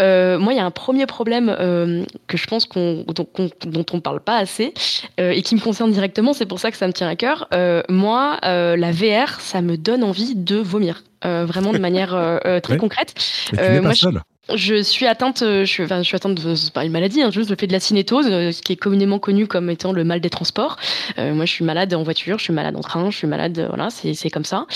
euh, 0.00 0.38
moi, 0.38 0.54
il 0.54 0.56
y 0.56 0.60
a 0.60 0.64
un 0.64 0.70
premier 0.70 1.04
problème 1.04 1.54
euh, 1.60 2.04
que 2.26 2.38
je 2.38 2.46
pense 2.46 2.64
qu'on, 2.64 3.04
dont, 3.08 3.26
dont 3.66 3.84
on 3.92 4.00
parle 4.00 4.20
pas 4.20 4.36
assez 4.38 4.72
euh, 5.18 5.30
et 5.32 5.42
qui 5.42 5.54
me 5.54 5.60
concerne 5.60 5.90
directement. 5.90 6.32
C'est 6.32 6.46
pour 6.46 6.58
ça 6.58 6.70
que 6.70 6.76
ça 6.78 6.86
me 6.86 6.92
tient 6.92 7.08
à 7.08 7.16
cœur. 7.16 7.48
Euh, 7.52 7.82
moi, 7.90 8.38
euh, 8.44 8.76
la 8.76 8.92
VR, 8.92 9.40
ça 9.40 9.60
me 9.60 9.76
donne 9.76 10.02
envie 10.04 10.34
de 10.34 10.56
vomir, 10.56 11.02
Euh, 11.26 11.44
vraiment 11.44 11.72
de 11.74 11.78
manière 11.78 12.12
très 12.62 12.72
Ouais. 12.72 12.78
concrète. 12.78 13.12
Mais 13.52 13.58
tu 13.58 13.64
Euh, 13.64 13.72
n'es 13.74 13.80
moi, 13.80 13.90
pas 13.90 13.94
je- 13.94 14.00
seul. 14.00 14.20
Je 14.54 14.82
suis 14.82 15.06
atteinte, 15.06 15.42
euh, 15.42 15.64
je 15.64 15.70
suis, 15.70 15.84
enfin, 15.84 15.98
je 15.98 16.06
suis 16.06 16.16
atteinte 16.16 16.42
de, 16.42 16.54
c'est 16.54 16.72
pas 16.72 16.84
une 16.84 16.92
maladie, 16.92 17.22
hein, 17.22 17.30
juste 17.30 17.50
le 17.50 17.56
de 17.56 17.72
la 17.72 17.80
cinétose, 17.80 18.26
euh, 18.30 18.52
ce 18.52 18.62
qui 18.62 18.72
est 18.72 18.76
communément 18.76 19.18
connu 19.18 19.46
comme 19.46 19.70
étant 19.70 19.92
le 19.92 20.02
mal 20.02 20.20
des 20.20 20.30
transports. 20.30 20.76
Euh, 21.18 21.34
moi, 21.34 21.44
je 21.44 21.52
suis 21.52 21.64
malade 21.64 21.92
en 21.94 22.02
voiture, 22.02 22.38
je 22.38 22.44
suis 22.44 22.52
malade 22.52 22.74
en 22.76 22.80
train, 22.80 23.10
je 23.10 23.16
suis 23.16 23.26
malade, 23.26 23.66
voilà, 23.68 23.88
c'est 23.90 24.30
comme 24.30 24.44
ça. 24.44 24.66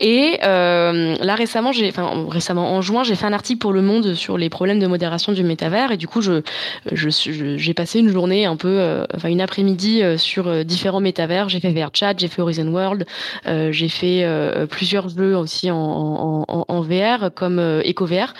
Et 0.00 0.38
euh, 0.42 1.16
là 1.20 1.34
récemment, 1.34 1.72
j'ai, 1.72 1.88
enfin 1.88 2.26
récemment 2.28 2.72
en 2.72 2.80
juin, 2.80 3.04
j'ai 3.04 3.14
fait 3.14 3.26
un 3.26 3.32
article 3.32 3.58
pour 3.58 3.72
Le 3.72 3.82
Monde 3.82 4.14
sur 4.14 4.38
les 4.38 4.48
problèmes 4.48 4.80
de 4.80 4.86
modération 4.86 5.32
du 5.32 5.44
métavers, 5.44 5.92
et 5.92 5.96
du 5.96 6.08
coup, 6.08 6.22
je, 6.22 6.42
je, 6.90 7.56
j'ai 7.56 7.74
passé 7.74 8.00
une 8.00 8.10
journée 8.10 8.46
un 8.46 8.56
peu, 8.56 9.04
enfin 9.14 9.28
une 9.28 9.40
après-midi 9.40 10.02
sur 10.16 10.64
différents 10.64 11.00
métavers. 11.00 11.48
J'ai 11.48 11.60
fait 11.60 11.72
VRChat, 11.72 12.14
j'ai 12.18 12.28
fait 12.28 12.42
Horizon 12.42 12.68
World, 12.68 13.06
j'ai 13.46 13.88
fait 13.88 14.26
plusieurs 14.70 15.08
jeux 15.08 15.36
aussi 15.36 15.70
en, 15.70 15.76
en, 15.76 16.44
en, 16.48 16.64
en 16.66 16.80
VR 16.80 17.30
comme 17.34 17.60
EcoVR. 17.60 18.32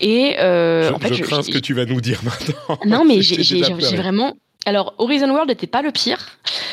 Et 0.00 0.27
euh, 0.38 0.88
je, 0.88 0.92
en 0.92 0.98
fait, 0.98 1.14
je 1.14 1.22
crains 1.22 1.42
ce 1.42 1.50
que 1.50 1.58
tu 1.58 1.74
vas 1.74 1.84
nous 1.84 2.00
dire 2.00 2.20
maintenant. 2.24 2.78
non, 2.84 3.04
mais 3.04 3.22
J'ai 3.22 3.62
vraiment. 3.96 4.34
Alors, 4.66 4.94
Horizon 4.98 5.30
World 5.30 5.48
n'était 5.48 5.66
pas 5.66 5.80
le 5.80 5.92
pire. 5.92 6.18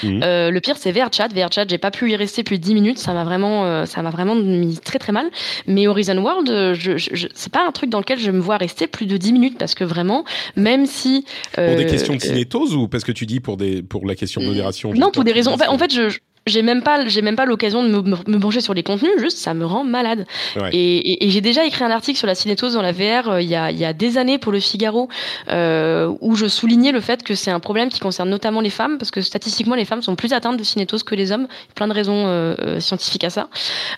Mhm. 0.03 0.21
Euh, 0.21 0.51
le 0.51 0.59
pire, 0.59 0.75
c'est 0.77 0.91
VRChat. 0.91 1.29
VRChat, 1.29 1.65
j'ai 1.69 1.77
pas 1.77 1.91
pu 1.91 2.11
y 2.11 2.15
rester 2.17 2.43
plus 2.43 2.57
de 2.57 2.63
10 2.63 2.73
minutes. 2.73 2.97
Ça 2.97 3.13
m'a 3.13 3.23
vraiment, 3.23 3.63
euh, 3.65 3.85
ça 3.85 4.01
m'a 4.01 4.09
vraiment 4.09 4.35
mis 4.35 4.77
très 4.79 4.99
très 4.99 5.13
mal. 5.13 5.29
Mais 5.65 5.87
Horizon 5.87 6.17
World, 6.17 6.49
euh, 6.49 6.73
je, 6.73 6.97
je, 6.97 7.09
je- 7.13 7.27
c'est 7.33 7.53
pas 7.53 7.65
un 7.65 7.71
truc 7.71 7.89
dans 7.89 7.99
lequel 7.99 8.19
je 8.19 8.31
me 8.31 8.39
vois 8.39 8.57
rester 8.57 8.87
plus 8.87 9.05
de 9.05 9.15
10 9.15 9.31
minutes 9.31 9.57
parce 9.57 9.75
que 9.75 9.85
vraiment, 9.85 10.25
même 10.57 10.87
si. 10.87 11.25
Pour 11.53 11.63
des 11.75 11.85
questions 11.85 12.15
de 12.15 12.21
cinétose 12.21 12.75
ou 12.75 12.89
parce 12.89 13.05
que 13.05 13.13
tu 13.13 13.25
dis 13.25 13.39
pour 13.39 13.55
des 13.55 13.81
pour 13.81 14.05
la 14.05 14.15
question 14.15 14.41
de 14.41 14.47
modération 14.47 14.93
non, 14.93 15.11
pour 15.11 15.23
des 15.23 15.31
raisons. 15.31 15.53
En 15.53 15.57
fait, 15.57 15.67
en 15.67 15.77
fait, 15.77 15.93
fait, 15.93 16.11
je 16.11 16.17
j'ai 16.47 16.61
même 16.61 16.83
pas, 16.83 17.07
j'ai 17.07 17.23
même 17.23 17.35
pas 17.35 17.45
l'occasion 17.47 17.83
de 17.83 17.89
me, 17.89 18.01
me, 18.03 18.39
pencher 18.39 18.61
sur 18.61 18.75
les 18.75 18.83
contenus. 18.83 19.11
Juste, 19.17 19.39
ça 19.39 19.55
me 19.55 19.65
rend 19.65 19.83
malade. 19.83 20.27
Ouais. 20.55 20.69
Et, 20.73 20.97
et, 20.97 21.25
et 21.25 21.29
j'ai 21.31 21.41
déjà 21.41 21.65
écrit 21.65 21.83
un 21.83 21.89
article 21.89 22.19
sur 22.19 22.27
la 22.27 22.35
cinétose 22.35 22.73
dans 22.75 22.83
la 22.83 22.91
VR 22.91 23.29
euh, 23.29 23.41
il 23.41 23.49
y 23.49 23.55
a 23.55 23.71
il 23.71 23.79
y 23.79 23.85
a 23.85 23.93
des 23.93 24.19
années 24.19 24.37
pour 24.37 24.51
le 24.51 24.59
Figaro 24.59 25.09
euh, 25.49 26.13
où 26.21 26.35
je 26.35 26.45
soulignais 26.45 26.91
le 26.91 27.01
fait 27.01 27.23
que 27.23 27.33
c'est 27.33 27.49
un 27.49 27.59
problème 27.59 27.89
qui 27.89 27.99
concerne 27.99 28.29
notamment 28.29 28.61
les 28.61 28.69
femmes 28.69 28.99
parce 28.99 29.09
que 29.09 29.21
statistiquement 29.21 29.73
les 29.73 29.85
femmes 29.85 30.03
sont 30.03 30.15
plus 30.15 30.33
atteintes 30.33 30.57
de 30.57 30.63
cinétose 30.63 31.01
que 31.01 31.15
les 31.15 31.31
hommes. 31.31 31.47
Plein 31.73 31.87
de 31.87 31.93
raisons 31.93 32.27
euh, 32.27 32.53
euh, 32.59 32.79
scientifiques 32.79 33.23
à 33.23 33.31
ça. 33.31 33.49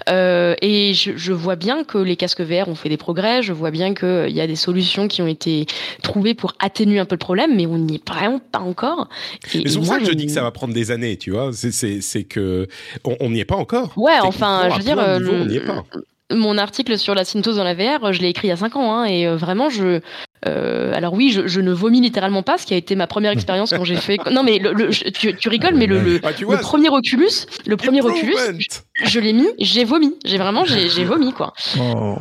Euh, 0.10 0.56
et 0.62 0.94
je, 0.94 1.12
je 1.18 1.34
vois 1.34 1.58
bien 1.58 1.84
que 1.84 1.98
les 1.98 2.16
casques 2.16 2.40
VR 2.42 2.70
ont 2.70 2.76
fait 2.76 2.88
des 2.90 2.96
progrès. 2.98 3.42
Je 3.44 3.52
vois 3.52 3.72
bien 3.72 3.94
qu'il 3.94 4.30
y 4.32 4.40
a 4.40 4.48
des 4.48 4.56
solutions 4.56 5.10
qui 5.10 5.22
ont 5.22 5.28
été 5.28 5.66
trouvées 6.02 6.34
pour 6.34 6.54
atténuer 6.60 7.00
un 7.00 7.06
peu 7.06 7.16
le 7.16 7.20
problème, 7.20 7.56
mais 7.58 7.66
on 7.66 7.78
n'y 7.78 7.96
est 7.96 8.08
vraiment 8.10 8.40
pas 8.40 8.60
encore. 8.60 9.10
Et- 9.54 9.64
Mais 9.66 9.70
c'est 9.70 9.78
pour 9.80 9.86
ça 9.88 10.00
que 10.00 10.06
je 10.06 10.14
dis 10.14 10.28
que 10.28 10.32
ça 10.32 10.44
va 10.44 10.52
prendre 10.52 10.74
des 10.74 10.92
années, 10.92 11.18
tu 11.18 11.32
vois. 11.32 11.52
C'est 11.52 11.72
c'est 11.74 12.00
c'est 12.00 12.24
que 12.38 12.68
on 13.04 13.30
n'y 13.30 13.40
est 13.40 13.46
pas 13.46 13.56
encore. 13.56 13.94
Ouais, 13.98 14.20
enfin, 14.22 14.70
je 14.72 14.78
veux 14.78 14.84
dire, 14.84 15.00
euh, 15.00 15.20
on 15.20 15.46
n'y 15.46 15.58
est 15.58 15.66
pas. 15.66 15.84
Mon 16.32 16.58
article 16.58 16.98
sur 16.98 17.16
la 17.16 17.24
cinétose 17.24 17.56
dans 17.58 17.64
la 17.64 17.74
VR, 17.74 18.12
je 18.12 18.22
l'ai 18.22 18.28
écrit 18.30 18.48
il 18.48 18.50
y 18.50 18.54
a 18.54 18.58
5 18.58 18.76
ans, 18.76 18.94
hein, 18.94 19.06
et 19.06 19.26
euh, 19.26 19.38
vraiment, 19.38 19.70
je. 19.70 20.02
euh, 20.46 20.92
alors 20.94 21.14
oui, 21.14 21.32
je, 21.32 21.48
je 21.48 21.62
ne 21.62 21.72
vomis 21.72 22.02
littéralement 22.02 22.44
pas, 22.44 22.58
ce 22.58 22.66
qui 22.66 22.74
a 22.74 22.78
été 22.78 22.96
ma 22.96 23.08
première 23.08 23.32
expérience 23.32 23.70
quand 23.76 23.86
j'ai 23.86 23.96
fait. 23.96 24.18
Non, 24.30 24.44
mais 24.44 24.60
le, 24.60 24.74
le- 24.74 24.92
je- 24.92 25.06
tu, 25.06 25.34
tu 25.36 25.48
rigoles, 25.50 25.76
mais 25.76 25.86
le, 25.86 26.00
le, 26.02 26.20
Ah, 26.24 26.34
tu 26.34 26.42
le 26.42 26.48
vois, 26.48 26.58
premier 26.58 26.90
Oculus, 26.90 27.30
le 27.66 27.78
premier 27.78 28.02
Oculus, 28.02 28.36
je, 28.60 29.06
je 29.06 29.20
l'ai 29.22 29.32
mis, 29.32 29.48
j'ai 29.60 29.86
vomi, 29.86 30.16
j'ai 30.26 30.38
vraiment, 30.38 30.66
j'ai 30.66 30.90
j'ai 30.90 31.06
vomi 31.06 31.32
quoi. 31.32 31.54
Oh. 31.80 32.18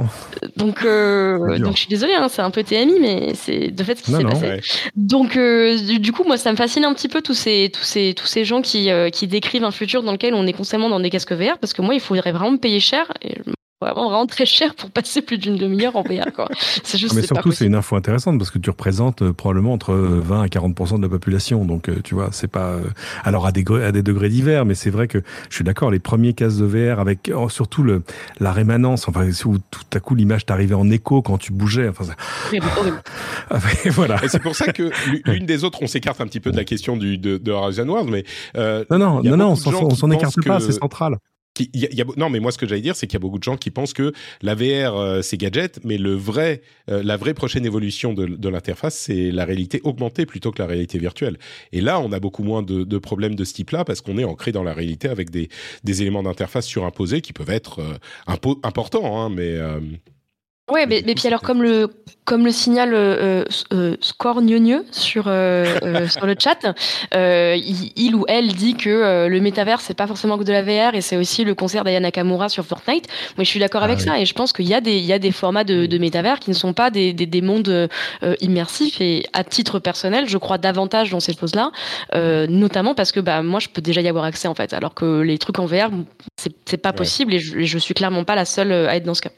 Donc, 0.57 0.85
euh, 0.85 1.59
donc 1.59 1.75
je 1.75 1.81
suis 1.81 1.89
désolée, 1.89 2.15
hein, 2.15 2.29
c'est 2.29 2.43
un 2.43 2.51
peu 2.51 2.63
TMI, 2.63 2.95
mais 3.01 3.33
c'est 3.35 3.69
de 3.73 3.83
fait 3.85 3.97
ce 3.99 4.03
qui 4.05 4.13
Non, 4.13 4.19
s'est 4.19 4.25
non. 4.25 4.31
passé. 4.31 4.47
Ouais. 4.47 4.61
Donc, 4.95 5.37
euh, 5.37 5.77
du, 5.79 5.99
du 5.99 6.13
coup, 6.13 6.23
moi, 6.25 6.37
ça 6.37 6.53
me 6.53 6.57
fascine 6.57 6.85
un 6.85 6.95
petit 6.95 7.09
peu 7.09 7.23
tous 7.23 7.35
ces, 7.35 7.71
tous 7.75 7.83
ces, 7.83 8.15
tous 8.15 8.27
ces 8.27 8.45
gens 8.45 8.63
qui, 8.63 8.91
euh, 8.93 9.11
qui 9.11 9.27
décrivent 9.27 9.65
un 9.65 9.71
futur 9.73 10.03
dans 10.05 10.13
lequel 10.13 10.35
on 10.35 10.47
est 10.47 10.53
constamment 10.53 10.89
dans 10.89 11.01
des 11.01 11.11
casques 11.11 11.33
VR, 11.33 11.59
parce 11.59 11.73
que 11.73 11.83
moi, 11.83 11.95
il 11.95 12.01
faudrait 12.01 12.31
vraiment 12.33 12.53
me 12.53 12.59
payer 12.59 12.79
cher, 12.81 13.13
et 13.23 13.35
vraiment, 13.81 14.09
vraiment 14.09 14.27
très 14.27 14.47
cher 14.47 14.75
pour 14.75 14.91
passer 14.91 15.21
plus 15.23 15.39
d'une 15.39 15.57
demi-heure 15.57 15.97
en 15.97 16.03
VR, 16.03 16.33
quoi. 16.35 16.49
C'est 16.83 16.97
juste, 16.99 17.15
Mais 17.15 17.21
c'est 17.21 17.29
pas 17.29 17.35
surtout, 17.37 17.53
c'est 17.53 17.67
une 17.67 17.75
info 17.75 17.95
intéressante 17.97 18.39
parce 18.39 18.51
que 18.51 18.59
tu 18.59 18.71
représentes 18.71 19.23
euh, 19.23 19.33
probablement 19.33 19.73
entre 19.75 19.95
20 19.95 20.43
à 20.43 20.47
40% 20.47 20.97
de 20.97 21.03
la 21.03 21.09
population. 21.09 21.65
Donc, 21.65 21.89
euh, 21.89 22.01
tu 22.03 22.15
vois, 22.15 22.29
c'est 22.33 22.49
pas. 22.49 22.69
euh, 22.71 22.85
alors, 23.25 23.47
à 23.47 23.53
des, 23.53 23.63
gre- 23.65 23.83
à 23.83 23.93
des 23.93 24.03
degrés 24.03 24.29
divers, 24.31 24.65
mais 24.65 24.75
c'est 24.75 24.91
vrai 24.91 25.09
que 25.09 25.23
je 25.51 25.55
suis 25.55 25.65
d'accord, 25.65 25.91
les 25.91 25.99
premiers 25.99 26.33
casques 26.33 26.59
de 26.59 26.65
VR 26.65 27.01
avec 27.01 27.31
oh, 27.35 27.49
surtout 27.49 27.83
le, 27.83 28.03
la 28.41 28.53
rémanence, 28.53 29.09
enfin, 29.09 29.29
où 29.45 29.59
tout 29.59 29.81
à 29.93 30.01
coup 30.01 30.15
l'image 30.15 30.47
t'arrivait 30.47 30.75
en 30.75 30.91
écho 30.91 31.21
quand 31.23 31.37
tu 31.39 31.53
bougeais. 31.53 31.89
Enfin, 31.89 32.05
ça- 32.05 32.17
Horrible, 32.49 32.67
horrible. 32.79 33.03
Ah, 33.51 33.59
mais 33.85 33.91
voilà. 33.91 34.25
Et 34.25 34.29
c'est 34.29 34.41
pour 34.43 34.57
ça 34.57 34.73
que 34.73 34.85
l'u- 35.11 35.23
l'une 35.27 35.47
des 35.47 35.63
autres, 35.65 35.79
on 35.83 35.87
s'écarte 35.87 36.21
un 36.21 36.27
petit 36.27 36.41
peu 36.41 36.51
de 36.51 36.57
la 36.57 36.65
question 36.65 36.97
du, 36.97 37.17
de, 37.19 37.37
de 37.37 37.53
Horizon 37.53 37.87
World, 37.89 38.09
mais 38.11 38.25
euh, 38.57 38.85
Non, 38.91 38.99
non, 38.99 39.23
non, 39.23 39.37
non, 39.37 39.51
on 39.53 39.57
s'en 39.95 40.11
écarte 40.11 40.35
pas, 40.45 40.59
que- 40.59 40.65
c'est 40.65 40.73
central. 40.73 41.19
Non, 42.17 42.31
mais 42.31 42.41
moi, 42.41 42.53
ce 42.53 42.59
que 42.59 42.67
j'allais 42.67 42.81
dire, 42.81 42.97
c'est 42.97 43.07
qu'il 43.07 43.15
y 43.15 43.21
a 43.21 43.21
beaucoup 43.21 43.39
de 43.39 43.45
gens 43.45 43.57
qui 43.57 43.71
pensent 43.71 43.93
que 43.93 44.13
la 44.43 44.55
VR, 44.55 44.97
euh, 44.97 45.23
c'est 45.23 45.37
gadget, 45.37 45.81
mais 45.85 45.99
le 45.99 46.15
vrai, 46.15 46.63
euh, 46.91 47.03
la 47.03 47.17
vraie 47.17 47.35
prochaine 47.35 47.65
évolution 47.65 48.15
de, 48.15 48.49
l'interface, 48.49 48.95
c'est 48.95 49.31
la 49.31 49.45
réalité 49.45 49.81
augmentée 49.85 50.27
plutôt 50.27 50.51
que 50.53 50.61
la 50.61 50.69
réalité 50.69 50.99
virtuelle. 50.99 51.39
Et 51.73 51.81
là, 51.81 52.01
on 52.01 52.13
a 52.13 52.21
beaucoup 52.21 52.43
moins 52.43 52.63
de, 52.63 52.99
problèmes 52.99 53.35
de 53.35 53.45
ce 53.45 53.55
type-là 53.55 53.85
parce 53.85 54.01
qu'on 54.01 54.19
est 54.19 54.25
ancré 54.25 54.53
dans 54.53 54.63
la 54.63 54.73
réalité 54.73 55.09
avec 55.09 55.31
des, 55.31 55.49
éléments 55.85 56.23
d'interface 56.23 56.67
surimposés 56.67 57.21
qui 57.21 57.33
peuvent 57.33 57.51
être 57.51 57.81
euh, 57.81 57.95
impo- 58.29 58.59
importants, 58.63 59.21
hein, 59.21 59.31
mais 59.31 59.59
Ouais, 60.71 60.85
mais, 60.87 61.03
mais 61.07 61.15
puis 61.15 61.29
alors 61.29 61.43
comme 61.43 61.63
le 61.63 61.89
comme 62.25 62.45
le 62.45 62.51
signale 62.51 62.93
euh, 62.93 63.45
euh, 63.73 63.97
Score 64.01 64.43
Gneugneux 64.43 64.85
sur 64.91 65.27
euh, 65.29 65.65
euh, 65.85 66.09
sur 66.09 66.27
le 66.27 66.35
chat, 66.37 66.59
euh, 67.15 67.55
il, 67.57 67.93
il 67.95 68.17
ou 68.17 68.25
elle 68.27 68.49
dit 68.49 68.75
que 68.75 68.91
euh, 68.91 69.29
le 69.29 69.39
métavers 69.41 69.81
c'est 69.81 69.95
pas 69.95 70.09
forcément 70.09 70.37
que 70.37 70.43
de 70.43 70.51
la 70.51 70.63
VR 70.63 70.97
et 70.97 71.03
c'est 71.03 71.17
aussi 71.17 71.45
le 71.45 71.55
concert 71.55 71.85
d'Aya 71.85 72.01
Nakamura 72.01 72.49
sur 72.49 72.65
Fortnite. 72.67 73.07
Moi, 73.37 73.45
je 73.45 73.49
suis 73.49 73.61
d'accord 73.61 73.83
Ah 73.83 73.85
avec 73.85 73.99
oui. 73.99 74.05
ça 74.05 74.19
et 74.19 74.27
je 74.27 74.35
pense 74.35 74.53
qu'il 74.53 74.67
y 74.67 74.75
a 74.75 74.81
des 74.81 74.97
il 74.97 75.05
y 75.05 75.13
a 75.13 75.21
des 75.21 75.31
formats 75.31 75.63
de, 75.63 75.87
de 75.87 75.99
métavers 75.99 76.41
qui 76.41 76.51
ne 76.51 76.57
sont 76.57 76.73
pas 76.73 76.91
des 76.91 77.13
des, 77.13 77.27
des 77.27 77.43
mondes 77.43 77.69
euh, 77.69 77.87
immersifs 78.41 79.01
et 79.01 79.25
à 79.35 79.45
titre 79.45 79.79
personnel, 79.79 80.29
je 80.29 80.37
crois 80.37 80.59
davantage 80.59 81.11
dans 81.11 81.21
ces 81.21 81.33
choses-là, 81.37 81.71
euh, 82.17 82.49
notamment 82.49 82.97
parce 82.97 83.13
que 83.13 83.21
bah 83.21 83.41
moi 83.43 83.61
je 83.61 83.69
peux 83.69 83.83
déjà 83.83 84.01
y 84.01 84.09
avoir 84.09 84.25
accès 84.25 84.49
en 84.49 84.55
fait, 84.57 84.73
alors 84.73 84.95
que 84.95 85.21
les 85.21 85.39
trucs 85.39 85.61
en 85.61 85.67
VR 85.67 85.91
c'est 86.37 86.53
c'est 86.65 86.77
pas 86.79 86.91
Ouais. 86.91 86.97
possible 86.97 87.35
et 87.35 87.39
je, 87.39 87.57
et 87.57 87.67
je 87.67 87.79
suis 87.79 87.95
clairement 87.95 88.25
pas 88.25 88.35
la 88.35 88.45
seule 88.45 88.73
à 88.73 88.97
être 88.97 89.05
dans 89.05 89.15
ce 89.15 89.23
cas. 89.23 89.31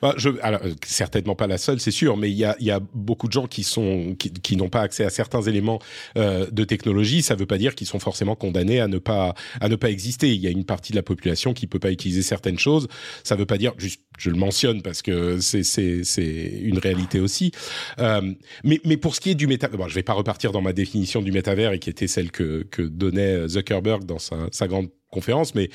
Bah, 0.00 0.14
je, 0.16 0.30
alors, 0.42 0.60
euh, 0.64 0.72
certainement 0.84 1.34
pas 1.34 1.46
la 1.46 1.58
seule, 1.58 1.78
c'est 1.78 1.90
sûr, 1.90 2.16
mais 2.16 2.30
il 2.30 2.36
y 2.36 2.44
a, 2.44 2.56
y 2.58 2.70
a, 2.70 2.80
beaucoup 2.94 3.28
de 3.28 3.32
gens 3.32 3.46
qui 3.46 3.62
sont 3.62 4.16
qui, 4.18 4.32
qui 4.32 4.56
n'ont 4.56 4.70
pas 4.70 4.80
accès 4.80 5.04
à 5.04 5.10
certains 5.10 5.42
éléments 5.42 5.78
euh, 6.16 6.46
de 6.50 6.64
technologie. 6.64 7.22
Ça 7.22 7.34
ne 7.34 7.40
veut 7.40 7.46
pas 7.46 7.58
dire 7.58 7.74
qu'ils 7.74 7.86
sont 7.86 7.98
forcément 7.98 8.34
condamnés 8.34 8.80
à 8.80 8.88
ne 8.88 8.98
pas 8.98 9.34
à 9.60 9.68
ne 9.68 9.76
pas 9.76 9.90
exister. 9.90 10.34
Il 10.34 10.40
y 10.40 10.46
a 10.46 10.50
une 10.50 10.64
partie 10.64 10.92
de 10.92 10.96
la 10.96 11.02
population 11.02 11.52
qui 11.52 11.66
peut 11.66 11.78
pas 11.78 11.92
utiliser 11.92 12.22
certaines 12.22 12.58
choses. 12.58 12.88
Ça 13.24 13.34
ne 13.34 13.40
veut 13.40 13.46
pas 13.46 13.58
dire 13.58 13.74
juste, 13.76 14.00
je 14.18 14.30
le 14.30 14.36
mentionne 14.36 14.82
parce 14.82 15.02
que 15.02 15.38
c'est 15.40 15.62
c'est 15.62 16.60
une 16.62 16.78
réalité 16.78 17.20
aussi. 17.20 17.52
Euh, 17.98 18.32
mais 18.64 18.80
mais 18.84 18.96
pour 18.96 19.14
ce 19.14 19.20
qui 19.20 19.30
est 19.30 19.34
du 19.34 19.46
méta, 19.46 19.68
bon, 19.68 19.86
je 19.86 19.94
vais 19.94 20.02
pas 20.02 20.14
repartir 20.14 20.50
dans 20.52 20.62
ma 20.62 20.72
définition 20.72 21.20
du 21.20 21.30
métavers 21.30 21.72
et 21.72 21.78
qui 21.78 21.90
était 21.90 22.08
celle 22.08 22.30
que 22.30 22.66
que 22.70 22.82
donnait 22.82 23.46
Zuckerberg 23.48 24.04
dans 24.04 24.18
sa, 24.18 24.36
sa 24.50 24.66
grande 24.66 24.88
conférence, 25.10 25.54
mais 25.54 25.70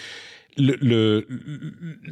le, 0.57 0.77
le, 0.81 1.27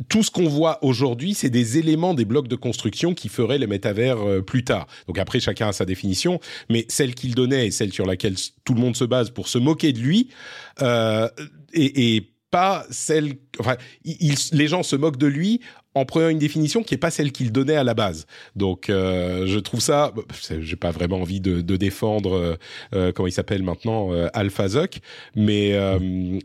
tout 0.10 0.24
ce 0.24 0.32
qu'on 0.32 0.48
voit 0.48 0.84
aujourd'hui, 0.84 1.34
c'est 1.34 1.50
des 1.50 1.78
éléments 1.78 2.14
des 2.14 2.26
blocs 2.26 2.48
de 2.48 2.56
construction 2.56 3.14
qui 3.14 3.30
feraient 3.30 3.58
les 3.58 3.68
métavers 3.68 4.18
euh, 4.18 4.42
plus 4.42 4.64
tard. 4.64 4.88
Donc 5.08 5.20
après, 5.20 5.40
chacun 5.40 5.70
a 5.70 5.74
sa 5.74 5.86
définition, 5.86 6.40
mais 6.70 6.86
celle 6.90 7.16
qu'il 7.16 7.36
donnait 7.36 7.68
et 7.68 7.72
celle 7.72 7.92
sur 7.92 8.06
laquelle 8.06 8.36
tout 8.64 8.74
le 8.74 8.82
monde 8.82 8.96
se 8.96 9.04
base 9.06 9.30
pour 9.30 9.48
se 9.48 9.58
moquer 9.58 9.94
de 9.94 10.00
lui, 10.00 10.30
euh, 10.82 11.28
et, 11.74 12.16
et 12.16 12.32
pas 12.52 12.86
celle. 12.90 13.36
Enfin, 13.60 13.78
il, 14.04 14.36
les 14.52 14.68
gens 14.68 14.84
se 14.84 14.96
moquent 14.96 15.18
de 15.18 15.28
lui 15.28 15.62
en 15.94 16.06
prenant 16.06 16.30
une 16.30 16.40
définition 16.40 16.84
qui 16.84 16.94
est 16.94 16.98
pas 16.98 17.12
celle 17.12 17.32
qu'il 17.32 17.52
donnait 17.52 17.76
à 17.76 17.84
la 17.84 17.94
base. 17.94 18.26
Donc, 18.56 18.90
euh, 18.90 19.46
je 19.48 19.60
trouve 19.60 19.82
ça. 19.82 20.14
J'ai 20.60 20.76
pas 20.76 20.92
vraiment 20.92 21.22
envie 21.22 21.42
de, 21.42 21.62
de 21.62 21.76
défendre 21.76 22.34
euh, 22.36 22.56
euh 22.94 23.12
comment 23.12 23.28
il 23.28 23.34
s'appelle 23.34 23.64
maintenant 23.64 24.14
euh, 24.14 24.28
Alpha 24.34 24.68
Zuck, 24.70 25.00
mais 25.36 25.72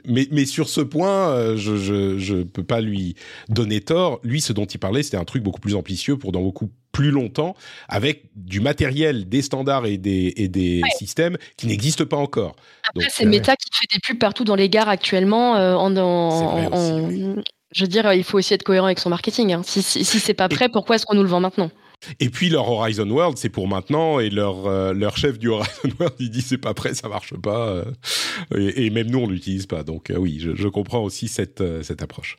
mais 0.05 0.29
mais 0.31 0.47
sur 0.47 0.69
ce 0.69 0.81
point, 0.81 1.57
je, 1.57 1.77
je 1.77 2.19
je 2.19 2.43
peux 2.43 2.65
pas 2.65 2.81
lui 2.81 3.15
donner 3.49 3.81
tort. 3.81 4.21
Lui, 4.23 4.41
ce 4.41 4.53
dont 4.53 4.65
il 4.65 4.79
parlait, 4.79 5.03
c'était 5.03 5.17
un 5.17 5.25
truc 5.25 5.43
beaucoup 5.43 5.61
plus 5.61 5.75
ambitieux 5.75 6.17
pour 6.17 6.33
dans 6.33 6.43
beaucoup 6.43 6.71
plus 6.97 7.11
longtemps 7.11 7.55
avec 7.91 8.23
du 8.35 8.61
matériel, 8.61 9.29
des 9.29 9.43
standards 9.43 9.85
et 9.85 9.99
des, 9.99 10.33
et 10.37 10.49
des 10.49 10.81
ouais. 10.83 10.89
systèmes 10.97 11.37
qui 11.59 11.67
n'existent 11.67 12.07
pas 12.07 12.17
encore. 12.17 12.57
Après, 12.89 13.09
c'est 13.11 13.27
Meta 13.27 13.55
qui 13.55 13.69
fait 13.71 13.95
des 13.95 14.01
pubs 14.01 14.19
partout 14.19 14.45
dans 14.45 14.55
les 14.55 14.71
gares 14.71 14.89
actuellement 14.89 15.57
euh, 15.57 15.75
en, 15.75 15.95
en, 15.95 16.73
en, 16.73 17.43
je 17.77 17.83
veux 17.83 17.89
dire, 17.89 18.11
il 18.15 18.25
faut 18.25 18.39
aussi 18.39 18.55
être 18.55 18.63
cohérent 18.63 18.87
avec 18.87 18.99
son 18.99 19.11
marketing. 19.11 19.53
Hein. 19.53 19.63
Si, 19.63 19.83
si, 19.83 20.03
si 20.03 20.19
c'est 20.19 20.35
pas 20.35 20.49
prêt, 20.49 20.71
pourquoi 20.71 20.97
est-ce 20.97 21.05
qu'on 21.05 21.15
nous 21.15 21.23
le 21.23 21.29
vend 21.29 21.41
maintenant? 21.41 21.71
Et 22.21 22.31
puis 22.31 22.49
leur 22.49 22.69
Horizon 22.71 23.09
World, 23.11 23.37
c'est 23.37 23.51
pour 23.51 23.69
maintenant, 23.69 24.19
et 24.19 24.31
leur 24.31 24.67
euh, 24.67 24.95
leur 24.95 25.17
chef 25.17 25.39
du 25.39 25.49
Horizon 25.49 25.91
World, 25.99 26.15
il 26.19 26.31
dit 26.31 26.41
c'est 26.41 26.59
pas 26.59 26.73
prêt, 26.73 26.95
ça 26.95 27.09
marche 27.09 27.35
pas, 27.35 27.69
euh, 27.69 27.85
et, 28.55 28.87
et, 28.87 28.91
même 28.91 29.11
nous 29.11 29.19
on 29.19 29.29
l'utilise 29.29 29.67
pas. 29.67 29.83
Donc 29.83 30.11
euh, 30.11 30.17
oui, 30.17 30.39
je, 30.41 30.55
je, 30.55 30.69
comprends 30.69 31.03
aussi 31.03 31.29
cette 31.29 31.63
cette 31.83 32.03
approche. 32.03 32.39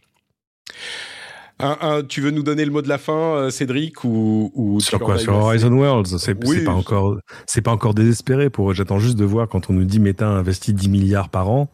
Un, 1.60 1.78
un, 1.82 2.04
tu 2.04 2.22
veux 2.22 2.32
nous 2.32 2.44
donner 2.44 2.66
le 2.66 2.72
mot 2.72 2.82
de 2.82 2.88
la 2.90 2.98
fin, 2.98 3.50
Cédric, 3.50 4.04
ou, 4.04 4.52
ou 4.54 4.80
sur 4.80 5.00
quoi 5.00 5.18
Sur 5.18 5.34
Horizon 5.34 5.72
Worlds, 5.72 6.18
c'est 6.20 6.38
oui, 6.46 6.64
pas 6.64 6.72
encore, 6.72 7.18
c'est 7.48 7.62
pas 7.62 7.72
encore 7.72 7.94
désespéré. 7.94 8.50
Pour, 8.50 8.74
j'attends 8.74 9.00
juste 9.00 9.18
de 9.18 9.26
voir 9.26 9.48
quand 9.48 9.70
on 9.70 9.74
nous 9.74 9.86
dit 9.86 10.00
Meta 10.00 10.28
investit 10.28 10.74
10 10.74 10.90
milliards 10.90 11.30
par 11.30 11.50
an. 11.50 11.70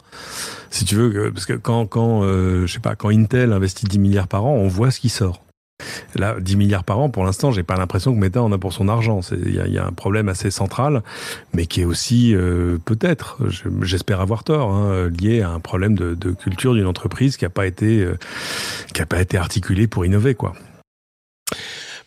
Si 0.69 0.85
tu 0.85 0.95
veux, 0.95 1.31
parce 1.33 1.45
que 1.45 1.53
quand, 1.53 1.85
quand, 1.85 2.23
euh, 2.23 2.65
je 2.65 2.73
sais 2.73 2.79
pas, 2.79 2.95
quand 2.95 3.09
Intel 3.09 3.51
investit 3.51 3.85
10 3.85 3.99
milliards 3.99 4.27
par 4.27 4.45
an, 4.45 4.53
on 4.53 4.67
voit 4.67 4.89
ce 4.89 4.99
qui 4.99 5.09
sort. 5.09 5.43
Là, 6.15 6.35
10 6.39 6.55
milliards 6.55 6.83
par 6.83 6.99
an, 6.99 7.09
pour 7.09 7.23
l'instant, 7.23 7.51
j'ai 7.51 7.63
pas 7.63 7.75
l'impression 7.75 8.13
que 8.13 8.19
Meta 8.19 8.41
en 8.41 8.51
a 8.51 8.57
pour 8.57 8.73
son 8.73 8.87
argent. 8.87 9.21
Il 9.31 9.51
y, 9.51 9.71
y, 9.71 9.77
a 9.77 9.85
un 9.85 9.91
problème 9.91 10.29
assez 10.29 10.51
central, 10.51 11.03
mais 11.53 11.65
qui 11.65 11.81
est 11.81 11.85
aussi 11.85 12.35
euh, 12.35 12.77
peut-être, 12.85 13.37
j'espère 13.81 14.21
avoir 14.21 14.43
tort, 14.43 14.71
hein, 14.71 15.09
lié 15.09 15.41
à 15.41 15.49
un 15.49 15.59
problème 15.59 15.95
de, 15.95 16.13
de 16.13 16.31
culture 16.31 16.73
d'une 16.73 16.87
entreprise 16.87 17.37
qui 17.37 17.45
n'a 17.45 17.49
pas 17.49 17.65
été 17.65 17.99
euh, 18.01 18.17
qui 18.93 19.01
a 19.01 19.05
pas 19.05 19.21
été 19.21 19.37
articulée 19.37 19.87
pour 19.87 20.05
innover, 20.05 20.35
quoi. 20.35 20.53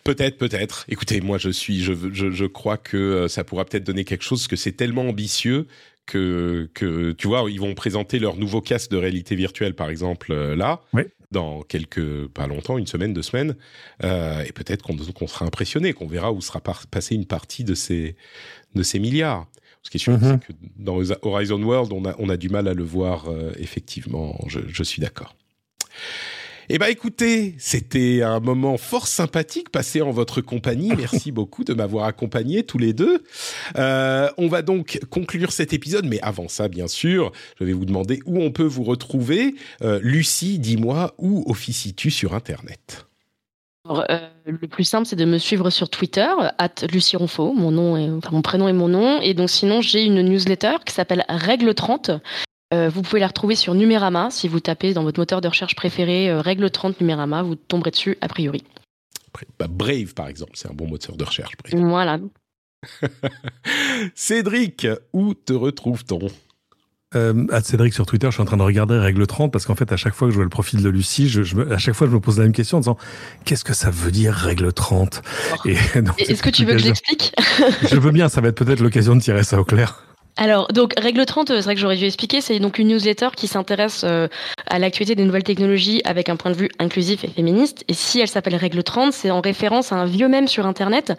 Peut-être, 0.04 0.38
peut-être. 0.38 0.84
Écoutez, 0.88 1.20
moi, 1.20 1.36
je 1.36 1.50
suis, 1.50 1.82
je, 1.82 1.92
je, 2.12 2.30
je 2.30 2.44
crois 2.44 2.76
que 2.76 2.96
euh, 2.96 3.28
ça 3.28 3.42
pourra 3.42 3.64
peut-être 3.64 3.84
donner 3.84 4.04
quelque 4.04 4.22
chose, 4.22 4.46
que 4.46 4.54
c'est 4.54 4.72
tellement 4.72 5.08
ambitieux 5.08 5.66
que, 6.06 6.70
que, 6.74 7.10
tu 7.12 7.26
vois, 7.26 7.44
ils 7.50 7.60
vont 7.60 7.74
présenter 7.74 8.20
leur 8.20 8.36
nouveau 8.36 8.60
casque 8.60 8.92
de 8.92 8.96
réalité 8.96 9.34
virtuelle, 9.34 9.74
par 9.74 9.90
exemple, 9.90 10.32
là, 10.32 10.80
oui. 10.92 11.02
Dans 11.30 11.62
quelques, 11.62 12.28
pas 12.28 12.46
longtemps, 12.46 12.78
une 12.78 12.86
semaine, 12.86 13.12
deux 13.12 13.22
semaines, 13.22 13.56
euh, 14.04 14.44
et 14.44 14.52
peut-être 14.52 14.82
qu'on 14.82 14.96
qu 14.96 15.26
sera 15.26 15.44
impressionné, 15.44 15.92
qu'on 15.92 16.06
verra 16.06 16.32
où 16.32 16.40
sera 16.40 16.60
par 16.60 16.86
passé 16.86 17.14
une 17.14 17.26
partie 17.26 17.64
de 17.64 17.74
ces, 17.74 18.16
de 18.74 18.82
ces 18.82 18.98
milliards. 18.98 19.46
Ce 19.82 19.90
qui 19.90 19.98
est 19.98 20.00
sûr, 20.00 20.14
mm 20.14 20.16
-hmm. 20.16 20.40
c'est 20.40 20.46
que 20.46 20.52
dans 20.76 20.98
Horizon 21.22 21.62
World, 21.62 21.92
on 21.92 22.04
a, 22.04 22.14
on 22.18 22.28
a 22.28 22.36
du 22.36 22.48
mal 22.48 22.66
à 22.68 22.74
le 22.74 22.82
voir, 22.82 23.28
euh, 23.28 23.52
effectivement, 23.58 24.28
je, 24.48 24.60
je 24.66 24.82
suis 24.82 25.00
d'accord. 25.00 25.34
Eh 26.68 26.78
ben 26.78 26.86
écoutez, 26.86 27.54
c'était 27.58 28.22
un 28.22 28.40
moment 28.40 28.76
fort 28.76 29.06
sympathique 29.06 29.70
passé 29.70 30.02
en 30.02 30.10
votre 30.10 30.40
compagnie. 30.40 30.88
Merci 30.96 31.30
beaucoup 31.30 31.62
de 31.62 31.72
m'avoir 31.74 32.06
accompagné 32.06 32.64
tous 32.64 32.78
les 32.78 32.92
deux. 32.92 33.22
Euh, 33.76 34.28
on 34.36 34.48
va 34.48 34.62
donc 34.62 34.98
conclure 35.08 35.52
cet 35.52 35.72
épisode, 35.72 36.06
mais 36.06 36.20
avant 36.22 36.48
ça, 36.48 36.66
bien 36.66 36.88
sûr, 36.88 37.30
je 37.60 37.64
vais 37.64 37.72
vous 37.72 37.84
demander 37.84 38.18
où 38.26 38.40
on 38.42 38.50
peut 38.50 38.64
vous 38.64 38.82
retrouver. 38.82 39.54
Euh, 39.82 40.00
Lucie, 40.02 40.58
dis-moi, 40.58 41.14
où 41.18 41.44
officies-tu 41.46 42.10
sur 42.10 42.34
Internet? 42.34 43.06
Alors, 43.88 44.04
euh, 44.10 44.18
le 44.44 44.66
plus 44.66 44.82
simple, 44.82 45.06
c'est 45.06 45.14
de 45.14 45.24
me 45.24 45.38
suivre 45.38 45.70
sur 45.70 45.88
Twitter, 45.88 46.32
at 46.58 46.74
Lucie 46.92 47.16
Ronfaux, 47.16 47.52
mon 47.52 47.70
nom 47.70 47.96
est, 47.96 48.10
enfin, 48.10 48.30
mon 48.32 48.42
prénom 48.42 48.66
et 48.66 48.72
mon 48.72 48.88
nom. 48.88 49.20
Et 49.20 49.34
donc, 49.34 49.50
sinon, 49.50 49.82
j'ai 49.82 50.02
une 50.02 50.20
newsletter 50.20 50.78
qui 50.84 50.92
s'appelle 50.92 51.24
Règle 51.28 51.72
30, 51.74 52.10
euh, 52.76 52.88
vous 52.88 53.02
pouvez 53.02 53.20
la 53.20 53.28
retrouver 53.28 53.56
sur 53.56 53.74
Numérama. 53.74 54.30
Si 54.30 54.48
vous 54.48 54.60
tapez 54.60 54.92
dans 54.92 55.02
votre 55.02 55.18
moteur 55.18 55.40
de 55.40 55.48
recherche 55.48 55.74
préféré 55.74 56.30
euh, 56.30 56.40
règle 56.40 56.70
30 56.70 57.00
Numérama, 57.00 57.42
vous 57.42 57.54
tomberez 57.54 57.90
dessus 57.90 58.18
a 58.20 58.28
priori. 58.28 58.62
Bah, 59.58 59.66
Brave, 59.68 60.14
par 60.14 60.28
exemple, 60.28 60.52
c'est 60.54 60.70
un 60.70 60.74
bon 60.74 60.86
moteur 60.86 61.16
de 61.16 61.24
recherche. 61.24 61.56
Brave. 61.56 61.84
Voilà. 61.84 62.18
Cédric, 64.14 64.86
où 65.12 65.34
te 65.34 65.52
retrouve-t-on? 65.52 66.28
Euh, 67.14 67.46
à 67.50 67.62
Cédric 67.62 67.94
sur 67.94 68.04
Twitter, 68.04 68.26
je 68.28 68.32
suis 68.32 68.42
en 68.42 68.46
train 68.46 68.56
de 68.56 68.62
regarder 68.62 68.98
règle 68.98 69.26
30 69.26 69.52
parce 69.52 69.64
qu'en 69.64 69.74
fait, 69.74 69.92
à 69.92 69.96
chaque 69.96 70.14
fois 70.14 70.28
que 70.28 70.32
je 70.32 70.36
vois 70.36 70.44
le 70.44 70.50
profil 70.50 70.82
de 70.82 70.88
Lucie, 70.88 71.28
je, 71.28 71.42
je 71.42 71.54
me, 71.56 71.72
à 71.72 71.78
chaque 71.78 71.94
fois, 71.94 72.08
je 72.08 72.12
me 72.12 72.20
pose 72.20 72.38
la 72.38 72.44
même 72.44 72.52
question 72.52 72.78
en 72.78 72.80
disant 72.80 72.98
qu'est-ce 73.44 73.64
que 73.64 73.74
ça 73.74 73.90
veut 73.90 74.10
dire 74.10 74.34
règle 74.34 74.72
30 74.72 75.22
Est-ce 75.66 76.42
que 76.42 76.50
tu 76.50 76.64
veux 76.64 76.72
que 76.72 76.78
je 76.78 76.86
l'explique? 76.86 77.32
Je 77.88 77.96
veux 77.96 78.10
bien, 78.10 78.28
ça 78.28 78.40
va 78.40 78.48
être 78.48 78.56
peut-être 78.56 78.80
l'occasion 78.80 79.14
de 79.14 79.20
tirer 79.20 79.44
ça 79.44 79.60
au 79.60 79.64
clair. 79.64 80.02
Alors, 80.38 80.68
donc, 80.68 80.92
Règle 80.98 81.24
30, 81.24 81.48
c'est 81.48 81.62
vrai 81.62 81.74
que 81.74 81.80
j'aurais 81.80 81.96
dû 81.96 82.04
expliquer, 82.04 82.42
c'est 82.42 82.58
donc 82.58 82.78
une 82.78 82.88
newsletter 82.88 83.28
qui 83.34 83.46
s'intéresse 83.46 84.02
euh, 84.04 84.28
à 84.66 84.78
l'actualité 84.78 85.14
des 85.14 85.24
nouvelles 85.24 85.44
technologies 85.44 86.02
avec 86.04 86.28
un 86.28 86.36
point 86.36 86.50
de 86.50 86.56
vue 86.56 86.68
inclusif 86.78 87.24
et 87.24 87.28
féministe. 87.28 87.84
Et 87.88 87.94
si 87.94 88.20
elle 88.20 88.28
s'appelle 88.28 88.54
Règle 88.54 88.82
30, 88.82 89.14
c'est 89.14 89.30
en 89.30 89.40
référence 89.40 89.92
à 89.92 89.96
un 89.96 90.04
vieux 90.04 90.28
mème 90.28 90.46
sur 90.46 90.66
Internet. 90.66 91.14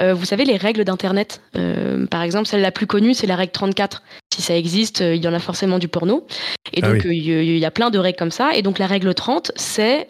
Euh, 0.00 0.14
vous 0.14 0.24
savez, 0.24 0.44
les 0.44 0.56
règles 0.56 0.84
d'Internet. 0.84 1.42
Euh, 1.56 2.06
par 2.06 2.22
exemple, 2.22 2.46
celle 2.46 2.62
la 2.62 2.72
plus 2.72 2.86
connue, 2.86 3.12
c'est 3.12 3.26
la 3.26 3.36
règle 3.36 3.52
34. 3.52 4.02
Si 4.34 4.40
ça 4.40 4.56
existe, 4.56 5.00
il 5.00 5.22
y 5.22 5.28
en 5.28 5.34
a 5.34 5.38
forcément 5.38 5.78
du 5.78 5.88
porno. 5.88 6.26
Et 6.72 6.80
donc, 6.80 7.02
ah 7.04 7.08
oui. 7.08 7.18
il 7.18 7.58
y 7.58 7.64
a 7.66 7.70
plein 7.70 7.90
de 7.90 7.98
règles 7.98 8.18
comme 8.18 8.30
ça. 8.30 8.52
Et 8.54 8.62
donc, 8.62 8.78
la 8.78 8.86
règle 8.86 9.12
30, 9.12 9.52
c'est, 9.54 10.06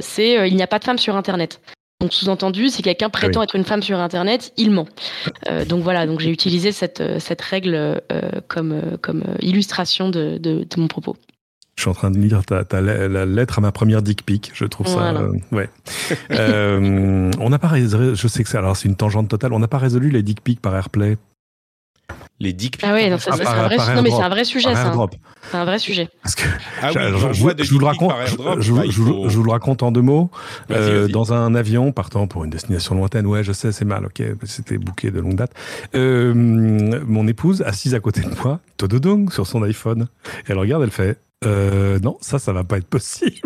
c'est 0.00 0.48
il 0.48 0.56
n'y 0.56 0.62
a 0.62 0.66
pas 0.66 0.78
de 0.78 0.84
femmes 0.84 0.98
sur 0.98 1.14
Internet. 1.16 1.60
Donc 2.02 2.12
sous-entendu, 2.12 2.68
si 2.68 2.82
quelqu'un 2.82 3.10
prétend 3.10 3.40
oui. 3.40 3.44
être 3.44 3.54
une 3.54 3.62
femme 3.62 3.80
sur 3.80 4.00
Internet, 4.00 4.52
il 4.56 4.72
ment. 4.72 4.88
Euh, 5.48 5.64
donc 5.64 5.84
voilà, 5.84 6.04
donc 6.04 6.18
j'ai 6.18 6.30
utilisé 6.30 6.72
cette, 6.72 7.00
cette 7.20 7.40
règle 7.40 7.74
euh, 7.76 8.00
comme, 8.48 8.98
comme 9.00 9.22
illustration 9.40 10.08
de, 10.08 10.36
de, 10.36 10.66
de, 10.68 10.80
mon 10.80 10.88
propos. 10.88 11.16
Je 11.76 11.82
suis 11.82 11.90
en 11.90 11.94
train 11.94 12.10
de 12.10 12.18
lire 12.18 12.44
ta, 12.44 12.64
ta, 12.64 12.80
la 12.80 13.24
lettre 13.24 13.58
à 13.58 13.60
ma 13.60 13.70
première 13.70 14.02
dick 14.02 14.26
pic. 14.26 14.50
Je 14.52 14.64
trouve 14.64 14.88
voilà. 14.88 15.20
ça, 15.20 15.24
euh, 15.26 15.56
ouais. 15.56 15.70
euh, 16.32 17.30
on 17.38 17.50
n'a 17.50 17.58
pas 17.60 17.68
résolu, 17.68 18.16
je 18.16 18.26
sais 18.26 18.42
que 18.42 18.48
c'est 18.48 18.58
alors 18.58 18.76
c'est 18.76 18.88
une 18.88 18.96
tangente 18.96 19.28
totale. 19.28 19.52
On 19.52 19.60
n'a 19.60 19.68
pas 19.68 19.78
résolu 19.78 20.10
les 20.10 20.24
dick 20.24 20.42
pics 20.42 20.60
par 20.60 20.74
AirPlay 20.74 21.18
les 22.40 22.52
dick 22.52 22.78
Ah 22.82 22.92
oui, 22.94 23.02
c'est 23.18 23.30
un, 23.30 23.36
vrai, 23.36 23.94
non, 23.94 24.02
mais 24.02 24.10
c'est 24.10 24.22
un 24.22 24.28
vrai 24.28 24.44
sujet, 24.44 24.74
ça. 24.74 24.92
C'est 25.50 25.56
un 25.56 25.64
vrai 25.64 25.78
sujet. 25.78 26.08
Parce 26.22 26.34
que, 26.34 26.44
ah 26.80 26.90
oui, 26.94 27.00
je, 27.12 27.32
je, 27.32 27.62
je, 27.64 27.72
vous 27.72 27.78
le 27.78 27.86
raconte, 27.86 28.12
je, 28.28 28.36
bah, 28.72 28.84
je, 28.88 29.00
vous 29.00 29.42
le 29.42 29.50
raconte 29.50 29.82
en 29.82 29.92
deux 29.92 30.00
mots. 30.02 30.30
Euh, 30.70 31.08
dans 31.08 31.32
un 31.32 31.54
avion 31.54 31.92
partant 31.92 32.26
pour 32.26 32.44
une 32.44 32.50
destination 32.50 32.94
lointaine, 32.94 33.26
ouais, 33.26 33.44
je 33.44 33.52
sais, 33.52 33.70
c'est 33.72 33.84
mal, 33.84 34.06
ok, 34.06 34.22
c'était 34.44 34.78
booké 34.78 35.10
de 35.10 35.20
longue 35.20 35.36
date. 35.36 35.52
Euh, 35.94 36.32
mon 36.34 37.26
épouse, 37.28 37.62
assise 37.62 37.94
à 37.94 38.00
côté 38.00 38.22
de 38.22 38.30
moi, 38.42 38.60
tododong, 38.76 39.30
sur 39.30 39.46
son 39.46 39.62
iPhone. 39.62 40.08
Elle 40.48 40.58
regarde, 40.58 40.82
elle 40.82 40.90
fait, 40.90 41.18
euh, 41.44 41.98
non, 42.00 42.18
ça, 42.20 42.38
ça 42.38 42.52
va 42.52 42.64
pas 42.64 42.78
être 42.78 42.88
possible. 42.88 43.36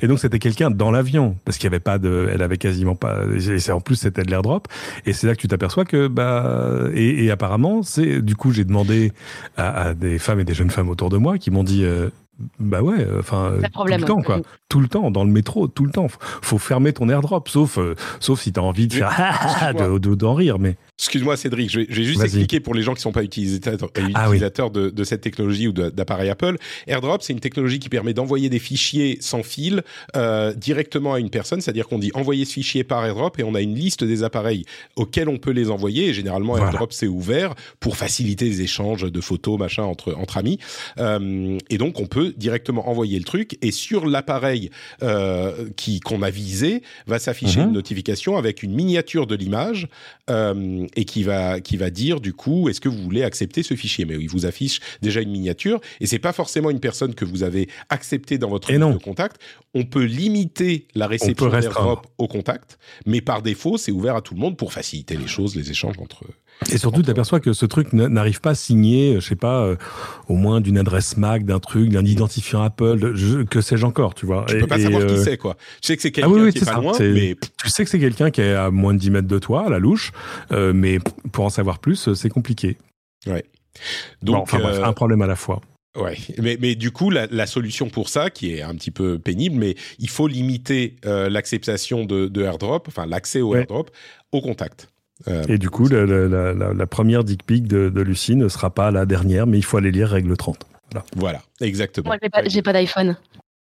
Et 0.00 0.06
donc 0.06 0.18
c'était 0.18 0.38
quelqu'un 0.38 0.70
dans 0.70 0.90
l'avion 0.90 1.36
parce 1.44 1.58
qu'il 1.58 1.64
y 1.64 1.68
avait 1.68 1.80
pas 1.80 1.98
de, 1.98 2.28
elle 2.32 2.42
avait 2.42 2.58
quasiment 2.58 2.94
pas. 2.94 3.20
Et 3.34 3.70
en 3.70 3.80
plus 3.80 3.96
c'était 3.96 4.22
de 4.22 4.30
l'airdrop. 4.30 4.68
Et 5.06 5.12
c'est 5.12 5.26
là 5.26 5.34
que 5.34 5.40
tu 5.40 5.48
t'aperçois 5.48 5.84
que 5.84 6.08
bah 6.08 6.88
et, 6.94 7.24
et 7.24 7.30
apparemment 7.30 7.82
c'est 7.82 8.22
du 8.22 8.36
coup 8.36 8.52
j'ai 8.52 8.64
demandé 8.64 9.12
à, 9.56 9.88
à, 9.88 9.94
des 9.94 10.18
femmes 10.18 10.40
et 10.40 10.44
des 10.44 10.54
jeunes 10.54 10.70
femmes 10.70 10.88
autour 10.88 11.10
de 11.10 11.16
moi 11.16 11.38
qui 11.38 11.50
m'ont 11.50 11.64
dit. 11.64 11.84
Euh, 11.84 12.10
bah 12.58 12.82
ouais, 12.82 13.06
enfin 13.18 13.52
tout 13.72 13.84
le 13.84 14.02
temps 14.02 14.22
quoi, 14.22 14.40
tout 14.68 14.80
le 14.80 14.88
temps 14.88 15.10
dans 15.10 15.24
le 15.24 15.30
métro, 15.30 15.68
tout 15.68 15.84
le 15.84 15.92
temps. 15.92 16.08
Faut 16.08 16.58
fermer 16.58 16.92
ton 16.92 17.08
airdrop, 17.08 17.48
sauf 17.48 17.78
euh, 17.78 17.94
sauf 18.20 18.40
si 18.40 18.52
t'as 18.52 18.62
envie 18.62 18.88
de 18.88 18.94
faire 18.94 19.74
d'en 19.78 19.98
de, 19.98 20.14
de, 20.14 20.26
rire, 20.26 20.58
mais 20.58 20.76
Excuse-moi 21.02 21.36
Cédric, 21.36 21.68
je 21.68 21.80
vais, 21.80 21.86
je 21.88 21.96
vais 21.96 22.04
juste 22.04 22.22
expliquer 22.22 22.60
pour 22.60 22.74
les 22.74 22.82
gens 22.82 22.92
qui 22.92 22.98
ne 22.98 23.02
sont 23.02 23.12
pas 23.12 23.24
utilisateurs, 23.24 23.90
Ah 24.14 24.26
utilisateurs 24.26 24.70
de, 24.70 24.88
de, 24.88 25.04
cette 25.04 25.20
technologie 25.20 25.66
ou 25.66 25.72
d'appareil 25.72 26.30
Apple. 26.30 26.56
AirDrop, 26.86 27.22
c'est 27.22 27.32
une 27.32 27.40
technologie 27.40 27.80
qui 27.80 27.88
permet 27.88 28.14
d'envoyer 28.14 28.48
des 28.48 28.60
fichiers 28.60 29.18
sans 29.20 29.42
fil 29.42 29.82
euh, 30.14 30.54
directement 30.54 31.14
à 31.14 31.18
une 31.18 31.28
personne, 31.28 31.60
c'est-à-dire 31.60 31.88
qu'on 31.88 31.98
dit 31.98 32.12
envoyer 32.14 32.44
ce 32.44 32.52
fichier 32.52 32.84
par 32.84 33.04
AirDrop 33.04 33.32
et 33.38 33.42
on 33.42 33.56
a 33.56 33.60
une 33.60 33.74
liste 33.74 34.04
des 34.04 34.22
appareils 34.22 34.64
auxquels 34.94 35.28
on 35.28 35.38
peut 35.38 35.50
les 35.50 35.70
envoyer. 35.70 36.10
Et 36.10 36.14
généralement, 36.14 36.52
voilà. 36.52 36.66
AirDrop 36.66 36.92
c'est 36.92 37.08
ouvert 37.08 37.54
pour 37.80 37.96
faciliter 37.96 38.44
les 38.44 38.62
échanges 38.62 39.10
de 39.10 39.20
photos, 39.20 39.58
machin 39.58 39.82
entre 39.82 40.14
entre 40.14 40.36
amis. 40.36 40.60
Euh, 40.98 41.58
et 41.68 41.78
donc 41.78 41.98
on 41.98 42.06
peut 42.06 42.32
directement 42.36 42.88
envoyer 42.88 43.18
le 43.18 43.24
truc 43.24 43.58
et 43.60 43.72
sur 43.72 44.06
l'appareil 44.06 44.70
euh, 45.02 45.68
qui 45.74 45.98
qu'on 45.98 46.22
a 46.22 46.30
visé 46.30 46.82
va 47.08 47.18
s'afficher 47.18 47.58
mm 47.58 47.62
-hmm. 47.64 47.68
une 47.68 47.72
notification 47.72 48.36
avec 48.36 48.62
une 48.62 48.72
miniature 48.72 49.26
de 49.26 49.34
l'image. 49.34 49.88
Et 50.96 51.04
qui 51.04 51.22
va 51.22 51.60
qui 51.60 51.76
va 51.76 51.90
dire 51.90 52.20
du 52.20 52.32
coup 52.32 52.68
est-ce 52.68 52.80
que 52.80 52.88
vous 52.88 53.02
voulez 53.02 53.22
accepter 53.22 53.62
ce 53.62 53.74
fichier? 53.74 54.04
Mais 54.04 54.14
il 54.14 54.28
vous 54.28 54.46
affiche 54.46 54.80
déjà 55.00 55.20
une 55.20 55.30
miniature 55.30 55.80
et 56.00 56.06
c'est 56.06 56.18
pas 56.18 56.32
forcément 56.32 56.70
une 56.70 56.80
personne 56.80 57.14
que 57.14 57.24
vous 57.24 57.42
avez 57.42 57.68
accepté 57.88 58.38
dans 58.38 58.48
votre 58.48 58.70
liste 58.70 58.82
de 58.82 58.98
contact 58.98 59.40
on 59.74 59.84
peut 59.84 60.04
limiter 60.04 60.86
la 60.94 61.06
réception 61.06 61.48
d'AirDrop 61.48 62.06
au 62.18 62.28
contact 62.28 62.78
mais 63.06 63.20
par 63.20 63.42
défaut 63.42 63.78
c'est 63.78 63.92
ouvert 63.92 64.16
à 64.16 64.22
tout 64.22 64.34
le 64.34 64.40
monde 64.40 64.56
pour 64.56 64.72
faciliter 64.72 65.16
les 65.16 65.26
choses 65.26 65.56
les 65.56 65.70
échanges 65.70 65.98
entre 65.98 66.24
et 66.70 66.78
surtout, 66.78 67.02
tu 67.02 67.10
aperçois 67.10 67.40
que 67.40 67.52
ce 67.52 67.66
truc 67.66 67.92
n'arrive 67.92 68.40
pas 68.40 68.54
signé, 68.54 69.16
je 69.20 69.26
sais 69.26 69.36
pas, 69.36 69.62
euh, 69.62 69.76
au 70.28 70.34
moins 70.34 70.60
d'une 70.60 70.78
adresse 70.78 71.16
MAC, 71.16 71.44
d'un 71.44 71.58
truc, 71.58 71.90
d'un 71.90 72.04
identifiant 72.04 72.62
Apple, 72.62 73.14
je, 73.14 73.42
que 73.42 73.60
sais-je 73.60 73.84
encore, 73.84 74.14
tu 74.14 74.26
vois. 74.26 74.44
Tu 74.48 74.58
peux 74.58 74.66
pas 74.66 74.78
et, 74.78 74.82
savoir 74.82 75.02
euh... 75.02 75.06
qui 75.06 75.22
c'est, 75.22 75.36
quoi. 75.36 75.56
Tu 75.80 75.88
sais 75.88 75.96
que 75.96 76.02
c'est 76.02 76.12
quelqu'un 76.12 76.30
ah 76.30 76.32
oui, 76.32 76.40
oui, 76.42 76.52
qui 76.52 76.58
est, 76.58 76.62
est 76.62 76.66
pas 76.66 76.80
loin, 76.80 76.94
est, 76.94 77.12
mais... 77.12 77.36
Tu 77.62 77.70
sais 77.70 77.84
que 77.84 77.90
c'est 77.90 77.98
quelqu'un 77.98 78.30
qui 78.30 78.40
est 78.40 78.54
à 78.54 78.70
moins 78.70 78.94
de 78.94 78.98
10 78.98 79.10
mètres 79.10 79.28
de 79.28 79.38
toi, 79.38 79.66
à 79.66 79.70
la 79.70 79.78
louche, 79.78 80.12
euh, 80.52 80.72
mais 80.72 80.98
pour 81.32 81.44
en 81.44 81.50
savoir 81.50 81.78
plus, 81.78 82.12
c'est 82.14 82.28
compliqué. 82.28 82.76
Ouais. 83.26 83.44
Donc, 84.22 84.36
bon, 84.36 84.42
enfin 84.42 84.58
bref, 84.58 84.80
un 84.82 84.92
problème 84.92 85.22
à 85.22 85.26
la 85.26 85.36
fois. 85.36 85.60
Ouais, 85.96 86.16
mais, 86.38 86.56
mais 86.58 86.74
du 86.74 86.90
coup, 86.90 87.10
la, 87.10 87.26
la, 87.26 87.46
solution 87.46 87.90
pour 87.90 88.08
ça, 88.08 88.30
qui 88.30 88.54
est 88.54 88.62
un 88.62 88.74
petit 88.74 88.90
peu 88.90 89.18
pénible, 89.18 89.56
mais 89.56 89.74
il 89.98 90.08
faut 90.08 90.26
limiter 90.26 90.96
euh, 91.04 91.28
l'acceptation 91.28 92.06
de, 92.06 92.28
de 92.28 92.42
AirDrop, 92.42 92.84
enfin 92.88 93.04
l'accès 93.04 93.42
au 93.42 93.50
ouais. 93.50 93.60
AirDrop, 93.60 93.90
au 94.32 94.40
contact. 94.40 94.88
Euh, 95.28 95.44
et 95.48 95.58
du 95.58 95.70
coup, 95.70 95.88
la, 95.88 96.04
la, 96.06 96.54
la, 96.54 96.74
la, 96.74 96.86
première 96.86 97.24
dick 97.24 97.44
pic 97.44 97.66
de, 97.66 97.88
de, 97.88 98.00
Lucie 98.00 98.36
ne 98.36 98.48
sera 98.48 98.70
pas 98.70 98.90
la 98.90 99.06
dernière, 99.06 99.46
mais 99.46 99.58
il 99.58 99.64
faut 99.64 99.76
aller 99.76 99.90
lire 99.90 100.08
règle 100.08 100.36
30. 100.36 100.66
Voilà, 100.90 101.06
voilà 101.16 101.42
exactement. 101.60 102.08
Moi, 102.08 102.18
j'ai 102.46 102.62
pas, 102.62 102.72
pas 102.72 102.80
d'iPhone. 102.80 103.16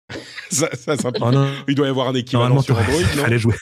ça, 0.50 0.70
ça, 0.74 0.96
ça 0.98 1.12
oh 1.22 1.32
il 1.68 1.76
doit 1.76 1.88
y 1.88 1.90
avoir 1.90 2.08
un 2.08 2.16
équivalent 2.16 2.62
sur 2.62 2.78
Android, 2.78 3.02
non 3.18 3.24
Allez 3.24 3.40
jouer. 3.40 3.56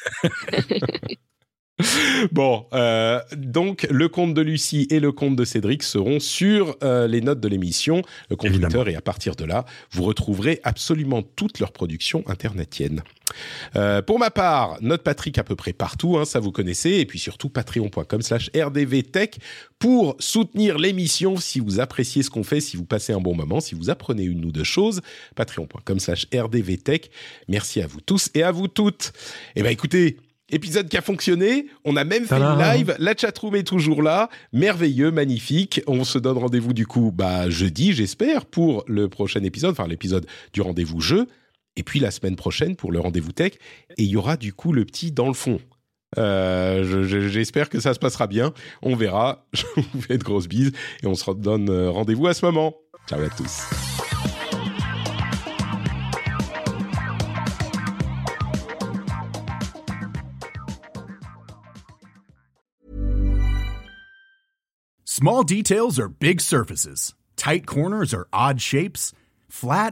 bon, 2.32 2.66
euh, 2.74 3.20
donc 3.36 3.88
le 3.90 4.08
compte 4.08 4.34
de 4.34 4.42
Lucie 4.42 4.88
et 4.90 5.00
le 5.00 5.12
compte 5.12 5.36
de 5.36 5.46
Cédric 5.46 5.84
seront 5.84 6.20
sur 6.20 6.76
euh, 6.84 7.08
les 7.08 7.22
notes 7.22 7.40
de 7.40 7.48
l'émission, 7.48 8.02
le 8.30 8.36
compte. 8.36 8.52
Twitter, 8.52 8.84
et 8.88 8.96
à 8.96 9.02
partir 9.02 9.36
de 9.36 9.46
là, 9.46 9.66
vous 9.92 10.04
retrouverez 10.04 10.60
absolument 10.64 11.22
toutes 11.22 11.60
leurs 11.60 11.72
productions 11.72 12.24
internetiennes. 12.28 13.04
Euh, 13.76 14.02
pour 14.02 14.20
ma 14.20 14.32
part, 14.32 14.78
note 14.82 15.04
Patrick 15.04 15.38
à 15.38 15.44
peu 15.44 15.56
près 15.56 15.74
partout, 15.74 16.18
hein, 16.18 16.26
ça 16.26 16.40
vous 16.40 16.52
connaissez, 16.52 16.92
et 16.92 17.06
puis 17.06 17.20
surtout 17.20 17.50
patreon.com 17.50 18.22
slash 18.22 18.50
rdvtech 18.56 19.40
pour 19.80 20.16
soutenir 20.20 20.78
l'émission 20.78 21.38
si 21.38 21.60
vous 21.60 21.80
appréciez 21.80 22.24
ce 22.24 22.30
qu'on 22.30 22.44
fait, 22.44 22.62
si 22.62 22.78
vous 22.78 22.86
passez 22.86 23.14
un 23.14 23.22
bon 23.22 23.36
moment, 23.36 23.60
si 23.60 23.76
vous 23.76 23.90
apprenez 23.90 24.24
une 24.24 24.46
ou 24.46 24.52
deux 24.52 24.64
choses, 24.64 25.02
patreon.com 25.36 26.00
slash 26.00 26.28
rdvtech. 26.34 27.12
Merci 27.48 27.82
à 27.82 27.88
vous 27.88 28.02
tous 28.02 28.30
et 28.34 28.44
à 28.44 28.52
vous 28.52 28.68
toutes. 28.68 29.14
Eh 29.56 29.64
ben 29.64 29.70
écoutez, 29.70 30.18
épisode 30.52 30.90
qui 30.90 30.98
a 30.98 31.02
fonctionné. 31.02 31.68
On 31.86 31.96
a 31.96 32.04
même 32.04 32.26
fait 32.26 32.36
une 32.36 32.60
live. 32.60 32.96
La 33.00 33.16
chatroom 33.16 33.56
est 33.56 33.64
toujours 33.64 34.04
là. 34.04 34.30
Merveilleux, 34.54 35.12
magnifique. 35.12 35.82
On 35.88 36.04
se 36.04 36.20
donne 36.20 36.38
rendez-vous 36.38 36.74
du 36.74 36.86
coup, 36.86 37.12
bah, 37.14 37.50
jeudi, 37.50 37.94
j'espère, 37.94 38.46
pour 38.46 38.84
le 38.88 39.10
prochain 39.10 39.44
épisode, 39.44 39.72
enfin 39.72 39.88
l'épisode 39.88 40.26
du 40.54 40.62
rendez-vous 40.62 41.02
jeu. 41.02 41.28
Et 41.76 41.84
puis 41.84 42.00
la 42.00 42.12
semaine 42.12 42.36
prochaine 42.36 42.76
pour 42.76 42.92
le 42.92 43.00
rendez-vous 43.00 43.32
tech. 43.32 43.54
Et 43.98 44.04
il 44.04 44.10
y 44.10 44.18
aura 44.18 44.38
du 44.38 44.54
coup 44.54 44.74
le 44.74 44.86
petit 44.86 45.12
dans 45.12 45.28
le 45.28 45.34
fond. 45.34 45.60
Euh, 46.18 47.30
j'espère 47.30 47.70
que 47.70 47.80
ça 47.80 47.94
se 47.94 48.00
passera 48.00 48.28
bien. 48.28 48.54
On 48.82 48.96
verra. 48.96 49.46
Je 49.54 49.64
vous 49.94 50.02
fais 50.02 50.18
de 50.18 50.24
grosses 50.24 50.48
bises 50.48 50.72
et 51.04 51.08
on 51.08 51.16
se 51.16 51.32
donne 51.32 51.70
rendez-vous 51.88 52.28
à 52.28 52.34
ce 52.34 52.46
moment. 52.46 52.76
Ciao 53.08 53.22
à 53.22 53.30
tous. 53.30 53.62
Small 65.22 65.44
details 65.44 66.00
are 66.00 66.10
big 66.10 66.42
surfaces. 66.42 67.14
Tight 67.36 67.68
corners 67.68 68.12
are 68.12 68.28
odd 68.34 68.60
shapes. 68.60 69.14
Flat, 69.50 69.92